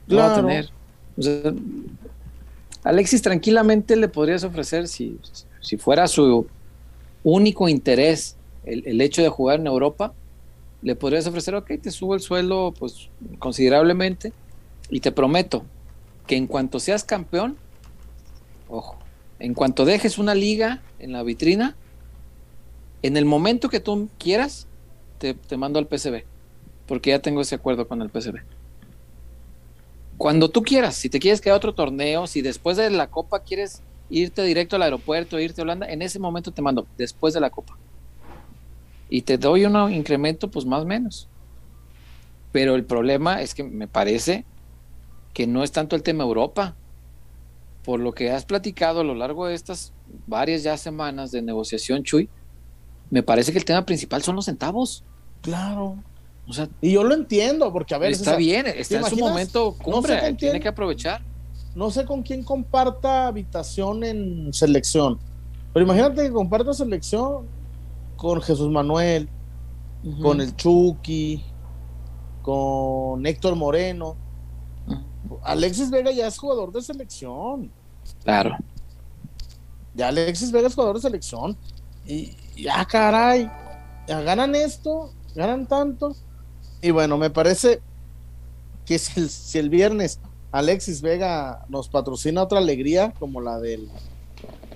No 0.08 0.16
va 0.16 0.32
a 0.32 0.34
tener. 0.34 0.70
Alexis 2.86 3.20
tranquilamente 3.20 3.96
le 3.96 4.06
podrías 4.06 4.44
ofrecer, 4.44 4.86
si, 4.86 5.18
si 5.60 5.76
fuera 5.76 6.06
su 6.06 6.46
único 7.24 7.68
interés 7.68 8.36
el, 8.64 9.00
hecho 9.00 9.22
de 9.22 9.28
jugar 9.28 9.58
en 9.58 9.66
Europa, 9.66 10.14
le 10.82 10.94
podrías 10.94 11.26
ofrecer, 11.26 11.56
ok, 11.56 11.72
te 11.82 11.90
subo 11.90 12.14
el 12.14 12.20
sueldo 12.20 12.72
pues 12.78 13.08
considerablemente 13.40 14.32
y 14.88 15.00
te 15.00 15.10
prometo 15.10 15.64
que 16.28 16.36
en 16.36 16.46
cuanto 16.46 16.78
seas 16.78 17.02
campeón, 17.02 17.56
ojo, 18.68 18.96
en 19.40 19.54
cuanto 19.54 19.84
dejes 19.84 20.16
una 20.16 20.36
liga 20.36 20.80
en 21.00 21.10
la 21.10 21.24
vitrina, 21.24 21.74
en 23.02 23.16
el 23.16 23.24
momento 23.24 23.68
que 23.68 23.80
tú 23.80 24.08
quieras, 24.16 24.68
te, 25.18 25.34
mando 25.56 25.80
al 25.80 25.88
PCB, 25.88 26.22
porque 26.86 27.10
ya 27.10 27.18
tengo 27.18 27.40
ese 27.40 27.56
acuerdo 27.56 27.88
con 27.88 28.00
el 28.00 28.10
PCB. 28.10 28.36
Cuando 30.18 30.48
tú 30.48 30.62
quieras, 30.62 30.94
si 30.96 31.10
te 31.10 31.18
quieres 31.18 31.40
quedar 31.40 31.54
a 31.54 31.58
otro 31.58 31.74
torneo, 31.74 32.26
si 32.26 32.40
después 32.40 32.76
de 32.76 32.90
la 32.90 33.08
Copa 33.08 33.40
quieres 33.40 33.82
irte 34.08 34.42
directo 34.42 34.76
al 34.76 34.82
aeropuerto, 34.82 35.38
irte 35.38 35.60
a 35.60 35.64
Holanda, 35.64 35.86
en 35.86 36.00
ese 36.00 36.18
momento 36.18 36.52
te 36.52 36.62
mando, 36.62 36.86
después 36.96 37.34
de 37.34 37.40
la 37.40 37.50
Copa. 37.50 37.76
Y 39.08 39.22
te 39.22 39.38
doy 39.38 39.64
un 39.64 39.92
incremento, 39.92 40.50
pues 40.50 40.64
más 40.64 40.82
o 40.82 40.86
menos. 40.86 41.28
Pero 42.52 42.74
el 42.74 42.84
problema 42.84 43.42
es 43.42 43.54
que 43.54 43.62
me 43.62 43.86
parece 43.86 44.44
que 45.34 45.46
no 45.46 45.62
es 45.62 45.72
tanto 45.72 45.96
el 45.96 46.02
tema 46.02 46.24
Europa. 46.24 46.74
Por 47.84 48.00
lo 48.00 48.12
que 48.12 48.30
has 48.30 48.44
platicado 48.44 49.00
a 49.00 49.04
lo 49.04 49.14
largo 49.14 49.46
de 49.46 49.54
estas 49.54 49.92
varias 50.26 50.62
ya 50.62 50.76
semanas 50.76 51.30
de 51.30 51.42
negociación, 51.42 52.02
Chuy, 52.02 52.28
me 53.10 53.22
parece 53.22 53.52
que 53.52 53.58
el 53.58 53.64
tema 53.64 53.84
principal 53.84 54.22
son 54.22 54.34
los 54.34 54.46
centavos. 54.46 55.04
Claro. 55.42 56.02
O 56.48 56.52
sea, 56.52 56.68
y 56.80 56.92
yo 56.92 57.02
lo 57.02 57.14
entiendo, 57.14 57.72
porque 57.72 57.94
a 57.94 57.98
ver. 57.98 58.12
Está 58.12 58.36
bien, 58.36 58.66
está 58.66 58.98
en 58.98 59.04
su 59.04 59.16
momento 59.16 59.76
cumbre, 59.82 60.34
tiene 60.34 60.60
que 60.60 60.68
aprovechar. 60.68 61.22
No 61.74 61.90
sé 61.90 62.04
con 62.04 62.22
quién 62.22 62.42
comparta 62.42 63.26
habitación 63.26 64.02
en 64.04 64.52
selección, 64.52 65.18
pero 65.72 65.84
imagínate 65.84 66.22
que 66.22 66.32
comparta 66.32 66.72
selección 66.72 67.46
con 68.16 68.40
Jesús 68.40 68.70
Manuel, 68.70 69.28
con 70.22 70.40
el 70.40 70.54
Chucky, 70.56 71.44
con 72.42 73.26
Héctor 73.26 73.56
Moreno. 73.56 74.16
Alexis 75.42 75.90
Vega 75.90 76.12
ya 76.12 76.28
es 76.28 76.38
jugador 76.38 76.72
de 76.72 76.80
selección. 76.80 77.70
Claro. 78.22 78.56
Ya 79.94 80.08
Alexis 80.08 80.52
Vega 80.52 80.68
es 80.68 80.74
jugador 80.74 80.96
de 80.96 81.02
selección. 81.02 81.56
Y, 82.06 82.36
ya, 82.56 82.84
caray, 82.84 83.50
ya 84.06 84.20
ganan 84.20 84.54
esto, 84.54 85.12
ganan 85.34 85.66
tanto. 85.66 86.14
Y 86.86 86.92
bueno, 86.92 87.18
me 87.18 87.30
parece 87.30 87.80
que 88.84 88.96
si 88.96 89.58
el, 89.58 89.70
viernes 89.70 90.20
Alexis 90.52 91.02
Vega 91.02 91.64
nos 91.68 91.88
patrocina 91.88 92.44
otra 92.44 92.58
alegría 92.58 93.12
como 93.18 93.40
la 93.40 93.58
del 93.58 93.88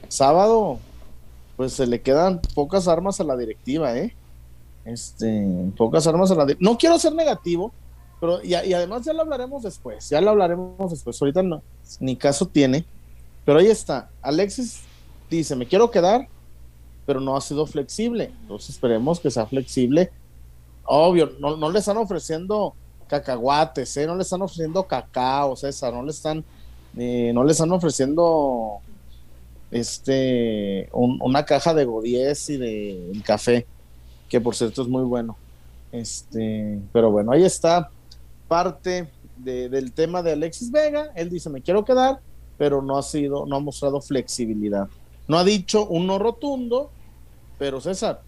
sábado, 0.08 0.80
pues 1.56 1.72
se 1.72 1.86
le 1.86 2.00
quedan 2.00 2.40
pocas 2.52 2.88
armas 2.88 3.20
a 3.20 3.24
la 3.24 3.36
directiva, 3.36 3.96
¿eh? 3.96 4.16
Este, 4.84 5.70
pocas 5.76 6.04
armas 6.08 6.32
a 6.32 6.34
la 6.34 6.48
No 6.58 6.76
quiero 6.76 6.98
ser 6.98 7.14
negativo, 7.14 7.70
pero 8.18 8.42
y, 8.42 8.56
y, 8.56 8.72
además 8.72 9.04
ya 9.04 9.12
lo 9.12 9.20
hablaremos 9.20 9.62
después, 9.62 10.10
ya 10.10 10.20
lo 10.20 10.30
hablaremos 10.30 10.90
después. 10.90 11.22
Ahorita 11.22 11.44
no, 11.44 11.62
ni 12.00 12.16
caso 12.16 12.44
tiene. 12.44 12.84
Pero 13.44 13.60
ahí 13.60 13.68
está. 13.68 14.10
Alexis 14.20 14.80
dice, 15.30 15.54
me 15.54 15.66
quiero 15.66 15.92
quedar, 15.92 16.26
pero 17.06 17.20
no 17.20 17.36
ha 17.36 17.40
sido 17.40 17.66
flexible. 17.66 18.32
Entonces 18.42 18.70
esperemos 18.70 19.20
que 19.20 19.30
sea 19.30 19.46
flexible. 19.46 20.10
Obvio, 20.92 21.30
no, 21.38 21.56
no 21.56 21.70
le 21.70 21.78
están 21.78 21.96
ofreciendo 21.98 22.74
cacahuates, 23.06 23.96
¿eh? 23.96 24.06
no 24.08 24.16
le 24.16 24.22
están 24.22 24.42
ofreciendo 24.42 24.82
cacao, 24.82 25.54
César, 25.54 25.92
no 25.92 26.02
le 26.02 26.10
están, 26.10 26.44
eh, 26.96 27.30
no 27.32 27.44
le 27.44 27.52
están 27.52 27.70
ofreciendo 27.70 28.78
este 29.70 30.88
una 30.92 31.44
caja 31.44 31.74
de 31.74 31.84
Godies 31.84 32.50
y 32.50 32.56
de 32.56 33.22
café, 33.24 33.68
que 34.28 34.40
por 34.40 34.56
cierto 34.56 34.82
es 34.82 34.88
muy 34.88 35.04
bueno. 35.04 35.36
Este, 35.92 36.80
pero 36.92 37.12
bueno, 37.12 37.30
ahí 37.30 37.44
está 37.44 37.90
parte 38.48 39.08
del 39.36 39.92
tema 39.92 40.24
de 40.24 40.32
Alexis 40.32 40.72
Vega. 40.72 41.12
Él 41.14 41.30
dice, 41.30 41.50
me 41.50 41.62
quiero 41.62 41.84
quedar, 41.84 42.18
pero 42.58 42.82
no 42.82 42.98
ha 42.98 43.02
sido, 43.04 43.46
no 43.46 43.54
ha 43.54 43.60
mostrado 43.60 44.00
flexibilidad. 44.00 44.88
No 45.28 45.38
ha 45.38 45.44
dicho 45.44 45.86
un 45.86 46.08
no 46.08 46.18
rotundo, 46.18 46.90
pero 47.58 47.80
César, 47.80 48.22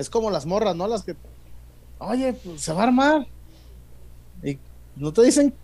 es 0.00 0.08
como 0.08 0.30
las 0.30 0.46
morras, 0.46 0.74
¿no? 0.74 0.88
Las 0.88 1.02
que, 1.02 1.14
oye, 1.98 2.32
pues 2.32 2.62
se 2.62 2.72
va 2.72 2.80
a 2.80 2.84
armar. 2.84 3.26
Y 4.42 4.58
no 4.96 5.12
te 5.12 5.22
dicen, 5.22 5.54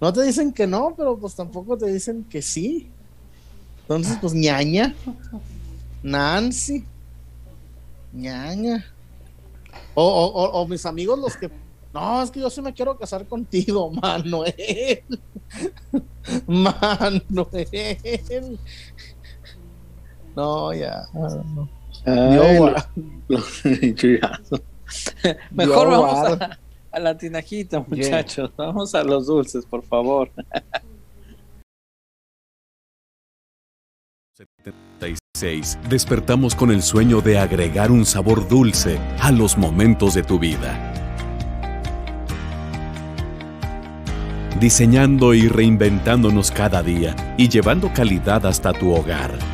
no 0.00 0.12
te 0.12 0.22
dicen 0.22 0.52
que 0.52 0.66
no, 0.66 0.94
pero 0.96 1.16
pues 1.16 1.34
tampoco 1.34 1.78
te 1.78 1.86
dicen 1.92 2.24
que 2.24 2.42
sí. 2.42 2.90
Entonces, 3.82 4.18
pues 4.20 4.34
ñaña, 4.34 4.94
Nancy, 6.02 6.84
ñaña. 8.12 8.84
O, 9.94 10.02
o, 10.04 10.60
o, 10.60 10.66
mis 10.66 10.84
amigos 10.86 11.18
los 11.18 11.36
que, 11.36 11.48
no, 11.92 12.20
es 12.20 12.30
que 12.32 12.40
yo 12.40 12.50
sí 12.50 12.60
me 12.60 12.74
quiero 12.74 12.98
casar 12.98 13.26
contigo, 13.26 13.90
Manuel. 14.02 15.04
Manuel. 16.48 17.68
No, 20.34 20.72
ya. 20.74 21.06
No. 21.12 21.83
Mejor 25.50 25.88
vamos 25.88 26.38
a, 26.92 26.98
la 26.98 27.16
tinajita, 27.16 27.80
muchachos. 27.80 28.50
Vamos 28.56 28.94
a 28.94 29.02
los 29.02 29.26
dulces, 29.26 29.64
por 29.66 29.82
favor. 29.82 30.30
76. 34.34 35.78
Despertamos 35.88 36.54
con 36.54 36.70
el 36.70 36.82
sueño 36.82 37.20
de 37.20 37.38
agregar 37.38 37.90
un 37.90 38.04
sabor 38.04 38.46
dulce 38.48 38.98
a 39.20 39.32
los 39.32 39.56
momentos 39.56 40.14
de 40.14 40.22
tu 40.22 40.38
vida. 40.38 40.90
Diseñando 44.60 45.34
y 45.34 45.48
reinventándonos 45.48 46.50
cada 46.50 46.82
día 46.82 47.16
y 47.36 47.48
llevando 47.48 47.92
calidad 47.92 48.46
hasta 48.46 48.72
tu 48.72 48.94
hogar 48.94 49.53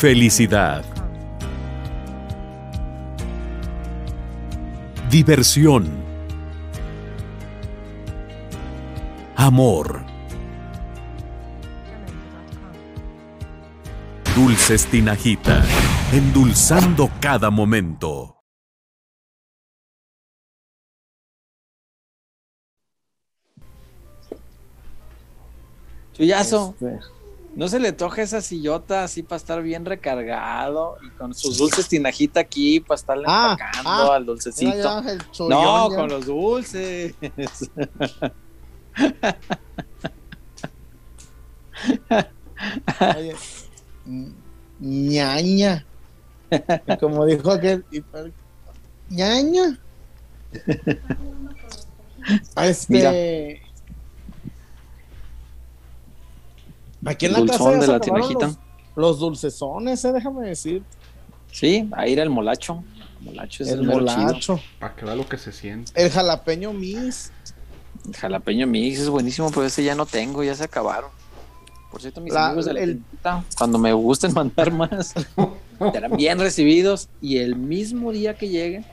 Felicidad. 0.00 0.82
Diversión. 5.10 5.90
Amor. 9.36 10.02
Dulces 14.34 14.86
Tinajita, 14.86 15.62
endulzando 16.14 17.10
cada 17.20 17.50
momento. 17.50 18.40
Chuyazo. 26.14 26.74
Este, 26.80 27.19
no 27.60 27.68
se 27.68 27.78
le 27.78 27.92
toja 27.92 28.22
esa 28.22 28.40
sillota 28.40 29.04
así 29.04 29.22
para 29.22 29.36
estar 29.36 29.62
bien 29.62 29.84
recargado 29.84 30.96
y 31.06 31.10
con 31.10 31.34
sus 31.34 31.58
dulces 31.58 31.88
tinajita 31.88 32.40
aquí 32.40 32.80
para 32.80 32.94
estarle 32.94 33.24
ah, 33.28 33.50
empacando 33.52 33.90
ah, 33.90 34.16
al 34.16 34.24
dulcecito. 34.24 35.02
no, 35.46 35.90
con 35.90 36.08
los 36.08 36.24
dulces. 36.24 37.14
Oye, 43.18 43.36
ñaña. 44.78 45.84
Como 46.98 47.26
dijo 47.26 47.50
aquel, 47.50 47.84
ñaña. 49.10 49.78
Este. 52.56 53.60
Aquí 57.04 57.26
en 57.26 57.32
la 57.32 57.46
casa 57.46 57.70
de 57.70 57.86
la 57.86 58.00
tinajita. 58.00 58.54
Los, 58.96 59.18
dulcesones, 59.18 60.04
eh, 60.04 60.12
déjame 60.12 60.48
decir. 60.48 60.82
Sí, 61.52 61.88
ahí 61.92 62.12
era 62.12 62.22
el 62.22 62.30
molacho. 62.30 62.82
El 63.20 63.26
molacho 63.26 63.62
es 63.62 63.70
el, 63.70 63.82
molacho. 63.82 64.60
Para 64.78 64.94
que 64.94 65.04
vea 65.04 65.14
lo 65.14 65.28
que 65.28 65.38
se 65.38 65.52
siente. 65.52 65.92
El 65.94 66.10
jalapeño 66.10 66.72
mix. 66.72 67.32
El 68.06 68.16
jalapeño 68.16 68.66
mix 68.66 68.98
es 68.98 69.08
buenísimo, 69.08 69.50
pero 69.50 69.64
ese 69.64 69.82
ya 69.84 69.94
no 69.94 70.06
tengo, 70.06 70.42
ya 70.42 70.54
se 70.54 70.64
acabaron. 70.64 71.10
Por 71.90 72.00
cierto, 72.00 72.20
mis 72.20 72.34
amigos 72.34 72.66
de 72.66 72.74
la 72.74 72.80
el... 72.80 73.02
cuando 73.58 73.78
me 73.78 73.92
gusten 73.92 74.32
mandar 74.34 74.72
más, 74.72 75.14
serán 75.92 76.16
bien 76.16 76.38
recibidos 76.38 77.08
y 77.20 77.38
el 77.38 77.56
mismo 77.56 78.12
día 78.12 78.34
que 78.34 78.48
lleguen, 78.48 78.84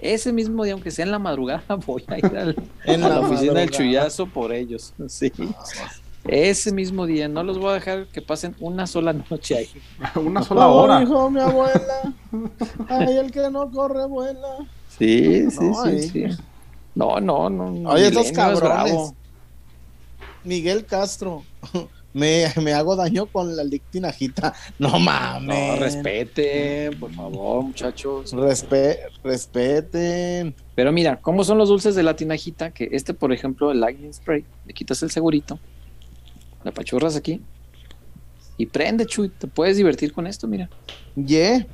ese 0.00 0.32
mismo 0.32 0.64
día, 0.64 0.72
aunque 0.72 0.90
sea 0.90 1.04
en 1.04 1.12
la 1.12 1.18
madrugada, 1.18 1.62
voy 1.86 2.04
a 2.08 2.18
ir 2.18 2.26
al, 2.26 2.56
a 2.86 2.96
la, 2.96 3.20
oficina 3.20 3.60
del 3.60 3.70
chullazo 3.70 4.26
por 4.26 4.52
ellos. 4.52 4.92
Sí. 5.08 5.32
Ese 6.26 6.72
mismo 6.72 7.06
día, 7.06 7.28
no 7.28 7.42
los 7.42 7.58
voy 7.58 7.70
a 7.70 7.74
dejar 7.74 8.06
que 8.06 8.22
pasen 8.22 8.56
una 8.58 8.86
sola 8.86 9.12
noche 9.12 9.56
ahí. 9.56 9.68
una 10.16 10.42
sola 10.42 10.68
hora. 10.68 11.00
Dijo 11.00 11.30
mi 11.30 11.40
abuela. 11.40 12.14
Ay, 12.88 13.18
el 13.18 13.30
que 13.30 13.50
no 13.50 13.70
corre 13.70 14.06
vuela. 14.06 14.56
Sí, 14.98 15.50
sí, 15.50 15.70
sí, 15.84 16.08
sí. 16.08 16.24
No, 16.94 17.20
no, 17.20 17.50
no. 17.50 17.90
Oye, 17.90 18.06
estos 18.06 18.32
cabrones. 18.32 19.12
Miguel 20.44 20.84
Castro. 20.86 21.42
Me, 22.14 22.44
me, 22.62 22.72
hago 22.72 22.94
daño 22.94 23.26
con 23.26 23.56
la 23.56 23.64
lictinajita. 23.64 24.54
No 24.78 25.00
mames. 25.00 25.80
No, 25.80 25.84
respeten, 25.84 26.96
por 27.00 27.12
favor, 27.12 27.64
muchachos. 27.64 28.30
Respe 28.32 29.00
respeten. 29.24 30.54
Pero 30.76 30.92
mira, 30.92 31.20
¿cómo 31.20 31.42
son 31.42 31.58
los 31.58 31.70
dulces 31.70 31.96
de 31.96 32.04
la 32.04 32.14
tinajita? 32.14 32.70
Que 32.70 32.88
este, 32.92 33.14
por 33.14 33.32
ejemplo, 33.32 33.72
el 33.72 33.80
Lightning 33.80 34.14
Spray, 34.14 34.44
le 34.64 34.72
quitas 34.72 35.02
el 35.02 35.10
segurito 35.10 35.58
la 36.64 36.72
pachurras 36.72 37.14
aquí. 37.16 37.40
Y 38.56 38.66
prende, 38.66 39.06
Chuy. 39.06 39.28
Te 39.28 39.46
puedes 39.46 39.76
divertir 39.76 40.12
con 40.12 40.26
esto, 40.26 40.48
mira. 40.48 40.68
Yeah. 41.14 41.66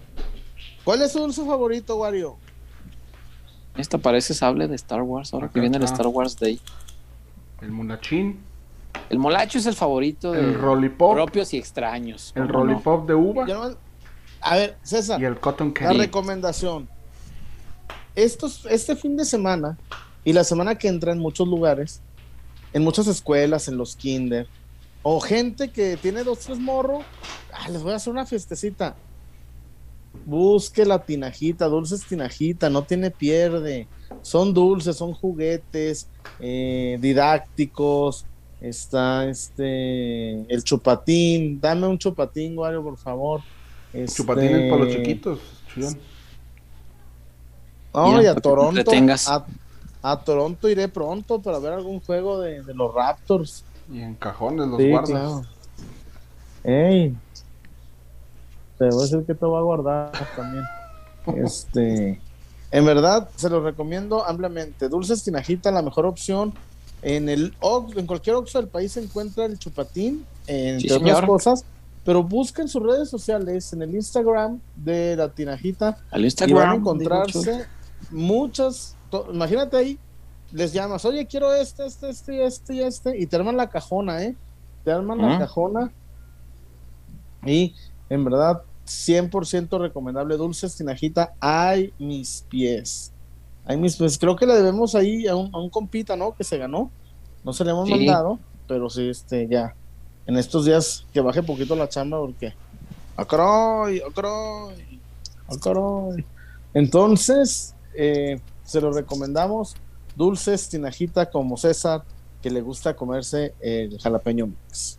¿Cuál 0.85 1.03
es 1.03 1.13
su 1.13 1.21
dulce 1.21 1.45
favorito, 1.45 1.97
Wario? 1.97 2.37
Esta 3.77 3.99
parece 3.99 4.35
sable 4.35 4.67
de 4.67 4.75
Star 4.75 5.03
Wars, 5.03 5.33
ahora 5.33 5.49
que 5.49 5.61
viene 5.61 5.77
el 5.77 5.85
Star 5.85 6.07
Wars 6.09 6.37
Day. 6.37 6.61
El 7.61 7.71
molachín. 7.71 8.41
El 9.09 9.19
molacho 9.19 9.59
es 9.59 9.67
el 9.67 9.75
favorito 9.75 10.33
de 10.33 10.91
propios 10.91 11.55
y 11.55 11.59
extraños. 11.59 12.33
El 12.35 12.49
rollipop 12.49 13.07
de 13.07 13.15
uva. 13.15 13.47
A 14.41 14.57
ver, 14.57 14.79
César. 14.83 15.21
Y 15.21 15.25
el 15.25 15.39
cotton 15.39 15.71
candy. 15.71 15.97
La 15.97 16.05
recomendación. 16.05 16.89
Estos, 18.17 18.67
este 18.67 18.97
fin 18.97 19.17
de 19.17 19.25
semana 19.25 19.79
y 20.25 20.33
la 20.33 20.43
semana 20.43 20.75
que 20.77 20.89
entra 20.89 21.13
en 21.13 21.19
muchos 21.19 21.47
lugares 21.47 22.03
en 22.73 22.83
muchas 22.85 23.07
escuelas, 23.07 23.69
en 23.69 23.77
los 23.77 23.97
kinder, 23.97 24.47
o 25.03 25.21
gente 25.21 25.71
que 25.71 25.97
tiene 25.97 26.25
dos, 26.25 26.41
tres 26.41 26.59
morros, 26.59 27.05
ah, 27.53 27.69
les 27.69 27.83
voy 27.83 27.93
a 27.93 27.97
hacer 27.97 28.13
una 28.13 28.27
fiestecita. 28.27 28.97
Busque 30.27 30.85
la 30.85 31.05
tinajita, 31.05 31.67
dulces 31.67 32.05
tinajita, 32.05 32.69
no 32.69 32.83
tiene 32.83 33.11
pierde. 33.11 33.87
Son 34.23 34.53
dulces, 34.53 34.97
son 34.97 35.13
juguetes 35.13 36.09
eh, 36.41 36.99
didácticos. 37.01 38.27
Está 38.61 39.27
este 39.27 40.43
el 40.53 40.65
chupatín. 40.65 41.61
Dame 41.61 41.87
un 41.87 41.97
chupatín, 41.97 42.59
Wario, 42.59 42.83
por 42.83 42.99
favor. 42.99 43.41
Este... 43.93 44.17
Chupatín 44.17 44.69
para 44.69 44.85
los 44.85 44.95
chiquitos, 44.95 45.39
chulón. 45.73 45.99
No, 47.95 48.23
y 48.23 48.27
a 48.27 48.35
Toronto. 48.35 48.93
A, 49.27 49.47
a, 50.03 50.21
Toronto 50.23 50.69
iré 50.69 50.89
pronto 50.89 51.41
para 51.41 51.59
ver 51.59 51.73
algún 51.73 52.01
juego 52.01 52.41
de, 52.41 52.63
de 52.63 52.75
los 52.75 52.95
Raptors. 52.95 53.65
Y 53.93 54.01
en 54.01 54.15
cajones 54.15 54.69
los 54.69 54.79
sí, 54.79 54.91
guardas. 54.91 55.11
Claro. 55.11 55.43
Ey, 56.63 57.17
te 58.79 58.89
voy 58.89 58.99
a 58.99 59.03
decir 59.03 59.25
que 59.27 59.35
te 59.35 59.47
va 59.47 59.59
a 59.59 59.63
guardar 59.63 60.13
también. 60.37 60.65
este, 61.45 62.21
en 62.71 62.85
verdad, 62.85 63.29
se 63.37 63.51
lo 63.51 63.63
recomiendo 63.63 64.25
ampliamente. 64.25 64.89
Dulces 64.89 65.23
Tinajita, 65.25 65.71
la 65.71 65.83
mejor 65.83 66.07
opción. 66.07 66.55
En 67.03 67.29
el 67.29 67.55
en 67.97 68.07
cualquier 68.07 68.37
Oxxo 68.37 68.59
del 68.59 68.69
país 68.69 68.93
se 68.93 69.03
encuentra 69.03 69.47
el 69.47 69.59
chupatín, 69.59 70.27
entre 70.47 70.89
sí, 70.89 70.95
otras 70.95 71.23
cosas. 71.23 71.65
Pero 72.05 72.23
busquen 72.23 72.69
sus 72.69 72.83
redes 72.83 73.09
sociales, 73.09 73.73
en 73.73 73.83
el 73.83 73.95
Instagram 73.95 74.61
de 74.77 75.17
la 75.17 75.29
Tinajita. 75.29 75.99
Al 76.11 76.25
Instagram. 76.25 76.57
Y 76.57 76.61
van 76.61 76.71
a 76.71 76.75
encontrarse 76.77 77.67
muchas. 78.11 78.97
Imagínate 79.33 79.77
ahí, 79.77 79.99
les 80.53 80.73
llamas, 80.73 81.05
oye, 81.05 81.27
quiero 81.27 81.53
este, 81.53 81.87
este, 81.87 82.11
este, 82.11 82.45
este 82.45 82.75
y 82.75 82.81
este, 82.81 83.19
y 83.19 83.27
te 83.27 83.37
arman 83.37 83.57
la 83.57 83.69
cajona, 83.69 84.23
¿eh? 84.23 84.37
Te 84.85 84.93
arman 84.93 85.19
la 85.19 85.39
cajona. 85.39 85.93
Y 87.45 87.75
en 88.09 88.25
verdad, 88.25 88.63
100% 88.87 89.79
recomendable. 89.79 90.37
Dulces 90.37 90.77
Tinajita, 90.77 91.35
ay 91.41 91.93
mis 91.99 92.45
pies. 92.49 93.13
Ay 93.65 93.77
mis 93.77 93.97
pies. 93.97 94.19
Creo 94.19 94.37
que 94.37 94.47
le 94.47 94.55
debemos 94.55 94.95
ahí 94.95 95.27
a 95.27 95.37
un, 95.37 95.55
a 95.55 95.59
un 95.59 95.71
compita, 95.71 96.17
¿no? 96.17 96.35
Que 96.35 96.45
se 96.45 96.59
ganó. 96.59 96.91
No 97.45 97.53
se 97.53 97.65
le 97.65 97.71
hemos 97.71 97.89
sí. 97.89 97.95
mandado, 97.95 98.39
pero 98.67 98.91
sí, 98.91 99.09
este, 99.09 99.47
ya. 99.49 99.75
En 100.27 100.37
estos 100.37 100.65
días 100.65 101.07
que 101.13 101.21
baje 101.21 101.43
poquito 101.43 101.77
la 101.77 101.89
chamba 101.89 102.19
porque. 102.19 102.53
¡Acroy! 103.17 104.01
¡Acroy! 104.01 105.01
¡Acroy! 105.49 106.25
Entonces, 106.75 107.75
eh, 107.95 108.41
se 108.65 108.81
lo 108.81 108.93
recomendamos. 108.93 109.77
Dulces 110.21 110.69
Tinajita 110.69 111.31
como 111.31 111.57
César, 111.57 112.05
que 112.43 112.51
le 112.51 112.61
gusta 112.61 112.95
comerse 112.95 113.55
el 113.59 113.99
jalapeño 113.99 114.49
mix. 114.49 114.99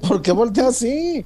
¿Por 0.08 0.22
qué 0.22 0.30
voltea 0.30 0.68
así? 0.68 1.24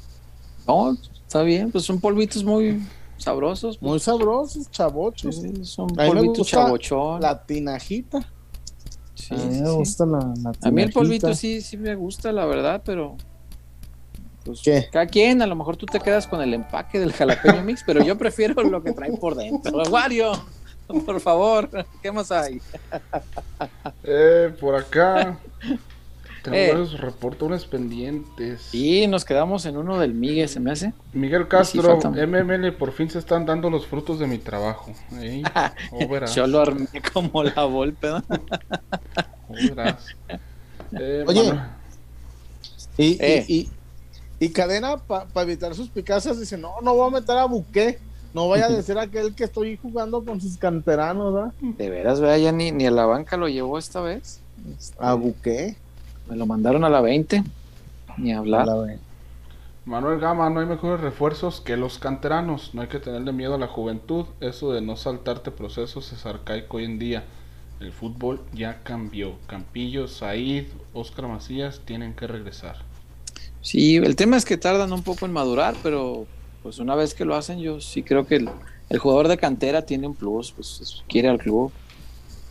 No, 0.67 0.97
está 1.27 1.43
bien, 1.43 1.71
pues 1.71 1.85
son 1.85 2.01
polvitos 2.01 2.43
muy 2.43 2.83
sabrosos. 3.19 3.81
Muy 3.83 4.01
sabrosos, 4.01 4.71
chavochos. 4.71 5.37
Sí, 5.37 5.53
son 5.67 5.89
polvitos 5.89 6.49
chavochón. 6.49 7.21
La 7.21 7.45
tinajita. 7.45 8.21
Sí, 9.15 9.35
a 9.35 9.37
mí 9.37 9.55
sí, 9.57 9.61
me 9.61 9.71
gusta 9.71 10.07
la, 10.07 10.19
la 10.43 10.53
A 10.63 10.71
mí 10.71 10.81
el 10.81 10.93
polvito 10.93 11.35
sí, 11.35 11.61
sí 11.61 11.77
me 11.77 11.95
gusta, 11.95 12.33
la 12.33 12.47
verdad, 12.47 12.81
pero. 12.83 13.19
Pues, 14.47 14.63
¿Qué? 14.63 14.89
Cada 14.91 15.07
quien, 15.07 15.43
a 15.43 15.47
lo 15.47 15.57
mejor 15.57 15.77
tú 15.77 15.85
te 15.85 16.01
quedas 16.01 16.27
con 16.27 16.41
el 16.41 16.55
empaque 16.55 16.99
del 16.99 17.13
jalapeño 17.13 17.63
mix, 17.63 17.83
pero 17.85 18.03
yo 18.03 18.17
prefiero 18.17 18.63
lo 18.63 18.83
que 18.83 18.93
trae 18.95 19.13
por 19.13 19.35
dentro. 19.35 19.83
Wario, 19.91 20.33
por 21.07 21.21
favor, 21.21 21.69
¿qué 22.03 22.13
más 22.13 22.31
hay? 22.33 22.61
Eh, 24.05 24.53
por 24.61 24.75
acá. 24.75 25.39
Tengo 26.43 26.57
Eh. 26.57 26.69
varios 26.71 26.99
reportones 26.99 27.67
pendientes. 27.67 28.73
Y 28.75 29.07
nos 29.09 29.27
quedamos 29.27 29.67
en 29.67 29.77
uno 29.77 29.99
del 29.99 30.15
Migue, 30.15 30.49
¿se 30.49 30.59
me 30.59 30.73
hace? 30.73 30.95
Miguel 31.13 31.47
Castro, 31.49 31.99
MML, 32.03 32.73
por 32.73 32.93
fin 32.93 33.11
se 33.11 33.19
están 33.19 33.45
dando 33.45 33.69
los 33.69 33.87
frutos 33.87 34.19
de 34.19 34.27
mi 34.27 34.39
trabajo. 34.39 34.91
Ey, 35.21 35.43
oh, 35.93 36.09
verás, 36.09 36.35
Yo 36.35 36.47
lo 36.47 36.61
armé 36.61 36.87
como 37.13 37.43
la 37.45 37.65
golpe, 37.65 38.09
¿no? 38.09 38.23
oh, 39.49 39.53
verás. 39.53 40.07
Eh, 40.99 41.25
Oye. 41.27 41.53
Y, 42.97 43.19
Eh. 43.21 43.45
y, 43.47 43.55
y, 43.61 43.71
y 44.47 44.49
Cadena, 44.49 44.97
para 44.97 45.27
evitar 45.43 45.75
sus 45.75 45.91
picazas, 45.91 46.41
dice: 46.41 46.57
No, 46.57 46.73
no 46.83 46.95
voy 46.95 47.09
a 47.09 47.21
meter 47.21 47.37
a 47.37 47.45
Buqué. 47.45 47.99
No 48.33 48.49
vaya 48.49 48.67
a 48.67 48.69
decir 48.69 48.97
aquel 48.99 49.35
que 49.35 49.45
estoy 49.45 49.77
jugando 49.77 50.25
con 50.25 50.41
sus 50.41 50.57
canteranos, 50.57 51.35
¿verdad? 51.35 51.53
De 51.61 51.91
veras, 51.91 52.21
vea, 52.21 52.39
ya 52.39 52.53
ni, 52.53 52.71
ni 52.71 52.87
a 52.87 52.91
la 52.91 53.07
banca 53.07 53.37
lo 53.37 53.49
llevó 53.49 53.79
esta 53.79 54.01
vez. 54.01 54.41
A 54.99 55.15
Buqué. 55.15 55.77
Me 56.29 56.37
lo 56.37 56.47
mandaron 56.47 56.85
a 56.85 56.89
la 56.89 57.01
20. 57.01 57.43
Ni 58.19 58.33
hablar. 58.33 58.67
La 58.67 58.77
ve. 58.77 58.99
Manuel 59.85 60.21
Gama, 60.21 60.49
no 60.51 60.61
hay 60.61 60.67
mejores 60.67 61.01
refuerzos 61.01 61.61
que 61.61 61.77
los 61.77 61.99
canteranos. 61.99 62.75
No 62.75 62.83
hay 62.83 62.89
que 62.89 63.01
tenerle 63.01 63.33
miedo 63.33 63.55
a 63.55 63.59
la 63.59 63.67
juventud. 63.67 64.27
Eso 64.41 64.73
de 64.73 64.81
no 64.81 64.97
saltarte 64.97 65.51
procesos 65.51 66.13
es 66.13 66.27
arcaico 66.27 66.77
hoy 66.77 66.85
en 66.85 66.99
día. 66.99 67.25
El 67.81 67.93
fútbol 67.93 68.43
ya 68.53 68.83
cambió. 68.85 69.35
Campillo, 69.47 70.07
Said, 70.07 70.67
Oscar 70.93 71.27
Macías 71.27 71.81
tienen 71.85 72.15
que 72.15 72.27
regresar. 72.27 72.77
Sí, 73.63 73.97
el 73.97 74.17
tema 74.17 74.37
es 74.37 74.45
que 74.45 74.57
tardan 74.57 74.93
un 74.93 75.03
poco 75.03 75.27
en 75.27 75.33
madurar, 75.33 75.75
pero 75.83 76.27
pues 76.63 76.79
una 76.79 76.95
vez 76.97 77.15
que 77.15 77.25
lo 77.25 77.35
hacen, 77.37 77.61
yo 77.61 77.81
sí 77.81 78.05
creo 78.05 78.27
que 78.27 78.37
el, 78.37 78.59
el 78.89 78.99
jugador 78.99 79.29
de 79.29 79.39
cantera 79.39 79.87
tiene 79.87 80.07
un 80.09 80.17
plus, 80.17 80.53
pues 80.53 80.81
es- 80.81 81.05
quiere 81.09 81.29
al 81.29 81.39
club. 81.39 81.75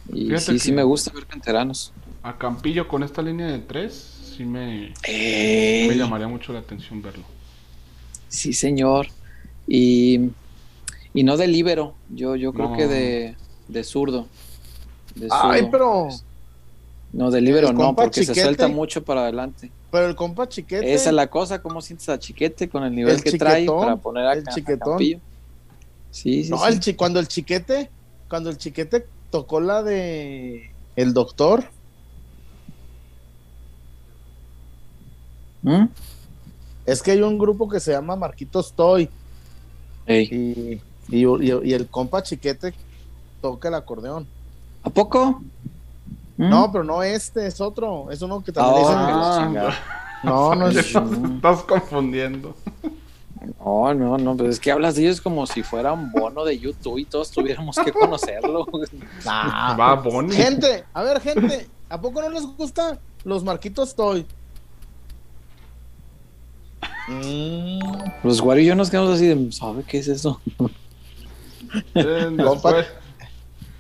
Y 0.06 0.28
Fíjate 0.28 0.38
sí, 0.38 0.60
sí 0.60 0.72
me 0.74 0.84
gusta 0.84 1.12
ver 1.14 1.28
canteranos. 1.28 1.96
A 2.22 2.38
Campillo 2.38 2.88
con 2.88 3.04
esta 3.04 3.22
línea 3.22 3.48
de 3.48 3.60
tres, 3.60 3.94
sí 4.38 4.46
me, 4.46 5.02
me 5.82 5.96
Ey, 5.96 5.98
llamaría 5.98 6.28
mucho 6.30 6.54
la 6.54 6.60
atención 6.60 7.02
verlo. 7.02 7.26
sí, 8.28 8.54
señor. 8.54 9.08
Y, 9.68 10.32
y 11.14 11.24
no 11.24 11.38
de 11.38 11.48
líbero, 11.48 12.00
yo, 12.10 12.36
yo 12.36 12.54
creo 12.54 12.72
No. 12.72 12.72
que 12.72 12.88
de, 12.88 13.38
de 13.68 13.84
zurdo. 13.84 14.32
De 15.16 15.30
Ay, 15.30 15.64
zurdo. 15.64 15.72
pero, 15.72 16.24
No, 17.12 17.32
de 17.32 17.42
líbero 17.42 17.70
el 17.70 17.76
no, 17.76 17.96
porque 17.96 18.24
se 18.24 18.36
suelta 18.36 18.68
mucho 18.68 19.04
para 19.04 19.22
adelante. 19.24 19.72
pero 19.92 20.08
el 20.08 20.16
compa 20.16 20.48
chiquete. 20.48 20.94
Esa 20.94 21.10
es 21.10 21.16
la 21.16 21.28
cosa, 21.28 21.60
cómo 21.62 21.82
sientes 21.82 22.08
a 22.10 22.20
Chiquete 22.20 22.70
con 22.70 22.84
el 22.84 22.94
nivel 22.96 23.16
El 23.16 23.24
que 23.24 23.32
trae 23.38 23.66
para 23.66 23.96
poner 23.96 24.26
a, 24.28 24.34
el 24.34 24.48
a 24.48 24.52
chiquetón. 24.54 24.90
Campillo. 24.92 25.20
Sí, 26.12 26.44
sí, 26.44 26.50
No, 26.52 26.58
sí. 26.60 26.64
el 26.74 26.80
chi- 26.80 26.94
cuando 26.96 27.20
el 27.20 27.28
chiquete, 27.28 27.90
cuando 28.30 28.50
el 28.52 28.58
chiquete 28.58 29.08
tocó 29.32 29.60
la 29.60 29.82
de 29.82 30.70
el 30.96 31.14
doctor, 31.14 31.64
¿Mm? 35.62 35.86
es 36.86 37.02
que 37.04 37.12
hay 37.12 37.22
un 37.22 37.38
grupo 37.38 37.68
que 37.68 37.80
se 37.80 37.92
llama 37.92 38.16
Marquitos 38.16 38.74
Toy 38.74 39.10
Ey. 40.06 40.26
y, 41.10 41.18
y, 41.18 41.26
y- 41.26 41.60
y 41.70 41.74
el 41.74 41.88
compa 41.88 42.24
chiquete 42.24 42.74
toca 43.42 43.68
el 43.68 43.74
acordeón. 43.76 44.28
¿A 44.84 44.90
poco? 44.90 45.42
¿Mm? 46.40 46.50
No, 46.50 46.72
pero 46.72 46.86
no 46.86 47.04
este, 47.04 47.48
es 47.48 47.60
otro, 47.60 48.10
es 48.12 48.22
uno 48.22 48.42
que 48.42 48.54
también 48.54 48.76
le 48.76 48.82
dicen 48.82 48.96
Ah, 48.98 49.36
que- 49.40 49.46
chingada. 49.46 49.74
No, 50.24 50.56
no 50.56 50.68
es 50.70 50.76
estás, 50.88 51.12
estás 51.12 51.64
confundiendo. 51.64 52.56
No, 53.60 53.94
no, 53.94 54.18
no, 54.18 54.38
pero 54.38 54.50
es 54.50 54.58
que 54.60 54.72
hablas 54.72 54.96
de 54.96 55.02
ellos 55.04 55.20
como 55.20 55.46
si 55.46 55.64
fuera 55.64 55.92
un 55.92 56.12
bono 56.14 56.46
de 56.46 56.58
YouTube 56.58 56.98
y 56.98 57.04
todos 57.06 57.30
tuviéramos 57.32 57.76
que 57.78 57.92
conocerlo. 57.92 58.66
Ah, 59.26 59.76
Va 59.78 59.96
Bonnie. 59.96 60.34
Gente, 60.36 60.86
a 60.94 61.04
ver, 61.04 61.20
gente, 61.20 61.68
¿a 61.90 62.00
poco 62.00 62.22
no 62.22 62.30
les 62.30 62.46
gusta 62.46 62.98
los 63.26 63.44
Marquitos 63.44 63.94
Toy? 63.96 64.26
Mm, 67.10 67.80
Los 68.24 68.40
Wario 68.40 68.64
y 68.64 68.68
yo 68.68 68.76
nos 68.76 68.90
quedamos 68.90 69.12
así 69.16 69.28
de, 69.28 69.52
¿sabe 69.52 69.84
qué 69.84 69.98
es 70.00 70.08
eso? 70.08 70.40
Eh, 71.96 72.30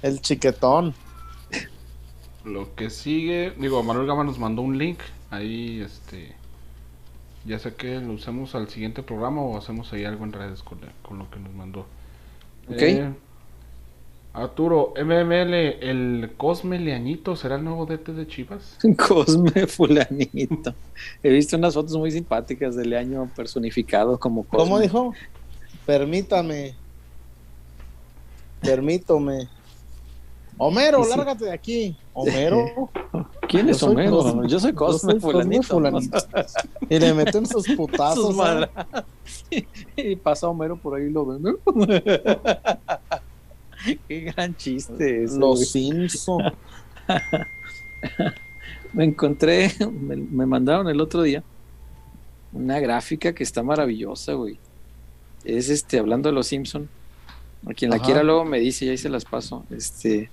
el 0.01 0.21
chiquetón. 0.21 0.93
Lo 2.49 2.75
que 2.75 2.89
sigue, 2.89 3.53
digo, 3.57 3.81
Manuel 3.83 4.07
Gama 4.07 4.23
nos 4.23 4.39
mandó 4.39 4.61
un 4.61 4.77
link. 4.77 4.99
Ahí, 5.29 5.81
este. 5.81 6.35
Ya 7.45 7.57
sé 7.57 7.73
que 7.75 7.99
lo 7.99 8.13
usemos 8.13 8.53
al 8.55 8.67
siguiente 8.69 9.01
programa 9.01 9.41
o 9.41 9.57
hacemos 9.57 9.93
ahí 9.93 10.03
algo 10.03 10.25
en 10.25 10.33
redes 10.33 10.61
con, 10.61 10.79
con 11.01 11.19
lo 11.19 11.29
que 11.29 11.39
nos 11.39 11.53
mandó. 11.53 11.81
Ok. 12.67 12.81
Eh, 12.81 13.13
Arturo, 14.33 14.93
MML, 14.95 15.53
el 15.53 16.31
Cosme 16.37 16.79
Leañito 16.79 17.35
será 17.35 17.55
el 17.55 17.63
nuevo 17.63 17.85
DT 17.85 18.09
de 18.13 18.27
Chivas. 18.27 18.77
Cosme 19.07 19.65
fulanito. 19.67 20.73
He 21.23 21.29
visto 21.29 21.57
unas 21.57 21.73
fotos 21.73 21.95
muy 21.97 22.11
simpáticas 22.11 22.75
del 22.75 22.93
año 22.93 23.29
personificado 23.35 24.19
como 24.19 24.43
Cosme. 24.43 24.57
¿Cómo 24.63 24.79
dijo? 24.79 25.13
Permítame. 25.85 26.75
Permítome. 28.61 29.47
Homero, 30.61 31.05
Sí, 31.05 31.09
lárgate 31.11 31.45
de 31.45 31.53
aquí. 31.53 31.95
Homero. 32.11 32.89
¿Quién 33.47 33.67
Yo 33.67 33.71
es 33.71 33.81
Homero? 33.81 34.11
Cosme. 34.11 34.49
Yo 34.49 34.59
soy 34.59 34.71
Yo 34.71 34.75
Cosme 34.75 35.11
soy 35.13 35.21
fulanito. 35.21 35.63
fulanito. 35.63 36.17
Y 36.89 36.99
le 36.99 37.13
meten 37.13 37.45
sus 37.45 37.65
putazos. 37.77 38.35
Sus 38.35 39.47
¿eh? 39.51 39.65
y 39.95 40.17
pasa 40.17 40.49
Homero 40.49 40.75
por 40.75 40.99
ahí 40.99 41.05
y 41.05 41.11
lo 41.11 41.25
ven. 41.25 41.43
Qué 44.09 44.19
gran 44.19 44.53
chiste 44.57 45.23
ese, 45.23 45.39
Los. 45.39 45.69
Simpson. 45.69 46.53
me 48.91 49.05
encontré, 49.05 49.71
me, 49.89 50.45
mandaron 50.45 50.89
el 50.89 50.99
otro 50.99 51.21
día 51.21 51.41
una 52.51 52.81
gráfica 52.81 53.33
que 53.33 53.43
está 53.43 53.63
maravillosa, 53.63 54.33
güey. 54.33 54.59
Es 55.45 55.69
este, 55.69 55.99
hablando 55.99 56.27
de 56.27 56.35
los 56.35 56.47
Simpson. 56.47 56.89
A 57.65 57.73
quien 57.73 57.91
la 57.91 57.99
quiera 57.99 58.23
luego 58.23 58.43
me 58.43 58.59
dice, 58.59 58.83
y 58.85 58.89
ahí 58.89 58.97
se 58.97 59.07
las 59.07 59.23
paso. 59.23 59.63
Este, 59.69 60.29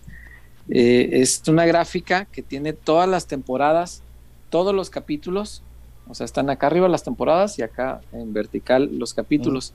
eh, 0.69 1.09
es 1.13 1.43
una 1.47 1.65
gráfica 1.65 2.27
que 2.27 2.43
tiene 2.43 2.73
todas 2.73 3.09
las 3.09 3.27
temporadas, 3.27 4.03
todos 4.51 4.75
los 4.75 4.91
capítulos. 4.91 5.63
O 6.09 6.15
sea, 6.15 6.25
están 6.25 6.51
acá 6.51 6.69
arriba 6.69 6.89
las 6.89 7.05
temporadas 7.05 7.59
y 7.59 7.63
acá 7.63 8.01
en 8.13 8.33
vertical 8.33 8.91
los 8.93 9.15
capítulos. 9.15 9.73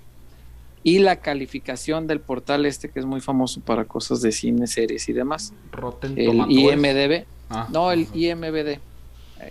Y 0.84 0.99
la 0.99 1.18
calificación 1.18 2.07
del 2.07 2.19
portal 2.19 2.65
este 2.65 2.89
que 2.89 2.99
es 2.99 3.05
muy 3.05 3.22
famoso 3.22 3.61
para 3.61 3.85
cosas 3.85 4.22
de 4.22 4.31
cine, 4.31 4.65
series 4.68 5.07
y 5.09 5.13
demás. 5.13 5.53
el 6.15 6.45
IMDB. 6.49 7.26
Ah, 7.49 7.68
no, 7.72 7.91
el 7.91 8.07
IMBD. 8.13 8.80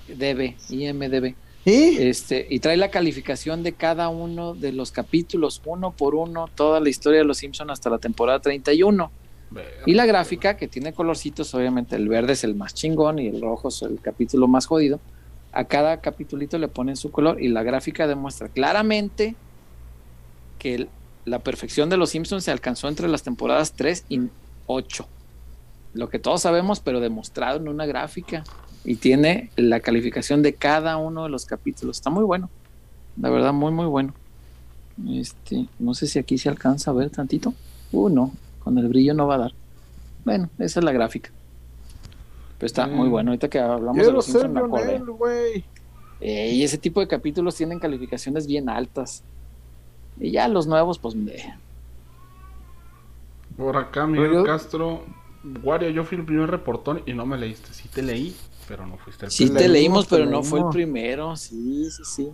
DB, 0.08 0.56
IMDB. 0.70 1.34
¿Y? 1.64 1.98
Este, 1.98 2.46
y 2.48 2.60
trae 2.60 2.76
la 2.76 2.90
calificación 2.90 3.62
de 3.62 3.72
cada 3.72 4.08
uno 4.08 4.54
de 4.54 4.72
los 4.72 4.92
capítulos, 4.92 5.60
uno 5.64 5.92
por 5.92 6.14
uno, 6.14 6.48
toda 6.54 6.80
la 6.80 6.88
historia 6.88 7.18
de 7.18 7.24
los 7.24 7.38
Simpsons 7.38 7.70
hasta 7.70 7.90
la 7.90 7.98
temporada 7.98 8.40
31. 8.40 9.10
Y 9.84 9.94
la 9.94 10.06
gráfica 10.06 10.56
que 10.56 10.68
tiene 10.68 10.92
colorcitos, 10.92 11.54
obviamente 11.54 11.96
el 11.96 12.08
verde 12.08 12.34
es 12.34 12.44
el 12.44 12.54
más 12.54 12.74
chingón 12.74 13.18
y 13.18 13.26
el 13.26 13.40
rojo 13.40 13.68
es 13.68 13.82
el 13.82 14.00
capítulo 14.00 14.46
más 14.46 14.66
jodido. 14.66 15.00
A 15.52 15.64
cada 15.64 16.00
capítulito 16.00 16.58
le 16.58 16.68
ponen 16.68 16.96
su 16.96 17.10
color 17.10 17.42
y 17.42 17.48
la 17.48 17.64
gráfica 17.64 18.06
demuestra 18.06 18.48
claramente 18.48 19.34
que 20.58 20.88
la 21.24 21.40
perfección 21.40 21.90
de 21.90 21.96
los 21.96 22.10
Simpsons 22.10 22.44
se 22.44 22.52
alcanzó 22.52 22.88
entre 22.88 23.08
las 23.08 23.22
temporadas 23.24 23.72
3 23.72 24.04
y 24.08 24.20
8 24.66 25.08
lo 25.92 26.08
que 26.08 26.18
todos 26.18 26.42
sabemos, 26.42 26.80
pero 26.80 27.00
demostrado 27.00 27.58
en 27.58 27.68
una 27.68 27.86
gráfica. 27.86 28.44
Y 28.84 28.96
tiene 28.96 29.50
la 29.56 29.80
calificación 29.80 30.42
de 30.42 30.54
cada 30.54 30.96
uno 30.96 31.24
de 31.24 31.28
los 31.28 31.44
capítulos. 31.44 31.98
Está 31.98 32.10
muy 32.10 32.24
bueno. 32.24 32.48
La 33.20 33.28
verdad, 33.28 33.52
muy, 33.52 33.72
muy 33.72 33.86
bueno. 33.86 34.14
Este, 35.08 35.66
no 35.78 35.94
sé 35.94 36.06
si 36.06 36.18
aquí 36.18 36.38
se 36.38 36.48
alcanza 36.48 36.90
a 36.90 36.94
ver 36.94 37.10
tantito. 37.10 37.52
Uh, 37.92 38.08
no, 38.08 38.32
con 38.62 38.78
el 38.78 38.88
brillo 38.88 39.14
no 39.14 39.26
va 39.26 39.34
a 39.34 39.38
dar. 39.38 39.52
Bueno, 40.24 40.48
esa 40.58 40.80
es 40.80 40.84
la 40.84 40.92
gráfica. 40.92 41.30
Pero 42.58 42.66
está 42.66 42.86
muy 42.86 43.08
mm. 43.08 43.10
bueno. 43.10 43.30
Ahorita 43.30 43.48
que 43.48 43.58
hablamos 43.58 43.96
de 44.06 44.12
los 44.12 44.24
Simpsons, 44.26 44.70
me 44.70 45.64
eh, 46.20 46.52
y 46.52 46.62
ese 46.62 46.76
tipo 46.76 47.00
de 47.00 47.08
capítulos 47.08 47.56
tienen 47.56 47.78
calificaciones 47.78 48.46
bien 48.46 48.68
altas. 48.68 49.22
Y 50.18 50.30
ya 50.32 50.48
los 50.48 50.66
nuevos, 50.66 50.98
pues. 50.98 51.16
Por 53.56 53.76
acá, 53.76 54.06
Miguel 54.06 54.44
Castro 54.44 55.02
Wario, 55.62 55.88
yo 55.88 56.04
fui 56.04 56.18
el 56.18 56.24
primer 56.24 56.50
reportón 56.50 57.02
y 57.06 57.14
no 57.14 57.24
me 57.24 57.38
leíste. 57.38 57.72
Sí 57.72 57.88
te 57.88 58.02
leí, 58.02 58.36
pero 58.68 58.86
no 58.86 58.98
fuiste 58.98 59.26
el 59.26 59.32
primero. 59.32 59.58
Sí 59.58 59.64
te 59.64 59.68
leímos, 59.68 60.06
pero 60.06 60.26
no 60.26 60.42
fue 60.42 60.60
el 60.60 60.66
primero. 60.66 61.36
Sí, 61.36 61.90
sí, 61.90 62.02
sí. 62.04 62.28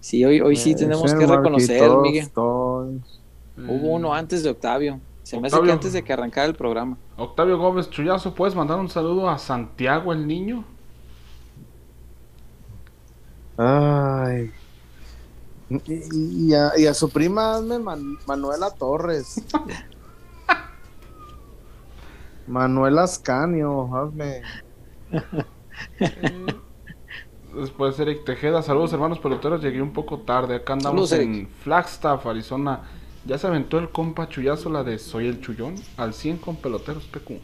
Sí, 0.00 0.22
hoy, 0.22 0.42
hoy 0.42 0.56
sí 0.56 0.72
eh, 0.72 0.76
tenemos 0.76 1.14
que 1.14 1.26
reconocer, 1.26 1.90
Miguel. 2.02 2.28
Hubo 2.36 3.88
uno 3.94 4.12
antes 4.12 4.42
de 4.42 4.50
Octavio. 4.50 5.00
Se 5.24 5.40
me 5.40 5.48
hace 5.48 5.60
que 5.60 5.72
antes 5.72 5.92
de 5.94 6.04
que 6.04 6.12
arrancara 6.12 6.46
el 6.46 6.54
programa. 6.54 6.98
Octavio 7.16 7.56
Gómez 7.56 7.88
Chuyazo, 7.88 8.34
¿puedes 8.34 8.54
mandar 8.54 8.78
un 8.78 8.90
saludo 8.90 9.30
a 9.30 9.38
Santiago 9.38 10.12
el 10.12 10.26
niño? 10.26 10.64
Ay. 13.56 14.52
Y, 15.86 16.52
a, 16.52 16.92
su 16.92 17.08
prima 17.08 17.58
Manuela 18.26 18.70
Torres. 18.70 19.42
Manuel 22.46 22.98
Ascanio, 22.98 23.96
hazme. 23.96 24.42
Después 27.54 27.98
Eric 27.98 28.24
Tejeda, 28.24 28.62
saludos 28.62 28.92
hermanos 28.92 29.20
peloteros, 29.20 29.62
llegué 29.62 29.80
un 29.80 29.94
poco 29.94 30.20
tarde, 30.20 30.56
acá 30.56 30.74
andamos 30.74 31.12
en 31.12 31.48
Flagstaff, 31.48 32.26
Arizona. 32.26 32.82
Ya 33.26 33.38
se 33.38 33.46
aventó 33.46 33.78
el 33.78 33.88
compa 33.90 34.28
chullazo 34.28 34.68
la 34.68 34.84
de 34.84 34.98
Soy 34.98 35.26
el 35.28 35.40
Chullón, 35.40 35.76
al 35.96 36.12
100 36.12 36.38
con 36.38 36.56
peloteros 36.56 37.04
PQ. 37.04 37.40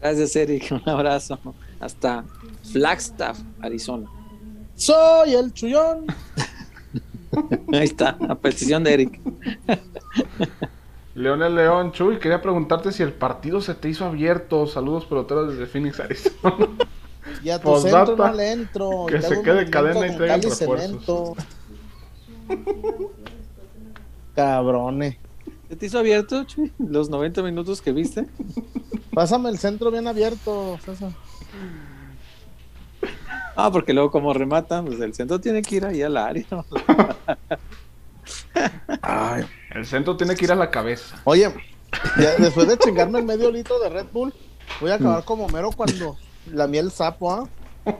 Gracias 0.00 0.36
Eric, 0.36 0.70
un 0.70 0.82
abrazo. 0.88 1.38
Hasta 1.80 2.24
Flagstaff, 2.70 3.38
Arizona. 3.60 4.08
Soy 4.74 5.34
el 5.34 5.52
Chullón. 5.54 6.06
Ahí 7.72 7.84
está, 7.84 8.18
a 8.28 8.34
petición 8.34 8.84
de 8.84 8.92
Eric. 8.92 9.20
Leonel 11.14 11.54
León, 11.54 11.92
Chuy, 11.92 12.18
quería 12.18 12.42
preguntarte 12.42 12.92
si 12.92 13.02
el 13.02 13.12
partido 13.12 13.62
se 13.62 13.74
te 13.74 13.88
hizo 13.88 14.04
abierto. 14.04 14.66
Saludos 14.66 15.06
peloteros 15.06 15.52
desde 15.52 15.66
Phoenix, 15.66 16.00
Arizona. 16.00 16.68
Y 17.42 17.50
a 17.50 17.58
tu 17.58 17.74
centro 17.80 18.16
no 18.16 18.32
le 18.32 18.52
entro. 18.52 19.06
Que 19.06 19.22
se 19.22 19.40
quede 19.42 19.70
cadena 19.70 20.06
y 20.06 20.16
traigan 20.16 20.42
refuerzos. 20.42 21.38
Cabrones. 24.34 25.16
¿Se 25.68 25.76
te 25.76 25.86
hizo 25.86 25.98
abierto, 25.98 26.44
Chuy? 26.44 26.72
Los 26.78 27.08
90 27.08 27.42
minutos 27.42 27.80
que 27.80 27.92
viste. 27.92 28.26
Pásame 29.14 29.50
el 29.50 29.58
centro 29.58 29.90
bien 29.90 30.06
abierto, 30.06 30.78
Ah, 33.54 33.70
porque 33.70 33.92
luego 33.92 34.10
como 34.10 34.32
rematan, 34.32 34.86
pues 34.86 35.00
el 35.00 35.12
centro 35.14 35.38
tiene 35.40 35.60
que 35.60 35.76
ir 35.76 35.84
ahí 35.84 36.02
al 36.02 36.16
área. 36.16 36.46
Ay. 39.02 39.44
El 39.70 39.86
centro 39.86 40.16
tiene 40.16 40.34
que 40.34 40.44
ir 40.44 40.52
a 40.52 40.54
la 40.54 40.70
cabeza. 40.70 41.20
Oye, 41.24 41.52
después 42.38 42.68
de 42.68 42.78
chingarme 42.78 43.18
el 43.18 43.24
medio 43.24 43.50
litro 43.50 43.78
de 43.78 43.88
Red 43.88 44.06
Bull, 44.12 44.32
voy 44.80 44.90
a 44.90 44.94
acabar 44.94 45.24
como 45.24 45.46
Homero 45.46 45.70
cuando 45.72 46.16
la 46.50 46.66
miel 46.66 46.90
sapo, 46.90 47.32
¿ah? 47.32 47.48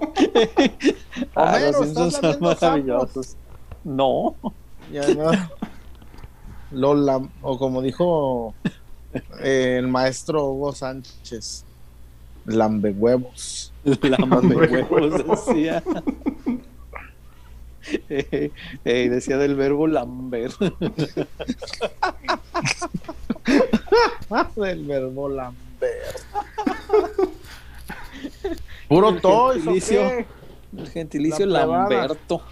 ah 1.34 1.54
Homero, 1.54 1.84
estás 1.84 2.14
son 2.14 2.40
maravillosos. 2.40 3.36
No. 3.84 4.34
Ya 4.90 5.06
no. 5.14 5.30
Lola, 6.73 7.20
o 7.43 7.59
como 7.59 7.82
dijo 7.82 8.55
eh, 9.40 9.77
el 9.78 9.89
maestro 9.89 10.47
Hugo 10.47 10.73
Sánchez, 10.73 11.65
lambe 12.47 12.90
huevos. 12.90 13.73
Lambe 14.03 14.57
huevos, 14.57 15.47
decía. 15.47 15.82
decía 18.85 19.36
del 19.39 19.55
verbo 19.57 19.86
lamber. 19.86 20.53
del 24.57 24.85
verbo 24.86 25.28
lamber. 25.28 25.57
Puro 28.89 29.15
toy, 29.16 29.57
gentilicio, 29.57 30.27
el 30.77 30.89
gentilicio 30.90 31.47
Lamberto. 31.47 32.43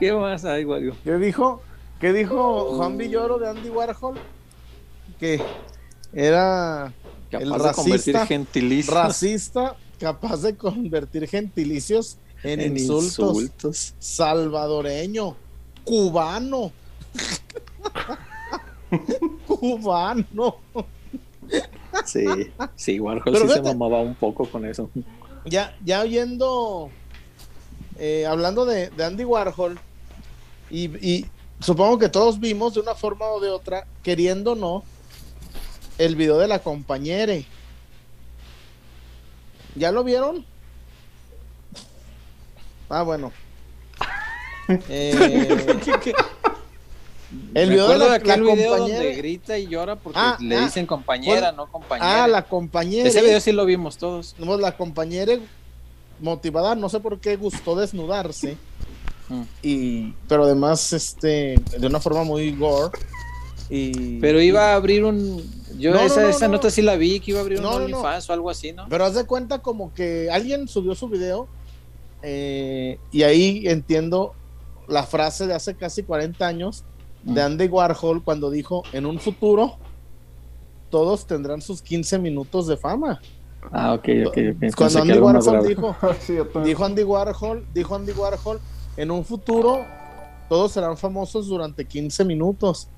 ¿Qué 0.00 0.12
más 0.14 0.46
hay, 0.46 0.64
Wario? 0.64 0.96
¿Qué 1.04 1.16
dijo? 1.16 1.60
¿Qué 2.00 2.14
dijo 2.14 2.76
Juan 2.76 2.96
Villoro 2.96 3.38
de 3.38 3.50
Andy 3.50 3.68
Warhol? 3.68 4.18
Que 5.18 5.42
era 6.12 6.92
Capaz 7.30 7.44
el 7.44 7.54
racista, 7.54 8.26
gentilicio. 8.26 8.94
racista 8.94 9.76
capaz 10.00 10.38
de 10.38 10.56
convertir 10.56 11.28
gentilicios 11.28 12.16
en, 12.42 12.62
insultos. 12.62 13.94
Salvadoreño, 13.98 15.36
cubano. 15.84 16.72
cubano. 19.46 20.56
Sí, 22.06 22.24
sí, 22.74 22.98
Warhol 22.98 23.36
sí 23.36 23.48
se 23.48 23.62
mamaba 23.62 24.00
un 24.00 24.14
poco 24.14 24.46
con 24.46 24.64
eso. 24.64 24.90
Ya, 25.44 25.76
ya 25.84 26.00
oyendo, 26.00 26.90
eh, 27.98 28.24
hablando 28.26 28.64
de, 28.64 28.90
Andy 28.98 29.24
Warhol, 29.24 29.78
y, 30.70 31.26
supongo 31.60 31.98
que 31.98 32.08
todos 32.08 32.40
vimos 32.40 32.74
de 32.74 32.80
una 32.80 32.94
forma 32.94 33.26
o 33.26 33.40
de 33.40 33.50
otra, 33.50 33.86
queriendo 34.02 34.52
o 34.52 34.54
no, 34.54 34.84
el 35.98 36.16
video 36.16 36.38
de 36.38 36.48
la 36.48 36.60
compañere 36.60 37.46
¿Ya 39.74 39.92
lo 39.92 40.04
vieron? 40.04 40.44
Ah, 42.88 43.02
bueno. 43.02 43.32
Eh, 44.88 45.10
el 47.54 47.70
video 47.70 47.88
de 47.88 47.98
la, 47.98 48.18
video 48.36 48.76
donde 48.76 49.14
grita 49.14 49.58
y 49.58 49.66
llora 49.66 49.96
porque 49.96 50.18
ah, 50.20 50.36
le 50.40 50.56
ah, 50.56 50.60
dicen 50.64 50.86
compañera, 50.86 51.50
no 51.50 51.66
compañera. 51.66 52.24
Ah, 52.24 52.28
la 52.28 52.42
compañera. 52.44 53.08
Ese 53.08 53.20
video 53.20 53.40
sí 53.40 53.50
lo 53.50 53.64
vimos 53.64 53.98
todos. 53.98 54.36
La 54.38 54.76
compañera 54.76 55.34
motivada, 56.20 56.76
no 56.76 56.88
sé 56.88 57.00
por 57.00 57.18
qué 57.18 57.34
gustó 57.34 57.74
desnudarse. 57.74 58.56
Mm. 59.30 59.42
Y, 59.62 60.12
pero 60.28 60.44
además, 60.44 60.92
este, 60.92 61.54
de 61.78 61.86
una 61.86 62.00
forma 62.00 62.24
muy 62.24 62.54
gore. 62.54 62.98
Y, 63.70 64.18
pero 64.18 64.40
iba 64.42 64.72
a 64.72 64.74
abrir 64.74 65.04
un, 65.04 65.40
yo 65.78 65.94
esa, 65.94 66.48
nota 66.48 66.70
sí 66.70 66.82
la 66.82 66.96
vi, 66.96 67.20
que 67.20 67.30
iba 67.30 67.40
a 67.40 67.42
abrir 67.42 67.60
un 67.60 67.66
OnlyFans 67.66 68.28
o 68.28 68.32
algo 68.32 68.50
así, 68.50 68.72
¿no? 68.72 68.86
Pero 68.88 69.04
haz 69.04 69.14
de 69.14 69.24
cuenta 69.24 69.60
como 69.60 69.94
que 69.94 70.28
alguien 70.30 70.66
subió 70.68 70.94
su 70.94 71.08
video 71.08 71.48
eh, 72.22 72.98
y 73.12 73.22
ahí 73.22 73.62
entiendo 73.66 74.34
la 74.88 75.04
frase 75.04 75.46
de 75.46 75.54
hace 75.54 75.74
casi 75.74 76.02
40 76.02 76.46
años 76.46 76.84
de 77.22 77.40
mm. 77.40 77.44
Andy 77.46 77.66
Warhol 77.68 78.22
cuando 78.24 78.50
dijo, 78.50 78.82
en 78.92 79.06
un 79.06 79.20
futuro 79.20 79.76
todos 80.90 81.26
tendrán 81.26 81.62
sus 81.62 81.80
15 81.80 82.18
minutos 82.18 82.66
de 82.66 82.76
fama. 82.76 83.20
Ah, 83.72 83.94
ok, 83.94 84.08
ok, 84.26 84.38
ok. 84.56 84.74
Cuando 84.76 85.02
Andy 85.02 85.18
Warhol 85.18 85.66
dijo, 85.66 85.96
dijo 86.64 86.84
Andy 86.84 87.02
Warhol, 87.04 87.66
dijo 87.72 87.94
Andy 87.94 88.12
Warhol, 88.12 88.60
en 88.96 89.10
un 89.10 89.24
futuro 89.24 89.84
todos 90.48 90.72
serán 90.72 90.96
famosos 90.96 91.46
durante 91.46 91.84
15 91.84 92.24
minutos. 92.24 92.88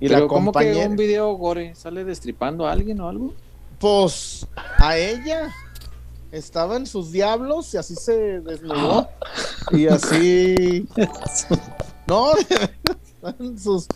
Y 0.00 0.08
Pero 0.08 0.20
la 0.22 0.26
¿cómo 0.26 0.52
que 0.52 0.58
compañera, 0.58 0.88
un 0.90 0.96
video 0.96 1.32
gore 1.34 1.74
sale 1.74 2.04
destripando 2.04 2.66
a 2.66 2.72
alguien 2.72 3.00
o 3.00 3.08
algo? 3.08 3.32
pues 3.78 4.46
a 4.78 4.96
ella 4.96 5.54
estaba 6.32 6.76
en 6.76 6.86
sus 6.86 7.12
diablos 7.12 7.72
y 7.74 7.76
así 7.76 7.94
se 7.94 8.40
desnudó 8.40 9.08
y 9.70 9.86
así 9.86 10.88
no 12.06 12.32
en 13.38 13.58
sus 13.58 13.86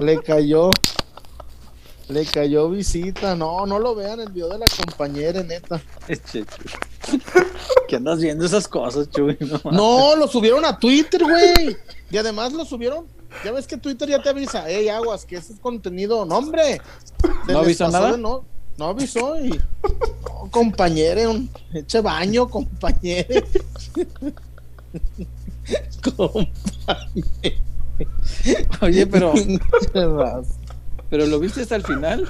le 0.00 0.22
cayó 0.22 0.70
le 2.08 2.24
cayó 2.26 2.70
visita. 2.70 3.34
No 3.34 3.66
no 3.66 3.78
lo 3.78 3.94
vean 3.94 4.20
el 4.20 4.30
video 4.30 4.48
de 4.48 4.58
la 4.58 4.66
compañera 4.76 5.42
neta. 5.42 5.80
¿Qué 7.88 7.96
andas 7.96 8.20
viendo 8.20 8.44
esas 8.44 8.68
cosas, 8.68 9.10
Chuy? 9.10 9.36
No, 9.70 10.16
lo 10.16 10.28
subieron 10.28 10.64
a 10.64 10.78
Twitter 10.78 11.22
güey. 11.22 11.76
Y 12.10 12.16
además 12.16 12.52
lo 12.52 12.64
subieron. 12.64 13.06
Ya 13.44 13.52
ves 13.52 13.66
que 13.66 13.78
Twitter 13.78 14.08
ya 14.08 14.22
te 14.22 14.28
avisa 14.28 14.64
hey 14.66 14.88
aguas 14.88 15.24
que 15.24 15.36
ese 15.36 15.54
es 15.54 15.58
contenido 15.58 16.26
no 16.26 16.36
hombre. 16.36 16.80
¿No 17.48 17.60
avisó 17.60 17.88
nada? 17.88 18.16
No, 18.16 18.44
no 18.76 18.86
avisó 18.86 19.38
y 19.38 19.50
no, 19.50 20.50
compañere, 20.50 21.26
un 21.26 21.48
eche 21.72 22.00
baño, 22.00 22.48
compañere. 22.48 23.44
compañere. 26.16 27.62
Oye, 28.80 29.06
pero, 29.06 29.32
pero 31.12 31.26
lo 31.26 31.38
viste 31.38 31.60
hasta 31.60 31.76
el 31.76 31.82
final. 31.82 32.26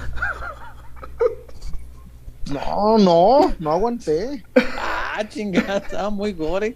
No, 2.51 2.99
no, 2.99 3.55
no 3.61 3.71
aguanté. 3.71 4.45
Ah, 4.57 5.23
chingada, 5.29 5.77
estaba 5.77 6.11
muy 6.11 6.33
gore. 6.33 6.75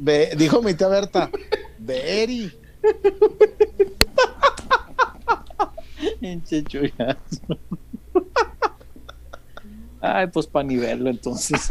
Ve, 0.00 0.34
dijo 0.36 0.60
mi 0.62 0.74
tía 0.74 0.88
Berta, 0.88 1.30
Beri. 1.78 2.52
Ay, 10.00 10.26
pues 10.26 10.48
para 10.48 10.66
nivello 10.66 11.08
entonces. 11.08 11.68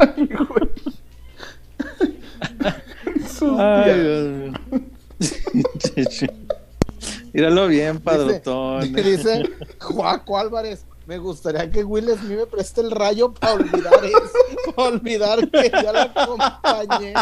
Ay, 3.58 4.00
días. 4.00 4.54
Dios 5.94 6.22
mío. 6.22 6.30
Míralo 7.34 7.66
bien, 7.66 7.98
padrotón. 7.98 8.94
Dice 8.94 9.42
Juaco 9.80 10.38
Álvarez, 10.38 10.86
me 11.04 11.18
gustaría 11.18 11.68
que 11.68 11.82
Will 11.82 12.08
Smith 12.16 12.38
me 12.38 12.46
preste 12.46 12.80
el 12.80 12.92
rayo 12.92 13.34
para 13.34 13.54
olvidar 13.54 14.04
eso, 14.04 14.72
para 14.76 14.88
olvidar 14.90 15.50
que 15.50 15.68
ya 15.68 15.92
la 15.92 16.02
acompañé. 16.14 17.12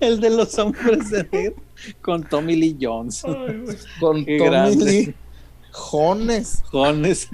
El 0.00 0.18
de 0.18 0.30
los 0.30 0.58
hombres 0.58 1.08
de 1.08 1.28
negro 1.30 1.62
con 2.00 2.24
Tommy 2.24 2.56
Lee 2.56 2.76
Jones. 2.80 3.22
Con 4.00 4.24
Qué 4.24 4.38
Tommy 4.38 4.50
grande. 4.50 4.84
Lee 4.84 5.14
Jones. 5.70 6.64
Jones. 6.72 7.28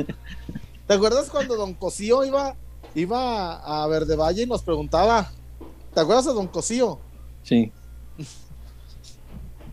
¿Te 0.87 0.93
acuerdas 0.93 1.31
cuando 1.31 1.57
Don 1.57 1.73
Cosío 1.73 2.23
iba, 2.27 2.55
iba 2.95 3.83
a 3.83 3.87
Verde 3.87 4.15
Valle 4.15 4.43
y 4.43 4.47
nos 4.47 4.63
preguntaba? 4.63 5.33
¿Te 5.95 6.01
acuerdas 6.01 6.27
de 6.27 6.35
Don 6.35 6.49
Cosío? 6.49 6.99
Sí. 7.43 7.73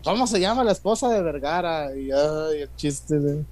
¿Cómo 0.04 0.26
se 0.26 0.40
llama 0.40 0.64
la 0.64 0.72
esposa 0.72 1.08
de 1.08 1.22
Vergara? 1.22 1.94
Y 1.96 2.10
ay, 2.10 2.62
el 2.62 2.70
chiste 2.76 3.18
de... 3.18 3.44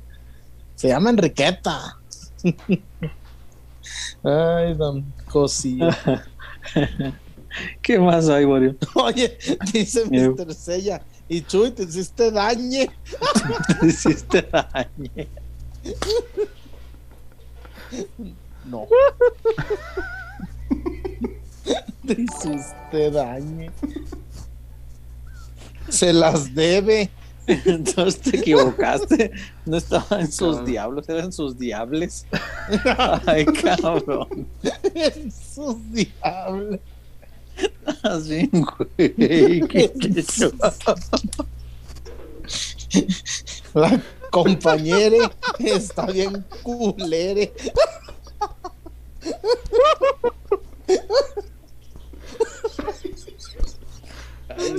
Se 0.75 0.89
llama 0.89 1.11
Enriqueta. 1.11 1.99
ay, 4.25 4.75
Don 4.75 5.05
Cosío. 5.31 5.89
¿Qué 7.83 7.99
más 7.99 8.29
hay, 8.29 8.45
Wario? 8.45 8.77
Oye, 8.95 9.37
dice 9.73 10.05
Eh. 10.11 10.29
Mr. 10.31 10.55
Sella. 10.55 11.03
Y 11.29 11.43
Chuy, 11.43 11.71
te 11.71 11.85
hiciste 11.85 12.31
dañe. 12.31 12.91
Te 13.81 13.87
hiciste 13.87 14.43
daño. 14.43 15.11
No. 18.65 18.87
te 22.07 22.13
hiciste 22.21 23.11
dañe. 23.11 23.71
Se 25.91 26.13
las 26.13 26.55
debe. 26.55 27.11
Entonces 27.47 28.21
te 28.21 28.37
equivocaste. 28.39 29.33
No 29.67 29.77
estaba 29.77 30.21
en 30.21 30.31
sus 30.31 30.65
diablos, 30.65 31.09
eran 31.09 31.33
sus 31.33 31.59
diables. 31.59 32.27
Ay, 33.27 33.45
cabrón. 33.45 34.47
en 34.95 35.33
sus 35.33 35.77
diablos. 35.93 36.81
Así, 38.03 38.49
güey. 38.53 39.61
Qué-. 39.69 39.93
La 43.75 44.01
compañera 44.31 45.31
está 45.59 46.07
bien 46.07 46.45
culere. 46.63 47.53
Ay, 54.49 54.75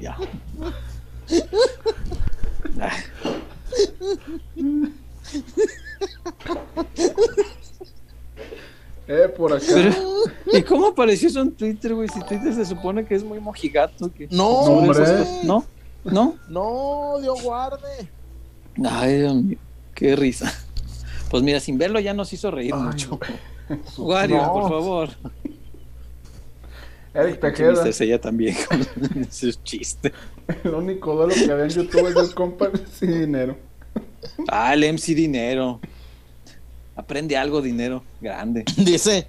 ya. 0.00 0.16
Eh, 9.08 9.28
por 9.36 9.52
acá. 9.52 9.64
Pero, 9.68 9.92
¿y 10.52 10.62
cómo 10.62 10.86
apareció 10.88 11.28
eso 11.28 11.40
en 11.40 11.52
Twitter, 11.52 11.94
güey? 11.94 12.08
Si 12.08 12.20
Twitter 12.20 12.54
se 12.54 12.64
supone 12.64 13.04
que 13.04 13.14
es 13.14 13.24
muy 13.24 13.40
mojigato. 13.40 14.12
Que 14.12 14.28
No, 14.30 14.80
¿No? 15.44 15.64
¿No? 16.04 16.36
No, 16.48 17.14
Dios 17.20 17.42
guarde. 17.42 18.08
Ay, 18.88 19.18
Dios 19.18 19.34
mío. 19.34 19.58
Qué 19.94 20.16
risa. 20.16 20.52
Pues 21.30 21.42
mira, 21.42 21.60
sin 21.60 21.78
verlo 21.78 21.98
ya 22.00 22.12
nos 22.14 22.32
hizo 22.32 22.50
reír 22.50 22.74
Ay, 22.74 22.80
mucho. 22.82 23.18
Wario, 23.98 24.36
No. 24.36 24.52
por 24.52 24.68
favor. 24.68 25.08
Eric 27.14 27.40
Tejeda. 27.40 27.84
Mr. 27.84 27.92
Sella 27.92 28.20
también 28.20 28.56
con 28.68 29.30
su 29.30 29.52
chiste. 29.64 30.12
El 30.64 30.74
único 30.74 31.14
duelo 31.14 31.34
que 31.34 31.50
había 31.50 31.64
en 31.64 31.70
YouTube 31.70 32.08
es 32.08 32.16
el 32.16 32.34
compa 32.34 32.70
sin 32.98 33.20
dinero. 33.20 33.56
Ah, 34.48 34.72
el 34.74 34.92
MC 34.92 35.14
Dinero. 35.14 35.80
Aprende 36.96 37.36
algo, 37.36 37.60
dinero. 37.60 38.02
Grande. 38.20 38.64
Dice 38.76 39.26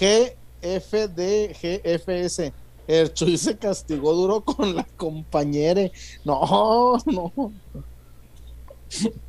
GFD, 0.00 1.52
GFS. 1.52 2.52
El 2.86 3.12
Chuy 3.12 3.36
se 3.36 3.56
castigó 3.56 4.12
duro 4.14 4.42
con 4.42 4.76
la 4.76 4.84
compañera. 4.96 5.90
No, 6.24 6.96
no. 7.06 7.52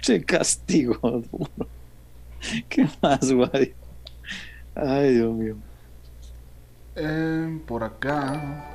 Se 0.02 0.24
castigó 0.24 1.00
duro. 1.02 1.50
¿Qué 2.70 2.88
más, 3.02 3.32
Wario? 3.32 3.74
Ay, 4.76 5.16
Dios 5.16 5.34
mío. 5.34 5.58
Eh, 7.00 7.60
por 7.68 7.84
acá 7.84 8.66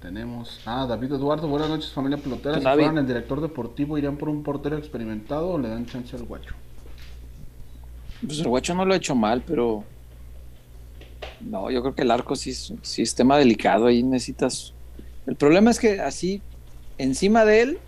tenemos. 0.00 0.60
Ah, 0.66 0.86
David 0.86 1.14
Eduardo. 1.14 1.48
Buenas 1.48 1.70
noches, 1.70 1.90
familia 1.90 2.18
pelotera. 2.18 2.56
Si 2.56 2.60
fueran 2.60 2.98
el 2.98 3.06
director 3.06 3.40
deportivo, 3.40 3.96
¿irían 3.96 4.18
por 4.18 4.28
un 4.28 4.42
portero 4.42 4.76
experimentado 4.76 5.48
o 5.48 5.58
le 5.58 5.70
dan 5.70 5.86
chance 5.86 6.14
al 6.14 6.24
guacho? 6.24 6.54
Pues 8.26 8.40
el 8.40 8.48
guacho 8.48 8.74
no 8.74 8.84
lo 8.84 8.92
ha 8.92 8.98
hecho 8.98 9.14
mal, 9.14 9.42
pero. 9.46 9.84
No, 11.40 11.70
yo 11.70 11.80
creo 11.80 11.94
que 11.94 12.02
el 12.02 12.10
arco 12.10 12.36
sí 12.36 12.52
sí 12.52 13.02
es 13.02 13.14
tema 13.14 13.38
delicado. 13.38 13.86
Ahí 13.86 14.02
necesitas. 14.02 14.74
El 15.26 15.36
problema 15.36 15.70
es 15.70 15.78
que 15.78 15.98
así, 16.00 16.42
encima 16.98 17.46
de 17.46 17.62
él, 17.62 17.78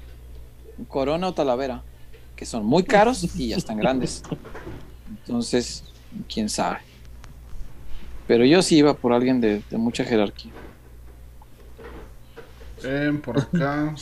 Corona 0.89 1.29
o 1.29 1.35
Talavera, 1.35 1.83
que 2.37 2.47
son 2.47 2.65
muy 2.65 2.85
caros 2.85 3.37
y 3.37 3.49
ya 3.49 3.57
están 3.57 3.77
grandes. 3.77 4.23
Entonces, 5.27 5.85
quién 6.27 6.49
sabe. 6.49 6.79
Pero 8.27 8.45
yo 8.45 8.63
sí 8.63 8.79
iba 8.79 8.95
por 8.95 9.13
alguien 9.13 9.41
de, 9.41 9.63
de 9.71 9.77
mucha 9.77 10.05
jerarquía. 10.05 10.53
Eh, 12.85 13.19
por 13.25 13.39
acá. 13.39 13.95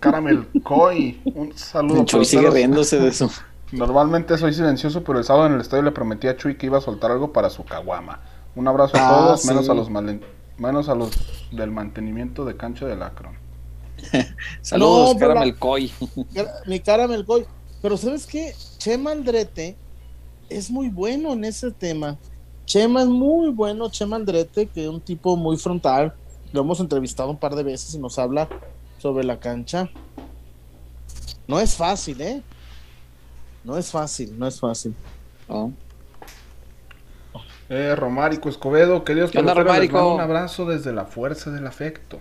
Caramel 0.00 0.46
Coy. 0.62 1.20
Un 1.34 1.56
saludo. 1.56 2.04
Chuy 2.04 2.24
sigue 2.24 2.50
riéndose 2.50 2.98
de 2.98 3.08
eso. 3.08 3.30
Normalmente 3.72 4.36
soy 4.38 4.52
silencioso, 4.54 5.02
pero 5.02 5.18
el 5.18 5.24
sábado 5.24 5.46
en 5.46 5.54
el 5.54 5.60
estadio 5.60 5.82
le 5.82 5.90
prometí 5.90 6.28
a 6.28 6.36
Chuy 6.36 6.56
que 6.56 6.66
iba 6.66 6.78
a 6.78 6.80
soltar 6.80 7.10
algo 7.10 7.32
para 7.32 7.50
su 7.50 7.64
caguama. 7.64 8.20
Un 8.54 8.68
abrazo 8.68 8.96
a 8.96 9.06
Ah, 9.08 9.10
todos, 9.10 9.42
sí. 9.42 9.48
menos 9.48 9.68
a 9.68 9.74
los 9.74 9.90
malen- 9.90 10.22
menos 10.58 10.88
a 10.88 10.94
los 10.94 11.10
del 11.50 11.70
mantenimiento 11.70 12.44
de 12.44 12.56
cancha 12.56 12.86
del 12.86 13.02
Acron. 13.02 13.36
Saludos, 14.62 15.08
No, 15.08 15.14
la- 15.14 15.18
Caramel 15.20 15.56
Coy. 15.58 15.92
Mi 16.66 16.80
cara 16.80 17.08
me 17.08 17.22
goy. 17.22 17.44
Pero 17.82 17.96
¿sabes 17.96 18.26
qué? 18.26 18.54
Chema 18.78 19.12
Aldrete 19.12 19.76
es 20.48 20.70
muy 20.70 20.88
bueno 20.88 21.32
en 21.32 21.44
ese 21.44 21.70
tema. 21.72 22.16
Chema 22.66 23.02
es 23.02 23.08
muy 23.08 23.50
bueno, 23.50 23.88
Chema 23.90 24.16
Aldrete, 24.16 24.66
que 24.66 24.82
es 24.84 24.88
un 24.88 25.00
tipo 25.00 25.36
muy 25.36 25.56
frontal. 25.56 26.14
Lo 26.52 26.60
hemos 26.62 26.80
entrevistado 26.80 27.30
un 27.30 27.38
par 27.38 27.54
de 27.54 27.62
veces 27.62 27.94
y 27.94 27.98
nos 27.98 28.18
habla 28.18 28.48
sobre 28.98 29.24
la 29.24 29.38
cancha. 29.38 29.88
No 31.46 31.60
es 31.60 31.74
fácil, 31.76 32.20
¿eh? 32.20 32.42
No 33.62 33.76
es 33.76 33.90
fácil, 33.90 34.36
no 34.38 34.46
es 34.46 34.58
fácil. 34.58 34.94
Oh. 35.48 35.70
Eh, 37.68 37.94
Romárico 37.96 38.48
Escobedo, 38.48 39.04
queridos 39.04 39.30
¿Qué 39.30 39.38
onda, 39.38 39.54
Romárico? 39.54 40.14
un 40.14 40.20
abrazo 40.20 40.66
desde 40.66 40.92
la 40.92 41.04
fuerza 41.04 41.50
del 41.50 41.66
afecto. 41.66 42.18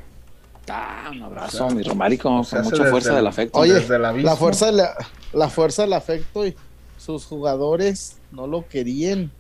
Ah, 0.68 1.10
un 1.12 1.22
abrazo, 1.22 1.66
O 1.66 1.68
sea, 1.70 1.76
mi 1.78 1.84
Romárico, 1.84 2.24
con 2.30 2.38
mucha 2.38 2.62
desde 2.62 2.90
fuerza 2.90 3.10
el- 3.10 3.16
del 3.18 3.28
afecto. 3.28 3.60
Oye, 3.60 3.74
Desde 3.76 3.96
el 3.96 4.24
la 4.24 4.36
fuerza, 4.36 4.68
de 4.68 4.72
la, 4.74 4.96
la 5.34 5.50
fuerza 5.50 5.84
del 5.84 5.94
afecto 5.94 6.46
y 6.48 6.56
sus 6.98 7.26
jugadores 7.26 8.18
no 8.32 8.48
lo 8.48 8.68
querían. 8.68 9.32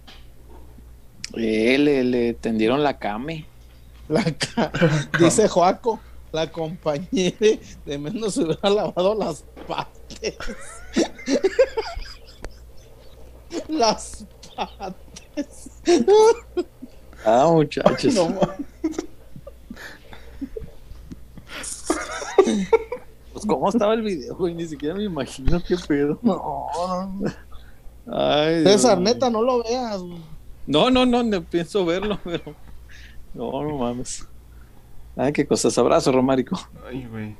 Eh, 1.38 1.78
le, 1.78 2.04
le 2.04 2.34
tendieron 2.34 2.84
la 2.84 2.98
came. 2.98 3.46
La 4.10 4.24
ca- 4.24 4.72
dice 5.20 5.48
Joaco, 5.48 6.00
la 6.32 6.52
compañera 6.52 7.36
de 7.86 7.98
menos 7.98 8.34
se 8.36 8.44
hubiera 8.44 8.70
lavado 8.70 9.16
las 9.16 9.44
patas. 9.68 10.34
las 13.70 14.26
patas. 14.56 14.96
Ah, 17.26 17.50
muchachos. 17.52 18.14
No, 18.14 18.40
Pues, 23.34 23.46
¿cómo 23.46 23.70
estaba 23.70 23.94
el 23.94 24.02
video, 24.02 24.36
güey? 24.36 24.54
Ni 24.54 24.66
siquiera 24.68 24.96
me 24.96 25.04
imagino 25.04 25.62
qué 25.68 25.76
pedo. 25.88 26.20
No, 26.22 26.40
no. 27.20 27.32
Ay, 28.16 28.62
Dios 28.62 28.72
César, 28.74 28.98
mío. 29.00 29.14
neta, 29.14 29.30
no 29.30 29.42
lo 29.42 29.64
veas. 29.64 30.00
güey. 30.02 30.35
No, 30.68 30.90
no, 30.90 31.06
no, 31.06 31.24
no 31.24 31.42
pienso 31.44 31.86
verlo, 31.86 32.20
pero. 32.24 32.56
No, 33.34 33.64
no 33.64 33.78
mames. 33.78 34.26
Ay, 35.16 35.32
qué 35.34 35.46
cosas. 35.46 35.78
Abrazo, 35.78 36.12
Romárico. 36.12 36.60
Ay, 36.88 37.06
güey. 37.10 37.36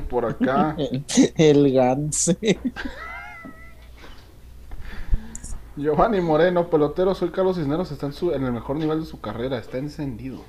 Por 0.10 0.24
acá. 0.26 0.76
El, 0.78 1.04
el 1.36 1.72
Ganse. 1.72 2.36
Giovanni 5.76 6.20
Moreno, 6.20 6.68
pelotero, 6.68 7.14
soy 7.14 7.30
Carlos 7.30 7.56
Cisneros, 7.56 7.90
está 7.90 8.06
en, 8.06 8.12
su- 8.12 8.32
en 8.32 8.44
el 8.44 8.52
mejor 8.52 8.76
nivel 8.76 9.00
de 9.00 9.06
su 9.06 9.20
carrera, 9.20 9.56
está 9.58 9.78
encendido. 9.78 10.42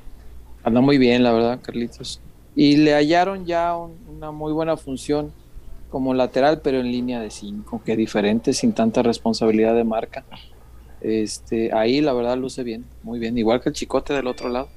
Anda 0.64 0.82
muy 0.82 0.98
bien, 0.98 1.24
la 1.24 1.32
verdad, 1.32 1.60
Carlitos. 1.62 2.20
Y 2.56 2.78
le 2.78 2.94
hallaron 2.94 3.46
ya 3.46 3.76
un- 3.76 3.98
una 4.18 4.32
muy 4.32 4.52
buena 4.52 4.76
función 4.76 5.32
como 5.90 6.14
lateral, 6.14 6.60
pero 6.62 6.80
en 6.80 6.92
línea 6.92 7.22
de 7.22 7.30
cinco, 7.32 7.82
que 7.86 7.96
diferente, 7.96 8.52
sin 8.52 8.74
tanta 8.74 9.02
responsabilidad 9.02 9.76
de 9.76 9.84
marca. 9.86 10.26
Este, 11.04 11.72
ahí 11.74 12.00
la 12.02 12.14
verdad 12.14 12.38
luce 12.38 12.64
bien, 12.64 12.86
muy 13.04 13.20
bien, 13.20 13.38
igual 13.38 13.62
que 13.62 13.70
el 13.70 13.76
chicote 13.76 14.14
del 14.14 14.28
otro 14.28 14.50
lado. 14.50 14.70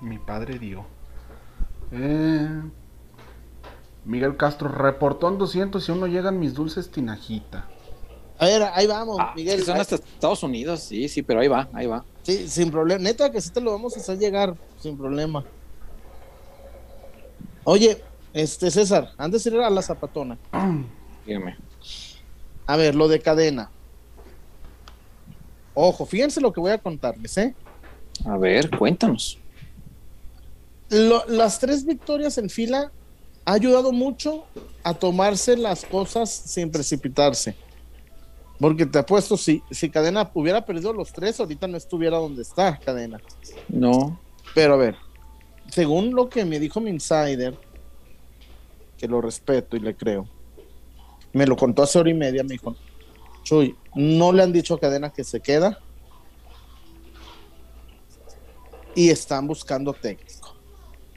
Mi 0.00 0.16
padre 0.18 0.58
dio. 0.58 0.84
Eh, 1.90 2.48
Miguel 4.04 4.36
Castro, 4.36 4.68
reportón 4.68 5.36
200 5.38 5.88
y 5.88 5.92
uno 5.92 6.06
llegan 6.06 6.38
mis 6.38 6.54
dulces 6.54 6.90
tinajita. 6.90 7.66
A 8.38 8.46
ver, 8.46 8.62
ahí 8.72 8.86
vamos, 8.86 9.16
Ah, 9.18 9.32
Miguel. 9.34 9.62
son 9.64 9.74
Ahí- 9.74 9.80
hasta 9.80 9.96
Estados 9.96 10.42
Unidos, 10.44 10.80
sí, 10.80 11.08
sí, 11.08 11.22
pero 11.22 11.40
ahí 11.40 11.48
va, 11.48 11.68
ahí 11.72 11.86
va. 11.86 12.04
Sí, 12.22 12.46
sin 12.48 12.70
problema. 12.70 13.02
Neta, 13.02 13.30
que 13.32 13.40
sí 13.40 13.50
te 13.50 13.60
lo 13.60 13.72
vamos 13.72 13.96
a 13.96 14.00
hacer 14.00 14.18
llegar, 14.18 14.54
sin 14.80 14.96
problema. 14.96 15.44
Oye, 17.64 18.02
este 18.32 18.70
César, 18.70 19.10
antes 19.18 19.42
de 19.44 19.50
ir 19.50 19.60
a 19.60 19.68
la 19.70 19.82
zapatona. 19.82 20.38
Dígame. 21.26 21.56
A 22.66 22.76
ver, 22.76 22.94
lo 22.94 23.08
de 23.08 23.20
cadena. 23.20 23.70
Ojo, 25.80 26.04
fíjense 26.04 26.40
lo 26.40 26.52
que 26.52 26.58
voy 26.58 26.72
a 26.72 26.78
contarles, 26.78 27.38
¿eh? 27.38 27.54
A 28.24 28.36
ver, 28.36 28.68
cuéntanos. 28.68 29.38
Lo- 30.90 31.24
las 31.28 31.60
tres 31.60 31.86
victorias 31.86 32.36
en 32.36 32.50
fila 32.50 32.90
ha 33.44 33.52
ayudado 33.52 33.92
mucho 33.92 34.44
a 34.82 34.92
tomarse 34.92 35.56
las 35.56 35.84
cosas 35.84 36.30
sin 36.32 36.72
precipitarse. 36.72 37.54
Porque 38.58 38.86
te 38.86 38.98
apuesto, 38.98 39.36
si, 39.36 39.62
si 39.70 39.88
Cadena 39.88 40.28
hubiera 40.34 40.66
perdido 40.66 40.92
los 40.92 41.12
tres, 41.12 41.38
ahorita 41.38 41.68
no 41.68 41.76
estuviera 41.76 42.16
donde 42.18 42.42
está 42.42 42.76
Cadena. 42.76 43.20
No, 43.68 44.18
Pero 44.56 44.74
a 44.74 44.78
ver, 44.78 44.96
según 45.70 46.12
lo 46.12 46.28
que 46.28 46.44
me 46.44 46.58
dijo 46.58 46.80
mi 46.80 46.90
insider, 46.90 47.56
que 48.96 49.06
lo 49.06 49.20
respeto 49.20 49.76
y 49.76 49.80
le 49.80 49.94
creo, 49.94 50.28
me 51.32 51.46
lo 51.46 51.54
contó 51.54 51.84
hace 51.84 52.00
hora 52.00 52.10
y 52.10 52.14
media, 52.14 52.42
me 52.42 52.54
dijo, 52.54 52.74
Chuy, 53.44 53.76
no 53.98 54.32
le 54.32 54.44
han 54.44 54.52
dicho 54.52 54.74
a 54.74 54.80
Cadena 54.80 55.10
que 55.10 55.24
se 55.24 55.40
queda. 55.40 55.80
Y 58.94 59.10
están 59.10 59.48
buscando 59.48 59.92
técnico. 59.92 60.54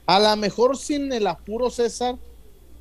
A 0.04 0.18
lo 0.18 0.36
mejor 0.36 0.76
sin 0.76 1.12
el 1.12 1.28
apuro, 1.28 1.70
César, 1.70 2.18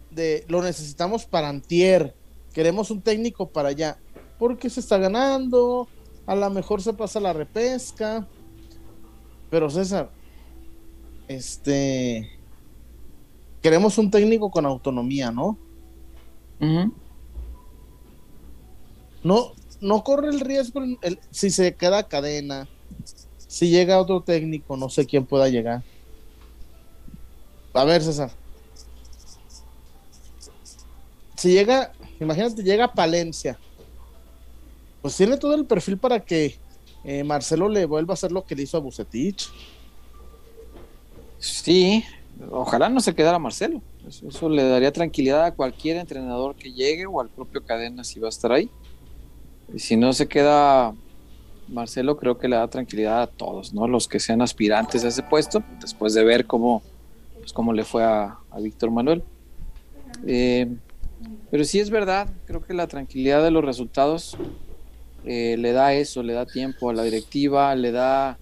de 0.09 0.43
lo 0.47 0.63
necesitamos 0.63 1.25
para 1.25 1.49
antier, 1.49 2.15
queremos 2.51 2.89
un 2.89 3.01
técnico 3.01 3.49
para 3.49 3.69
allá, 3.69 3.99
porque 4.39 4.71
se 4.71 4.79
está 4.79 4.97
ganando, 4.97 5.87
a 6.25 6.35
lo 6.35 6.49
mejor 6.49 6.81
se 6.81 6.93
pasa 6.93 7.19
la 7.19 7.31
repesca, 7.33 8.27
pero 9.51 9.69
César, 9.69 10.09
este, 11.27 12.27
queremos 13.61 13.99
un 13.99 14.09
técnico 14.09 14.49
con 14.49 14.65
autonomía, 14.65 15.29
¿no? 15.29 15.59
No, 19.23 19.51
no 19.81 20.03
corre 20.03 20.29
el 20.29 20.39
riesgo 20.39 20.81
el- 20.81 21.19
si 21.31 21.49
se 21.49 21.75
queda 21.75 22.07
cadena, 22.07 22.69
si 23.37 23.69
llega 23.69 23.99
otro 23.99 24.23
técnico, 24.23 24.77
no 24.77 24.89
sé 24.89 25.05
quién 25.05 25.25
pueda 25.25 25.49
llegar. 25.49 25.83
A 27.73 27.83
ver, 27.83 28.01
César. 28.01 28.31
Si 31.37 31.51
llega, 31.51 31.91
imagínate, 32.19 32.61
llega 32.63 32.93
Palencia, 32.93 33.59
pues 35.01 35.17
tiene 35.17 35.37
todo 35.37 35.55
el 35.55 35.65
perfil 35.65 35.97
para 35.97 36.19
que 36.19 36.55
eh, 37.03 37.23
Marcelo 37.23 37.67
le 37.67 37.85
vuelva 37.85 38.13
a 38.13 38.15
hacer 38.15 38.31
lo 38.31 38.43
que 38.43 38.55
le 38.55 38.63
hizo 38.63 38.77
a 38.77 38.81
Bucetich. 38.81 39.47
Sí, 41.39 42.03
ojalá 42.51 42.87
no 42.89 42.99
se 42.99 43.15
quedara 43.15 43.39
Marcelo. 43.39 43.83
Eso 44.05 44.49
le 44.49 44.63
daría 44.63 44.91
tranquilidad 44.91 45.45
a 45.45 45.55
cualquier 45.55 45.97
entrenador 45.97 46.55
que 46.55 46.71
llegue 46.71 47.07
o 47.07 47.19
al 47.19 47.31
propio 47.31 47.63
Cadena 47.63 48.03
si 48.03 48.19
va 48.19 48.27
a 48.27 48.29
estar 48.29 48.51
ahí. 48.51 48.69
Si 49.77 49.95
no 49.95 50.13
se 50.13 50.27
queda 50.27 50.93
Marcelo, 51.67 52.17
creo 52.17 52.37
que 52.37 52.47
le 52.47 52.57
da 52.57 52.67
tranquilidad 52.67 53.21
a 53.21 53.27
todos, 53.27 53.73
¿no? 53.73 53.87
Los 53.87 54.07
que 54.07 54.19
sean 54.19 54.41
aspirantes 54.41 55.03
a 55.03 55.07
ese 55.07 55.23
puesto, 55.23 55.63
después 55.79 56.13
de 56.13 56.23
ver 56.23 56.45
cómo, 56.45 56.83
pues, 57.39 57.53
cómo 57.53 57.73
le 57.73 57.83
fue 57.83 58.03
a, 58.03 58.37
a 58.49 58.59
Víctor 58.59 58.91
Manuel. 58.91 59.23
Eh, 60.25 60.67
pero 61.49 61.63
sí 61.63 61.79
es 61.79 61.89
verdad, 61.89 62.29
creo 62.45 62.63
que 62.63 62.73
la 62.73 62.87
tranquilidad 62.87 63.43
de 63.43 63.51
los 63.51 63.63
resultados 63.63 64.37
eh, 65.25 65.55
le 65.57 65.71
da 65.71 65.93
eso, 65.93 66.23
le 66.23 66.33
da 66.33 66.45
tiempo 66.45 66.89
a 66.89 66.93
la 66.93 67.03
directiva, 67.03 67.75
le 67.75 67.91
da 67.91 68.37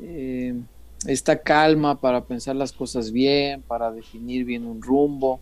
eh, 0.00 0.54
esta 1.06 1.40
calma 1.40 2.00
para 2.00 2.24
pensar 2.24 2.56
las 2.56 2.72
cosas 2.72 3.12
bien, 3.12 3.62
para 3.62 3.90
definir 3.90 4.44
bien 4.44 4.64
un 4.64 4.80
rumbo. 4.80 5.40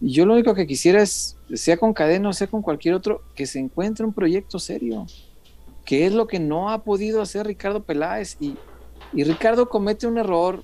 Yo 0.00 0.24
lo 0.24 0.32
único 0.32 0.54
que 0.54 0.66
quisiera 0.66 1.02
es, 1.02 1.36
sea 1.54 1.76
con 1.76 1.92
Cadena 1.92 2.30
o 2.30 2.32
sea 2.32 2.46
con 2.46 2.62
cualquier 2.62 2.94
otro, 2.94 3.22
que 3.34 3.46
se 3.46 3.58
encuentre 3.58 4.06
un 4.06 4.14
proyecto 4.14 4.58
serio, 4.58 5.06
que 5.84 6.06
es 6.06 6.14
lo 6.14 6.26
que 6.26 6.40
no 6.40 6.70
ha 6.70 6.82
podido 6.84 7.20
hacer 7.20 7.46
Ricardo 7.46 7.82
Peláez. 7.82 8.36
Y, 8.40 8.56
Ricardo 9.12 9.68
comete 9.68 10.06
un 10.06 10.18
error, 10.18 10.62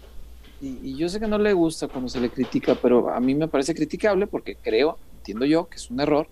y, 0.60 0.78
y 0.82 0.96
yo 0.96 1.08
sé 1.08 1.20
que 1.20 1.26
no 1.26 1.36
le 1.36 1.52
gusta 1.52 1.88
cuando 1.88 2.08
se 2.08 2.20
le 2.20 2.30
critica, 2.30 2.78
pero 2.80 3.10
a 3.10 3.20
mí 3.20 3.34
me 3.34 3.48
parece 3.48 3.74
criticable 3.74 4.26
porque 4.26 4.56
creo, 4.56 4.98
entiendo 5.18 5.44
yo, 5.44 5.68
que 5.68 5.76
es 5.76 5.90
un 5.90 6.00
error. 6.00 6.28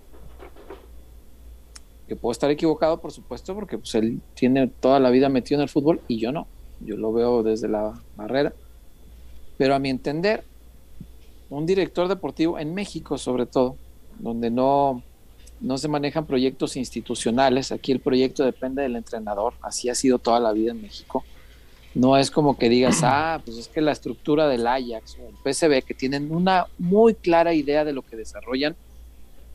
Que 2.08 2.16
puedo 2.16 2.32
estar 2.32 2.50
equivocado, 2.50 3.00
por 3.00 3.12
supuesto, 3.12 3.54
porque 3.54 3.76
pues, 3.76 3.94
él 3.96 4.20
tiene 4.34 4.68
toda 4.68 5.00
la 5.00 5.10
vida 5.10 5.28
metido 5.28 5.58
en 5.58 5.62
el 5.62 5.68
fútbol 5.68 6.00
y 6.08 6.18
yo 6.18 6.32
no. 6.32 6.46
Yo 6.80 6.96
lo 6.96 7.12
veo 7.12 7.42
desde 7.42 7.68
la 7.68 8.00
barrera. 8.16 8.54
Pero 9.58 9.74
a 9.74 9.78
mi 9.78 9.90
entender, 9.90 10.44
un 11.50 11.66
director 11.66 12.08
deportivo 12.08 12.58
en 12.58 12.74
México, 12.74 13.18
sobre 13.18 13.46
todo, 13.46 13.76
donde 14.18 14.50
no, 14.50 15.02
no 15.60 15.78
se 15.78 15.88
manejan 15.88 16.26
proyectos 16.26 16.76
institucionales, 16.76 17.72
aquí 17.72 17.92
el 17.92 18.00
proyecto 18.00 18.44
depende 18.44 18.82
del 18.82 18.96
entrenador, 18.96 19.54
así 19.62 19.88
ha 19.88 19.94
sido 19.94 20.18
toda 20.18 20.40
la 20.40 20.52
vida 20.52 20.72
en 20.72 20.82
México. 20.82 21.24
No 21.94 22.16
es 22.16 22.30
como 22.30 22.58
que 22.58 22.68
digas, 22.68 23.00
ah, 23.04 23.40
pues 23.44 23.58
es 23.58 23.68
que 23.68 23.80
la 23.80 23.92
estructura 23.92 24.48
del 24.48 24.66
Ajax 24.66 25.16
o 25.18 25.28
el 25.28 25.54
PSV, 25.54 25.84
que 25.84 25.94
tienen 25.94 26.34
una 26.34 26.66
muy 26.78 27.14
clara 27.14 27.54
idea 27.54 27.84
de 27.84 27.92
lo 27.92 28.02
que 28.02 28.16
desarrollan, 28.16 28.76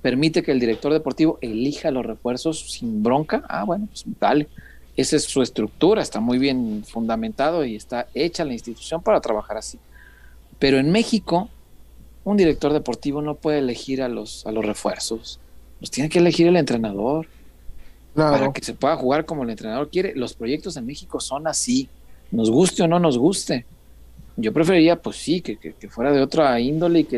permite 0.02 0.44
que 0.44 0.52
el 0.52 0.60
director 0.60 0.94
deportivo 0.94 1.38
elija 1.41 1.91
los 1.91 2.06
refuerzos 2.06 2.72
sin 2.72 3.03
bronca. 3.03 3.44
Ah, 3.49 3.66
bueno, 3.66 3.88
pues 3.88 4.06
dale. 4.20 4.48
Esa 4.95 5.16
es 5.16 5.24
su 5.24 5.41
estructura, 5.41 6.02
está 6.02 6.20
muy 6.20 6.38
bien 6.40 6.84
fundamentado 6.86 7.64
y 7.64 7.76
está 7.76 8.07
hecha 8.14 8.44
la 8.44 8.53
institución 8.53 9.02
para 9.02 9.22
trabajar 9.22 9.57
así. 9.57 9.80
Pero 10.57 10.78
en 10.78 10.91
México, 10.91 11.49
un 12.24 12.38
director 12.38 12.74
deportivo 12.74 13.22
no 13.22 13.40
puede 13.40 13.60
elegir 13.60 14.02
a 14.02 14.10
los, 14.10 14.46
a 14.46 14.52
los 14.52 14.66
refuerzos. 14.66 15.41
Los 15.80 15.91
tiene 15.91 16.10
que 16.10 16.20
elegir 16.20 16.48
el 16.48 16.58
entrenador 16.58 17.28
para 18.30 18.50
que 18.54 18.64
se 18.64 18.74
pueda 18.76 18.96
jugar 18.98 19.26
como 19.26 19.44
el 19.44 19.50
entrenador 19.50 19.90
quiere. 19.90 20.14
Los 20.16 20.36
proyectos 20.36 20.78
en 20.78 20.86
México 20.86 21.20
son 21.20 21.48
así, 21.48 21.91
nos 22.32 22.52
guste 22.52 22.84
o 22.84 22.88
no 22.88 23.00
nos 23.00 23.18
guste. 23.18 23.68
Yo 24.36 24.54
preferiría, 24.54 25.02
pues 25.02 25.18
sí, 25.18 25.41
que, 25.41 25.58
que- 25.60 25.76
que 25.76 25.90
fuera 25.90 26.12
de 26.12 26.22
otra 26.22 26.60
índole 26.60 27.00
y 27.02 27.06
que, 27.06 27.18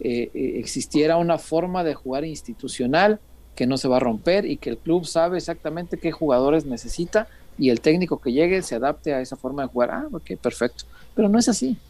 eh, 0.00 0.30
eh, 0.34 0.52
existiera 0.58 1.16
una 1.16 1.38
forma 1.38 1.84
de 1.84 1.94
jugar 1.94 2.24
institucional 2.24 3.20
que 3.54 3.66
no 3.66 3.76
se 3.78 3.88
va 3.88 3.98
a 3.98 4.00
romper 4.00 4.46
y 4.46 4.58
que 4.58 4.70
el 4.70 4.78
club 4.80 5.04
sabe 5.06 5.36
exactamente 5.38 5.98
qué 5.98 6.12
jugadores 6.12 6.64
necesita 6.66 7.28
y 7.56 7.70
el 7.70 7.80
técnico 7.82 8.20
que 8.20 8.32
llegue 8.32 8.62
se 8.62 8.76
adapte 8.76 9.12
a 9.14 9.20
esa 9.20 9.36
forma 9.36 9.62
de 9.62 9.68
jugar. 9.68 9.90
Ah, 9.92 10.08
ok, 10.12 10.32
perfecto. 10.40 10.84
Pero 11.14 11.28
no 11.28 11.38
es 11.38 11.48
así. 11.48 11.82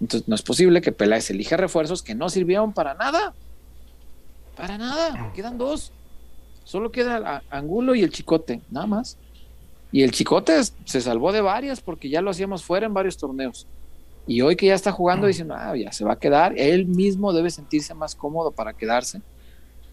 Entonces 0.00 0.28
no 0.28 0.34
es 0.34 0.42
posible 0.42 0.80
que 0.80 0.92
Peláez 0.92 1.30
elija 1.30 1.56
refuerzos 1.56 2.02
que 2.02 2.14
no 2.14 2.28
sirvieron 2.28 2.72
para 2.72 2.94
nada. 2.94 3.34
Para 4.56 4.78
nada. 4.78 5.32
Quedan 5.34 5.58
dos. 5.58 5.92
Solo 6.64 6.90
queda 6.90 7.42
Angulo 7.50 7.94
y 7.94 8.02
el 8.02 8.10
Chicote, 8.10 8.60
nada 8.70 8.86
más. 8.86 9.16
Y 9.90 10.02
el 10.02 10.10
Chicote 10.10 10.60
se 10.84 11.00
salvó 11.00 11.32
de 11.32 11.40
varias 11.40 11.80
porque 11.80 12.08
ya 12.08 12.20
lo 12.20 12.30
hacíamos 12.30 12.62
fuera 12.62 12.86
en 12.86 12.94
varios 12.94 13.16
torneos. 13.16 13.66
Y 14.26 14.42
hoy 14.42 14.56
que 14.56 14.66
ya 14.66 14.74
está 14.74 14.92
jugando, 14.92 15.26
dicen, 15.26 15.50
ah, 15.50 15.74
ya 15.74 15.90
se 15.90 16.04
va 16.04 16.12
a 16.12 16.18
quedar. 16.18 16.52
Él 16.58 16.86
mismo 16.86 17.32
debe 17.32 17.48
sentirse 17.50 17.94
más 17.94 18.14
cómodo 18.14 18.52
para 18.52 18.74
quedarse. 18.74 19.22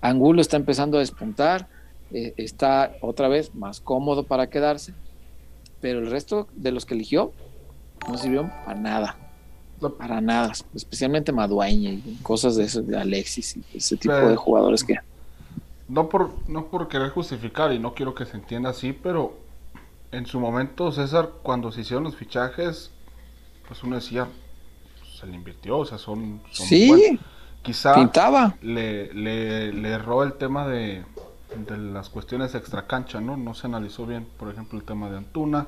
Angulo 0.02 0.42
está 0.42 0.58
empezando 0.58 0.98
a 0.98 1.00
despuntar. 1.00 1.70
Eh, 2.12 2.34
está 2.38 2.96
otra 3.02 3.30
vez 3.30 3.56
más 3.56 3.80
cómodo 3.80 4.24
para 4.24 4.50
quedarse. 4.50 4.94
Pero 5.80 6.00
el 6.00 6.12
resto 6.12 6.50
de 6.54 6.74
los 6.74 6.86
que 6.86 6.96
eligió 6.96 7.32
no 8.10 8.18
sirvió 8.18 8.52
para 8.66 8.78
nada. 8.78 9.25
Para 9.98 10.22
nada. 10.22 10.54
Especialmente 10.74 11.32
Madueña 11.32 11.92
y 11.92 12.20
cosas 12.24 12.56
de 12.56 12.64
eso, 12.64 12.82
de 12.82 12.98
Alexis 12.98 13.58
y 13.58 13.78
ese 13.78 13.98
tipo 13.98 14.14
de 14.14 14.36
jugadores 14.36 14.84
que. 14.84 14.96
No 15.88 16.10
por, 16.10 16.32
no 16.48 16.66
por 16.66 16.88
querer 16.88 17.10
justificar 17.12 17.72
y 17.72 17.80
no 17.80 17.94
quiero 17.94 18.16
que 18.16 18.26
se 18.26 18.38
entienda 18.38 18.72
así, 18.72 18.92
pero 18.92 19.38
en 20.12 20.26
su 20.26 20.40
momento, 20.40 20.92
César, 20.92 21.30
cuando 21.44 21.72
se 21.72 21.82
hicieron 21.82 22.06
los 22.06 22.16
fichajes, 22.16 22.92
pues 23.68 23.84
uno 23.84 23.96
decía, 23.96 24.28
se 25.20 25.28
le 25.28 25.36
invirtió, 25.36 25.80
o 25.80 25.86
sea, 25.86 25.98
son... 25.98 26.42
sí, 26.52 27.20
quizá 27.62 27.96
pintaba. 27.96 28.56
Le, 28.62 29.14
le, 29.14 29.90
erró 29.90 30.24
el 30.24 30.34
tema 30.34 30.68
de, 30.68 31.04
las 31.78 32.10
cuestiones 32.10 32.56
extracancha, 32.56 33.20
¿no? 33.20 33.38
No 33.38 33.54
se 33.54 33.68
analizó 33.68 34.06
bien, 34.06 34.28
por 34.38 34.50
ejemplo, 34.50 34.80
el 34.80 34.86
tema 34.86 35.10
de 35.10 35.18
Antuna, 35.18 35.68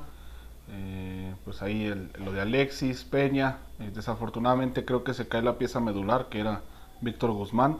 eh, 0.70 1.34
pues 1.44 1.62
ahí 1.62 1.92
lo 2.18 2.32
de 2.32 2.40
Alexis, 2.40 3.04
Peña, 3.04 3.58
eh, 3.80 3.90
desafortunadamente 3.94 4.84
creo 4.84 5.04
que 5.04 5.14
se 5.14 5.28
cae 5.28 5.42
la 5.42 5.58
pieza 5.58 5.80
medular, 5.80 6.28
que 6.28 6.40
era 6.40 6.62
Víctor 7.00 7.32
Guzmán, 7.32 7.78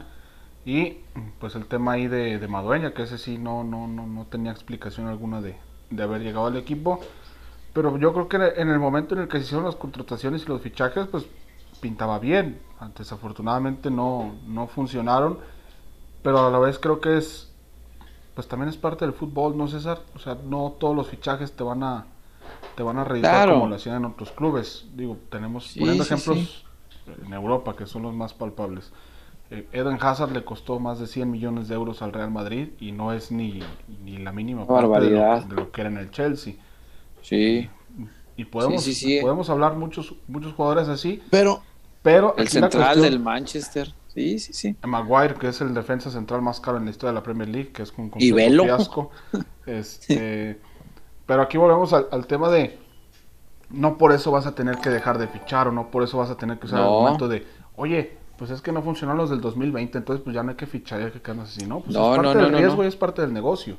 y 0.65 0.97
pues 1.39 1.55
el 1.55 1.65
tema 1.65 1.93
ahí 1.93 2.07
de, 2.07 2.37
de 2.37 2.47
Madueña, 2.47 2.93
que 2.93 3.03
ese 3.03 3.17
sí 3.17 3.37
no, 3.37 3.63
no, 3.63 3.87
no, 3.87 4.05
no 4.05 4.25
tenía 4.25 4.51
explicación 4.51 5.07
alguna 5.07 5.41
de, 5.41 5.55
de 5.89 6.03
haber 6.03 6.21
llegado 6.21 6.47
al 6.47 6.57
equipo. 6.57 6.99
Pero 7.73 7.97
yo 7.97 8.13
creo 8.13 8.27
que 8.27 8.37
en 8.59 8.69
el 8.69 8.79
momento 8.79 9.15
en 9.15 9.21
el 9.21 9.27
que 9.27 9.37
se 9.37 9.45
hicieron 9.45 9.65
las 9.65 9.75
contrataciones 9.75 10.43
y 10.43 10.45
los 10.47 10.61
fichajes, 10.61 11.07
pues 11.07 11.25
pintaba 11.79 12.19
bien. 12.19 12.59
Desafortunadamente 12.97 13.91
no, 13.91 14.35
no 14.47 14.67
funcionaron. 14.67 15.39
Pero 16.23 16.45
a 16.45 16.51
la 16.51 16.59
vez 16.59 16.79
creo 16.79 16.99
que 16.99 17.17
es, 17.17 17.51
pues 18.35 18.47
también 18.47 18.69
es 18.69 18.77
parte 18.77 19.05
del 19.05 19.13
fútbol, 19.13 19.57
¿no, 19.57 19.67
César? 19.67 20.01
O 20.15 20.19
sea, 20.19 20.37
no 20.43 20.75
todos 20.79 20.95
los 20.95 21.07
fichajes 21.07 21.53
te 21.53 21.63
van 21.63 21.83
a, 21.83 22.05
te 22.75 22.83
van 22.83 22.97
a 22.97 23.03
reeditar 23.03 23.49
como 23.49 23.67
lo 23.67 23.75
hacían 23.75 23.97
en 23.97 24.05
otros 24.05 24.31
clubes. 24.31 24.87
Digo, 24.95 25.17
tenemos, 25.29 25.75
poniendo 25.77 26.03
ejemplos 26.03 26.65
en 27.25 27.33
Europa, 27.33 27.75
que 27.75 27.85
son 27.85 28.03
los 28.03 28.13
más 28.13 28.33
palpables. 28.33 28.91
Eh, 29.51 29.67
Eden 29.71 29.97
Hazard 29.99 30.31
le 30.31 30.43
costó 30.43 30.79
más 30.79 30.99
de 30.99 31.07
100 31.07 31.29
millones 31.29 31.67
de 31.67 31.75
euros 31.75 32.01
al 32.01 32.13
Real 32.13 32.29
Madrid 32.29 32.69
y 32.79 32.91
no 32.91 33.13
es 33.13 33.31
ni, 33.31 33.61
ni 34.03 34.17
la 34.17 34.31
mínima 34.31 34.67
parte 34.67 34.87
de 34.99 35.55
lo, 35.55 35.71
que 35.71 35.81
era 35.81 35.89
en 35.89 35.97
el 35.97 36.11
Chelsea. 36.11 36.53
Sí. 37.21 37.69
Y 38.37 38.45
podemos, 38.45 38.87
podemos 39.21 39.49
hablar 39.49 39.75
muchos 39.75 40.15
muchos 40.27 40.53
jugadores 40.53 40.87
así. 40.87 41.21
Pero, 41.29 41.61
pero 42.03 42.35
el 42.37 42.47
central 42.47 43.01
del 43.01 43.19
Manchester. 43.19 43.93
Sí, 44.13 44.39
sí, 44.39 44.53
sí. 44.53 44.75
Maguire, 44.85 45.35
que 45.35 45.47
es 45.47 45.61
el 45.61 45.73
defensa 45.73 46.09
central 46.09 46.41
más 46.41 46.59
caro 46.59 46.77
en 46.77 46.85
la 46.85 46.91
historia 46.91 47.11
de 47.11 47.15
la 47.15 47.23
Premier 47.23 47.49
League, 47.49 47.71
que 47.71 47.83
es 47.83 47.93
un 47.97 48.11
y 48.17 48.31
fiasco. 48.31 49.11
Este, 49.65 50.59
pero 51.29 51.43
aquí 51.43 51.59
volvemos 51.59 51.93
al, 51.93 52.25
tema 52.25 52.49
de 52.49 52.79
no 53.69 53.99
por 53.99 54.13
eso 54.13 54.31
vas 54.31 54.47
a 54.47 54.55
tener 54.55 54.79
que 54.79 54.89
dejar 54.89 55.19
de 55.19 55.27
fichar 55.27 55.67
o 55.67 55.71
no 55.71 55.91
por 55.91 56.01
eso 56.01 56.17
vas 56.17 56.31
a 56.31 56.37
tener 56.37 56.57
que 56.57 56.65
usar 56.65 56.79
el 56.79 56.87
momento 56.87 57.27
de, 57.27 57.45
oye, 57.75 58.17
pues 58.35 58.49
es 58.49 58.61
que 58.63 58.71
no 58.71 58.81
funcionaron 58.81 59.19
los 59.19 59.29
del 59.29 59.39
2020, 59.39 59.99
entonces 59.99 60.23
pues 60.23 60.33
ya 60.33 60.41
no 60.41 60.49
hay 60.49 60.55
que 60.55 60.65
fichar, 60.65 60.99
hay 61.03 61.11
que 61.11 61.21
quedarnos 61.21 61.55
así, 61.55 61.67
¿no? 61.67 61.81
Pues 61.81 61.95
no, 61.95 62.15
es 62.15 62.17
parte 62.17 62.33
no, 62.33 62.45
del 62.45 62.57
riesgo 62.57 62.83
y 62.83 62.87
es 62.87 62.95
parte 62.95 63.21
del 63.21 63.31
negocio. 63.31 63.77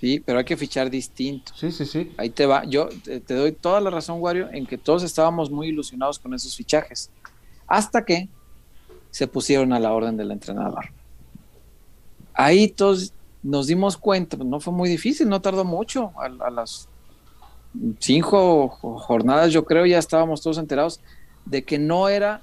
Sí, 0.00 0.18
pero 0.24 0.38
hay 0.38 0.46
que 0.46 0.56
fichar 0.56 0.88
distinto. 0.88 1.52
Sí, 1.54 1.70
sí, 1.72 1.84
sí. 1.84 2.10
Ahí 2.16 2.30
te 2.30 2.46
va. 2.46 2.64
Yo 2.64 2.88
te, 3.02 3.34
doy 3.34 3.52
toda 3.52 3.82
la 3.82 3.90
razón, 3.90 4.22
Wario, 4.22 4.48
en 4.50 4.64
que 4.64 4.78
todos 4.78 5.02
estábamos 5.02 5.50
muy 5.50 5.68
ilusionados 5.68 6.18
con 6.18 6.32
esos 6.32 6.56
fichajes. 6.56 7.10
Hasta 7.66 8.02
que 8.02 8.30
se 9.10 9.26
pusieron 9.26 9.74
a 9.74 9.78
la 9.78 9.92
orden 9.92 10.16
del 10.16 10.30
entrenador. 10.30 10.86
Ahí 12.32 12.68
todos 12.68 13.12
nos 13.48 13.66
dimos 13.66 13.96
cuenta, 13.96 14.36
pues, 14.36 14.48
no 14.48 14.60
fue 14.60 14.72
muy 14.72 14.88
difícil, 14.88 15.28
no 15.28 15.40
tardó 15.40 15.64
mucho. 15.64 16.12
A, 16.16 16.26
a 16.46 16.50
las 16.50 16.88
cinco 17.98 18.68
jornadas, 18.68 19.52
yo 19.52 19.64
creo, 19.64 19.86
ya 19.86 19.98
estábamos 19.98 20.42
todos 20.42 20.58
enterados 20.58 21.00
de 21.46 21.64
que 21.64 21.78
no 21.78 22.08
era 22.08 22.42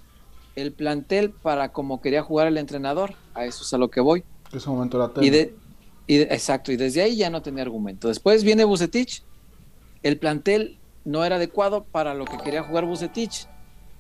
el 0.56 0.74
plantel 0.74 1.32
para 1.32 1.72
como 1.72 2.02
quería 2.02 2.24
jugar 2.24 2.48
el 2.48 2.58
entrenador. 2.58 3.14
A 3.36 3.46
eso 3.46 3.64
es 3.64 3.74
a 3.74 3.78
lo 3.78 3.90
que 3.90 4.02
voy. 4.02 4.24
ese 4.52 4.70
momento 4.70 4.98
era 4.98 5.24
y 5.24 5.30
de, 5.30 5.56
y 6.08 6.22
exacto, 6.22 6.72
y 6.72 6.78
desde 6.78 7.04
ahí 7.04 7.18
ya 7.18 7.30
no 7.30 7.42
tenía 7.42 7.62
argumento. 7.62 8.08
Después 8.08 8.44
viene 8.44 8.64
Bucetich. 8.64 9.24
El 10.02 10.18
plantel 10.18 10.80
no 11.04 11.24
era 11.24 11.36
adecuado 11.36 11.84
para 11.84 12.16
lo 12.16 12.26
que 12.26 12.38
quería 12.38 12.64
jugar 12.64 12.86
Bucetich. 12.86 13.48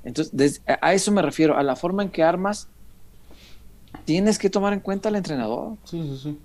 Entonces, 0.03 0.61
a 0.67 0.93
eso 0.93 1.11
me 1.11 1.21
refiero, 1.21 1.57
a 1.57 1.63
la 1.63 1.75
forma 1.75 2.03
en 2.03 2.09
que 2.09 2.23
armas, 2.23 2.67
tienes 4.05 4.37
que 4.37 4.49
tomar 4.49 4.73
en 4.73 4.79
cuenta 4.79 5.09
al 5.09 5.15
entrenador. 5.15 5.77
Sí, 5.83 6.01
sí, 6.01 6.17
sí. 6.17 6.37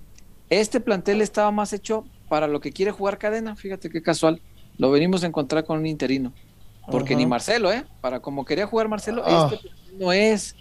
Este 0.51 0.81
plantel 0.81 1.21
estaba 1.21 1.49
más 1.49 1.71
hecho 1.71 2.03
para 2.27 2.45
lo 2.45 2.59
que 2.59 2.73
quiere 2.73 2.91
jugar 2.91 3.17
cadena, 3.17 3.55
fíjate 3.55 3.89
qué 3.89 4.03
casual. 4.03 4.41
Lo 4.77 4.91
venimos 4.91 5.23
a 5.23 5.27
encontrar 5.27 5.63
con 5.63 5.79
un 5.79 5.85
interino. 5.85 6.33
Porque 6.91 7.15
ni 7.15 7.25
Marcelo, 7.25 7.71
¿eh? 7.71 7.85
Para 8.01 8.19
como 8.19 8.43
quería 8.43 8.67
jugar 8.67 8.89
Marcelo, 8.89 9.23
este 9.25 9.69
no 9.97 10.11
es. 10.11 10.55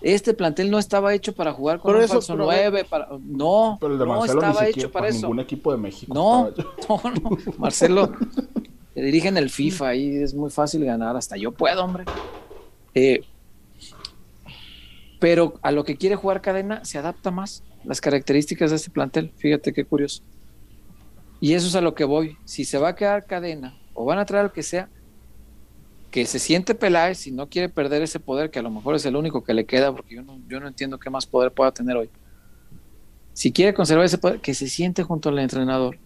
Este 0.00 0.32
plantel 0.32 0.70
no 0.70 0.78
estaba 0.78 1.12
hecho 1.12 1.34
para 1.34 1.52
jugar 1.52 1.80
con 1.80 1.96
un 1.96 2.06
falso 2.06 2.36
9, 2.36 2.84
para, 2.88 3.08
no, 3.20 3.78
no 3.80 4.24
estaba 4.24 4.68
hecho 4.68 4.90
para, 4.92 5.08
eso. 5.08 5.22
Ningún 5.22 5.40
equipo 5.40 5.72
de 5.72 5.78
México. 5.78 6.14
No, 6.14 6.50
no, 6.88 7.10
no, 7.10 7.38
Marcelo 7.58 8.12
dirige 8.94 9.26
en 9.26 9.38
el 9.38 9.50
FIFA 9.50 9.94
y 9.96 10.16
es 10.22 10.34
muy 10.34 10.50
fácil 10.50 10.84
ganar, 10.84 11.16
hasta 11.16 11.36
yo 11.36 11.50
puedo, 11.50 11.84
hombre. 11.84 12.04
Eh, 12.94 13.24
pero 15.22 15.54
a 15.62 15.70
lo 15.70 15.84
que 15.84 15.96
quiere 15.96 16.16
jugar 16.16 16.40
cadena 16.40 16.84
se 16.84 16.98
adapta 16.98 17.30
más 17.30 17.62
las 17.84 18.00
características 18.00 18.70
de 18.70 18.76
este 18.76 18.90
plantel. 18.90 19.30
Fíjate 19.36 19.72
qué 19.72 19.84
curioso. 19.84 20.24
Y 21.40 21.52
eso 21.52 21.68
es 21.68 21.76
a 21.76 21.80
lo 21.80 21.94
que 21.94 22.02
voy. 22.02 22.36
Si 22.44 22.64
se 22.64 22.76
va 22.76 22.88
a 22.88 22.96
quedar 22.96 23.24
cadena 23.24 23.78
o 23.94 24.04
van 24.04 24.18
a 24.18 24.26
traer 24.26 24.46
al 24.46 24.52
que 24.52 24.64
sea, 24.64 24.88
que 26.10 26.26
se 26.26 26.40
siente 26.40 26.74
Peláez 26.74 27.28
y 27.28 27.30
no 27.30 27.48
quiere 27.48 27.68
perder 27.68 28.02
ese 28.02 28.18
poder, 28.18 28.50
que 28.50 28.58
a 28.58 28.62
lo 28.62 28.70
mejor 28.70 28.96
es 28.96 29.06
el 29.06 29.14
único 29.14 29.44
que 29.44 29.54
le 29.54 29.64
queda, 29.64 29.94
porque 29.94 30.16
yo 30.16 30.22
no, 30.22 30.40
yo 30.48 30.58
no 30.58 30.66
entiendo 30.66 30.98
qué 30.98 31.08
más 31.08 31.24
poder 31.24 31.52
pueda 31.52 31.70
tener 31.70 31.96
hoy. 31.96 32.10
Si 33.32 33.52
quiere 33.52 33.74
conservar 33.74 34.06
ese 34.06 34.18
poder, 34.18 34.40
que 34.40 34.54
se 34.54 34.68
siente 34.68 35.04
junto 35.04 35.28
al 35.28 35.38
entrenador 35.38 35.98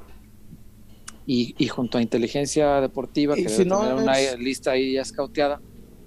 y, 1.24 1.54
y 1.56 1.68
junto 1.68 1.96
a 1.96 2.02
inteligencia 2.02 2.82
deportiva, 2.82 3.34
que 3.34 3.44
debe 3.44 3.64
tener 3.64 3.94
una 3.94 4.14
lista 4.34 4.72
ahí 4.72 4.92
ya 4.92 5.00
escauteada, 5.00 5.62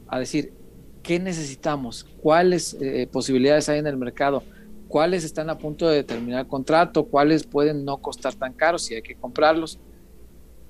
a 0.07 0.19
decir 0.19 0.58
qué 1.01 1.19
necesitamos, 1.19 2.05
cuáles 2.21 2.75
eh, 2.81 3.07
posibilidades 3.11 3.69
hay 3.69 3.79
en 3.79 3.87
el 3.87 3.97
mercado, 3.97 4.43
cuáles 4.87 5.23
están 5.23 5.49
a 5.49 5.57
punto 5.57 5.87
de 5.87 6.03
terminar 6.03 6.47
contrato, 6.47 7.05
cuáles 7.05 7.43
pueden 7.43 7.85
no 7.85 7.97
costar 7.97 8.33
tan 8.35 8.53
caros 8.53 8.83
si 8.83 8.95
hay 8.95 9.01
que 9.01 9.15
comprarlos. 9.15 9.79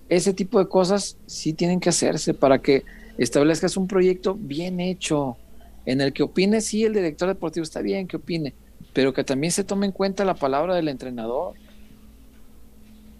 Ese 0.10 0.34
tipo 0.34 0.60
de 0.60 0.68
cosas 0.68 1.18
sí 1.26 1.54
tienen 1.54 1.80
que 1.80 1.90
hacerse 1.90 2.34
para 2.34 2.60
que 2.60 2.84
establezcas 3.18 3.78
un 3.78 3.88
proyecto 3.88 4.36
bien 4.36 4.80
hecho, 4.80 5.38
en 5.86 6.02
el 6.02 6.14
que 6.14 6.24
opine, 6.24 6.62
sí, 6.62 6.84
el 6.84 6.94
director 6.94 7.28
deportivo 7.28 7.64
está 7.64 7.82
bien 7.82 8.08
que 8.08 8.18
opine, 8.18 8.54
pero 8.94 9.14
que 9.14 9.24
también 9.24 9.52
se 9.52 9.64
tome 9.64 9.86
en 9.86 9.92
cuenta 9.92 10.26
la 10.26 10.36
palabra 10.36 10.76
del 10.76 10.88
entrenador 10.88 11.56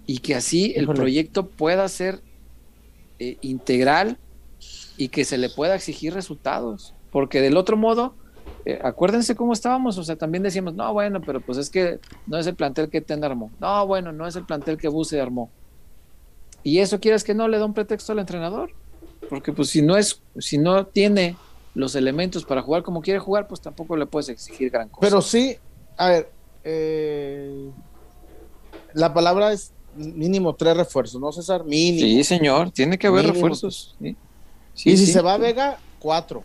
y 0.06 0.20
que 0.20 0.36
así 0.36 0.74
el 0.76 0.88
proyecto 0.88 1.48
pueda 1.48 1.88
ser 1.88 2.22
eh, 3.20 3.38
integral 3.42 4.18
y 4.98 5.10
que 5.10 5.24
se 5.24 5.38
le 5.38 5.50
pueda 5.50 5.76
exigir 5.76 6.14
resultados, 6.14 6.94
porque 7.12 7.42
del 7.42 7.58
otro 7.58 7.78
modo, 7.78 8.14
eh, 8.66 8.80
acuérdense 8.84 9.36
cómo 9.36 9.54
estábamos, 9.54 9.98
o 9.98 10.04
sea, 10.04 10.16
también 10.16 10.44
decíamos, 10.44 10.74
no, 10.74 10.92
bueno, 10.94 11.22
pero 11.22 11.42
pues 11.42 11.58
es 11.58 11.70
que 11.70 12.00
no 12.28 12.38
es 12.38 12.48
el 12.48 12.56
plantel 12.56 12.90
que 12.90 13.02
Ten 13.02 13.24
armó, 13.24 13.52
no, 13.60 13.88
bueno, 13.88 14.12
no 14.12 14.28
es 14.28 14.36
el 14.36 14.46
plantel 14.46 14.78
que 14.78 14.88
Buse 14.88 15.20
armó. 15.20 15.50
Y 16.64 16.80
eso 16.80 17.00
quieres 17.00 17.24
que 17.24 17.34
no 17.34 17.48
le 17.48 17.58
da 17.58 17.66
un 17.66 17.74
pretexto 17.74 18.12
al 18.12 18.20
entrenador. 18.20 18.72
Porque 19.30 19.54
pues 19.54 19.70
si 19.70 19.82
no 19.82 19.98
es, 19.98 20.22
si 20.40 20.58
no 20.58 20.86
tiene 20.86 21.38
los 21.74 21.96
elementos 21.96 22.44
para 22.44 22.62
jugar 22.62 22.84
como 22.84 23.02
quiere 23.02 23.20
jugar, 23.20 23.48
pues 23.48 23.62
tampoco 23.62 23.96
le 23.96 24.06
puedes 24.06 24.30
exigir 24.30 24.70
gran 24.70 24.90
cosa. 24.90 25.02
Pero 25.02 25.22
sí, 25.22 25.58
a 25.98 26.10
ver, 26.10 26.32
eh, 26.64 27.70
la 28.94 29.14
palabra 29.14 29.54
es 29.54 29.72
mínimo 29.96 30.56
tres 30.56 30.76
refuerzos, 30.76 31.20
¿no, 31.22 31.32
César? 31.32 31.64
Mínimo. 31.64 32.08
Sí, 32.08 32.24
señor, 32.24 32.72
tiene 32.72 32.98
que 32.98 33.08
haber 33.08 33.28
refuerzos. 33.28 33.96
y 34.00 34.16
si 34.76 35.06
se 35.06 35.22
va 35.22 35.36
a 35.36 35.38
Vega, 35.38 35.80
cuatro. 36.00 36.44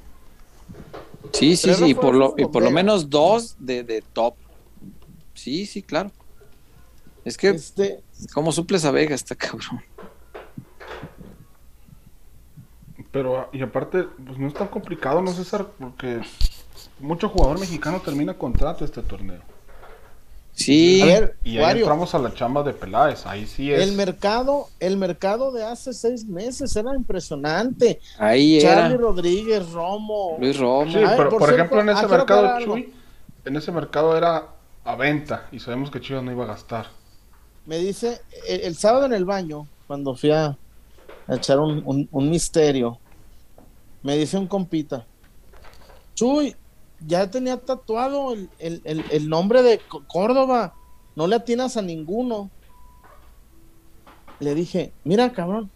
Sí, 1.34 1.56
sí, 1.56 1.74
sí, 1.74 1.84
y 1.86 1.94
por 1.94 2.14
lo, 2.14 2.34
y 2.36 2.46
por 2.46 2.62
lo 2.62 2.70
menos 2.70 3.10
dos 3.10 3.56
de, 3.58 3.82
de 3.82 4.02
top. 4.02 4.34
Sí, 5.34 5.66
sí, 5.66 5.82
claro. 5.82 6.12
Es 7.24 7.36
que, 7.36 7.48
Este, 7.48 8.02
¿cómo 8.32 8.52
suples 8.52 8.84
a 8.84 8.92
Vega 8.92 9.14
este 9.14 9.34
cabrón? 9.34 9.82
Pero, 13.10 13.48
y 13.52 13.62
aparte, 13.62 14.04
pues 14.24 14.38
no 14.38 14.46
es 14.46 14.54
tan 14.54 14.68
complicado, 14.68 15.20
¿no, 15.22 15.32
César? 15.32 15.66
Porque 15.78 16.20
mucho 17.00 17.28
jugador 17.28 17.58
mexicano 17.58 18.00
termina 18.00 18.34
contrato 18.34 18.84
este 18.84 19.02
torneo. 19.02 19.42
Sí, 20.54 21.02
a 21.02 21.06
ver, 21.06 21.36
Y 21.44 21.58
ahí 21.58 21.62
Wario, 21.62 21.80
entramos 21.80 22.14
a 22.14 22.18
la 22.18 22.32
chamba 22.32 22.62
de 22.62 22.72
Peláez. 22.74 23.26
Ahí 23.26 23.46
sí 23.46 23.72
es. 23.72 23.80
el 23.82 23.92
mercado, 23.92 24.68
el 24.78 24.96
mercado 24.96 25.52
de 25.52 25.64
hace 25.64 25.92
seis 25.92 26.24
meses 26.26 26.74
era 26.76 26.94
impresionante. 26.94 28.00
ahí 28.18 28.60
Charlie 28.60 28.94
era 28.94 28.96
Rodríguez, 28.96 29.68
Romo. 29.70 30.36
Luis 30.38 30.58
Romo. 30.58 30.90
Sí, 30.92 30.98
ver, 30.98 31.16
pero 31.16 31.30
por 31.30 31.38
por, 31.38 31.48
cierto, 31.48 31.54
ejemplo, 31.54 31.80
en 31.80 31.88
ese 31.90 32.06
mercado. 32.08 32.60
Chuy, 32.60 32.92
en 33.44 33.56
ese 33.56 33.72
mercado 33.72 34.16
era 34.16 34.54
a 34.84 34.96
venta 34.96 35.48
y 35.50 35.60
sabemos 35.60 35.90
que 35.90 36.00
Chivas 36.00 36.22
no 36.22 36.30
iba 36.32 36.44
a 36.44 36.48
gastar. 36.48 36.86
Me 37.64 37.78
dice, 37.78 38.20
el, 38.48 38.60
el 38.62 38.76
sábado 38.76 39.06
en 39.06 39.12
el 39.12 39.24
baño, 39.24 39.70
cuando 39.86 40.14
fui 40.16 40.30
a, 40.30 40.46
a 41.26 41.36
echar 41.36 41.60
un, 41.60 41.82
un- 41.86 42.08
un 42.12 42.30
misterio, 42.30 43.02
me 44.02 44.16
dice 44.16 44.38
un 44.38 44.46
compita, 44.48 45.08
Chuy, 46.14 46.54
ya 47.06 47.30
tenía 47.30 47.60
tatuado 47.60 48.32
el, 48.32 48.48
el- 48.58 49.04
el- 49.10 49.28
nombre 49.28 49.62
de 49.62 49.80
Córdoba, 50.08 50.74
no 51.16 51.26
le 51.26 51.36
atinas 51.36 51.76
a 51.76 51.82
ninguno. 51.82 52.50
Le 54.40 54.54
dije, 54.54 54.92
mira 55.04 55.32
cabrón, 55.32 55.70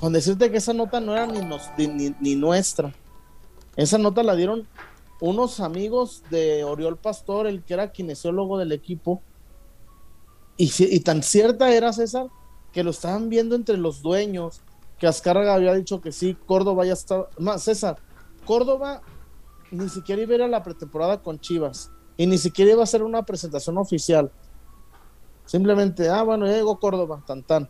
con 0.00 0.12
decirte 0.12 0.50
que 0.50 0.56
esa 0.58 0.72
nota 0.72 1.00
no 1.00 1.12
era 1.12 1.26
ni, 1.26 1.40
nos- 1.40 1.70
ni- 1.76 2.34
nuestra. 2.36 2.92
Esa 3.76 3.98
nota 3.98 4.22
la 4.22 4.34
dieron 4.34 4.66
unos 5.20 5.60
amigos 5.60 6.22
de 6.30 6.64
Oriol 6.64 6.96
Pastor, 6.98 7.46
el 7.46 7.62
que 7.62 7.74
era 7.74 7.92
kinesiólogo 7.92 8.58
del 8.58 8.72
equipo. 8.72 9.22
Y, 10.56 10.70
y 10.78 11.00
tan 11.00 11.22
cierta 11.22 11.72
era 11.72 11.92
César 11.92 12.26
que 12.72 12.82
lo 12.82 12.90
estaban 12.90 13.28
viendo 13.28 13.54
entre 13.54 13.76
los 13.76 14.02
dueños, 14.02 14.62
que 14.98 15.06
Azcárraga 15.06 15.54
había 15.54 15.74
dicho 15.74 16.00
que 16.00 16.12
sí, 16.12 16.36
Córdoba 16.46 16.84
ya 16.86 16.94
está. 16.94 17.28
Más, 17.38 17.62
César, 17.62 17.96
Córdoba 18.44 19.02
ni 19.72 19.88
siquiera 19.88 20.22
iba 20.22 20.32
a 20.32 20.36
ir 20.36 20.42
a 20.42 20.48
la 20.48 20.62
pretemporada 20.62 21.22
con 21.22 21.40
Chivas 21.40 21.90
y 22.16 22.26
ni 22.26 22.38
siquiera 22.38 22.72
iba 22.72 22.82
a 22.82 22.84
hacer 22.84 23.02
una 23.02 23.24
presentación 23.24 23.78
oficial. 23.78 24.30
Simplemente, 25.46 26.08
ah, 26.08 26.22
bueno, 26.22 26.46
ya 26.46 26.52
llegó 26.52 26.78
Córdoba, 26.78 27.22
tan 27.26 27.42
tan. 27.42 27.68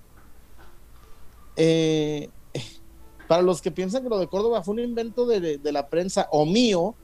Eh, 1.56 2.28
para 3.28 3.42
los 3.42 3.62
que 3.62 3.70
piensan 3.70 4.02
que 4.02 4.08
lo 4.08 4.18
de 4.18 4.26
Córdoba 4.26 4.62
fue 4.62 4.74
un 4.74 4.80
invento 4.80 5.26
de, 5.26 5.60
la 5.64 5.88
prensa 5.88 6.28
o 6.32 6.44
mío, 6.44 6.94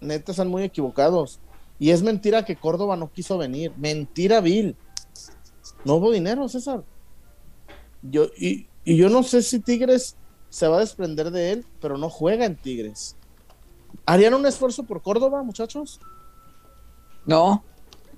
neta 0.00 0.32
están 0.32 0.48
muy 0.48 0.62
equivocados. 0.62 1.40
Y 1.80 1.90
es 1.90 2.02
mentira 2.02 2.44
que 2.44 2.56
Córdoba 2.56 2.96
no 2.96 3.10
quiso 3.10 3.38
venir. 3.38 3.72
Mentira, 3.76 4.40
Bill. 4.40 4.76
No 5.84 5.94
hubo 5.94 6.10
dinero, 6.10 6.48
César. 6.48 6.84
Yo, 8.02 8.26
y 8.36 8.66
yo 8.84 9.08
no 9.08 9.22
sé 9.22 9.42
si 9.42 9.60
Tigres 9.60 10.16
se 10.50 10.66
va 10.68 10.76
a 10.76 10.80
desprender 10.80 11.30
de 11.30 11.52
él, 11.52 11.66
pero 11.80 11.98
no 11.98 12.10
juega 12.10 12.44
en 12.44 12.56
Tigres. 12.56 13.17
¿Harían 14.08 14.34
un 14.34 14.46
esfuerzo 14.46 14.84
por 14.84 15.02
Córdoba, 15.02 15.42
muchachos? 15.42 16.00
No, 17.26 17.62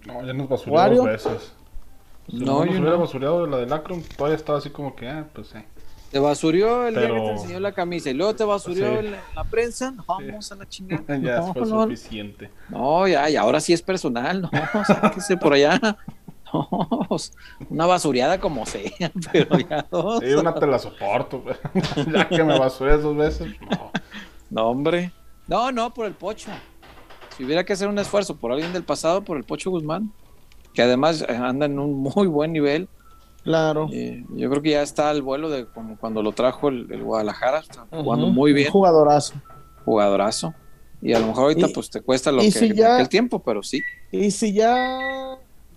No, 0.07 0.25
ya 0.25 0.33
nos 0.33 0.49
basurió 0.49 0.75
Wario. 0.75 0.97
dos 1.03 1.07
veces. 1.07 1.53
Si 2.29 2.37
No, 2.39 2.45
no, 2.47 2.59
nos 2.65 2.67
yo 2.67 2.81
hubiera 2.81 2.97
no. 2.97 2.99
basureado 3.01 3.45
de 3.45 3.51
la 3.51 3.57
del 3.59 3.73
Akron, 3.73 4.03
todavía 4.17 4.37
estaba 4.37 4.59
así 4.59 4.71
como 4.71 4.95
que, 4.95 5.09
ah, 5.09 5.27
pues 5.35 5.53
eh. 5.55 5.65
te 6.12 6.19
basurió 6.21 6.87
el 6.87 6.95
día 6.95 7.09
que 7.09 7.12
te 7.21 7.31
enseñó 7.33 7.61
la 7.61 7.73
camisa 7.73 8.11
y 8.11 8.15
luego 8.15 8.35
te 8.37 8.45
basurió 8.45 8.87
Sí. 8.87 8.99
en 9.07 9.11
la, 9.12 9.17
en 9.19 9.35
la 9.35 9.45
prensa. 9.45 9.91
No, 9.91 10.05
vamos 10.07 10.53
a 10.53 10.55
la 10.55 10.69
chingada. 10.69 11.03
ya 11.19 11.39
no, 11.41 11.53
fue 11.55 11.62
no, 11.67 11.83
suficiente. 11.85 12.51
no, 12.69 13.09
ya, 13.09 13.29
y 13.29 13.35
ahora 13.37 13.61
sí 13.61 13.73
es 13.73 13.83
personal, 13.83 14.43
no, 14.43 14.51
sáquese 14.87 15.37
por 15.37 15.53
allá. 15.55 15.81
No, 16.53 16.69
una 17.69 17.87
basureada 17.87 18.41
como 18.41 18.67
sea, 18.67 18.91
pero 19.31 19.57
ya 19.61 19.87
dos. 19.89 20.19
Sí, 20.19 20.33
una 20.35 20.53
te 20.53 20.67
la 20.67 20.81
soporto, 20.81 21.45
ya 22.12 22.29
que 22.29 22.43
me 22.43 22.59
basuré 22.59 22.99
dos 22.99 23.17
veces, 23.17 23.53
no. 23.71 23.93
No, 24.51 24.67
hombre. 24.71 25.12
No, 25.51 25.70
no, 25.72 25.93
por 25.93 26.06
el 26.06 26.14
Pocho. 26.14 26.51
Si 27.36 27.44
hubiera 27.44 27.64
que 27.64 27.72
hacer 27.72 27.89
un 27.89 27.98
esfuerzo 27.98 28.36
por 28.36 28.52
alguien 28.52 28.72
del 28.72 28.85
pasado, 28.85 29.22
por 29.24 29.36
el 29.36 29.44
Pocho 29.44 29.70
Guzmán, 29.70 30.12
que 30.72 30.82
además 30.82 31.22
eh, 31.28 31.35
anda 31.36 31.66
en 31.66 31.78
un 31.78 31.98
muy 31.98 32.27
buen 32.28 32.52
nivel. 32.52 32.89
Claro. 33.43 33.89
Eh, 33.93 34.24
yo 34.36 34.48
creo 34.51 34.62
que 34.62 34.70
ya 34.70 34.82
está 34.82 35.10
al 35.10 35.22
vuelo 35.22 35.48
de 35.51 35.66
como 35.66 35.97
cuando 35.98 36.22
lo 36.22 36.32
trajo 36.32 36.68
el, 36.68 36.86
el 36.93 37.02
Guadalajara, 37.02 37.59
está 37.60 37.86
jugando 37.90 38.28
muy 38.28 38.52
bien, 38.52 38.68
Un 38.68 38.72
jugadorazo. 38.72 39.35
jugadorazo. 39.85 40.55
Y 41.02 41.14
a 41.14 41.18
lo 41.18 41.27
mejor 41.28 41.44
ahorita 41.44 41.68
Y- 41.68 41.72
pues 41.72 41.90
te 41.90 42.01
cuesta 42.02 42.31
lo 42.31 42.43
que 42.43 42.51
si 42.51 42.74
ya- 42.74 42.94
aquel 42.97 43.09
tiempo, 43.09 43.39
pero 43.43 43.62
sí. 43.62 43.82
Y 44.12 44.31
si 44.31 44.52
ya 44.52 44.98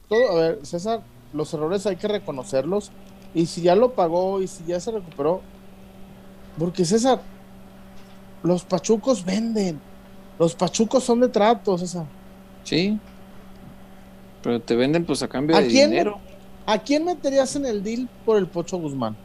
todo, 0.09 0.31
a 0.31 0.35
ver, 0.35 0.59
César, 0.63 1.01
los 1.33 1.53
errores 1.53 1.85
hay 1.87 1.95
que 1.95 2.07
reconocerlos. 2.09 2.91
Y 3.33 3.45
si 3.47 3.61
ya 3.63 3.75
lo 3.75 3.93
pagó 3.93 4.41
y 4.41 4.47
si 4.47 4.65
ya 4.65 4.79
se 4.79 4.91
recuperó, 4.91 5.41
porque 6.59 6.85
César, 6.85 7.21
los 8.43 8.63
pachucos 8.63 9.23
venden. 9.25 9.79
Los 10.37 10.55
pachucos 10.55 11.03
son 11.03 11.21
de 11.21 11.29
trato, 11.29 11.77
César. 11.77 12.05
Sí. 12.63 12.99
Pero 14.41 14.59
te 14.59 14.75
venden 14.75 15.05
pues 15.05 15.23
a 15.23 15.27
cambio 15.27 15.55
¿A 15.55 15.61
de 15.61 15.67
quién? 15.67 15.91
dinero. 15.91 16.19
¿A 16.65 16.77
quién 16.79 17.05
meterías 17.05 17.55
en 17.55 17.65
el 17.65 17.83
deal 17.83 18.09
por 18.25 18.37
el 18.37 18.47
Pocho 18.47 18.77
Guzmán? 18.77 19.15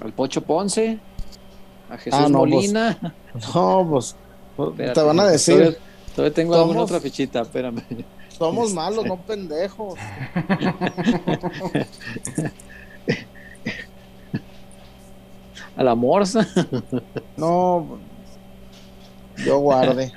Al 0.00 0.12
Pocho 0.12 0.42
Ponce, 0.42 0.98
a 1.88 1.96
Jesús 1.96 2.20
Ah, 2.20 2.28
no, 2.28 2.40
pues, 2.40 2.50
Molina. 2.50 2.98
No, 3.54 3.86
pues, 3.90 4.14
pues, 4.56 4.92
te 4.92 5.00
van 5.02 5.20
a 5.20 5.26
decir, 5.26 5.54
Todavía, 5.56 5.78
todavía 6.14 6.34
tengo 6.34 6.54
alguna 6.54 6.82
otra 6.82 7.00
fichita, 7.00 7.40
espérame. 7.42 7.82
somos 8.28 8.72
malos, 8.74 9.06
no 9.06 9.16
pendejos. 9.16 9.94
A 15.76 15.82
la 15.82 15.94
Morsa. 15.94 16.46
No, 17.36 17.98
yo 19.44 19.58
guarde. 19.58 20.12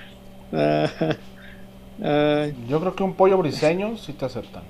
Ay, 2.04 2.56
Yo 2.70 2.80
creo 2.80 2.96
que 2.96 3.04
un 3.04 3.16
pollo 3.16 3.38
briseño 3.38 3.98
sí 3.98 4.14
te 4.14 4.26
aceptan. 4.26 4.64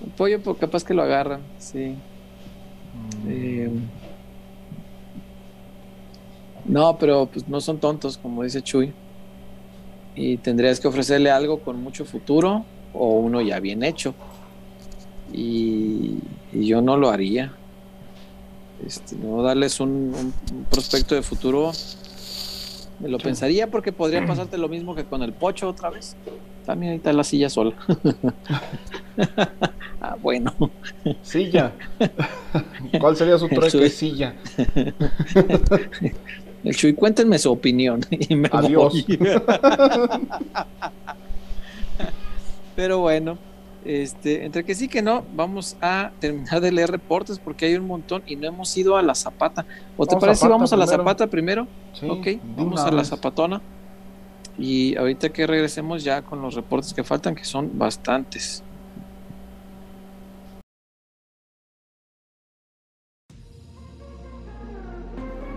un 0.00 0.10
pollo, 0.10 0.42
pues 0.42 0.58
capaz 0.58 0.84
que 0.84 0.94
lo 0.94 1.02
agarran, 1.02 1.40
sí. 1.58 1.94
Mm. 2.92 3.28
Eh, 3.28 3.70
no, 6.64 6.98
pero 6.98 7.26
pues 7.26 7.48
no 7.48 7.60
son 7.60 7.78
tontos, 7.78 8.18
como 8.18 8.42
dice 8.42 8.62
Chuy. 8.62 8.92
Y 10.14 10.38
tendrías 10.38 10.80
que 10.80 10.88
ofrecerle 10.88 11.30
algo 11.30 11.60
con 11.60 11.80
mucho 11.82 12.04
futuro 12.04 12.64
o 12.92 13.18
uno 13.20 13.40
ya 13.40 13.60
bien 13.60 13.82
hecho. 13.84 14.14
Y, 15.32 16.18
y 16.52 16.66
yo 16.66 16.82
no 16.82 16.96
lo 16.96 17.10
haría. 17.10 17.52
Este, 18.86 19.16
no 19.16 19.42
darles 19.42 19.80
un, 19.80 20.32
prospecto 20.70 21.14
de 21.14 21.22
futuro. 21.22 21.72
Me 23.00 23.08
lo 23.08 23.18
pensaría 23.18 23.70
porque 23.70 23.92
podría 23.92 24.26
pasarte 24.26 24.58
lo 24.58 24.68
mismo 24.68 24.94
que 24.94 25.04
con 25.04 25.22
el 25.22 25.32
pocho 25.32 25.68
otra 25.68 25.90
vez. 25.90 26.16
También 26.66 26.92
ahí 26.92 26.98
está 26.98 27.12
la 27.12 27.24
silla 27.24 27.48
sola. 27.48 27.74
ah, 30.00 30.16
bueno. 30.20 30.52
Silla. 31.22 31.72
¿Cuál 33.00 33.16
sería 33.16 33.38
su 33.38 33.48
trueque? 33.48 33.70
Chuy. 33.70 33.90
Silla. 33.90 34.34
El 36.64 36.74
Chuy, 36.74 36.94
cuéntenme 36.94 37.38
su 37.38 37.52
opinión. 37.52 38.00
Y 38.10 38.34
me 38.34 38.50
Adiós. 38.52 38.92
voy. 38.92 39.18
Pero 42.76 42.98
bueno, 42.98 43.38
este, 43.88 44.44
entre 44.44 44.64
que 44.64 44.74
sí 44.74 44.86
que 44.86 45.00
no, 45.00 45.24
vamos 45.34 45.78
a 45.80 46.10
terminar 46.20 46.60
de 46.60 46.70
leer 46.70 46.90
reportes 46.90 47.38
porque 47.38 47.64
hay 47.64 47.74
un 47.76 47.86
montón 47.86 48.22
y 48.26 48.36
no 48.36 48.46
hemos 48.46 48.76
ido 48.76 48.98
a 48.98 49.02
la 49.02 49.14
zapata. 49.14 49.64
¿O 49.96 50.04
te 50.04 50.14
Vamos 50.14 50.20
parece 50.20 50.42
si 50.42 50.48
vamos 50.48 50.72
a 50.74 50.76
la 50.76 50.84
primero. 50.84 51.02
zapata 51.04 51.26
primero? 51.26 51.66
Sí, 51.94 52.06
ok, 52.06 52.26
vamos 52.54 52.80
a 52.82 52.90
la 52.90 52.98
vez. 52.98 53.08
zapatona. 53.08 53.62
Y 54.58 54.94
ahorita 54.94 55.30
que 55.30 55.46
regresemos 55.46 56.04
ya 56.04 56.20
con 56.20 56.42
los 56.42 56.54
reportes 56.54 56.92
que 56.92 57.02
faltan, 57.02 57.34
que 57.34 57.44
son 57.46 57.78
bastantes. 57.78 58.62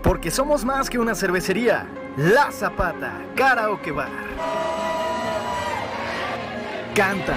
Porque 0.02 0.30
somos 0.30 0.64
más 0.64 0.88
que 0.88 0.98
una 0.98 1.14
cervecería. 1.14 1.86
La 2.16 2.50
Zapata, 2.50 3.12
Karaoke 3.36 3.90
Bar. 3.92 4.10
Canta, 6.94 7.36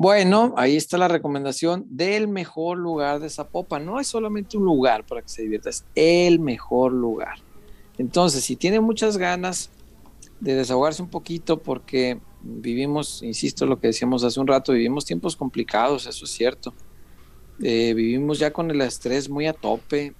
Bueno, 0.00 0.54
ahí 0.56 0.76
está 0.76 0.96
la 0.96 1.08
recomendación 1.08 1.84
del 1.88 2.28
mejor 2.28 2.78
lugar 2.78 3.18
de 3.18 3.28
Zapopan. 3.28 3.84
No 3.84 3.98
es 3.98 4.06
solamente 4.06 4.56
un 4.56 4.64
lugar 4.64 5.04
para 5.04 5.22
que 5.22 5.28
se 5.28 5.42
divierta, 5.42 5.70
es 5.70 5.84
el 5.96 6.38
mejor 6.38 6.92
lugar. 6.92 7.38
Entonces, 7.98 8.44
si 8.44 8.54
tiene 8.54 8.78
muchas 8.78 9.16
ganas 9.16 9.70
de 10.38 10.54
desahogarse 10.54 11.02
un 11.02 11.10
poquito, 11.10 11.58
porque 11.58 12.20
vivimos, 12.42 13.24
insisto, 13.24 13.66
lo 13.66 13.80
que 13.80 13.88
decíamos 13.88 14.22
hace 14.22 14.38
un 14.38 14.46
rato, 14.46 14.72
vivimos 14.72 15.04
tiempos 15.04 15.34
complicados, 15.34 16.06
eso 16.06 16.26
es 16.26 16.30
cierto. 16.30 16.72
Eh, 17.60 17.92
vivimos 17.92 18.38
ya 18.38 18.52
con 18.52 18.70
el 18.70 18.80
estrés 18.82 19.28
muy 19.28 19.48
a 19.48 19.52
tope. 19.52 20.14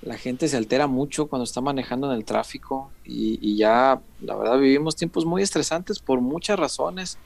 la 0.00 0.16
gente 0.16 0.46
se 0.46 0.56
altera 0.56 0.86
mucho 0.86 1.26
cuando 1.26 1.42
está 1.42 1.60
manejando 1.60 2.08
en 2.08 2.16
el 2.16 2.24
tráfico 2.24 2.92
y, 3.04 3.40
y 3.42 3.56
ya, 3.56 4.00
la 4.20 4.36
verdad, 4.36 4.60
vivimos 4.60 4.94
tiempos 4.94 5.26
muy 5.26 5.42
estresantes 5.42 5.98
por 5.98 6.20
muchas 6.20 6.56
razones 6.56 7.18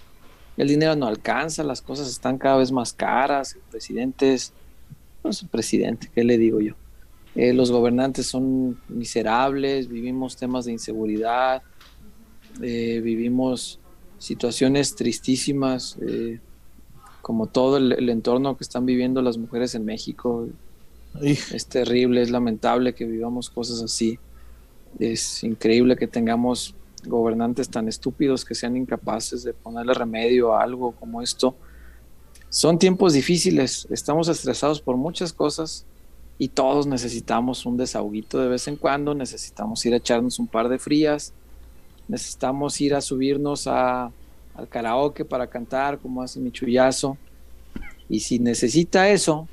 el 0.57 0.69
dinero 0.69 0.97
no 0.97 1.07
alcanza, 1.07 1.63
las 1.63 1.83
cosas 1.83 2.09
están 2.09 2.39
cada 2.39 2.57
vez 2.57 2.73
más 2.73 2.93
caras, 2.93 3.55
el 3.55 3.63
presidente 3.71 4.35
es, 4.35 4.53
no 5.25 5.31
es 5.31 5.43
el 5.43 5.49
presidente, 5.49 6.11
¿qué 6.15 6.25
le 6.25 6.39
digo 6.39 6.61
yo? 6.61 6.75
Eh, 7.35 7.55
los 7.55 7.71
gobernantes 7.71 8.27
son 8.27 8.79
miserables, 8.89 9.89
vivimos 9.89 10.37
temas 10.37 10.67
de 10.67 10.73
inseguridad, 10.73 11.63
eh, 12.61 13.01
vivimos 13.03 13.79
situaciones 14.19 14.95
tristísimas, 14.95 15.97
eh, 16.07 16.41
como 17.23 17.47
todo 17.47 17.79
el, 17.79 17.93
el, 17.93 18.11
entorno 18.11 18.57
que 18.57 18.65
están 18.65 18.85
viviendo 18.85 19.23
las 19.23 19.39
mujeres 19.39 19.75
en 19.75 19.85
México. 19.85 20.49
Es 21.21 21.67
terrible, 21.67 22.21
es 22.21 22.31
lamentable 22.31 22.95
que 22.95 23.05
vivamos 23.05 23.49
cosas 23.49 23.83
así. 23.83 24.19
Es 24.99 25.43
increíble 25.45 25.97
que 25.97 26.07
tengamos 26.07 26.75
gobernantes 27.05 27.69
tan 27.69 27.89
estúpidos 27.89 28.45
que 28.45 28.55
sean 28.55 28.77
incapaces 28.77 29.43
de 29.43 29.53
ponerle 29.53 29.95
remedio 29.95 30.55
a 30.55 30.63
algo 30.63 30.93
como 30.93 31.23
esto. 31.23 31.55
Son 32.49 32.79
tiempos 32.79 33.15
difíciles, 33.15 33.87
estamos 33.91 34.29
estresados 34.29 34.81
por 34.81 34.97
muchas 34.97 35.33
cosas 35.33 35.87
y 36.39 36.49
todos 36.49 36.87
necesitamos 36.87 37.65
un 37.67 37.77
desahoguito 37.77 38.39
de 38.39 38.49
vez 38.49 38.69
en 38.69 38.77
cuando, 38.77 39.15
necesitamos 39.15 39.85
ir 39.87 39.95
a 39.95 39.97
echarnos 39.97 40.39
un 40.39 40.47
par 40.47 40.69
de 40.69 40.79
frías, 40.79 41.33
necesitamos 42.09 42.81
ir 42.81 42.95
a 42.95 43.01
subirnos 43.01 43.67
a, 43.67 44.11
al 44.55 44.69
karaoke 44.69 45.25
para 45.25 45.47
cantar 45.47 45.99
como 45.99 46.23
hace 46.23 46.41
mi 46.41 46.51
chullazo. 46.51 47.17
Y 48.09 48.21
si 48.21 48.39
necesita 48.39 49.09
eso, 49.09 49.49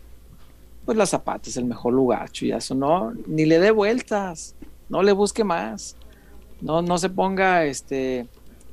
pues 0.85 0.97
la 0.97 1.05
Zapata 1.05 1.49
es 1.49 1.55
el 1.55 1.65
mejor 1.65 1.93
lugar, 1.93 2.29
chullazo, 2.31 2.75
no, 2.75 3.13
ni 3.27 3.45
le 3.45 3.59
dé 3.59 3.71
vueltas, 3.71 4.55
no 4.89 5.03
le 5.03 5.13
busque 5.13 5.43
más 5.43 5.95
no, 6.61 6.81
no 6.81 6.97
se 6.97 7.09
ponga 7.09 7.65
este, 7.65 8.27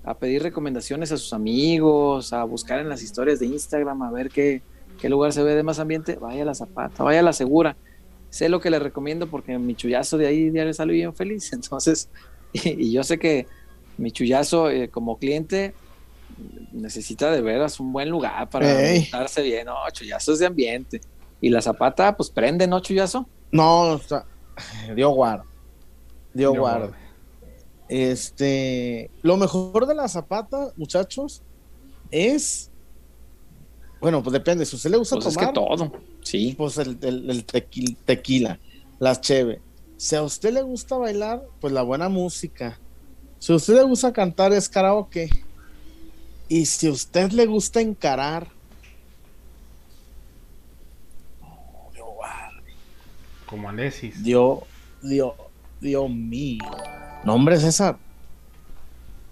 a 0.05 0.15
pedir 0.15 0.43
recomendaciones 0.43 1.13
a 1.13 1.17
sus 1.17 1.33
amigos, 1.33 2.33
a 2.33 2.45
buscar 2.45 2.81
en 2.81 2.89
las 2.89 3.03
historias 3.03 3.41
de 3.41 3.47
Instagram, 3.47 4.03
a 4.03 4.11
ver 4.11 4.31
qué, 4.31 4.63
qué 5.01 5.09
lugar 5.09 5.33
se 5.33 5.43
ve 5.43 5.55
de 5.55 5.63
más 5.63 5.79
ambiente. 5.79 6.17
Vaya 6.17 6.43
a 6.43 6.47
la 6.47 6.55
Zapata, 6.55 7.03
vaya 7.03 7.21
a 7.21 7.23
la 7.23 7.33
Segura. 7.33 7.77
Sé 8.31 8.49
lo 8.49 8.61
que 8.61 8.71
le 8.71 8.79
recomiendo 8.79 9.29
porque 9.29 9.59
mi 9.59 9.75
chullazo 9.75 10.19
de 10.19 10.27
ahí 10.27 10.51
diario 10.51 10.73
sale 10.75 10.93
bien 10.93 11.15
feliz. 11.15 11.53
Entonces, 11.53 12.09
y, 12.53 12.93
yo 12.93 13.03
sé 13.05 13.19
que 13.19 13.47
mi 13.99 14.11
chullazo 14.11 14.71
eh, 14.71 14.89
como 14.89 15.19
cliente 15.19 15.75
necesita 16.73 17.31
de 17.31 17.41
veras 17.41 17.81
un 17.81 17.93
buen 17.93 18.11
lugar 18.11 18.51
para 18.51 18.93
estarse 18.93 19.43
bien. 19.43 19.67
No, 19.67 19.77
chullazo 19.93 20.33
es 20.33 20.39
de 20.39 20.47
ambiente. 20.47 21.01
Y 21.41 21.51
la 21.51 21.63
Zapata, 21.63 22.17
pues 22.17 22.31
prende, 22.31 22.67
¿no, 22.67 22.81
chullazo? 22.81 23.29
No, 23.51 23.93
o 23.93 23.99
sea, 23.99 24.25
Dios 24.95 25.15
guarda. 25.15 25.45
Dios 26.35 26.57
guarda. 26.57 27.06
Este, 27.89 29.11
lo 29.23 29.37
mejor 29.37 29.87
de 29.87 29.95
la 29.95 30.09
zapata, 30.09 30.73
muchachos, 30.77 31.43
es. 32.11 32.71
Bueno, 34.01 34.23
pues 34.23 34.33
depende. 34.33 34.67
Si 34.67 34.75
a 34.75 34.77
usted 34.77 34.91
le 34.91 34.97
gusta 34.99 35.17
pues 35.17 35.35
tomar. 35.35 35.45
Es 35.45 35.49
que 35.49 35.55
todo, 35.55 35.93
sí. 36.23 36.55
Pues 36.57 36.79
el, 36.79 36.99
el, 37.03 37.31
el 37.31 37.45
tequila, 37.45 37.97
tequila, 38.05 38.61
las 38.99 39.21
cheve. 39.21 39.61
Si 39.97 40.15
a 40.15 40.23
usted 40.23 40.53
le 40.53 40.63
gusta 40.63 40.97
bailar, 40.97 41.43
pues 41.61 41.73
la 41.73 41.83
buena 41.83 42.09
música. 42.09 42.79
Si 43.39 43.53
a 43.53 43.57
usted 43.57 43.75
le 43.75 43.83
gusta 43.83 44.13
cantar, 44.13 44.53
es 44.53 44.69
karaoke. 44.69 45.31
Y 46.49 46.67
si 46.67 46.87
a 46.87 46.93
usted 46.93 47.33
le 47.33 47.47
gusta 47.47 47.81
encarar. 47.81 48.49
Oh, 51.41 51.91
Dios. 51.95 52.07
Como 53.47 53.69
Alexis. 53.69 54.23
Dios, 54.23 54.61
Dios, 55.03 55.33
Dios 55.81 56.11
mío. 56.11 56.65
Nombre 57.27 57.59
César. 57.59 57.99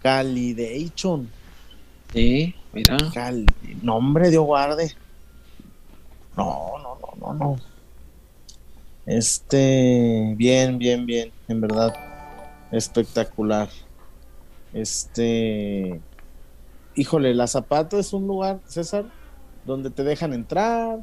Calidation. 0.03 1.31
Sí, 2.13 2.53
mira. 2.73 2.97
Cal 3.15 3.47
nombre 3.83 4.31
Dios 4.31 4.45
guarde. 4.45 4.93
No, 6.37 6.73
no, 6.83 6.99
no, 7.01 7.15
no, 7.21 7.35
no. 7.35 7.57
Este, 9.07 10.35
bien, 10.37 10.77
bien, 10.77 11.07
bien, 11.07 11.31
en 11.47 11.61
verdad. 11.61 11.95
Espectacular. 12.73 13.69
Este, 14.73 16.01
híjole, 16.97 17.33
la 17.33 17.47
Zapata 17.47 17.97
es 18.01 18.13
un 18.13 18.27
lugar, 18.27 18.59
César, 18.67 19.05
donde 19.65 19.91
te 19.91 20.03
dejan 20.03 20.33
entrar. 20.33 20.99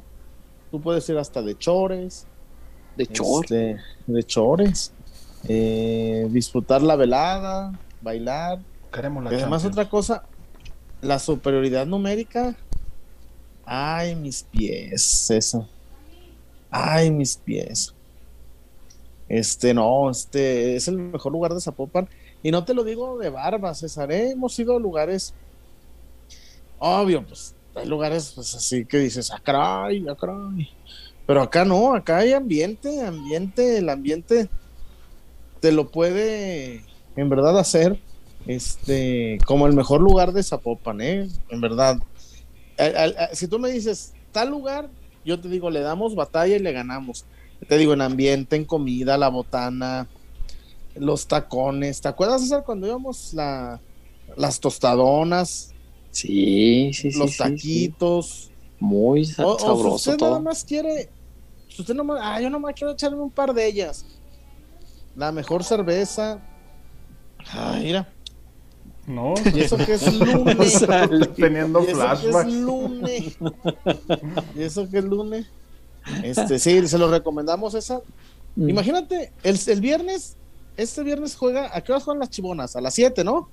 Tú 0.69 0.81
puedes 0.81 1.07
ir 1.07 1.17
hasta 1.17 1.41
de 1.41 1.57
chores. 1.57 2.27
De 2.97 3.07
chores. 3.07 3.49
Este, 3.49 3.79
de 4.07 4.23
chores 4.25 4.91
eh, 5.47 6.27
disfrutar 6.29 6.81
la 6.81 6.95
velada, 6.95 7.77
bailar. 8.01 8.59
Queremos 8.91 9.23
la 9.23 9.29
además 9.29 9.61
Champions. 9.61 9.73
otra 9.73 9.89
cosa, 9.89 10.23
la 11.01 11.19
superioridad 11.19 11.85
numérica. 11.85 12.55
Ay, 13.65 14.15
mis 14.15 14.43
pies, 14.43 15.29
eso. 15.31 15.67
Ay, 16.69 17.11
mis 17.11 17.37
pies. 17.37 17.93
Este, 19.29 19.73
no, 19.73 20.09
este 20.09 20.75
es 20.75 20.87
el 20.87 20.97
mejor 20.97 21.31
lugar 21.31 21.53
de 21.53 21.61
Zapopan. 21.61 22.09
Y 22.43 22.51
no 22.51 22.65
te 22.65 22.73
lo 22.73 22.83
digo 22.83 23.17
de 23.17 23.29
barba, 23.29 23.73
César. 23.73 24.11
¿eh? 24.11 24.31
Hemos 24.31 24.57
ido 24.59 24.75
a 24.75 24.79
lugares. 24.79 25.33
Obvio, 26.79 27.25
pues 27.25 27.55
hay 27.75 27.87
lugares 27.87 28.33
pues 28.35 28.53
así 28.55 28.85
que 28.85 28.97
dices, 28.97 29.31
ah, 29.31 29.39
caray, 29.41 30.05
ah. 30.09 30.51
Pero 31.25 31.41
acá 31.41 31.63
no, 31.63 31.93
acá 31.93 32.17
hay 32.17 32.33
ambiente, 32.33 33.05
ambiente, 33.05 33.77
el 33.77 33.89
ambiente 33.89 34.49
te 35.61 35.71
lo 35.71 35.89
puede 35.89 36.83
en 37.15 37.29
verdad 37.29 37.57
hacer 37.57 37.99
este 38.47 39.37
como 39.45 39.67
el 39.67 39.73
mejor 39.73 40.01
lugar 40.01 40.33
de 40.33 40.43
Zapopan, 40.43 40.99
¿eh? 40.99 41.29
En 41.49 41.61
verdad. 41.61 41.99
Si 43.33 43.47
tú 43.47 43.59
me 43.59 43.69
dices 43.69 44.13
tal 44.31 44.49
lugar, 44.49 44.89
yo 45.23 45.39
te 45.39 45.47
digo, 45.47 45.69
le 45.69 45.81
damos 45.81 46.15
batalla 46.15 46.55
y 46.55 46.59
le 46.59 46.71
ganamos. 46.71 47.25
Te 47.67 47.77
digo, 47.77 47.93
en 47.93 48.01
ambiente, 48.01 48.55
en 48.55 48.65
comida, 48.65 49.17
la 49.19 49.29
botana, 49.29 50.07
los 50.95 51.27
tacones. 51.27 52.01
¿Te 52.01 52.07
acuerdas, 52.07 52.41
César, 52.41 52.63
cuando 52.65 52.87
íbamos 52.87 53.35
la, 53.35 53.79
las 54.35 54.59
tostadonas? 54.59 55.71
Sí, 56.09 56.91
sí, 56.93 57.11
sí. 57.11 57.19
Los 57.19 57.37
taquitos. 57.37 58.25
Sí. 58.27 58.51
Muy 58.79 59.21
o, 59.21 59.59
sabroso 59.59 59.69
o 59.69 59.99
si 59.99 60.09
usted 60.09 60.17
todo. 60.17 60.29
nada 60.29 60.41
más 60.41 60.63
quiere, 60.63 61.07
si 61.69 61.83
usted 61.83 61.93
nomás, 61.93 62.19
ah, 62.19 62.41
yo 62.41 62.49
nomás 62.49 62.73
quiero 62.73 62.93
echarme 62.93 63.19
un 63.19 63.29
par 63.29 63.53
de 63.53 63.67
ellas. 63.67 64.03
La 65.15 65.31
mejor 65.31 65.63
cerveza. 65.63 66.39
Ah, 67.53 67.77
mira. 67.81 68.07
No, 69.07 69.33
y 69.53 69.59
eso 69.61 69.77
que 69.77 69.93
es 69.93 70.13
lunes. 70.19 70.85
teniendo 71.35 71.81
y 71.81 71.87
eso 71.87 71.95
flashbacks. 71.95 72.45
que 72.45 72.49
es 72.51 72.55
lunes. 72.61 73.37
y 74.55 74.61
eso 74.63 74.89
que 74.89 74.97
es 74.99 75.03
lunes. 75.03 75.45
Este, 76.23 76.59
sí, 76.59 76.87
se 76.87 76.97
lo 76.97 77.09
recomendamos 77.11 77.73
esa. 77.73 78.01
Mm. 78.55 78.69
Imagínate, 78.69 79.31
el, 79.43 79.59
el, 79.67 79.81
viernes, 79.81 80.35
este 80.77 81.03
viernes 81.03 81.35
juega, 81.35 81.75
¿a 81.75 81.81
qué 81.81 81.91
horas 81.91 82.03
juegan 82.03 82.19
las 82.19 82.29
chibonas? 82.29 82.75
A 82.75 82.81
las 82.81 82.93
7, 82.93 83.23
¿no? 83.23 83.49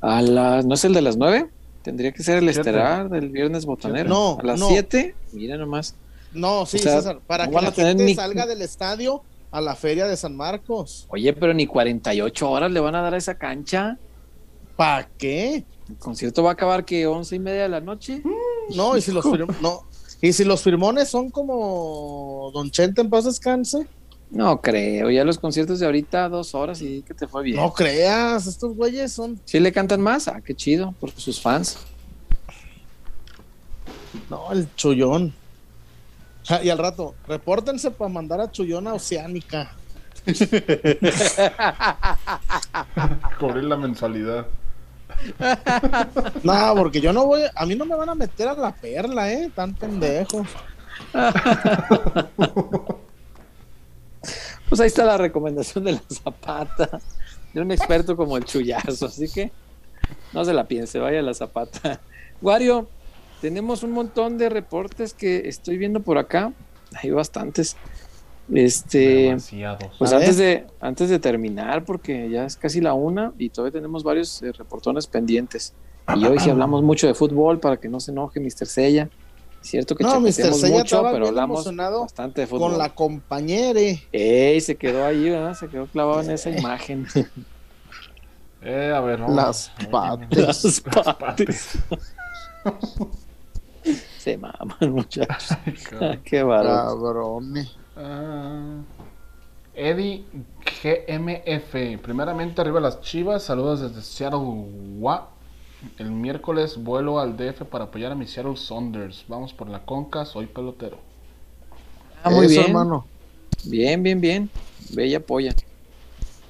A 0.00 0.20
las, 0.20 0.64
¿no 0.64 0.74
es 0.74 0.84
el 0.84 0.94
de 0.94 1.02
las 1.02 1.16
9? 1.16 1.48
Tendría 1.82 2.12
que 2.12 2.22
ser 2.22 2.38
el 2.38 2.48
estelar 2.48 3.08
del 3.08 3.28
viernes 3.28 3.64
botanero. 3.66 4.08
No, 4.08 4.38
a 4.40 4.44
las 4.44 4.60
no. 4.60 4.68
7, 4.68 5.14
mira 5.32 5.56
nomás. 5.56 5.94
No, 6.32 6.64
sí, 6.66 6.78
O 6.78 6.80
sea, 6.80 6.96
César, 6.96 7.20
para 7.26 7.46
no 7.46 7.58
que 7.58 7.64
la 7.64 7.72
gente 7.72 8.04
ni- 8.04 8.14
salga 8.14 8.46
del 8.46 8.62
estadio 8.62 9.22
a 9.52 9.60
la 9.60 9.76
feria 9.76 10.06
de 10.06 10.16
San 10.16 10.34
Marcos. 10.34 11.06
Oye, 11.10 11.32
pero 11.34 11.54
ni 11.54 11.66
48 11.66 12.50
horas 12.50 12.72
le 12.72 12.80
van 12.80 12.94
a 12.94 13.02
dar 13.02 13.14
a 13.14 13.18
esa 13.18 13.36
cancha. 13.36 13.98
¿Para 14.76 15.08
qué? 15.18 15.64
El 15.88 15.96
concierto 15.98 16.42
va 16.42 16.50
a 16.50 16.52
acabar 16.54 16.84
que 16.84 17.06
11 17.06 17.36
y 17.36 17.38
media 17.38 17.62
de 17.62 17.68
la 17.68 17.80
noche. 17.80 18.22
No, 18.74 18.96
y 18.96 19.02
si 19.02 19.12
los 19.12 19.24
no, 19.60 19.82
¿Y 20.22 20.32
si 20.32 20.44
los 20.44 20.62
firmones 20.62 21.08
son 21.08 21.30
como 21.30 22.50
Don 22.54 22.70
Chente 22.70 23.00
en 23.02 23.10
paz 23.10 23.24
descanse? 23.24 23.86
No 24.30 24.62
creo, 24.62 25.10
ya 25.10 25.24
los 25.24 25.38
conciertos 25.38 25.80
de 25.80 25.86
ahorita 25.86 26.30
dos 26.30 26.54
horas 26.54 26.80
y 26.80 27.02
que 27.02 27.12
te 27.12 27.26
fue 27.26 27.42
bien. 27.42 27.56
No 27.56 27.74
creas, 27.74 28.46
estos 28.46 28.74
güeyes 28.74 29.12
son. 29.12 29.38
¿Sí 29.44 29.60
le 29.60 29.72
cantan 29.72 30.00
más? 30.00 30.28
Ah, 30.28 30.40
qué 30.42 30.54
chido, 30.54 30.94
por 30.98 31.10
sus 31.10 31.40
fans. 31.40 31.76
No, 34.30 34.50
el 34.52 34.74
chullón. 34.76 35.34
Y 36.62 36.70
al 36.70 36.78
rato, 36.78 37.14
repórtense 37.26 37.90
para 37.90 38.10
mandar 38.10 38.40
a 38.40 38.50
Chullón 38.50 38.86
a 38.88 38.94
Oceánica. 38.94 39.72
Cubrir 43.38 43.64
la 43.64 43.76
mensualidad. 43.76 44.46
No, 46.42 46.74
porque 46.76 47.00
yo 47.00 47.12
no 47.12 47.26
voy, 47.26 47.42
a 47.54 47.66
mí 47.66 47.74
no 47.74 47.84
me 47.84 47.94
van 47.94 48.08
a 48.08 48.14
meter 48.14 48.48
a 48.48 48.54
la 48.54 48.72
perla, 48.72 49.30
eh, 49.32 49.50
tan 49.54 49.74
pendejos. 49.74 50.48
Pues 54.68 54.80
ahí 54.80 54.86
está 54.86 55.04
la 55.04 55.18
recomendación 55.18 55.84
de 55.84 55.92
la 55.92 56.02
zapata, 56.08 56.98
de 57.52 57.60
un 57.60 57.70
experto 57.72 58.16
como 58.16 58.38
el 58.38 58.46
chullazo, 58.46 59.04
así 59.04 59.30
que 59.30 59.52
no 60.32 60.46
se 60.46 60.54
la 60.54 60.66
piense, 60.66 60.98
vaya 60.98 61.18
a 61.18 61.22
la 61.22 61.34
zapata. 61.34 62.00
Wario, 62.40 62.88
tenemos 63.42 63.82
un 63.82 63.90
montón 63.90 64.38
de 64.38 64.48
reportes 64.48 65.14
que 65.14 65.48
estoy 65.48 65.76
viendo 65.76 66.00
por 66.00 66.16
acá, 66.16 66.52
hay 66.94 67.10
bastantes. 67.10 67.76
Este, 68.54 68.98
Demasiados. 68.98 69.90
pues 69.98 70.12
A 70.12 70.16
antes 70.16 70.36
de, 70.36 70.66
antes 70.80 71.10
de 71.10 71.18
terminar, 71.18 71.84
porque 71.84 72.30
ya 72.30 72.44
es 72.44 72.56
casi 72.56 72.80
la 72.80 72.94
una 72.94 73.32
y 73.38 73.50
todavía 73.50 73.72
tenemos 73.72 74.04
varios 74.04 74.42
eh, 74.42 74.52
reportones 74.52 75.08
pendientes. 75.08 75.74
Y 76.16 76.24
hoy 76.24 76.38
sí 76.38 76.50
hablamos 76.50 76.82
mucho 76.82 77.08
de 77.08 77.14
fútbol 77.14 77.58
para 77.58 77.78
que 77.78 77.88
no 77.88 77.98
se 77.98 78.12
enoje 78.12 78.38
Mr. 78.38 78.66
Sella. 78.66 79.08
Es 79.60 79.70
cierto 79.70 79.96
que 79.96 80.04
No, 80.04 80.20
Mr. 80.20 80.54
Sella 80.54 80.78
mucho, 80.78 81.02
pero 81.10 81.28
hablamos 81.28 81.64
bastante 81.74 82.42
de 82.42 82.46
fútbol. 82.46 82.70
Con 82.70 82.78
la 82.78 82.94
compañere. 82.94 84.04
Ey, 84.12 84.60
se 84.60 84.76
quedó 84.76 85.04
ahí, 85.04 85.30
¿verdad? 85.30 85.54
Se 85.54 85.66
quedó 85.68 85.86
clavado 85.86 86.22
en 86.22 86.30
esa 86.30 86.50
imagen. 86.50 87.08
Eh, 88.62 88.92
a 88.94 89.00
ver, 89.00 89.18
vamos. 89.20 89.34
Las 89.34 89.72
patas. 89.90 90.82
Las 90.94 91.16
patas. 91.16 91.78
Se 94.22 94.38
maman, 94.38 94.68
muchachos. 94.92 95.58
Qué. 96.24 96.38
Cabrones. 96.38 97.74
Ah, 97.96 98.80
Eddie 99.74 100.24
GMF. 100.80 102.00
Primeramente, 102.00 102.60
arriba 102.60 102.78
las 102.78 103.00
chivas. 103.00 103.42
Saludos 103.42 103.80
desde 103.80 104.00
Seattle, 104.00 104.38
Wa. 105.00 105.28
El 105.98 106.12
miércoles 106.12 106.76
vuelo 106.80 107.18
al 107.18 107.36
DF 107.36 107.62
para 107.64 107.86
apoyar 107.86 108.12
a 108.12 108.14
mi 108.14 108.28
Seattle 108.28 108.56
Saunders. 108.56 109.24
Vamos 109.26 109.52
por 109.52 109.68
la 109.68 109.84
conca, 109.84 110.24
soy 110.24 110.46
pelotero. 110.46 110.98
Ah, 112.22 112.30
muy 112.30 112.46
Eso, 112.46 112.60
bien. 112.60 112.66
hermano. 112.66 113.04
Bien, 113.64 114.00
bien, 114.04 114.20
bien. 114.20 114.50
Bella 114.90 115.18
polla. 115.18 115.52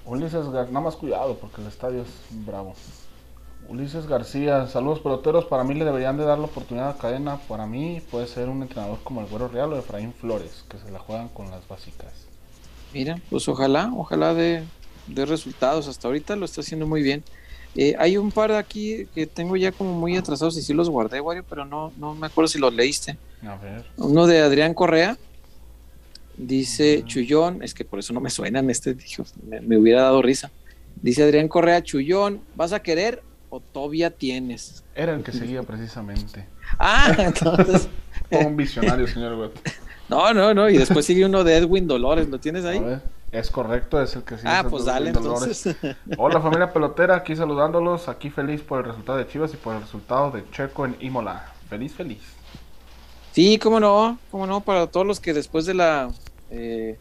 Ulises 0.04 0.46
Gar 0.50 0.66
nada 0.66 0.84
más 0.84 0.96
cuidado 0.96 1.38
porque 1.38 1.62
el 1.62 1.68
estadio 1.68 2.02
es 2.02 2.10
bravo. 2.44 2.74
Ulises 3.68 4.06
García, 4.06 4.66
saludos 4.66 5.00
peloteros. 5.00 5.46
Para 5.46 5.64
mí 5.64 5.74
le 5.74 5.84
deberían 5.84 6.16
de 6.16 6.24
dar 6.24 6.38
la 6.38 6.44
oportunidad 6.44 6.90
a 6.90 6.98
Cadena. 6.98 7.38
Para 7.48 7.66
mí 7.66 8.02
puede 8.10 8.26
ser 8.26 8.48
un 8.48 8.62
entrenador 8.62 8.98
como 9.02 9.20
el 9.20 9.26
Güero 9.26 9.48
Real 9.48 9.72
o 9.72 9.78
Efraín 9.78 10.12
Flores, 10.12 10.64
que 10.68 10.78
se 10.78 10.90
la 10.90 10.98
juegan 10.98 11.28
con 11.28 11.50
las 11.50 11.66
básicas. 11.66 12.12
Mira, 12.92 13.20
pues 13.30 13.48
ojalá, 13.48 13.90
ojalá 13.96 14.34
de, 14.34 14.64
de 15.06 15.26
resultados. 15.26 15.88
Hasta 15.88 16.08
ahorita 16.08 16.36
lo 16.36 16.44
está 16.44 16.60
haciendo 16.60 16.86
muy 16.86 17.02
bien. 17.02 17.24
Eh, 17.74 17.94
hay 17.98 18.18
un 18.18 18.30
par 18.30 18.50
de 18.50 18.58
aquí 18.58 19.06
que 19.14 19.26
tengo 19.26 19.56
ya 19.56 19.72
como 19.72 19.94
muy 19.94 20.16
atrasados 20.16 20.58
y 20.58 20.62
sí 20.62 20.74
los 20.74 20.90
guardé, 20.90 21.20
Wario, 21.20 21.44
pero 21.48 21.64
no, 21.64 21.92
no 21.96 22.14
me 22.14 22.26
acuerdo 22.26 22.48
si 22.48 22.58
los 22.58 22.74
leíste. 22.74 23.16
A 23.46 23.56
ver. 23.56 23.86
Uno 23.96 24.26
de 24.26 24.40
Adrián 24.40 24.74
Correa. 24.74 25.16
Dice 26.36 27.02
Chullón, 27.04 27.62
es 27.62 27.74
que 27.74 27.84
por 27.84 27.98
eso 27.98 28.12
no 28.14 28.20
me 28.20 28.30
suenan, 28.30 28.70
este 28.70 28.96
me, 29.46 29.60
me 29.60 29.76
hubiera 29.76 30.02
dado 30.02 30.22
risa. 30.22 30.50
Dice 31.00 31.22
Adrián 31.22 31.46
Correa, 31.46 31.82
Chullón, 31.82 32.40
¿vas 32.54 32.72
a 32.72 32.82
querer 32.82 33.22
o 33.54 33.60
todavía 33.60 34.08
tienes? 34.10 34.82
Era 34.94 35.12
el 35.12 35.22
que 35.22 35.30
seguía 35.30 35.62
precisamente. 35.62 36.46
Ah, 36.78 37.14
entonces, 37.18 37.86
un 38.30 38.56
visionario, 38.56 39.06
señor 39.06 39.34
Wet. 39.34 39.50
no, 40.08 40.32
no, 40.32 40.54
no, 40.54 40.70
y 40.70 40.78
después 40.78 41.04
sigue 41.04 41.26
uno 41.26 41.44
de 41.44 41.58
Edwin 41.58 41.86
Dolores, 41.86 42.30
¿lo 42.30 42.38
tienes 42.40 42.64
A 42.64 42.70
ahí? 42.70 42.78
ver, 42.78 43.02
es 43.30 43.50
correcto, 43.50 44.00
es 44.00 44.16
el 44.16 44.22
que 44.22 44.38
sigue. 44.38 44.48
Ah, 44.48 44.64
pues 44.68 44.86
dale 44.86 45.12
Dolores. 45.12 45.66
entonces. 45.66 45.96
Hola 46.16 46.40
familia 46.42 46.72
pelotera, 46.72 47.14
aquí 47.16 47.36
saludándolos, 47.36 48.08
aquí 48.08 48.30
feliz 48.30 48.62
por 48.62 48.78
el 48.78 48.86
resultado 48.86 49.18
de 49.18 49.28
Chivas 49.28 49.52
y 49.52 49.58
por 49.58 49.74
el 49.74 49.82
resultado 49.82 50.30
de 50.30 50.48
Checo 50.50 50.86
en 50.86 50.96
Imola. 51.00 51.52
Feliz, 51.68 51.92
feliz. 51.92 52.22
Sí, 53.32 53.58
cómo 53.58 53.78
no, 53.78 54.18
cómo 54.30 54.46
no, 54.46 54.60
para 54.62 54.86
todos 54.86 55.06
los 55.06 55.20
que 55.20 55.34
después 55.34 55.66
de 55.66 55.74
la 55.74 56.10
eh, 56.50 56.98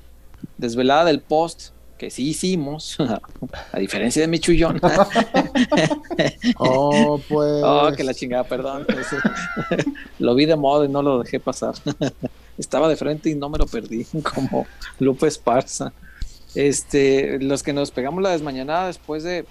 desvelada 0.58 1.06
del 1.06 1.22
post, 1.22 1.70
que 2.02 2.10
sí 2.10 2.30
hicimos, 2.30 2.98
a 3.72 3.78
diferencia 3.78 4.24
de 4.24 4.28
mi 4.28 4.40
chullón. 4.40 4.82
Oh, 6.58 7.20
pues. 7.30 7.62
oh, 7.64 7.92
que 7.96 8.04
la 8.04 8.14
chingada, 8.16 8.44
perdón. 8.44 8.88
lo 10.20 10.34
vi 10.34 10.46
de 10.46 10.56
moda 10.56 10.86
y 10.86 10.90
no 10.90 11.04
lo 11.04 11.22
dejé 11.22 11.40
pasar. 11.40 11.76
Estaba 12.58 12.90
de 12.90 12.96
frente 12.96 13.30
y 13.30 13.36
no 13.36 13.50
me 13.50 13.60
lo 13.60 13.68
perdí, 13.68 14.06
como 14.24 14.66
Lupe 15.00 15.28
Esparza. 15.28 15.94
Este, 16.56 17.40
los 17.40 17.62
que 17.62 17.74
nos 17.74 17.92
pegamos 17.92 18.24
la 18.24 18.32
desmañanada 18.32 18.88
después 18.88 19.24
de, 19.24 19.46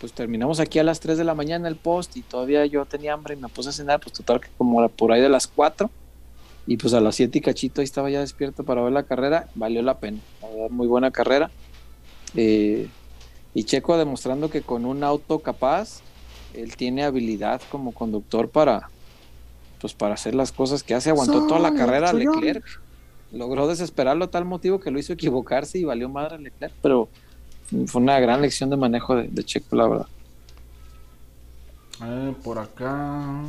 pues 0.00 0.12
terminamos 0.12 0.60
aquí 0.60 0.78
a 0.78 0.84
las 0.84 1.00
3 1.00 1.18
de 1.18 1.24
la 1.24 1.34
mañana 1.34 1.66
el 1.66 1.76
post 1.76 2.16
y 2.16 2.22
todavía 2.22 2.64
yo 2.66 2.84
tenía 2.84 3.12
hambre 3.12 3.34
y 3.34 3.38
me 3.38 3.48
puse 3.48 3.70
a 3.70 3.72
cenar, 3.72 3.98
pues 3.98 4.12
total 4.12 4.40
que 4.40 4.48
como 4.56 4.88
por 4.88 5.10
ahí 5.10 5.20
de 5.20 5.28
las 5.28 5.48
4 5.48 5.90
y 6.66 6.76
pues 6.76 6.94
a 6.94 7.00
las 7.00 7.16
7 7.16 7.38
y 7.38 7.40
cachito 7.40 7.80
ahí 7.80 7.84
estaba 7.84 8.08
ya 8.08 8.20
despierto 8.20 8.62
para 8.62 8.82
ver 8.82 8.92
la 8.92 9.02
carrera, 9.02 9.48
valió 9.56 9.82
la 9.82 9.98
pena, 9.98 10.18
la 10.40 10.48
verdad, 10.48 10.70
muy 10.70 10.86
buena 10.86 11.10
carrera. 11.10 11.50
Eh, 12.34 12.88
y 13.54 13.64
Checo 13.64 13.96
demostrando 13.96 14.50
que 14.50 14.62
con 14.62 14.84
un 14.84 15.04
auto 15.04 15.40
capaz, 15.40 16.00
él 16.54 16.76
tiene 16.76 17.04
habilidad 17.04 17.60
como 17.70 17.92
conductor 17.92 18.48
para, 18.48 18.88
pues 19.80 19.92
para 19.94 20.14
hacer 20.14 20.34
las 20.34 20.52
cosas 20.52 20.82
que 20.82 20.94
hace, 20.94 21.10
aguantó 21.10 21.46
toda 21.46 21.60
la 21.60 21.74
carrera 21.74 22.10
a. 22.10 22.12
Leclerc, 22.12 22.64
logró 23.32 23.68
desesperarlo 23.68 24.26
a 24.26 24.30
tal 24.30 24.44
motivo 24.44 24.80
que 24.80 24.90
lo 24.90 24.98
hizo 24.98 25.12
equivocarse 25.12 25.78
y 25.78 25.84
valió 25.84 26.08
madre 26.08 26.36
a 26.36 26.38
Leclerc, 26.38 26.74
pero 26.80 27.08
fue 27.86 28.02
una 28.02 28.18
gran 28.20 28.40
lección 28.42 28.70
de 28.70 28.76
manejo 28.76 29.16
de, 29.16 29.28
de 29.28 29.44
Checo, 29.44 29.76
la 29.76 29.88
verdad. 29.88 30.06
Eh, 32.04 32.34
por 32.42 32.58
acá. 32.58 33.42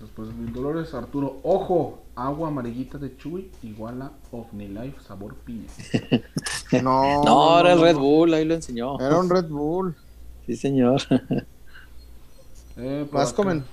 Después 0.00 0.28
de 0.28 0.34
mil 0.34 0.52
dolores, 0.52 0.92
Arturo. 0.94 1.40
Ojo, 1.42 2.02
agua 2.16 2.48
amarillita 2.48 2.98
de 2.98 3.16
Chuy 3.16 3.50
igual 3.62 4.02
a 4.02 4.12
OmniLife 4.32 5.00
sabor 5.02 5.34
piña. 5.36 5.68
No, 6.82 7.22
No, 7.24 7.60
era 7.60 7.72
el 7.74 7.78
no, 7.78 7.84
Red 7.84 7.94
no. 7.94 8.00
Bull, 8.00 8.34
ahí 8.34 8.44
lo 8.44 8.54
enseñó. 8.54 8.98
Era 8.98 9.18
un 9.18 9.30
Red 9.30 9.48
Bull. 9.48 9.94
Sí, 10.46 10.56
señor. 10.56 11.00
Eh, 12.78 13.08
Más 13.10 13.32
comen. 13.32 13.64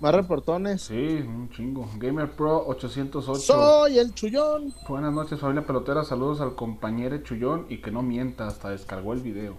Más 0.00 0.14
reportones. 0.14 0.82
Sí, 0.82 0.94
un 0.94 1.48
chingo. 1.50 1.88
Gamer 1.96 2.30
Pro 2.32 2.66
808. 2.66 3.40
Soy 3.40 3.98
el 3.98 4.14
chullón. 4.14 4.74
Buenas 4.88 5.12
noches, 5.12 5.38
familia 5.38 5.64
pelotera. 5.66 6.04
Saludos 6.04 6.40
al 6.40 6.54
compañero 6.56 7.18
Chullón 7.18 7.66
y 7.68 7.78
que 7.80 7.90
no 7.92 8.02
mienta, 8.02 8.46
hasta 8.48 8.70
descargó 8.70 9.12
el 9.12 9.20
video. 9.20 9.56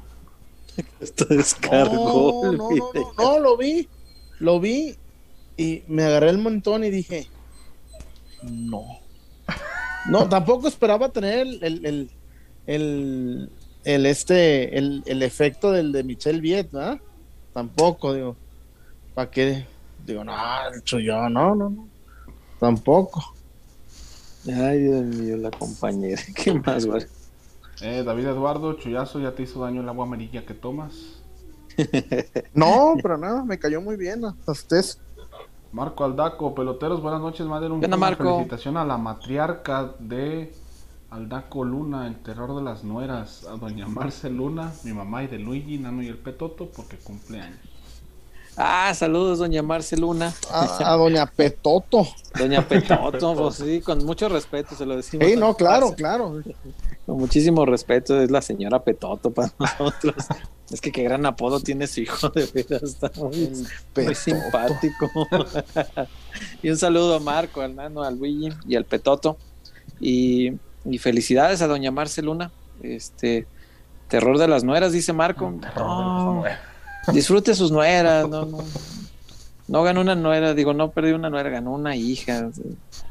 Esto 1.00 1.26
descargó. 1.26 2.42
No, 2.44 2.52
el 2.52 2.58
no, 2.58 2.64
no, 2.64 2.70
video. 2.70 3.14
no, 3.18 3.24
no, 3.24 3.40
lo 3.40 3.58
vi. 3.58 3.88
Lo 4.40 4.60
vi 4.60 4.98
y 5.58 5.84
me 5.88 6.04
agarré 6.04 6.30
el 6.30 6.38
montón 6.38 6.84
y 6.84 6.90
dije, 6.90 7.28
no. 8.44 9.00
No, 10.08 10.30
tampoco 10.30 10.68
esperaba 10.68 11.10
tener 11.10 11.40
el, 11.40 11.64
el, 11.64 11.86
el, 11.86 12.12
el, 12.68 13.50
el 13.84 14.06
este, 14.06 14.78
el, 14.78 15.04
el 15.06 15.24
efecto 15.24 15.72
del 15.72 15.92
de 15.92 16.04
Michelle 16.04 16.40
Viet, 16.40 16.72
¿verdad? 16.72 17.00
Tampoco, 17.54 18.14
digo. 18.14 18.36
¿Para 19.14 19.30
qué? 19.30 19.66
Digo, 20.06 20.24
no, 20.24 20.34
chullón, 20.84 21.34
no, 21.34 21.56
no, 21.56 21.70
no. 21.70 21.88
Tampoco. 22.60 23.34
Ay, 24.48 24.80
Dios 24.80 25.04
mío, 25.04 25.38
la 25.38 25.52
compañera. 25.52 26.22
¿Qué 26.36 26.54
más, 26.54 26.86
güey? 26.86 27.06
Eh, 27.82 28.04
David 28.06 28.28
Eduardo, 28.28 28.74
Chuyazo, 28.74 29.20
¿ya 29.20 29.34
te 29.34 29.44
hizo 29.44 29.62
daño 29.62 29.82
el 29.82 29.90
agua 29.90 30.06
amarilla 30.06 30.46
que 30.46 30.54
tomas? 30.54 30.94
No, 32.54 32.96
pero 33.02 33.18
nada, 33.18 33.46
me 33.46 33.58
cayó 33.58 33.82
muy 33.82 33.96
bien 33.96 34.26
hasta 34.26 34.52
ustedes. 34.52 35.00
Marco 35.72 36.04
Aldaco, 36.04 36.56
peloteros, 36.56 37.02
buenas 37.02 37.22
noches. 37.22 37.46
Manden 37.46 37.72
un 37.74 37.80
¿Qué 37.80 37.86
onda, 37.86 37.98
una 37.98 38.08
Marco? 38.08 38.24
felicitación 38.24 38.78
a 38.78 38.86
la 38.86 38.98
matriarca 38.98 39.94
de 40.00 40.54
Aldaco 41.12 41.64
Luna, 41.64 42.08
el 42.08 42.16
terror 42.24 42.56
de 42.56 42.64
las 42.64 42.84
nueras, 42.84 43.46
a 43.46 43.56
doña 43.56 43.88
Marce 43.88 44.30
Luna, 44.30 44.72
mi 44.84 44.94
mamá 44.94 45.24
y 45.24 45.28
de 45.28 45.40
Luigi, 45.40 45.78
Nano 45.78 46.02
y 46.02 46.08
el 46.08 46.18
Petoto, 46.18 46.70
porque 46.70 46.98
cumple 46.98 47.42
años. 47.42 47.60
Ah, 48.58 48.94
saludos, 48.94 49.40
doña 49.40 49.62
Marceluna. 49.62 50.34
A, 50.52 50.94
a 50.94 50.96
doña 50.98 51.26
Petoto. 51.26 52.08
Doña 52.38 52.62
Petoto, 52.68 53.36
pues 53.36 53.56
sí, 53.56 53.82
con 53.82 54.06
mucho 54.06 54.28
respeto 54.30 54.76
se 54.76 54.86
lo 54.86 54.98
decimos. 54.98 55.28
Sí, 55.28 55.36
no, 55.36 55.56
claro, 55.56 55.94
claro. 55.96 56.42
Con 57.06 57.18
muchísimo 57.18 57.66
respeto, 57.66 58.20
es 58.22 58.30
la 58.30 58.42
señora 58.42 58.84
Petoto 58.84 59.32
para 59.32 59.52
nosotros. 59.58 60.16
Es 60.70 60.82
que 60.82 60.92
qué 60.92 61.04
gran 61.04 61.26
apodo 61.26 61.60
tiene 61.60 61.88
su 61.88 62.02
hijo, 62.02 62.30
de 62.30 62.46
veras, 62.54 62.84
está 62.84 63.12
muy, 63.16 63.52
muy 63.96 64.16
simpático. 64.16 65.10
y 66.62 66.70
un 66.70 66.78
saludo 66.78 67.16
a 67.16 67.20
Marco, 67.20 67.62
al 67.62 67.76
Nano, 67.76 68.04
al 68.04 68.18
Luigi 68.18 68.50
y 68.68 68.76
al 68.76 68.86
Petoto. 68.86 69.38
Y, 70.00 70.54
y 70.86 70.98
felicidades 71.00 71.62
a 71.62 71.68
doña 71.68 71.92
Marceluna. 71.92 72.52
Este, 72.84 73.48
terror 74.08 74.38
de 74.38 74.48
las 74.48 74.64
nueras, 74.64 74.92
dice 74.92 75.14
Marco. 75.14 75.52
No, 75.76 76.44
disfrute 77.14 77.54
sus 77.56 77.72
nueras, 77.72 78.28
no, 78.28 78.46
no. 78.46 78.60
No 79.68 79.84
ganó 79.84 80.02
una 80.02 80.16
nuera, 80.16 80.56
digo, 80.56 80.74
no 80.74 80.90
perdió 80.90 81.16
una 81.16 81.30
nuera, 81.30 81.50
ganó 81.50 81.74
una 81.74 81.96
hija. 81.96 82.50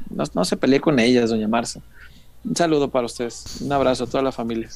No, 0.09 0.23
no 0.33 0.45
se 0.45 0.57
pelee 0.57 0.81
con 0.81 0.99
ellas, 0.99 1.29
doña 1.29 1.47
Marce. 1.47 1.81
Un 2.43 2.55
saludo 2.55 2.89
para 2.89 3.05
ustedes. 3.05 3.61
Un 3.61 3.71
abrazo 3.71 4.03
a 4.03 4.07
toda 4.07 4.23
la 4.23 4.33
familia. 4.33 4.69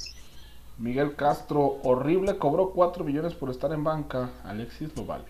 Miguel 0.77 1.15
Castro, 1.15 1.79
horrible, 1.83 2.37
cobró 2.37 2.71
4 2.71 3.03
millones 3.03 3.33
por 3.33 3.49
estar 3.49 3.73
en 3.73 3.83
banca. 3.83 4.31
Alexis 4.45 4.95
lo 4.95 5.05
vale. 5.05 5.25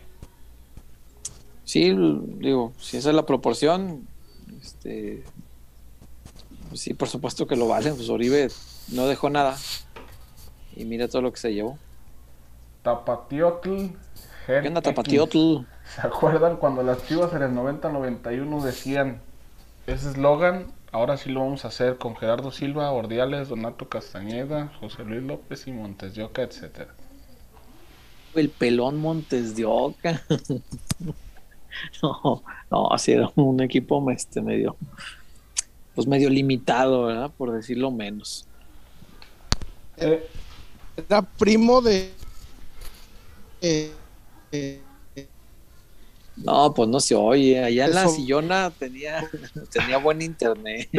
Sí, 1.65 1.91
digo, 2.37 2.73
si 2.79 2.97
esa 2.97 3.09
es 3.09 3.15
la 3.15 3.25
proporción, 3.25 4.07
este, 4.61 5.23
pues 6.69 6.81
sí, 6.81 6.93
por 6.93 7.07
supuesto 7.07 7.47
que 7.47 7.55
lo 7.55 7.67
vale. 7.67 7.93
Pues 7.93 8.09
Oribe 8.09 8.49
no 8.89 9.07
dejó 9.07 9.29
nada. 9.29 9.57
Y 10.75 10.85
mira 10.85 11.07
todo 11.07 11.23
lo 11.23 11.31
que 11.31 11.39
se 11.39 11.53
llevó. 11.53 11.79
Tapatiotl. 12.83 13.87
¿Qué 14.45 14.67
onda, 14.67 14.81
Tapatiotl? 14.81 15.65
¿Se 15.95 16.01
acuerdan 16.01 16.57
cuando 16.57 16.83
las 16.83 17.07
chivas 17.07 17.33
en 17.33 17.41
el 17.41 17.51
90-91 17.51 18.61
decían 18.61 19.21
ese 19.87 20.09
eslogan? 20.09 20.67
Ahora 20.91 21.17
sí 21.17 21.31
lo 21.31 21.39
vamos 21.39 21.65
a 21.65 21.69
hacer 21.69 21.97
con 21.97 22.15
Gerardo 22.15 22.51
Silva, 22.51 22.91
Ordiales, 22.91 23.49
Donato 23.49 23.89
Castañeda, 23.89 24.71
José 24.79 25.03
Luis 25.03 25.23
López 25.23 25.65
y 25.65 25.71
Montes 25.71 26.13
de 26.13 26.23
Oca, 26.23 26.43
etcétera. 26.43 26.93
El 28.35 28.49
pelón 28.49 28.99
Montes 28.99 29.55
de 29.55 29.65
Oca. 29.65 30.21
no, 32.03 32.43
no, 32.69 32.91
así 32.91 33.13
era 33.13 33.29
un 33.35 33.61
equipo 33.61 34.09
este, 34.11 34.41
medio, 34.41 34.75
pues 35.95 36.05
medio 36.05 36.29
limitado, 36.29 37.05
¿verdad? 37.05 37.31
Por 37.35 37.51
decirlo 37.51 37.89
menos. 37.89 38.45
Eh, 39.97 40.27
era 40.95 41.21
primo 41.21 41.81
de. 41.81 42.13
No, 46.35 46.73
pues 46.73 46.89
no 46.89 46.99
se 46.99 47.15
oye. 47.15 47.63
Allá 47.63 47.85
en 47.85 47.95
la 47.95 48.07
sillona 48.07 48.71
tenía, 48.71 49.29
tenía 49.71 49.97
buen 49.97 50.21
internet. 50.21 50.89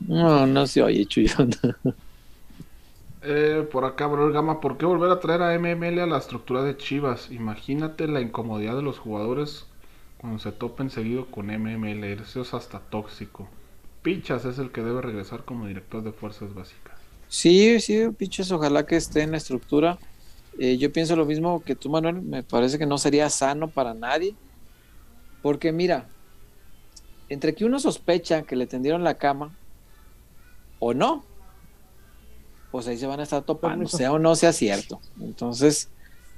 No, 0.00 0.46
no 0.46 0.66
se 0.66 0.82
oye, 0.82 1.04
Chuyona. 1.06 1.56
Eh, 3.28 3.66
por 3.72 3.84
acá, 3.84 4.06
Bro 4.06 4.30
Gama, 4.30 4.60
¿por 4.60 4.78
qué 4.78 4.86
volver 4.86 5.10
a 5.10 5.18
traer 5.18 5.42
a 5.42 5.58
MML 5.58 5.98
a 5.98 6.06
la 6.06 6.18
estructura 6.18 6.62
de 6.62 6.76
Chivas? 6.76 7.30
Imagínate 7.32 8.06
la 8.06 8.20
incomodidad 8.20 8.76
de 8.76 8.82
los 8.82 9.00
jugadores 9.00 9.66
cuando 10.18 10.38
se 10.38 10.52
topen 10.52 10.90
seguido 10.90 11.26
con 11.26 11.46
MML. 11.46 12.04
Eso 12.04 12.42
es 12.42 12.54
hasta 12.54 12.78
tóxico. 12.78 13.48
Pichas 14.02 14.44
es 14.44 14.60
el 14.60 14.70
que 14.70 14.82
debe 14.82 15.02
regresar 15.02 15.44
como 15.44 15.66
director 15.66 16.04
de 16.04 16.12
fuerzas 16.12 16.54
básicas. 16.54 16.95
Sí, 17.28 17.80
sí, 17.80 18.08
Pichas, 18.16 18.50
ojalá 18.52 18.86
que 18.86 18.96
esté 18.96 19.22
en 19.22 19.32
la 19.32 19.36
estructura. 19.36 19.98
Eh, 20.58 20.78
yo 20.78 20.92
pienso 20.92 21.16
lo 21.16 21.26
mismo 21.26 21.62
que 21.62 21.74
tú, 21.74 21.90
Manuel. 21.90 22.22
Me 22.22 22.42
parece 22.42 22.78
que 22.78 22.86
no 22.86 22.98
sería 22.98 23.28
sano 23.30 23.68
para 23.68 23.94
nadie. 23.94 24.34
Porque 25.42 25.72
mira, 25.72 26.08
entre 27.28 27.54
que 27.54 27.64
uno 27.64 27.78
sospecha 27.78 28.42
que 28.42 28.56
le 28.56 28.66
tendieron 28.66 29.04
la 29.04 29.14
cama 29.14 29.54
o 30.78 30.94
no, 30.94 31.24
pues 32.70 32.86
ahí 32.88 32.98
se 32.98 33.06
van 33.06 33.20
a 33.20 33.24
estar 33.24 33.42
topando, 33.42 33.88
sea 33.88 34.12
o 34.12 34.18
no 34.18 34.34
sea 34.34 34.52
cierto. 34.52 35.00
Entonces, 35.20 35.88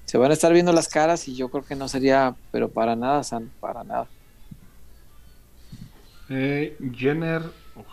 se 0.05 0.19
van 0.19 0.31
a 0.31 0.35
estar 0.35 0.53
viendo 0.53 0.73
las 0.73 0.89
caras 0.89 1.29
y 1.29 1.35
yo 1.35 1.51
creo 1.51 1.65
que 1.65 1.75
no 1.75 1.89
sería, 1.89 2.35
pero 2.51 2.69
para 2.69 2.97
nada 2.97 3.23
sano, 3.25 3.49
para 3.61 3.85
nada. 3.85 4.07
Eh, 6.31 6.77
Jenner 6.95 7.43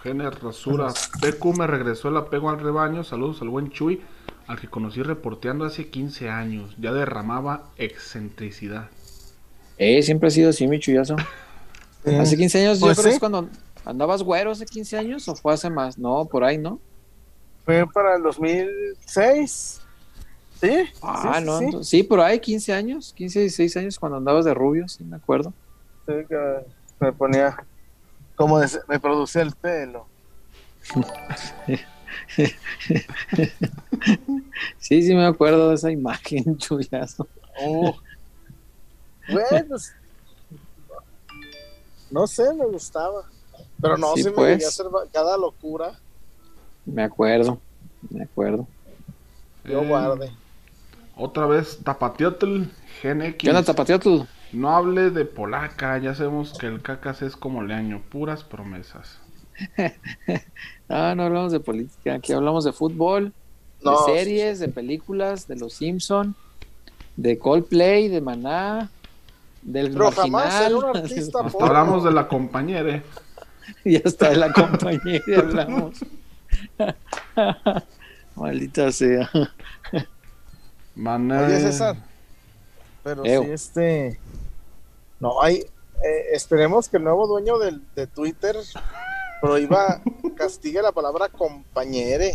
Jenner 0.03 0.33
Rasura, 0.43 0.93
PQ 1.21 1.45
me 1.57 1.67
regresó 1.67 2.09
el 2.09 2.17
apego 2.17 2.49
al 2.49 2.59
rebaño. 2.59 3.03
Saludos 3.03 3.41
al 3.41 3.49
buen 3.49 3.69
Chuy 3.69 4.01
al 4.47 4.59
que 4.59 4.67
conocí 4.67 5.01
reporteando 5.01 5.65
hace 5.65 5.89
15 5.89 6.29
años. 6.29 6.75
Ya 6.79 6.93
derramaba 6.93 7.63
excentricidad. 7.77 8.89
Eh, 9.77 10.01
siempre 10.03 10.27
ha 10.27 10.31
sido 10.31 10.49
así, 10.49 10.67
mi 10.67 10.79
chullazo. 10.79 11.15
hace 12.19 12.37
15 12.37 12.61
años, 12.61 12.79
yo 12.79 12.85
Pues 12.85 12.97
creo 12.97 13.03
que 13.05 13.09
sí. 13.11 13.15
es 13.15 13.19
cuando 13.19 13.49
andabas 13.83 14.23
güero 14.23 14.51
hace 14.51 14.65
15 14.65 14.97
años 14.97 15.27
o 15.27 15.35
fue 15.35 15.53
hace 15.53 15.69
más. 15.69 15.97
No, 15.97 16.25
por 16.25 16.43
ahí, 16.43 16.57
¿no? 16.57 16.79
fue 17.65 17.83
para 17.91 18.15
el 18.17 18.21
2006. 18.23 19.81
¿Sí? 20.61 20.69
Ah, 21.01 21.39
sí, 21.39 21.45
no. 21.45 21.83
Sí, 21.83 22.03
por 22.03 22.19
ahí, 22.19 22.39
15 22.39 22.73
años, 22.73 23.11
15, 23.15 23.39
16 23.41 23.77
años 23.77 23.99
cuando 23.99 24.17
andabas 24.17 24.45
de 24.45 24.53
rubio, 24.53 24.87
sí, 24.87 25.03
me 25.03 25.17
acuerdo. 25.17 25.51
Sí, 26.05 26.13
que 26.29 26.37
me 26.99 27.11
ponía. 27.11 27.57
Como 28.35 28.59
de- 28.59 28.69
me 28.87 28.99
producía 28.99 29.41
el 29.41 29.51
pelo. 29.53 30.07
Sí, 34.79 35.01
sí, 35.01 35.13
me 35.13 35.25
acuerdo 35.25 35.69
de 35.69 35.75
esa 35.75 35.91
imagen, 35.91 36.57
chullazo. 36.57 37.27
Oh. 37.61 37.95
Bueno, 39.29 39.75
no 42.11 42.27
sé, 42.27 42.53
me 42.53 42.65
gustaba. 42.65 43.23
Pero 43.81 43.97
no, 43.97 44.13
Sí, 44.15 44.23
sí, 44.23 44.29
me 44.29 44.35
pues. 44.35 44.65
a 44.65 44.67
hacer 44.67 44.85
cada 45.11 45.37
locura. 45.37 45.99
Me 46.85 47.03
acuerdo, 47.03 47.59
me 48.09 48.23
acuerdo. 48.23 48.67
Yo 49.63 49.81
Eh, 49.81 49.87
guardé. 49.87 50.31
Otra 51.17 51.45
vez, 51.47 51.79
Tapatiotl, 51.83 52.63
Gen 53.01 53.21
X. 53.21 53.37
¿Qué 53.39 53.49
onda, 53.49 53.63
Tapatiotl? 53.63 54.21
No 54.55 54.75
hable 54.75 55.09
de 55.11 55.25
polaca, 55.25 55.97
ya 55.97 56.15
sabemos 56.15 56.57
que 56.57 56.67
el 56.67 56.81
cacas 56.81 57.21
es 57.21 57.35
como 57.35 57.61
leaño, 57.63 58.01
puras 58.09 58.43
promesas. 58.43 59.19
Ah, 60.87 61.13
no 61.17 61.23
hablamos 61.23 61.51
de 61.51 61.59
política, 61.59 62.13
aquí 62.13 62.31
hablamos 62.31 62.63
de 62.63 62.71
fútbol, 62.71 63.33
No, 63.83 64.05
de 64.05 64.13
series, 64.19 64.59
de 64.59 64.67
películas, 64.67 65.47
de 65.47 65.55
los 65.55 65.73
Simpson, 65.73 66.35
de 67.15 67.39
Coldplay, 67.39 68.07
de 68.07 68.21
Maná, 68.21 68.89
del 69.63 69.91
Pero 69.93 70.11
jamás 70.11 70.53
seré 70.53 70.75
un 70.75 70.81
marginal, 70.83 71.03
artista 71.09 71.39
Hasta 71.39 71.51
pobre. 71.51 71.65
hablamos 71.67 72.03
de 72.03 72.11
la 72.11 72.27
compañera. 72.27 73.01
y 73.83 73.95
hasta 73.95 74.29
de 74.29 74.35
la 74.35 74.53
compañía 74.53 75.19
y 75.25 75.33
hablamos. 75.33 75.95
Maldita 78.35 78.91
sea. 78.91 79.29
Mané- 80.95 81.45
Oye, 81.47 81.59
César. 81.61 81.95
Pero 83.03 83.25
Eo. 83.25 83.43
sí, 83.43 83.49
este. 83.51 84.19
No, 85.19 85.41
hay. 85.41 85.59
eh, 86.03 86.25
esperemos 86.33 86.89
que 86.89 86.97
el 86.97 87.03
nuevo 87.03 87.27
dueño 87.27 87.57
del, 87.57 87.81
de 87.95 88.07
Twitter 88.07 88.55
prohíba, 89.41 90.01
castigue 90.37 90.81
la 90.81 90.91
palabra 90.91 91.29
compañere. 91.29 92.33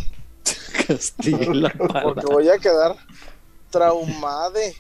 Castigo 0.86 1.52
la 1.52 1.70
Porque 1.70 1.92
palabra. 1.92 2.22
voy 2.30 2.48
a 2.48 2.58
quedar 2.58 2.96
traumade. 3.70 4.74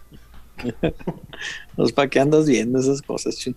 Pues, 1.76 1.92
¿Para 1.92 2.08
qué 2.08 2.20
andas 2.20 2.46
viendo 2.46 2.78
esas 2.80 3.02
cosas, 3.02 3.36
ching? 3.36 3.54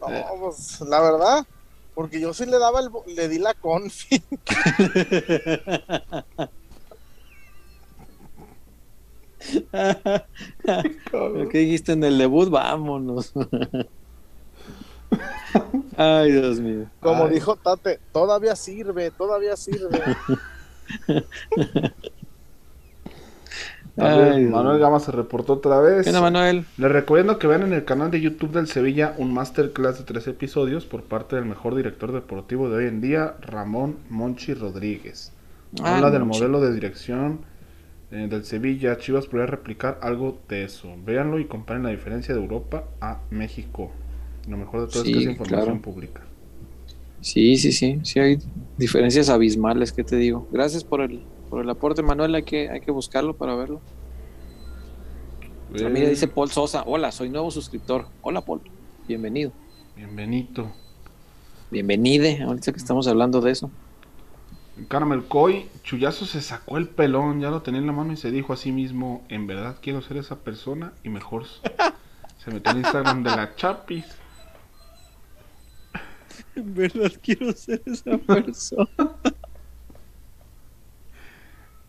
No, 0.00 0.08
pues 0.40 0.80
la 0.82 1.00
verdad. 1.00 1.46
Porque 1.94 2.20
yo 2.20 2.32
sí 2.34 2.44
le 2.46 2.58
daba 2.58 2.80
el, 2.80 2.90
le 3.14 3.28
di 3.28 3.38
la 3.38 3.54
confi. 3.54 4.22
Lo 11.12 11.48
que 11.48 11.58
dijiste 11.58 11.92
en 11.92 12.04
el 12.04 12.18
debut, 12.18 12.48
vámonos. 12.50 13.32
Ay, 15.96 16.32
Dios 16.32 16.60
mío. 16.60 16.86
Como 17.00 17.24
Ay. 17.24 17.34
dijo 17.34 17.56
Tate, 17.56 18.00
todavía 18.12 18.56
sirve, 18.56 19.10
todavía 19.10 19.56
sirve. 19.56 20.00
Ay, 23.98 24.44
Manuel. 24.44 24.78
Gama 24.78 25.00
se 25.00 25.10
reportó 25.10 25.54
otra 25.54 25.80
vez. 25.80 26.02
¿Qué 26.04 26.10
onda, 26.10 26.20
Manuel? 26.20 26.66
Les 26.76 26.90
recomiendo 26.92 27.38
que 27.38 27.46
vean 27.46 27.62
en 27.62 27.72
el 27.72 27.84
canal 27.86 28.10
de 28.10 28.20
YouTube 28.20 28.50
del 28.52 28.66
Sevilla 28.68 29.14
un 29.16 29.32
masterclass 29.32 29.98
de 29.98 30.04
tres 30.04 30.26
episodios 30.26 30.84
por 30.84 31.02
parte 31.04 31.36
del 31.36 31.46
mejor 31.46 31.74
director 31.74 32.12
deportivo 32.12 32.68
de 32.68 32.76
hoy 32.76 32.86
en 32.88 33.00
día, 33.00 33.36
Ramón 33.40 33.96
Monchi 34.10 34.52
Rodríguez. 34.52 35.32
Ah, 35.82 35.96
Habla 35.96 36.10
del 36.10 36.24
Monchi. 36.24 36.40
modelo 36.40 36.60
de 36.60 36.74
dirección 36.74 37.40
eh, 38.10 38.26
del 38.28 38.44
Sevilla. 38.44 38.98
Chivas 38.98 39.26
podría 39.26 39.46
replicar 39.46 39.98
algo 40.02 40.38
de 40.48 40.64
eso. 40.64 40.94
Véanlo 41.04 41.38
y 41.38 41.46
comparen 41.46 41.82
la 41.82 41.90
diferencia 41.90 42.34
de 42.34 42.40
Europa 42.40 42.84
a 43.00 43.20
México. 43.30 43.90
Lo 44.48 44.56
mejor 44.56 44.82
de 44.82 44.92
todo 44.92 45.02
es 45.02 45.10
que 45.10 45.18
es 45.18 45.24
información 45.24 45.64
claro. 45.64 45.82
pública. 45.82 46.22
Sí, 47.20 47.56
sí, 47.56 47.72
sí. 47.72 47.98
Sí 48.04 48.20
hay 48.20 48.38
diferencias 48.78 49.28
abismales, 49.28 49.92
¿qué 49.92 50.04
te 50.04 50.16
digo? 50.16 50.46
Gracias 50.52 50.84
por 50.84 51.00
el, 51.00 51.22
por 51.50 51.60
el 51.60 51.68
aporte, 51.68 52.02
Manuel, 52.02 52.34
hay 52.34 52.44
que, 52.44 52.68
hay 52.68 52.80
que 52.80 52.92
buscarlo 52.92 53.36
para 53.36 53.56
verlo. 53.56 53.80
Ah, 55.84 55.88
mira, 55.88 56.08
dice 56.08 56.28
Paul 56.28 56.50
Sosa, 56.50 56.84
hola, 56.86 57.10
soy 57.10 57.28
nuevo 57.28 57.50
suscriptor. 57.50 58.06
Hola, 58.22 58.40
Paul, 58.42 58.60
bienvenido. 59.08 59.50
Bienvenido. 59.96 60.70
Bienvenide, 61.70 62.42
ahorita 62.42 62.70
que 62.70 62.78
estamos 62.78 63.08
hablando 63.08 63.40
de 63.40 63.50
eso. 63.50 63.70
Caramel 64.88 65.24
Coy, 65.24 65.68
Chuyazo 65.82 66.26
se 66.26 66.42
sacó 66.42 66.76
el 66.76 66.88
pelón, 66.88 67.40
ya 67.40 67.50
lo 67.50 67.62
tenía 67.62 67.80
en 67.80 67.86
la 67.86 67.92
mano 67.92 68.12
y 68.12 68.16
se 68.16 68.30
dijo 68.30 68.52
a 68.52 68.56
sí 68.56 68.72
mismo, 68.72 69.24
en 69.28 69.46
verdad 69.46 69.76
quiero 69.80 70.02
ser 70.02 70.18
esa 70.18 70.36
persona 70.36 70.92
y 71.02 71.08
mejor 71.08 71.46
se 72.38 72.50
metió 72.50 72.72
en 72.72 72.78
Instagram 72.78 73.22
de 73.22 73.30
la 73.30 73.54
Chapis. 73.56 74.04
En 76.54 76.74
verdad 76.74 77.10
quiero 77.22 77.52
ser 77.52 77.82
esa 77.86 78.18
persona. 78.18 78.88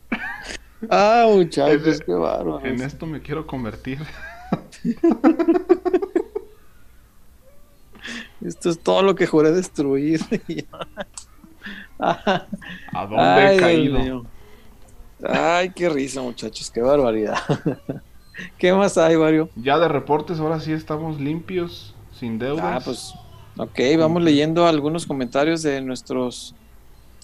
ah, 0.90 1.26
muchachos, 1.30 2.02
qué 2.06 2.14
bárbaro. 2.14 2.66
En 2.66 2.82
esto 2.82 3.06
me 3.06 3.22
quiero 3.22 3.46
convertir. 3.46 4.00
Esto 8.40 8.70
es 8.70 8.80
todo 8.80 9.02
lo 9.02 9.16
que 9.16 9.28
juré 9.28 9.52
destruir. 9.52 10.22
¿A 12.00 13.06
dónde 13.10 13.56
he 13.56 13.60
caído? 13.60 14.26
Ay, 15.24 15.72
qué 15.72 15.90
risa, 15.90 16.22
muchachos, 16.22 16.70
qué 16.70 16.82
barbaridad. 16.82 17.38
¿Qué 18.58 18.72
más 18.72 18.98
hay, 18.98 19.18
Mario? 19.18 19.50
Ya 19.56 19.80
de 19.80 19.88
reportes, 19.88 20.40
ahora 20.40 20.60
sí 20.60 20.72
estamos 20.72 21.20
limpios, 21.20 21.96
sin 22.14 22.38
deudas. 22.38 22.66
Ah, 22.66 22.80
pues, 22.84 23.14
ok, 23.58 23.80
vamos 23.98 24.22
leyendo 24.22 24.68
algunos 24.68 25.08
comentarios 25.08 25.64
de 25.64 25.82
nuestros 25.82 26.54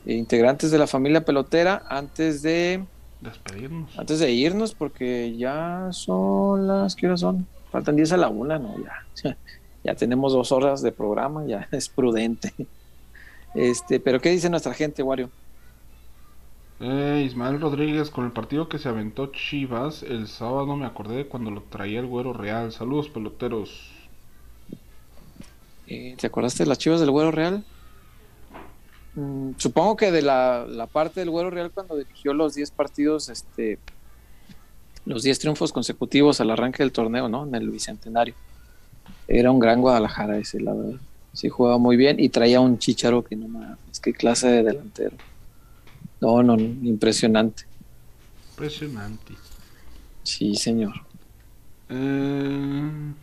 integrantes 0.05 0.71
de 0.71 0.79
la 0.79 0.87
familia 0.87 1.23
pelotera 1.23 1.83
antes 1.87 2.41
de 2.41 2.83
despedirnos. 3.21 3.97
Antes 3.97 4.19
de 4.19 4.31
irnos, 4.31 4.73
porque 4.73 5.35
ya 5.37 5.89
son 5.91 6.67
las, 6.67 6.95
¿qué 6.95 7.07
horas 7.07 7.19
son? 7.19 7.47
Faltan 7.71 7.95
10 7.95 8.11
a 8.13 8.17
la 8.17 8.29
una, 8.29 8.59
no, 8.59 8.75
ya. 9.23 9.37
Ya 9.85 9.95
tenemos 9.95 10.31
dos 10.31 10.53
horas 10.53 10.81
de 10.81 10.93
programa, 10.93 11.45
ya 11.45 11.67
es 11.73 11.89
prudente. 11.89 12.53
Este, 13.55 13.99
pero 13.99 14.19
¿qué 14.19 14.29
dice 14.29 14.49
nuestra 14.49 14.73
gente, 14.73 15.03
Wario? 15.03 15.29
Eh, 16.79 17.23
Ismael 17.25 17.61
Rodríguez, 17.61 18.09
con 18.09 18.25
el 18.25 18.31
partido 18.31 18.67
que 18.67 18.79
se 18.79 18.89
aventó 18.89 19.27
Chivas, 19.27 20.03
el 20.03 20.27
sábado 20.27 20.75
me 20.75 20.85
acordé 20.85 21.17
de 21.17 21.27
cuando 21.27 21.51
lo 21.51 21.61
traía 21.61 21.99
el 21.99 22.07
Güero 22.07 22.33
Real. 22.33 22.71
Saludos, 22.71 23.09
peloteros. 23.09 23.91
Eh, 25.87 26.15
¿Te 26.19 26.27
acordaste 26.27 26.63
de 26.63 26.69
las 26.69 26.79
Chivas 26.79 26.99
del 26.99 27.11
Güero 27.11 27.31
Real? 27.31 27.63
Mm, 29.15 29.51
supongo 29.57 29.95
que 29.95 30.11
de 30.11 30.23
la, 30.23 30.65
la, 30.67 30.87
parte 30.87 31.19
del 31.19 31.29
Güero 31.29 31.51
Real 31.51 31.71
cuando 31.71 31.95
dirigió 31.95 32.33
los 32.33 32.55
10 32.55 32.71
partidos, 32.71 33.29
este, 33.29 33.77
los 35.05 35.23
10 35.23 35.39
triunfos 35.39 35.71
consecutivos 35.71 36.41
al 36.41 36.49
arranque 36.49 36.81
del 36.81 36.91
torneo, 36.91 37.29
¿no? 37.29 37.45
En 37.45 37.53
el 37.55 37.69
Bicentenario. 37.69 38.33
Era 39.27 39.51
un 39.51 39.59
gran 39.59 39.81
Guadalajara 39.81 40.37
ese, 40.37 40.59
la 40.59 40.73
verdad. 40.73 40.99
Sí, 41.33 41.49
jugaba 41.49 41.77
muy 41.77 41.97
bien 41.97 42.19
y 42.19 42.29
traía 42.29 42.61
un 42.61 42.77
chicharo 42.77 43.23
que 43.23 43.35
no 43.35 43.47
más. 43.47 43.77
Qué 44.01 44.13
clase 44.13 44.47
de 44.47 44.63
delantero. 44.63 45.15
No, 46.21 46.43
no, 46.43 46.55
impresionante. 46.55 47.63
Impresionante. 48.51 49.33
Sí, 50.23 50.55
señor. 50.55 50.93
Eh... 51.89 53.13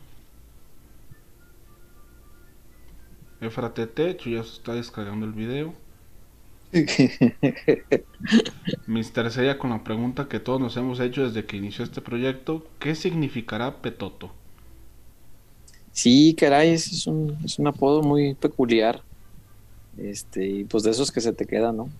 Efratete, 3.40 4.18
ya 4.26 4.44
se 4.44 4.52
está 4.52 4.74
descargando 4.74 5.24
el 5.24 5.32
video. 5.32 5.74
Mister 8.86 9.30
Sella 9.32 9.58
con 9.58 9.70
la 9.70 9.82
pregunta 9.82 10.28
que 10.28 10.38
todos 10.38 10.60
nos 10.60 10.76
hemos 10.76 11.00
hecho 11.00 11.24
desde 11.24 11.46
que 11.46 11.56
inició 11.56 11.84
este 11.84 12.00
proyecto, 12.02 12.66
¿qué 12.78 12.94
significará 12.94 13.80
Petoto? 13.82 14.32
Sí, 15.92 16.34
caray, 16.38 16.70
es 16.70 17.06
un, 17.06 17.36
es 17.44 17.58
un 17.58 17.66
apodo 17.66 18.02
muy 18.02 18.34
peculiar. 18.34 19.02
Este, 19.98 20.46
y 20.46 20.64
pues 20.64 20.82
de 20.82 20.90
esos 20.90 21.10
que 21.10 21.20
se 21.20 21.32
te 21.32 21.46
quedan, 21.46 21.76
¿no? 21.76 21.90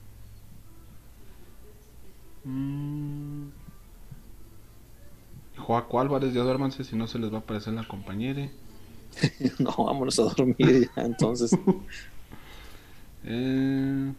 Mm. 2.44 3.50
Joaco 5.58 6.00
Álvarez, 6.00 6.32
ya 6.32 6.42
duérmanse 6.42 6.84
si 6.84 6.96
no 6.96 7.06
se 7.06 7.18
les 7.18 7.32
va 7.32 7.38
a 7.38 7.40
aparecer 7.40 7.74
la 7.74 7.86
compañera. 7.86 8.50
no, 9.58 9.84
vámonos 9.84 10.18
a 10.18 10.22
dormir 10.24 10.90
ya, 10.96 11.02
entonces. 11.02 11.50
eh... 13.24 14.12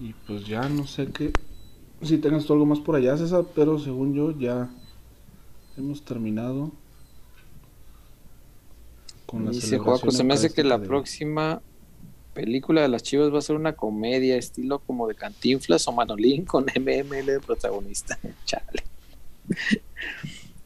Y 0.00 0.12
pues 0.26 0.46
ya 0.46 0.68
no 0.68 0.86
sé 0.86 1.08
qué. 1.08 1.32
Si 2.02 2.18
tengas 2.18 2.46
tú 2.46 2.52
algo 2.52 2.66
más 2.66 2.78
por 2.78 2.94
allá, 2.94 3.16
César, 3.16 3.44
pero 3.54 3.78
según 3.78 4.14
yo 4.14 4.30
ya 4.30 4.70
hemos 5.76 6.02
terminado. 6.02 6.70
Dice 9.32 9.78
Joaco, 9.78 10.10
se 10.10 10.24
me 10.24 10.34
hace 10.34 10.50
que 10.50 10.64
la 10.64 10.78
próxima 10.78 11.60
película 12.32 12.82
de 12.82 12.88
las 12.88 13.02
Chivas 13.02 13.32
va 13.32 13.38
a 13.38 13.42
ser 13.42 13.56
una 13.56 13.74
comedia 13.74 14.36
estilo 14.36 14.78
como 14.78 15.06
de 15.06 15.14
Cantinflas 15.14 15.86
o 15.88 15.92
Manolín 15.92 16.44
con 16.44 16.64
MML 16.76 17.26
de 17.26 17.40
protagonista. 17.44 18.18
Chale. 18.46 18.84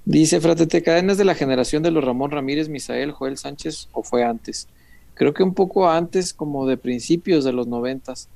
Dice 0.04 0.40
Fratete, 0.40 0.82
¿cadenas 0.82 1.18
de 1.18 1.24
la 1.24 1.34
generación 1.34 1.82
de 1.82 1.90
los 1.90 2.04
Ramón 2.04 2.30
Ramírez, 2.30 2.68
Misael, 2.68 3.12
Joel 3.12 3.36
Sánchez 3.36 3.88
o 3.92 4.02
fue 4.02 4.22
antes? 4.22 4.68
Creo 5.14 5.34
que 5.34 5.42
un 5.42 5.54
poco 5.54 5.88
antes, 5.90 6.32
como 6.32 6.66
de 6.66 6.76
principios 6.76 7.44
de 7.44 7.52
los 7.52 7.66
noventas. 7.66 8.28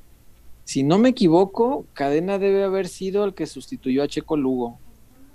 Si 0.65 0.83
no 0.83 0.99
me 0.99 1.11
equivoco, 1.11 1.87
Cadena 1.93 2.39
debe 2.39 2.65
haber 2.65 2.89
sido 2.89 3.25
el 3.25 3.35
que 3.35 3.47
sustituyó 3.47 4.03
a 4.03 4.09
Checo 4.09 4.37
Lugo. 4.37 4.79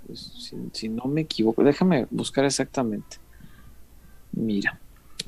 Pues, 0.06 0.50
si 0.72 0.88
no 0.88 1.04
me 1.04 1.22
equivoco, 1.22 1.62
déjame 1.62 2.06
buscar 2.10 2.44
exactamente. 2.44 3.18
Mira, 4.32 4.80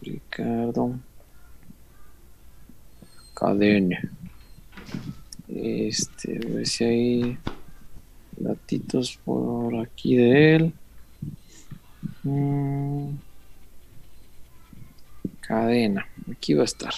Ricardo 0.05 0.99
Cadena. 3.35 4.01
Este, 5.49 6.37
a 6.37 6.55
ver 6.55 6.67
si 6.67 6.85
hay 6.85 7.39
datitos 8.37 9.19
por 9.25 9.77
aquí 9.77 10.17
de 10.17 10.55
él. 10.57 10.73
Mm. 12.23 13.11
Cadena, 15.41 16.07
aquí 16.31 16.55
va 16.55 16.63
a 16.63 16.65
estar. 16.65 16.95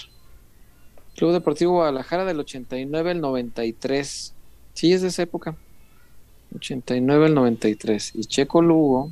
Club 1.16 1.32
Deportivo 1.32 1.72
Guadalajara 1.72 2.24
del 2.24 2.40
89 2.40 3.10
al 3.10 3.20
93. 3.20 4.34
Sí, 4.74 4.92
es 4.92 5.02
de 5.02 5.08
esa 5.08 5.22
época. 5.22 5.56
89 6.54 7.26
al 7.26 7.34
93. 7.34 8.12
Y 8.14 8.24
Checo 8.26 8.62
Lugo 8.62 9.10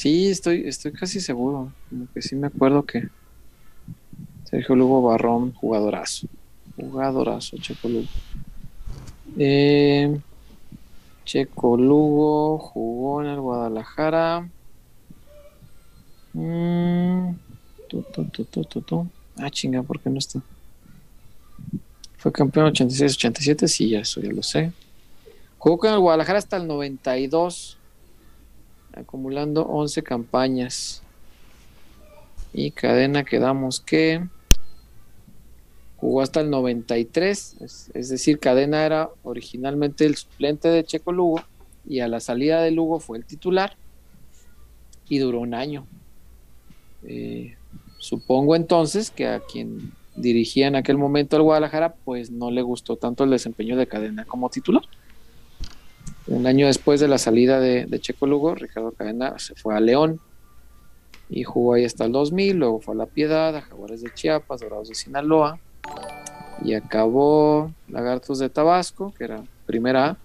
Sí, 0.00 0.30
estoy, 0.30 0.66
estoy 0.66 0.92
casi 0.92 1.20
seguro. 1.20 1.74
Como 1.90 2.06
que 2.14 2.22
sí 2.22 2.34
me 2.34 2.46
acuerdo 2.46 2.86
que 2.86 3.08
Sergio 4.44 4.74
Lugo 4.74 5.02
Barrón, 5.02 5.52
jugadorazo. 5.52 6.26
Jugadorazo, 6.74 7.58
Checo 7.58 7.86
Lugo. 7.86 8.08
Eh, 9.36 10.18
Checo 11.26 11.76
Lugo 11.76 12.56
jugó 12.56 13.20
en 13.20 13.28
el 13.28 13.40
Guadalajara. 13.40 14.48
Mm, 16.32 17.32
ah, 19.36 19.50
chinga, 19.50 19.82
¿por 19.82 20.00
qué 20.00 20.08
no 20.08 20.18
está? 20.18 20.40
Fue 22.16 22.32
campeón 22.32 22.72
86-87, 22.72 23.68
sí, 23.68 23.90
ya 23.90 24.00
eso 24.00 24.22
ya 24.22 24.32
lo 24.32 24.42
sé. 24.42 24.72
Jugó 25.58 25.76
con 25.76 25.92
el 25.92 25.98
Guadalajara 25.98 26.38
hasta 26.38 26.56
el 26.56 26.66
92 26.66 27.76
acumulando 28.92 29.66
11 29.66 30.02
campañas. 30.02 31.02
Y 32.52 32.72
cadena 32.72 33.24
quedamos 33.24 33.80
que 33.80 34.22
jugó 35.96 36.22
hasta 36.22 36.40
el 36.40 36.50
93, 36.50 37.90
es, 37.94 38.08
decir, 38.08 38.38
cadena 38.38 38.84
era 38.84 39.10
originalmente 39.22 40.06
el 40.06 40.16
suplente 40.16 40.68
de 40.68 40.82
Checo 40.82 41.12
Lugo 41.12 41.42
y 41.86 42.00
a 42.00 42.08
la 42.08 42.20
salida 42.20 42.62
de 42.62 42.70
Lugo 42.70 43.00
fue 43.00 43.18
el 43.18 43.24
titular 43.24 43.76
y 45.08 45.18
duró 45.18 45.40
un 45.40 45.54
año. 45.54 45.86
Eh, 47.04 47.56
supongo 47.98 48.56
entonces 48.56 49.10
que 49.10 49.26
a 49.26 49.40
quien 49.40 49.92
dirigía 50.16 50.66
en 50.66 50.76
aquel 50.76 50.96
momento 50.96 51.36
el 51.36 51.42
Guadalajara, 51.42 51.94
pues 52.04 52.30
no 52.30 52.50
le 52.50 52.62
gustó 52.62 52.96
tanto 52.96 53.24
el 53.24 53.30
desempeño 53.30 53.76
de 53.76 53.86
cadena 53.86 54.24
como 54.24 54.48
titular. 54.48 54.82
Un 56.26 56.46
año 56.46 56.66
después 56.66 57.00
de 57.00 57.08
la 57.08 57.18
salida 57.18 57.60
de, 57.60 58.00
Checo 58.00 58.26
Lugo, 58.26 58.54
Ricardo 58.54 58.92
Cadena 58.92 59.38
se 59.38 59.54
fue 59.54 59.76
a 59.76 59.80
León 59.80 60.20
y 61.28 61.44
jugó 61.44 61.74
ahí 61.74 61.84
hasta 61.84 62.04
el 62.04 62.12
2000, 62.12 62.56
luego 62.56 62.80
fue 62.80 62.94
a 62.94 62.98
La 62.98 63.06
Piedad, 63.06 63.56
a 63.56 63.62
Jaguares 63.62 64.02
de 64.02 64.12
Chiapas, 64.12 64.60
Dorados 64.60 64.88
de 64.88 64.94
Sinaloa 64.94 65.58
y 66.62 66.74
acabó 66.74 67.72
Lagartos 67.88 68.38
de 68.38 68.48
Tabasco, 68.48 69.14
que 69.16 69.24
era 69.24 69.42
primera 69.66 70.10
A, 70.10 70.16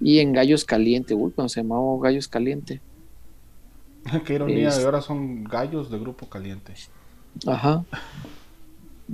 y 0.00 0.18
en 0.18 0.32
Gallos 0.32 0.64
Caliente, 0.64 1.14
uy, 1.14 1.32
cuando 1.32 1.48
se 1.48 1.62
llamaba 1.62 1.82
Gallos 2.02 2.28
Caliente. 2.28 2.80
Qué 4.24 4.34
ironía, 4.34 4.70
de 4.70 4.84
ahora 4.84 5.00
son 5.00 5.44
gallos 5.44 5.90
de 5.90 5.98
grupo 5.98 6.28
caliente. 6.28 6.74
Ajá. 7.46 7.84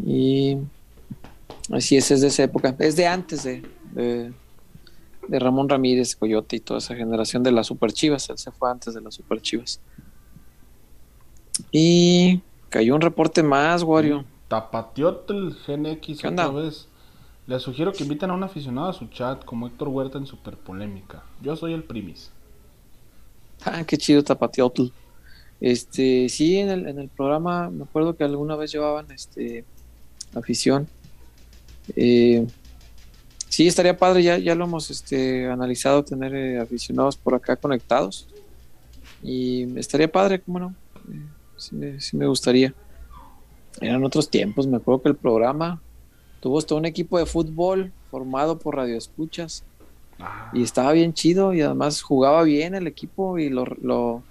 Y 0.05 0.57
así 1.71 1.97
es, 1.97 2.11
es 2.11 2.21
de 2.21 2.29
esa 2.29 2.45
época. 2.45 2.75
Es 2.79 2.97
de 2.97 3.07
antes 3.07 3.45
de, 3.45 3.63
de, 3.93 4.33
de 5.29 5.39
Ramón 5.39 5.69
Ramírez, 5.69 6.17
Coyote 6.17 6.57
y 6.57 6.61
toda 6.61 6.79
esa 6.79 6.97
generación 6.97 7.43
de 7.43 7.53
las 7.53 7.67
Super 7.67 7.93
Chivas. 7.93 8.29
Él 8.31 8.39
se 8.39 8.51
fue 8.51 8.71
antes 8.71 8.95
de 8.95 9.01
las 9.01 9.15
Super 9.15 9.41
Chivas. 9.41 9.81
Y 11.71 12.41
cayó 12.71 12.95
un 12.95 13.01
reporte 13.01 13.43
más, 13.43 13.83
Wario. 13.83 14.25
Tapatiotl 14.49 15.51
GNX 15.67 16.07
¿Qué 16.07 16.29
otra 16.29 16.29
onda? 16.29 16.49
vez. 16.51 16.89
Les 17.47 17.63
sugiero 17.63 17.93
que 17.93 18.03
inviten 18.03 18.31
a 18.31 18.35
un 18.35 18.43
aficionado 18.43 18.89
a 18.89 18.93
su 18.93 19.07
chat, 19.07 19.45
como 19.45 19.67
Héctor 19.67 19.89
Huerta 19.89 20.19
en 20.19 20.27
Super 20.27 20.57
Polémica. 20.57 21.23
Yo 21.41 21.57
soy 21.57 21.73
el 21.73 21.85
primis. 21.85 22.31
Ah, 23.65 23.85
qué 23.85 23.97
chido 23.97 24.23
Tapatiotl. 24.23 24.89
Este, 25.61 26.29
sí, 26.29 26.59
en 26.59 26.69
el, 26.69 26.87
en 26.87 26.99
el 26.99 27.09
programa 27.09 27.71
me 27.71 27.85
acuerdo 27.85 28.17
que 28.17 28.25
alguna 28.25 28.55
vez 28.57 28.71
llevaban 28.73 29.11
este 29.11 29.65
afición. 30.35 30.89
Eh, 31.97 32.47
sí, 33.49 33.67
estaría 33.67 33.97
padre, 33.97 34.23
ya, 34.23 34.39
ya 34.39 34.55
lo 34.55 34.65
hemos 34.65 34.91
este, 34.91 35.47
analizado, 35.49 36.05
tener 36.05 36.35
eh, 36.35 36.59
aficionados 36.61 37.17
por 37.17 37.35
acá 37.35 37.57
conectados. 37.57 38.29
Y 39.23 39.79
estaría 39.79 40.11
padre, 40.11 40.41
cómo 40.43 40.61
no. 40.61 40.75
Eh, 41.13 41.27
sí, 41.57 41.75
me, 41.77 42.01
sí 42.01 42.17
me 42.17 42.27
gustaría. 42.27 42.75
Eran 43.81 44.05
otros 44.05 44.31
tiempos, 44.31 44.67
me 44.67 44.77
acuerdo 44.79 45.03
que 45.03 45.09
el 45.11 45.17
programa 45.17 45.83
tuvo 46.41 46.59
hasta 46.59 46.75
un 46.75 46.85
equipo 46.85 47.19
de 47.19 47.27
fútbol 47.27 47.93
formado 48.11 48.59
por 48.59 48.77
radioescuchas. 48.77 49.65
Ah, 50.19 50.51
Y 50.53 50.63
estaba 50.65 50.93
bien 50.93 51.13
chido 51.15 51.55
y 51.55 51.61
además 51.61 52.03
jugaba 52.03 52.43
bien 52.43 52.75
el 52.75 52.87
equipo 52.87 53.39
y 53.39 53.51
lo, 53.51 53.65
lo- 53.83 54.23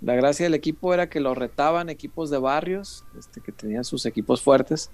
la 0.00 0.16
gracia 0.16 0.46
del 0.46 0.54
equipo 0.54 0.92
era 0.92 1.08
que 1.08 1.20
lo 1.20 1.32
retaban 1.34 1.88
equipos 1.88 2.28
de 2.30 2.38
barrios, 2.38 3.04
este, 3.16 3.40
que 3.40 3.52
tenían 3.52 3.84
sus 3.84 4.04
equipos 4.04 4.42
fuertes 4.42 4.90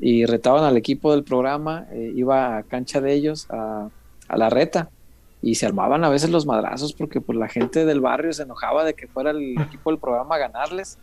y 0.00 0.24
retaban 0.26 0.64
al 0.64 0.76
equipo 0.76 1.12
del 1.12 1.24
programa, 1.24 1.86
eh, 1.92 2.12
iba 2.16 2.56
a 2.56 2.62
cancha 2.62 3.00
de 3.00 3.12
ellos 3.12 3.46
a, 3.50 3.88
a 4.28 4.36
la 4.36 4.48
reta 4.50 4.88
y 5.42 5.54
se 5.56 5.66
armaban 5.66 6.04
a 6.04 6.08
veces 6.08 6.30
los 6.30 6.46
madrazos 6.46 6.92
porque 6.92 7.20
pues 7.20 7.38
la 7.38 7.48
gente 7.48 7.84
del 7.84 8.00
barrio 8.00 8.32
se 8.32 8.42
enojaba 8.44 8.84
de 8.84 8.94
que 8.94 9.06
fuera 9.08 9.30
el 9.30 9.60
equipo 9.60 9.90
del 9.90 9.98
programa 9.98 10.34
a 10.36 10.38
ganarles 10.38 10.98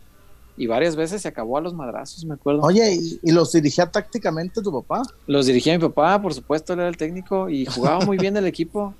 y 0.56 0.66
varias 0.66 0.96
veces 0.96 1.22
se 1.22 1.28
acabó 1.28 1.56
a 1.56 1.60
los 1.60 1.72
madrazos, 1.72 2.24
me 2.24 2.34
acuerdo. 2.34 2.62
Oye, 2.62 2.92
¿y, 2.94 3.20
y 3.22 3.30
los 3.30 3.52
dirigía 3.52 3.86
tácticamente 3.86 4.60
tu 4.60 4.72
papá? 4.72 5.02
Los 5.28 5.46
dirigía 5.46 5.72
mi 5.72 5.78
papá, 5.78 6.20
por 6.20 6.34
supuesto, 6.34 6.72
él 6.72 6.80
era 6.80 6.88
el 6.88 6.96
técnico 6.96 7.48
y 7.48 7.64
jugaba 7.66 8.00
muy 8.04 8.16
bien 8.18 8.36
el 8.36 8.46
equipo. 8.46 8.92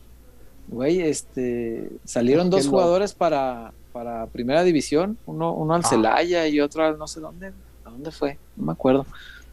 Güey, 0.68 1.00
este, 1.00 1.90
salieron 2.04 2.48
dos 2.50 2.66
loco. 2.66 2.76
jugadores 2.76 3.12
para, 3.12 3.72
para 3.92 4.26
primera 4.26 4.62
división, 4.62 5.18
uno, 5.26 5.52
uno 5.52 5.74
al 5.74 5.80
Ah. 5.84 5.88
Celaya 5.88 6.46
y 6.46 6.60
otro 6.60 6.84
al 6.84 6.96
no 6.96 7.08
sé 7.08 7.18
dónde, 7.18 7.48
¿a 7.84 7.90
dónde 7.90 8.12
fue? 8.12 8.38
No 8.56 8.66
me 8.66 8.72
acuerdo. 8.72 9.04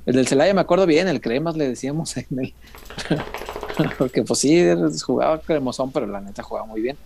El 0.06 0.15
del 0.15 0.27
Celaya 0.27 0.53
me 0.53 0.61
acuerdo 0.61 0.86
bien, 0.86 1.07
el 1.07 1.22
Cremas 1.22 1.56
le 1.57 1.68
decíamos 1.68 2.15
en 2.18 2.26
el 2.40 2.53
porque 3.98 4.23
pues 4.23 4.40
sí, 4.40 4.64
jugaba 5.06 5.40
cremosón, 5.41 5.91
pero 5.91 6.07
la 6.07 6.22
neta 6.22 6.44
jugaba 6.44 6.68
muy 6.68 6.82
bien. 6.82 6.98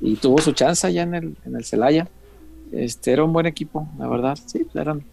Y 0.00 0.16
tuvo 0.16 0.38
su 0.40 0.52
chance 0.52 0.86
allá 0.86 1.02
en 1.02 1.14
el, 1.14 1.36
en 1.44 1.56
el 1.56 1.64
Celaya. 1.64 2.08
Este, 2.72 3.12
era 3.12 3.24
un 3.24 3.32
buen 3.32 3.46
equipo, 3.46 3.86
la 3.98 4.08
verdad, 4.08 4.36
sí, 4.46 4.66
eran 4.74 5.04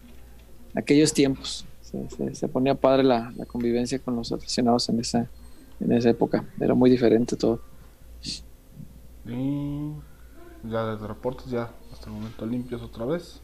aquellos 0.74 1.12
tiempos. 1.12 1.66
Se, 1.82 2.08
se- 2.10 2.34
se 2.34 2.48
ponía 2.48 2.74
padre 2.74 3.04
la, 3.04 3.32
la 3.36 3.44
convivencia 3.46 3.98
con 3.98 4.16
los 4.16 4.32
aficionados 4.32 4.88
en 4.88 5.00
esa, 5.00 5.30
en 5.80 5.92
esa 5.92 6.10
época. 6.10 6.44
Era 6.60 6.74
muy 6.74 6.90
diferente 6.90 7.36
todo. 7.36 7.60
y 9.26 9.92
ya 10.64 10.84
desde 10.86 11.06
reportes 11.06 11.46
ya 11.50 11.70
hasta 11.92 12.06
el 12.06 12.12
momento 12.12 12.46
limpios 12.46 12.82
otra 12.82 13.04
vez. 13.04 13.40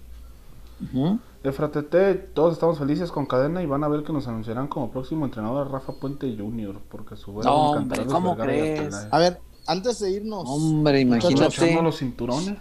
Ujú. 0.81 1.19
Efratete, 1.45 2.15
todos 2.15 2.55
estamos 2.55 2.79
felices 2.79 3.13
con 3.13 3.25
cadena 3.27 3.63
y 3.63 3.67
van 3.67 3.85
a 3.85 3.89
ver 3.89 4.03
que 4.03 4.13
nos 4.13 4.27
anunciarán 4.27 4.67
como 4.67 4.91
próximo 4.91 5.25
entrenador 5.25 5.67
a 5.67 5.71
Rafa 5.71 5.93
Puente 5.93 6.35
Jr. 6.37 6.81
porque 6.91 7.17
su 7.17 7.33
No, 7.33 7.71
hombre, 7.73 8.05
¿cómo 8.07 8.37
crees? 8.37 8.95
A 9.11 9.19
ver, 9.19 9.41
antes 9.67 10.01
de 10.01 10.11
irnos, 10.11 10.45
Hombre, 10.47 11.01
imagínate. 11.01 11.81
Los 11.83 11.99
cinturones. 11.99 12.57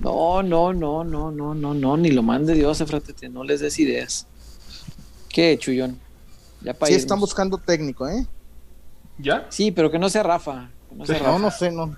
No, 0.00 0.42
no, 0.42 0.72
no, 0.72 1.04
no, 1.04 1.30
no, 1.30 1.54
no, 1.54 1.74
no, 1.74 1.96
ni 1.96 2.10
lo 2.10 2.22
mande 2.22 2.54
Dios, 2.54 2.80
Efratete, 2.80 3.28
no 3.28 3.44
les 3.44 3.60
des 3.60 3.78
ideas. 3.78 4.26
¿Qué, 5.28 5.58
Chullón? 5.58 5.98
Ya 6.62 6.72
para 6.72 6.86
sí 6.86 6.92
irnos. 6.94 7.02
están 7.02 7.20
buscando 7.20 7.58
técnico, 7.58 8.08
¿eh? 8.08 8.26
¿Ya? 9.18 9.46
Sí, 9.50 9.70
pero 9.70 9.90
que 9.90 9.98
no 9.98 10.08
sea 10.08 10.22
Rafa. 10.22 10.70
que 10.88 10.94
no 10.96 11.04
sea 11.04 11.16
Sí. 11.18 11.22
Rafa. 11.24 11.32
No, 11.32 11.44
no 11.44 11.50
sé, 11.50 11.70
no. 11.72 11.96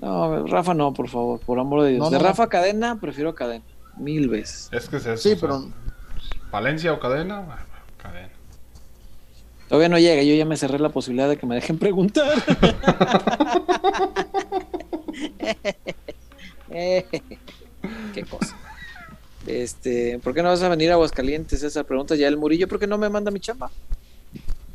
No, 0.00 0.46
Rafa 0.46 0.74
no, 0.74 0.92
por 0.94 1.08
favor, 1.08 1.38
por 1.40 1.58
amor 1.60 1.82
de 1.82 1.90
Dios. 1.90 2.00
No, 2.00 2.10
de 2.10 2.18
no, 2.18 2.24
Rafa 2.24 2.48
Cadena, 2.48 2.98
prefiero 3.00 3.34
Cadena. 3.34 3.64
Mil 3.96 4.28
veces. 4.28 4.68
Es 4.72 4.88
que 4.88 4.96
es 4.96 5.06
eso. 5.06 5.16
Sí, 5.16 5.32
o 5.32 5.36
sea, 5.36 5.40
pero 5.40 5.70
Valencia 6.50 6.92
o 6.92 7.00
cadena, 7.00 7.64
cadena. 7.96 8.30
Todavía 9.68 9.88
no 9.88 9.98
llega, 9.98 10.22
yo 10.22 10.34
ya 10.34 10.44
me 10.44 10.56
cerré 10.56 10.78
la 10.78 10.90
posibilidad 10.90 11.28
de 11.28 11.38
que 11.38 11.46
me 11.46 11.54
dejen 11.54 11.78
preguntar. 11.78 12.30
Qué 18.14 18.24
cosa. 18.28 18.56
Este, 19.46 20.18
¿por 20.20 20.34
qué 20.34 20.42
no 20.42 20.50
vas 20.50 20.62
a 20.62 20.68
venir 20.68 20.90
a 20.90 20.94
Aguascalientes? 20.94 21.62
Esa 21.62 21.84
pregunta 21.84 22.14
ya 22.14 22.28
el 22.28 22.36
Murillo, 22.36 22.68
¿por 22.68 22.78
qué 22.78 22.86
no 22.86 22.98
me 22.98 23.08
manda 23.08 23.30
mi 23.30 23.40
chamba? 23.40 23.70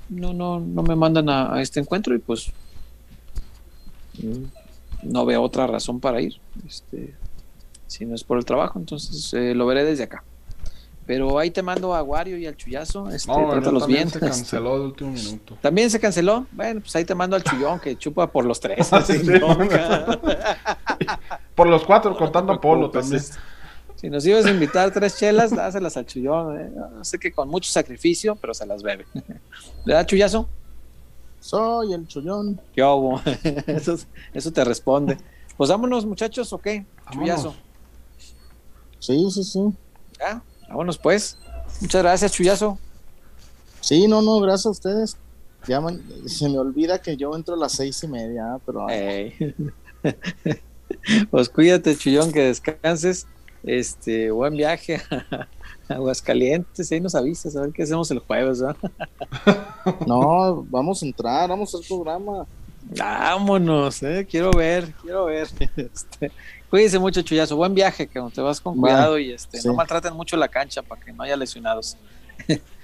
No, 0.09 0.33
no, 0.33 0.59
no 0.59 0.83
me 0.83 0.95
mandan 0.95 1.29
a, 1.29 1.53
a 1.55 1.61
este 1.61 1.79
encuentro 1.79 2.15
y 2.15 2.19
pues 2.19 2.51
mm, 4.21 4.43
no 5.03 5.25
veo 5.25 5.41
otra 5.41 5.67
razón 5.67 5.99
para 5.99 6.21
ir. 6.21 6.37
Este, 6.67 7.13
si 7.87 8.05
no 8.05 8.15
es 8.15 8.23
por 8.23 8.37
el 8.37 8.45
trabajo, 8.45 8.77
entonces 8.79 9.33
eh, 9.33 9.53
lo 9.55 9.65
veré 9.65 9.83
desde 9.83 10.03
acá. 10.03 10.23
Pero 11.07 11.39
ahí 11.39 11.49
te 11.51 11.61
mando 11.61 11.95
a 11.95 12.03
Wario 12.03 12.37
y 12.37 12.45
al 12.45 12.57
Chuyazo, 12.57 13.09
este, 13.09 13.31
No, 13.31 13.49
trátalos 13.49 13.83
también 13.83 14.09
bien. 14.09 14.11
se 14.11 14.19
canceló 14.27 14.77
de 14.77 14.85
último 14.87 15.11
minuto. 15.11 15.57
También 15.61 15.89
se 15.89 16.01
canceló. 16.01 16.45
Bueno, 16.51 16.81
pues 16.81 16.93
ahí 16.97 17.05
te 17.05 17.15
mando 17.15 17.37
al 17.37 17.43
chullón 17.43 17.79
que 17.79 17.97
chupa 17.97 18.27
por 18.29 18.43
los 18.43 18.59
tres. 18.59 18.89
Por 21.55 21.67
los 21.67 21.85
cuatro, 21.85 22.15
contando 22.15 22.53
a 22.53 22.61
Polo 22.61 22.91
también. 22.91 23.23
Si 23.95 24.09
nos 24.09 24.25
ibas 24.27 24.45
a 24.45 24.51
invitar 24.51 24.91
tres 24.91 25.17
chelas, 25.17 25.55
dáselas 25.55 25.97
al 25.97 26.05
chullón. 26.05 26.59
¿eh? 26.59 26.69
No 26.95 27.03
sé 27.03 27.17
que 27.17 27.31
con 27.31 27.49
mucho 27.49 27.71
sacrificio, 27.71 28.35
pero 28.35 28.53
se 28.53 28.65
las 28.65 28.83
bebe. 28.83 29.05
¿Verdad, 29.85 30.05
chullazo? 30.05 30.47
soy 31.39 31.93
el 31.93 32.05
chullón. 32.07 32.59
¿Qué 32.75 32.83
hubo? 32.83 33.21
Eso, 33.65 33.97
eso 34.33 34.51
te 34.51 34.65
responde. 34.65 35.17
Pues 35.55 35.69
vámonos, 35.69 36.05
muchachos, 36.05 36.51
¿o 36.51 36.57
qué? 36.57 36.85
Vámonos. 37.05 37.55
Sí, 38.99 39.29
sí, 39.31 39.43
sí. 39.43 39.59
¿Ya? 40.19 40.41
Vámonos, 40.69 40.97
pues. 40.97 41.37
Muchas 41.81 42.01
gracias, 42.01 42.31
chullazo. 42.31 42.77
Sí, 43.81 44.07
no, 44.07 44.21
no, 44.21 44.39
gracias 44.39 44.65
a 44.65 44.69
ustedes. 44.71 45.17
Ya 45.67 45.79
man- 45.81 46.01
se 46.25 46.49
me 46.49 46.57
olvida 46.57 47.01
que 47.01 47.15
yo 47.17 47.35
entro 47.35 47.55
a 47.55 47.57
las 47.57 47.73
seis 47.73 48.01
y 48.03 48.07
media, 48.07 48.57
pero 48.65 48.89
Ey. 48.89 49.33
pues 51.31 51.49
cuídate, 51.49 51.95
chullón, 51.97 52.31
que 52.31 52.41
descanses. 52.41 53.27
Este, 53.63 54.31
buen 54.31 54.55
viaje 54.55 55.01
a 55.89 55.93
Aguascalientes. 55.93 56.91
Ahí 56.91 57.01
nos 57.01 57.15
avisas 57.15 57.55
a 57.55 57.61
ver 57.61 57.71
qué 57.71 57.83
hacemos 57.83 58.09
el 58.11 58.19
jueves, 58.19 58.61
¿verdad? 58.61 58.77
no, 60.05 60.65
vamos 60.69 61.03
a 61.03 61.05
entrar, 61.05 61.49
vamos 61.49 61.73
al 61.75 61.81
programa. 61.87 62.45
Vámonos, 62.89 64.01
eh, 64.03 64.25
quiero 64.29 64.51
ver, 64.51 64.93
quiero 65.01 65.25
ver. 65.25 65.49
Este, 65.75 66.31
cuídense 66.69 66.99
mucho, 66.99 67.21
Chuyazo. 67.21 67.55
Buen 67.55 67.73
viaje, 67.73 68.07
que 68.07 68.21
te 68.33 68.41
vas 68.41 68.61
con 68.61 68.79
Bueno, 68.79 68.95
cuidado 68.97 69.19
y 69.19 69.31
este, 69.31 69.59
sí. 69.61 69.67
no 69.67 69.73
maltraten 69.73 70.13
mucho 70.13 70.37
la 70.37 70.47
cancha 70.47 70.81
para 70.81 71.01
que 71.03 71.13
no 71.13 71.23
haya 71.23 71.35
lesionados. 71.35 71.97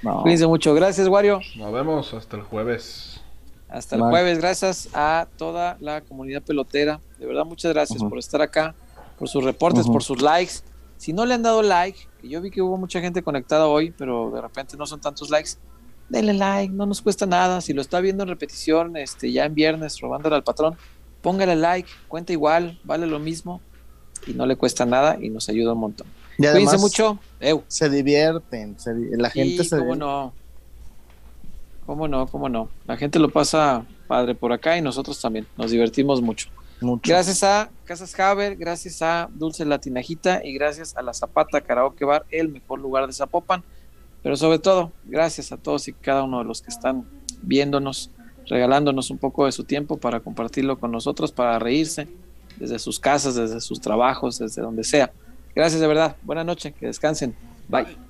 No, 0.01 0.21
Cuídense 0.21 0.47
mucho. 0.47 0.73
Gracias, 0.73 1.07
Wario. 1.07 1.39
Nos 1.55 1.73
vemos 1.73 2.13
hasta 2.13 2.37
el 2.37 2.43
jueves. 2.43 3.21
Hasta 3.69 3.95
el 3.95 4.01
Bye. 4.01 4.11
jueves. 4.11 4.37
Gracias 4.39 4.89
a 4.93 5.27
toda 5.37 5.77
la 5.79 6.01
comunidad 6.01 6.41
pelotera. 6.41 7.01
De 7.17 7.25
verdad, 7.25 7.45
muchas 7.45 7.73
gracias 7.73 8.03
por 8.03 8.17
estar 8.19 8.41
acá, 8.41 8.75
por 9.17 9.27
sus 9.27 9.43
reportes, 9.43 9.87
por 9.87 10.03
sus 10.03 10.21
likes. 10.21 10.53
Si 10.97 11.11
no 11.11 11.25
le 11.25 11.33
han 11.33 11.41
dado 11.43 11.61
like, 11.63 11.99
que 12.21 12.29
yo 12.29 12.41
vi 12.41 12.49
que 12.51 12.61
hubo 12.61 12.77
mucha 12.77 13.01
gente 13.01 13.23
conectada 13.23 13.67
hoy, 13.67 13.91
pero 13.91 14.31
de 14.31 14.41
repente 14.41 14.77
no 14.77 14.85
son 14.85 15.01
tantos 15.01 15.29
likes, 15.29 15.51
denle 16.07 16.33
like, 16.33 16.73
no 16.73 16.85
nos 16.85 17.01
cuesta 17.01 17.25
nada. 17.25 17.59
Si 17.61 17.73
lo 17.73 17.81
está 17.81 17.99
viendo 17.99 18.23
en 18.23 18.29
repetición, 18.29 18.95
este, 18.95 19.31
ya 19.31 19.45
en 19.45 19.53
viernes, 19.53 19.99
robándole 19.99 20.35
al 20.35 20.43
patrón, 20.43 20.77
póngale 21.21 21.55
like, 21.55 21.89
cuenta 22.07 22.31
igual, 22.31 22.79
vale 22.83 23.07
lo 23.07 23.19
mismo 23.19 23.59
y 24.27 24.33
no 24.33 24.45
le 24.45 24.55
cuesta 24.55 24.85
nada 24.85 25.17
y 25.21 25.29
nos 25.29 25.49
ayuda 25.49 25.73
un 25.73 25.79
montón. 25.79 26.07
y 26.37 26.43
Cuídense 26.43 26.77
mucho. 26.77 27.19
Eu. 27.39 27.63
se 27.67 27.89
divierten, 27.89 28.79
se 28.79 28.93
la 28.93 29.29
gente 29.29 29.63
Sí, 29.63 29.69
se 29.69 29.77
cómo 29.77 29.93
divierte 29.93 29.99
no. 29.99 30.33
Cómo 31.85 32.07
no, 32.07 32.27
cómo 32.27 32.49
no. 32.49 32.69
La 32.85 32.97
gente 32.97 33.19
lo 33.19 33.29
pasa 33.29 33.85
padre 34.07 34.35
por 34.35 34.53
acá 34.53 34.77
y 34.77 34.81
nosotros 34.81 35.19
también. 35.19 35.45
Nos 35.57 35.71
divertimos 35.71 36.21
mucho. 36.21 36.49
mucho. 36.81 37.11
Gracias 37.11 37.43
a 37.43 37.69
Casas 37.85 38.17
Haber, 38.19 38.55
gracias 38.55 39.01
a 39.01 39.29
Dulce 39.33 39.65
Latinajita 39.65 40.45
y 40.45 40.53
gracias 40.53 40.95
a 40.95 41.01
la 41.01 41.13
Zapata 41.13 41.61
Karaoke 41.61 42.05
Bar, 42.05 42.25
el 42.31 42.49
mejor 42.49 42.79
lugar 42.79 43.07
de 43.07 43.13
Zapopan. 43.13 43.63
Pero 44.21 44.37
sobre 44.37 44.59
todo, 44.59 44.93
gracias 45.03 45.51
a 45.51 45.57
todos 45.57 45.87
y 45.89 45.93
cada 45.93 46.23
uno 46.23 46.39
de 46.39 46.45
los 46.45 46.61
que 46.61 46.69
están 46.69 47.05
viéndonos, 47.41 48.09
regalándonos 48.47 49.09
un 49.09 49.17
poco 49.17 49.45
de 49.45 49.51
su 49.51 49.65
tiempo 49.65 49.97
para 49.97 50.21
compartirlo 50.21 50.79
con 50.79 50.91
nosotros, 50.91 51.33
para 51.33 51.59
reírse 51.59 52.07
desde 52.57 52.79
sus 52.79 52.99
casas, 52.99 53.35
desde 53.35 53.61
sus 53.61 53.79
trabajos, 53.79 54.39
desde 54.39 54.61
donde 54.61 54.83
sea. 54.83 55.11
Gracias 55.55 55.81
de 55.81 55.87
verdad. 55.87 56.15
Buenas 56.23 56.45
noches, 56.45 56.73
que 56.73 56.87
descansen. 56.87 57.35
Bye. 57.67 58.02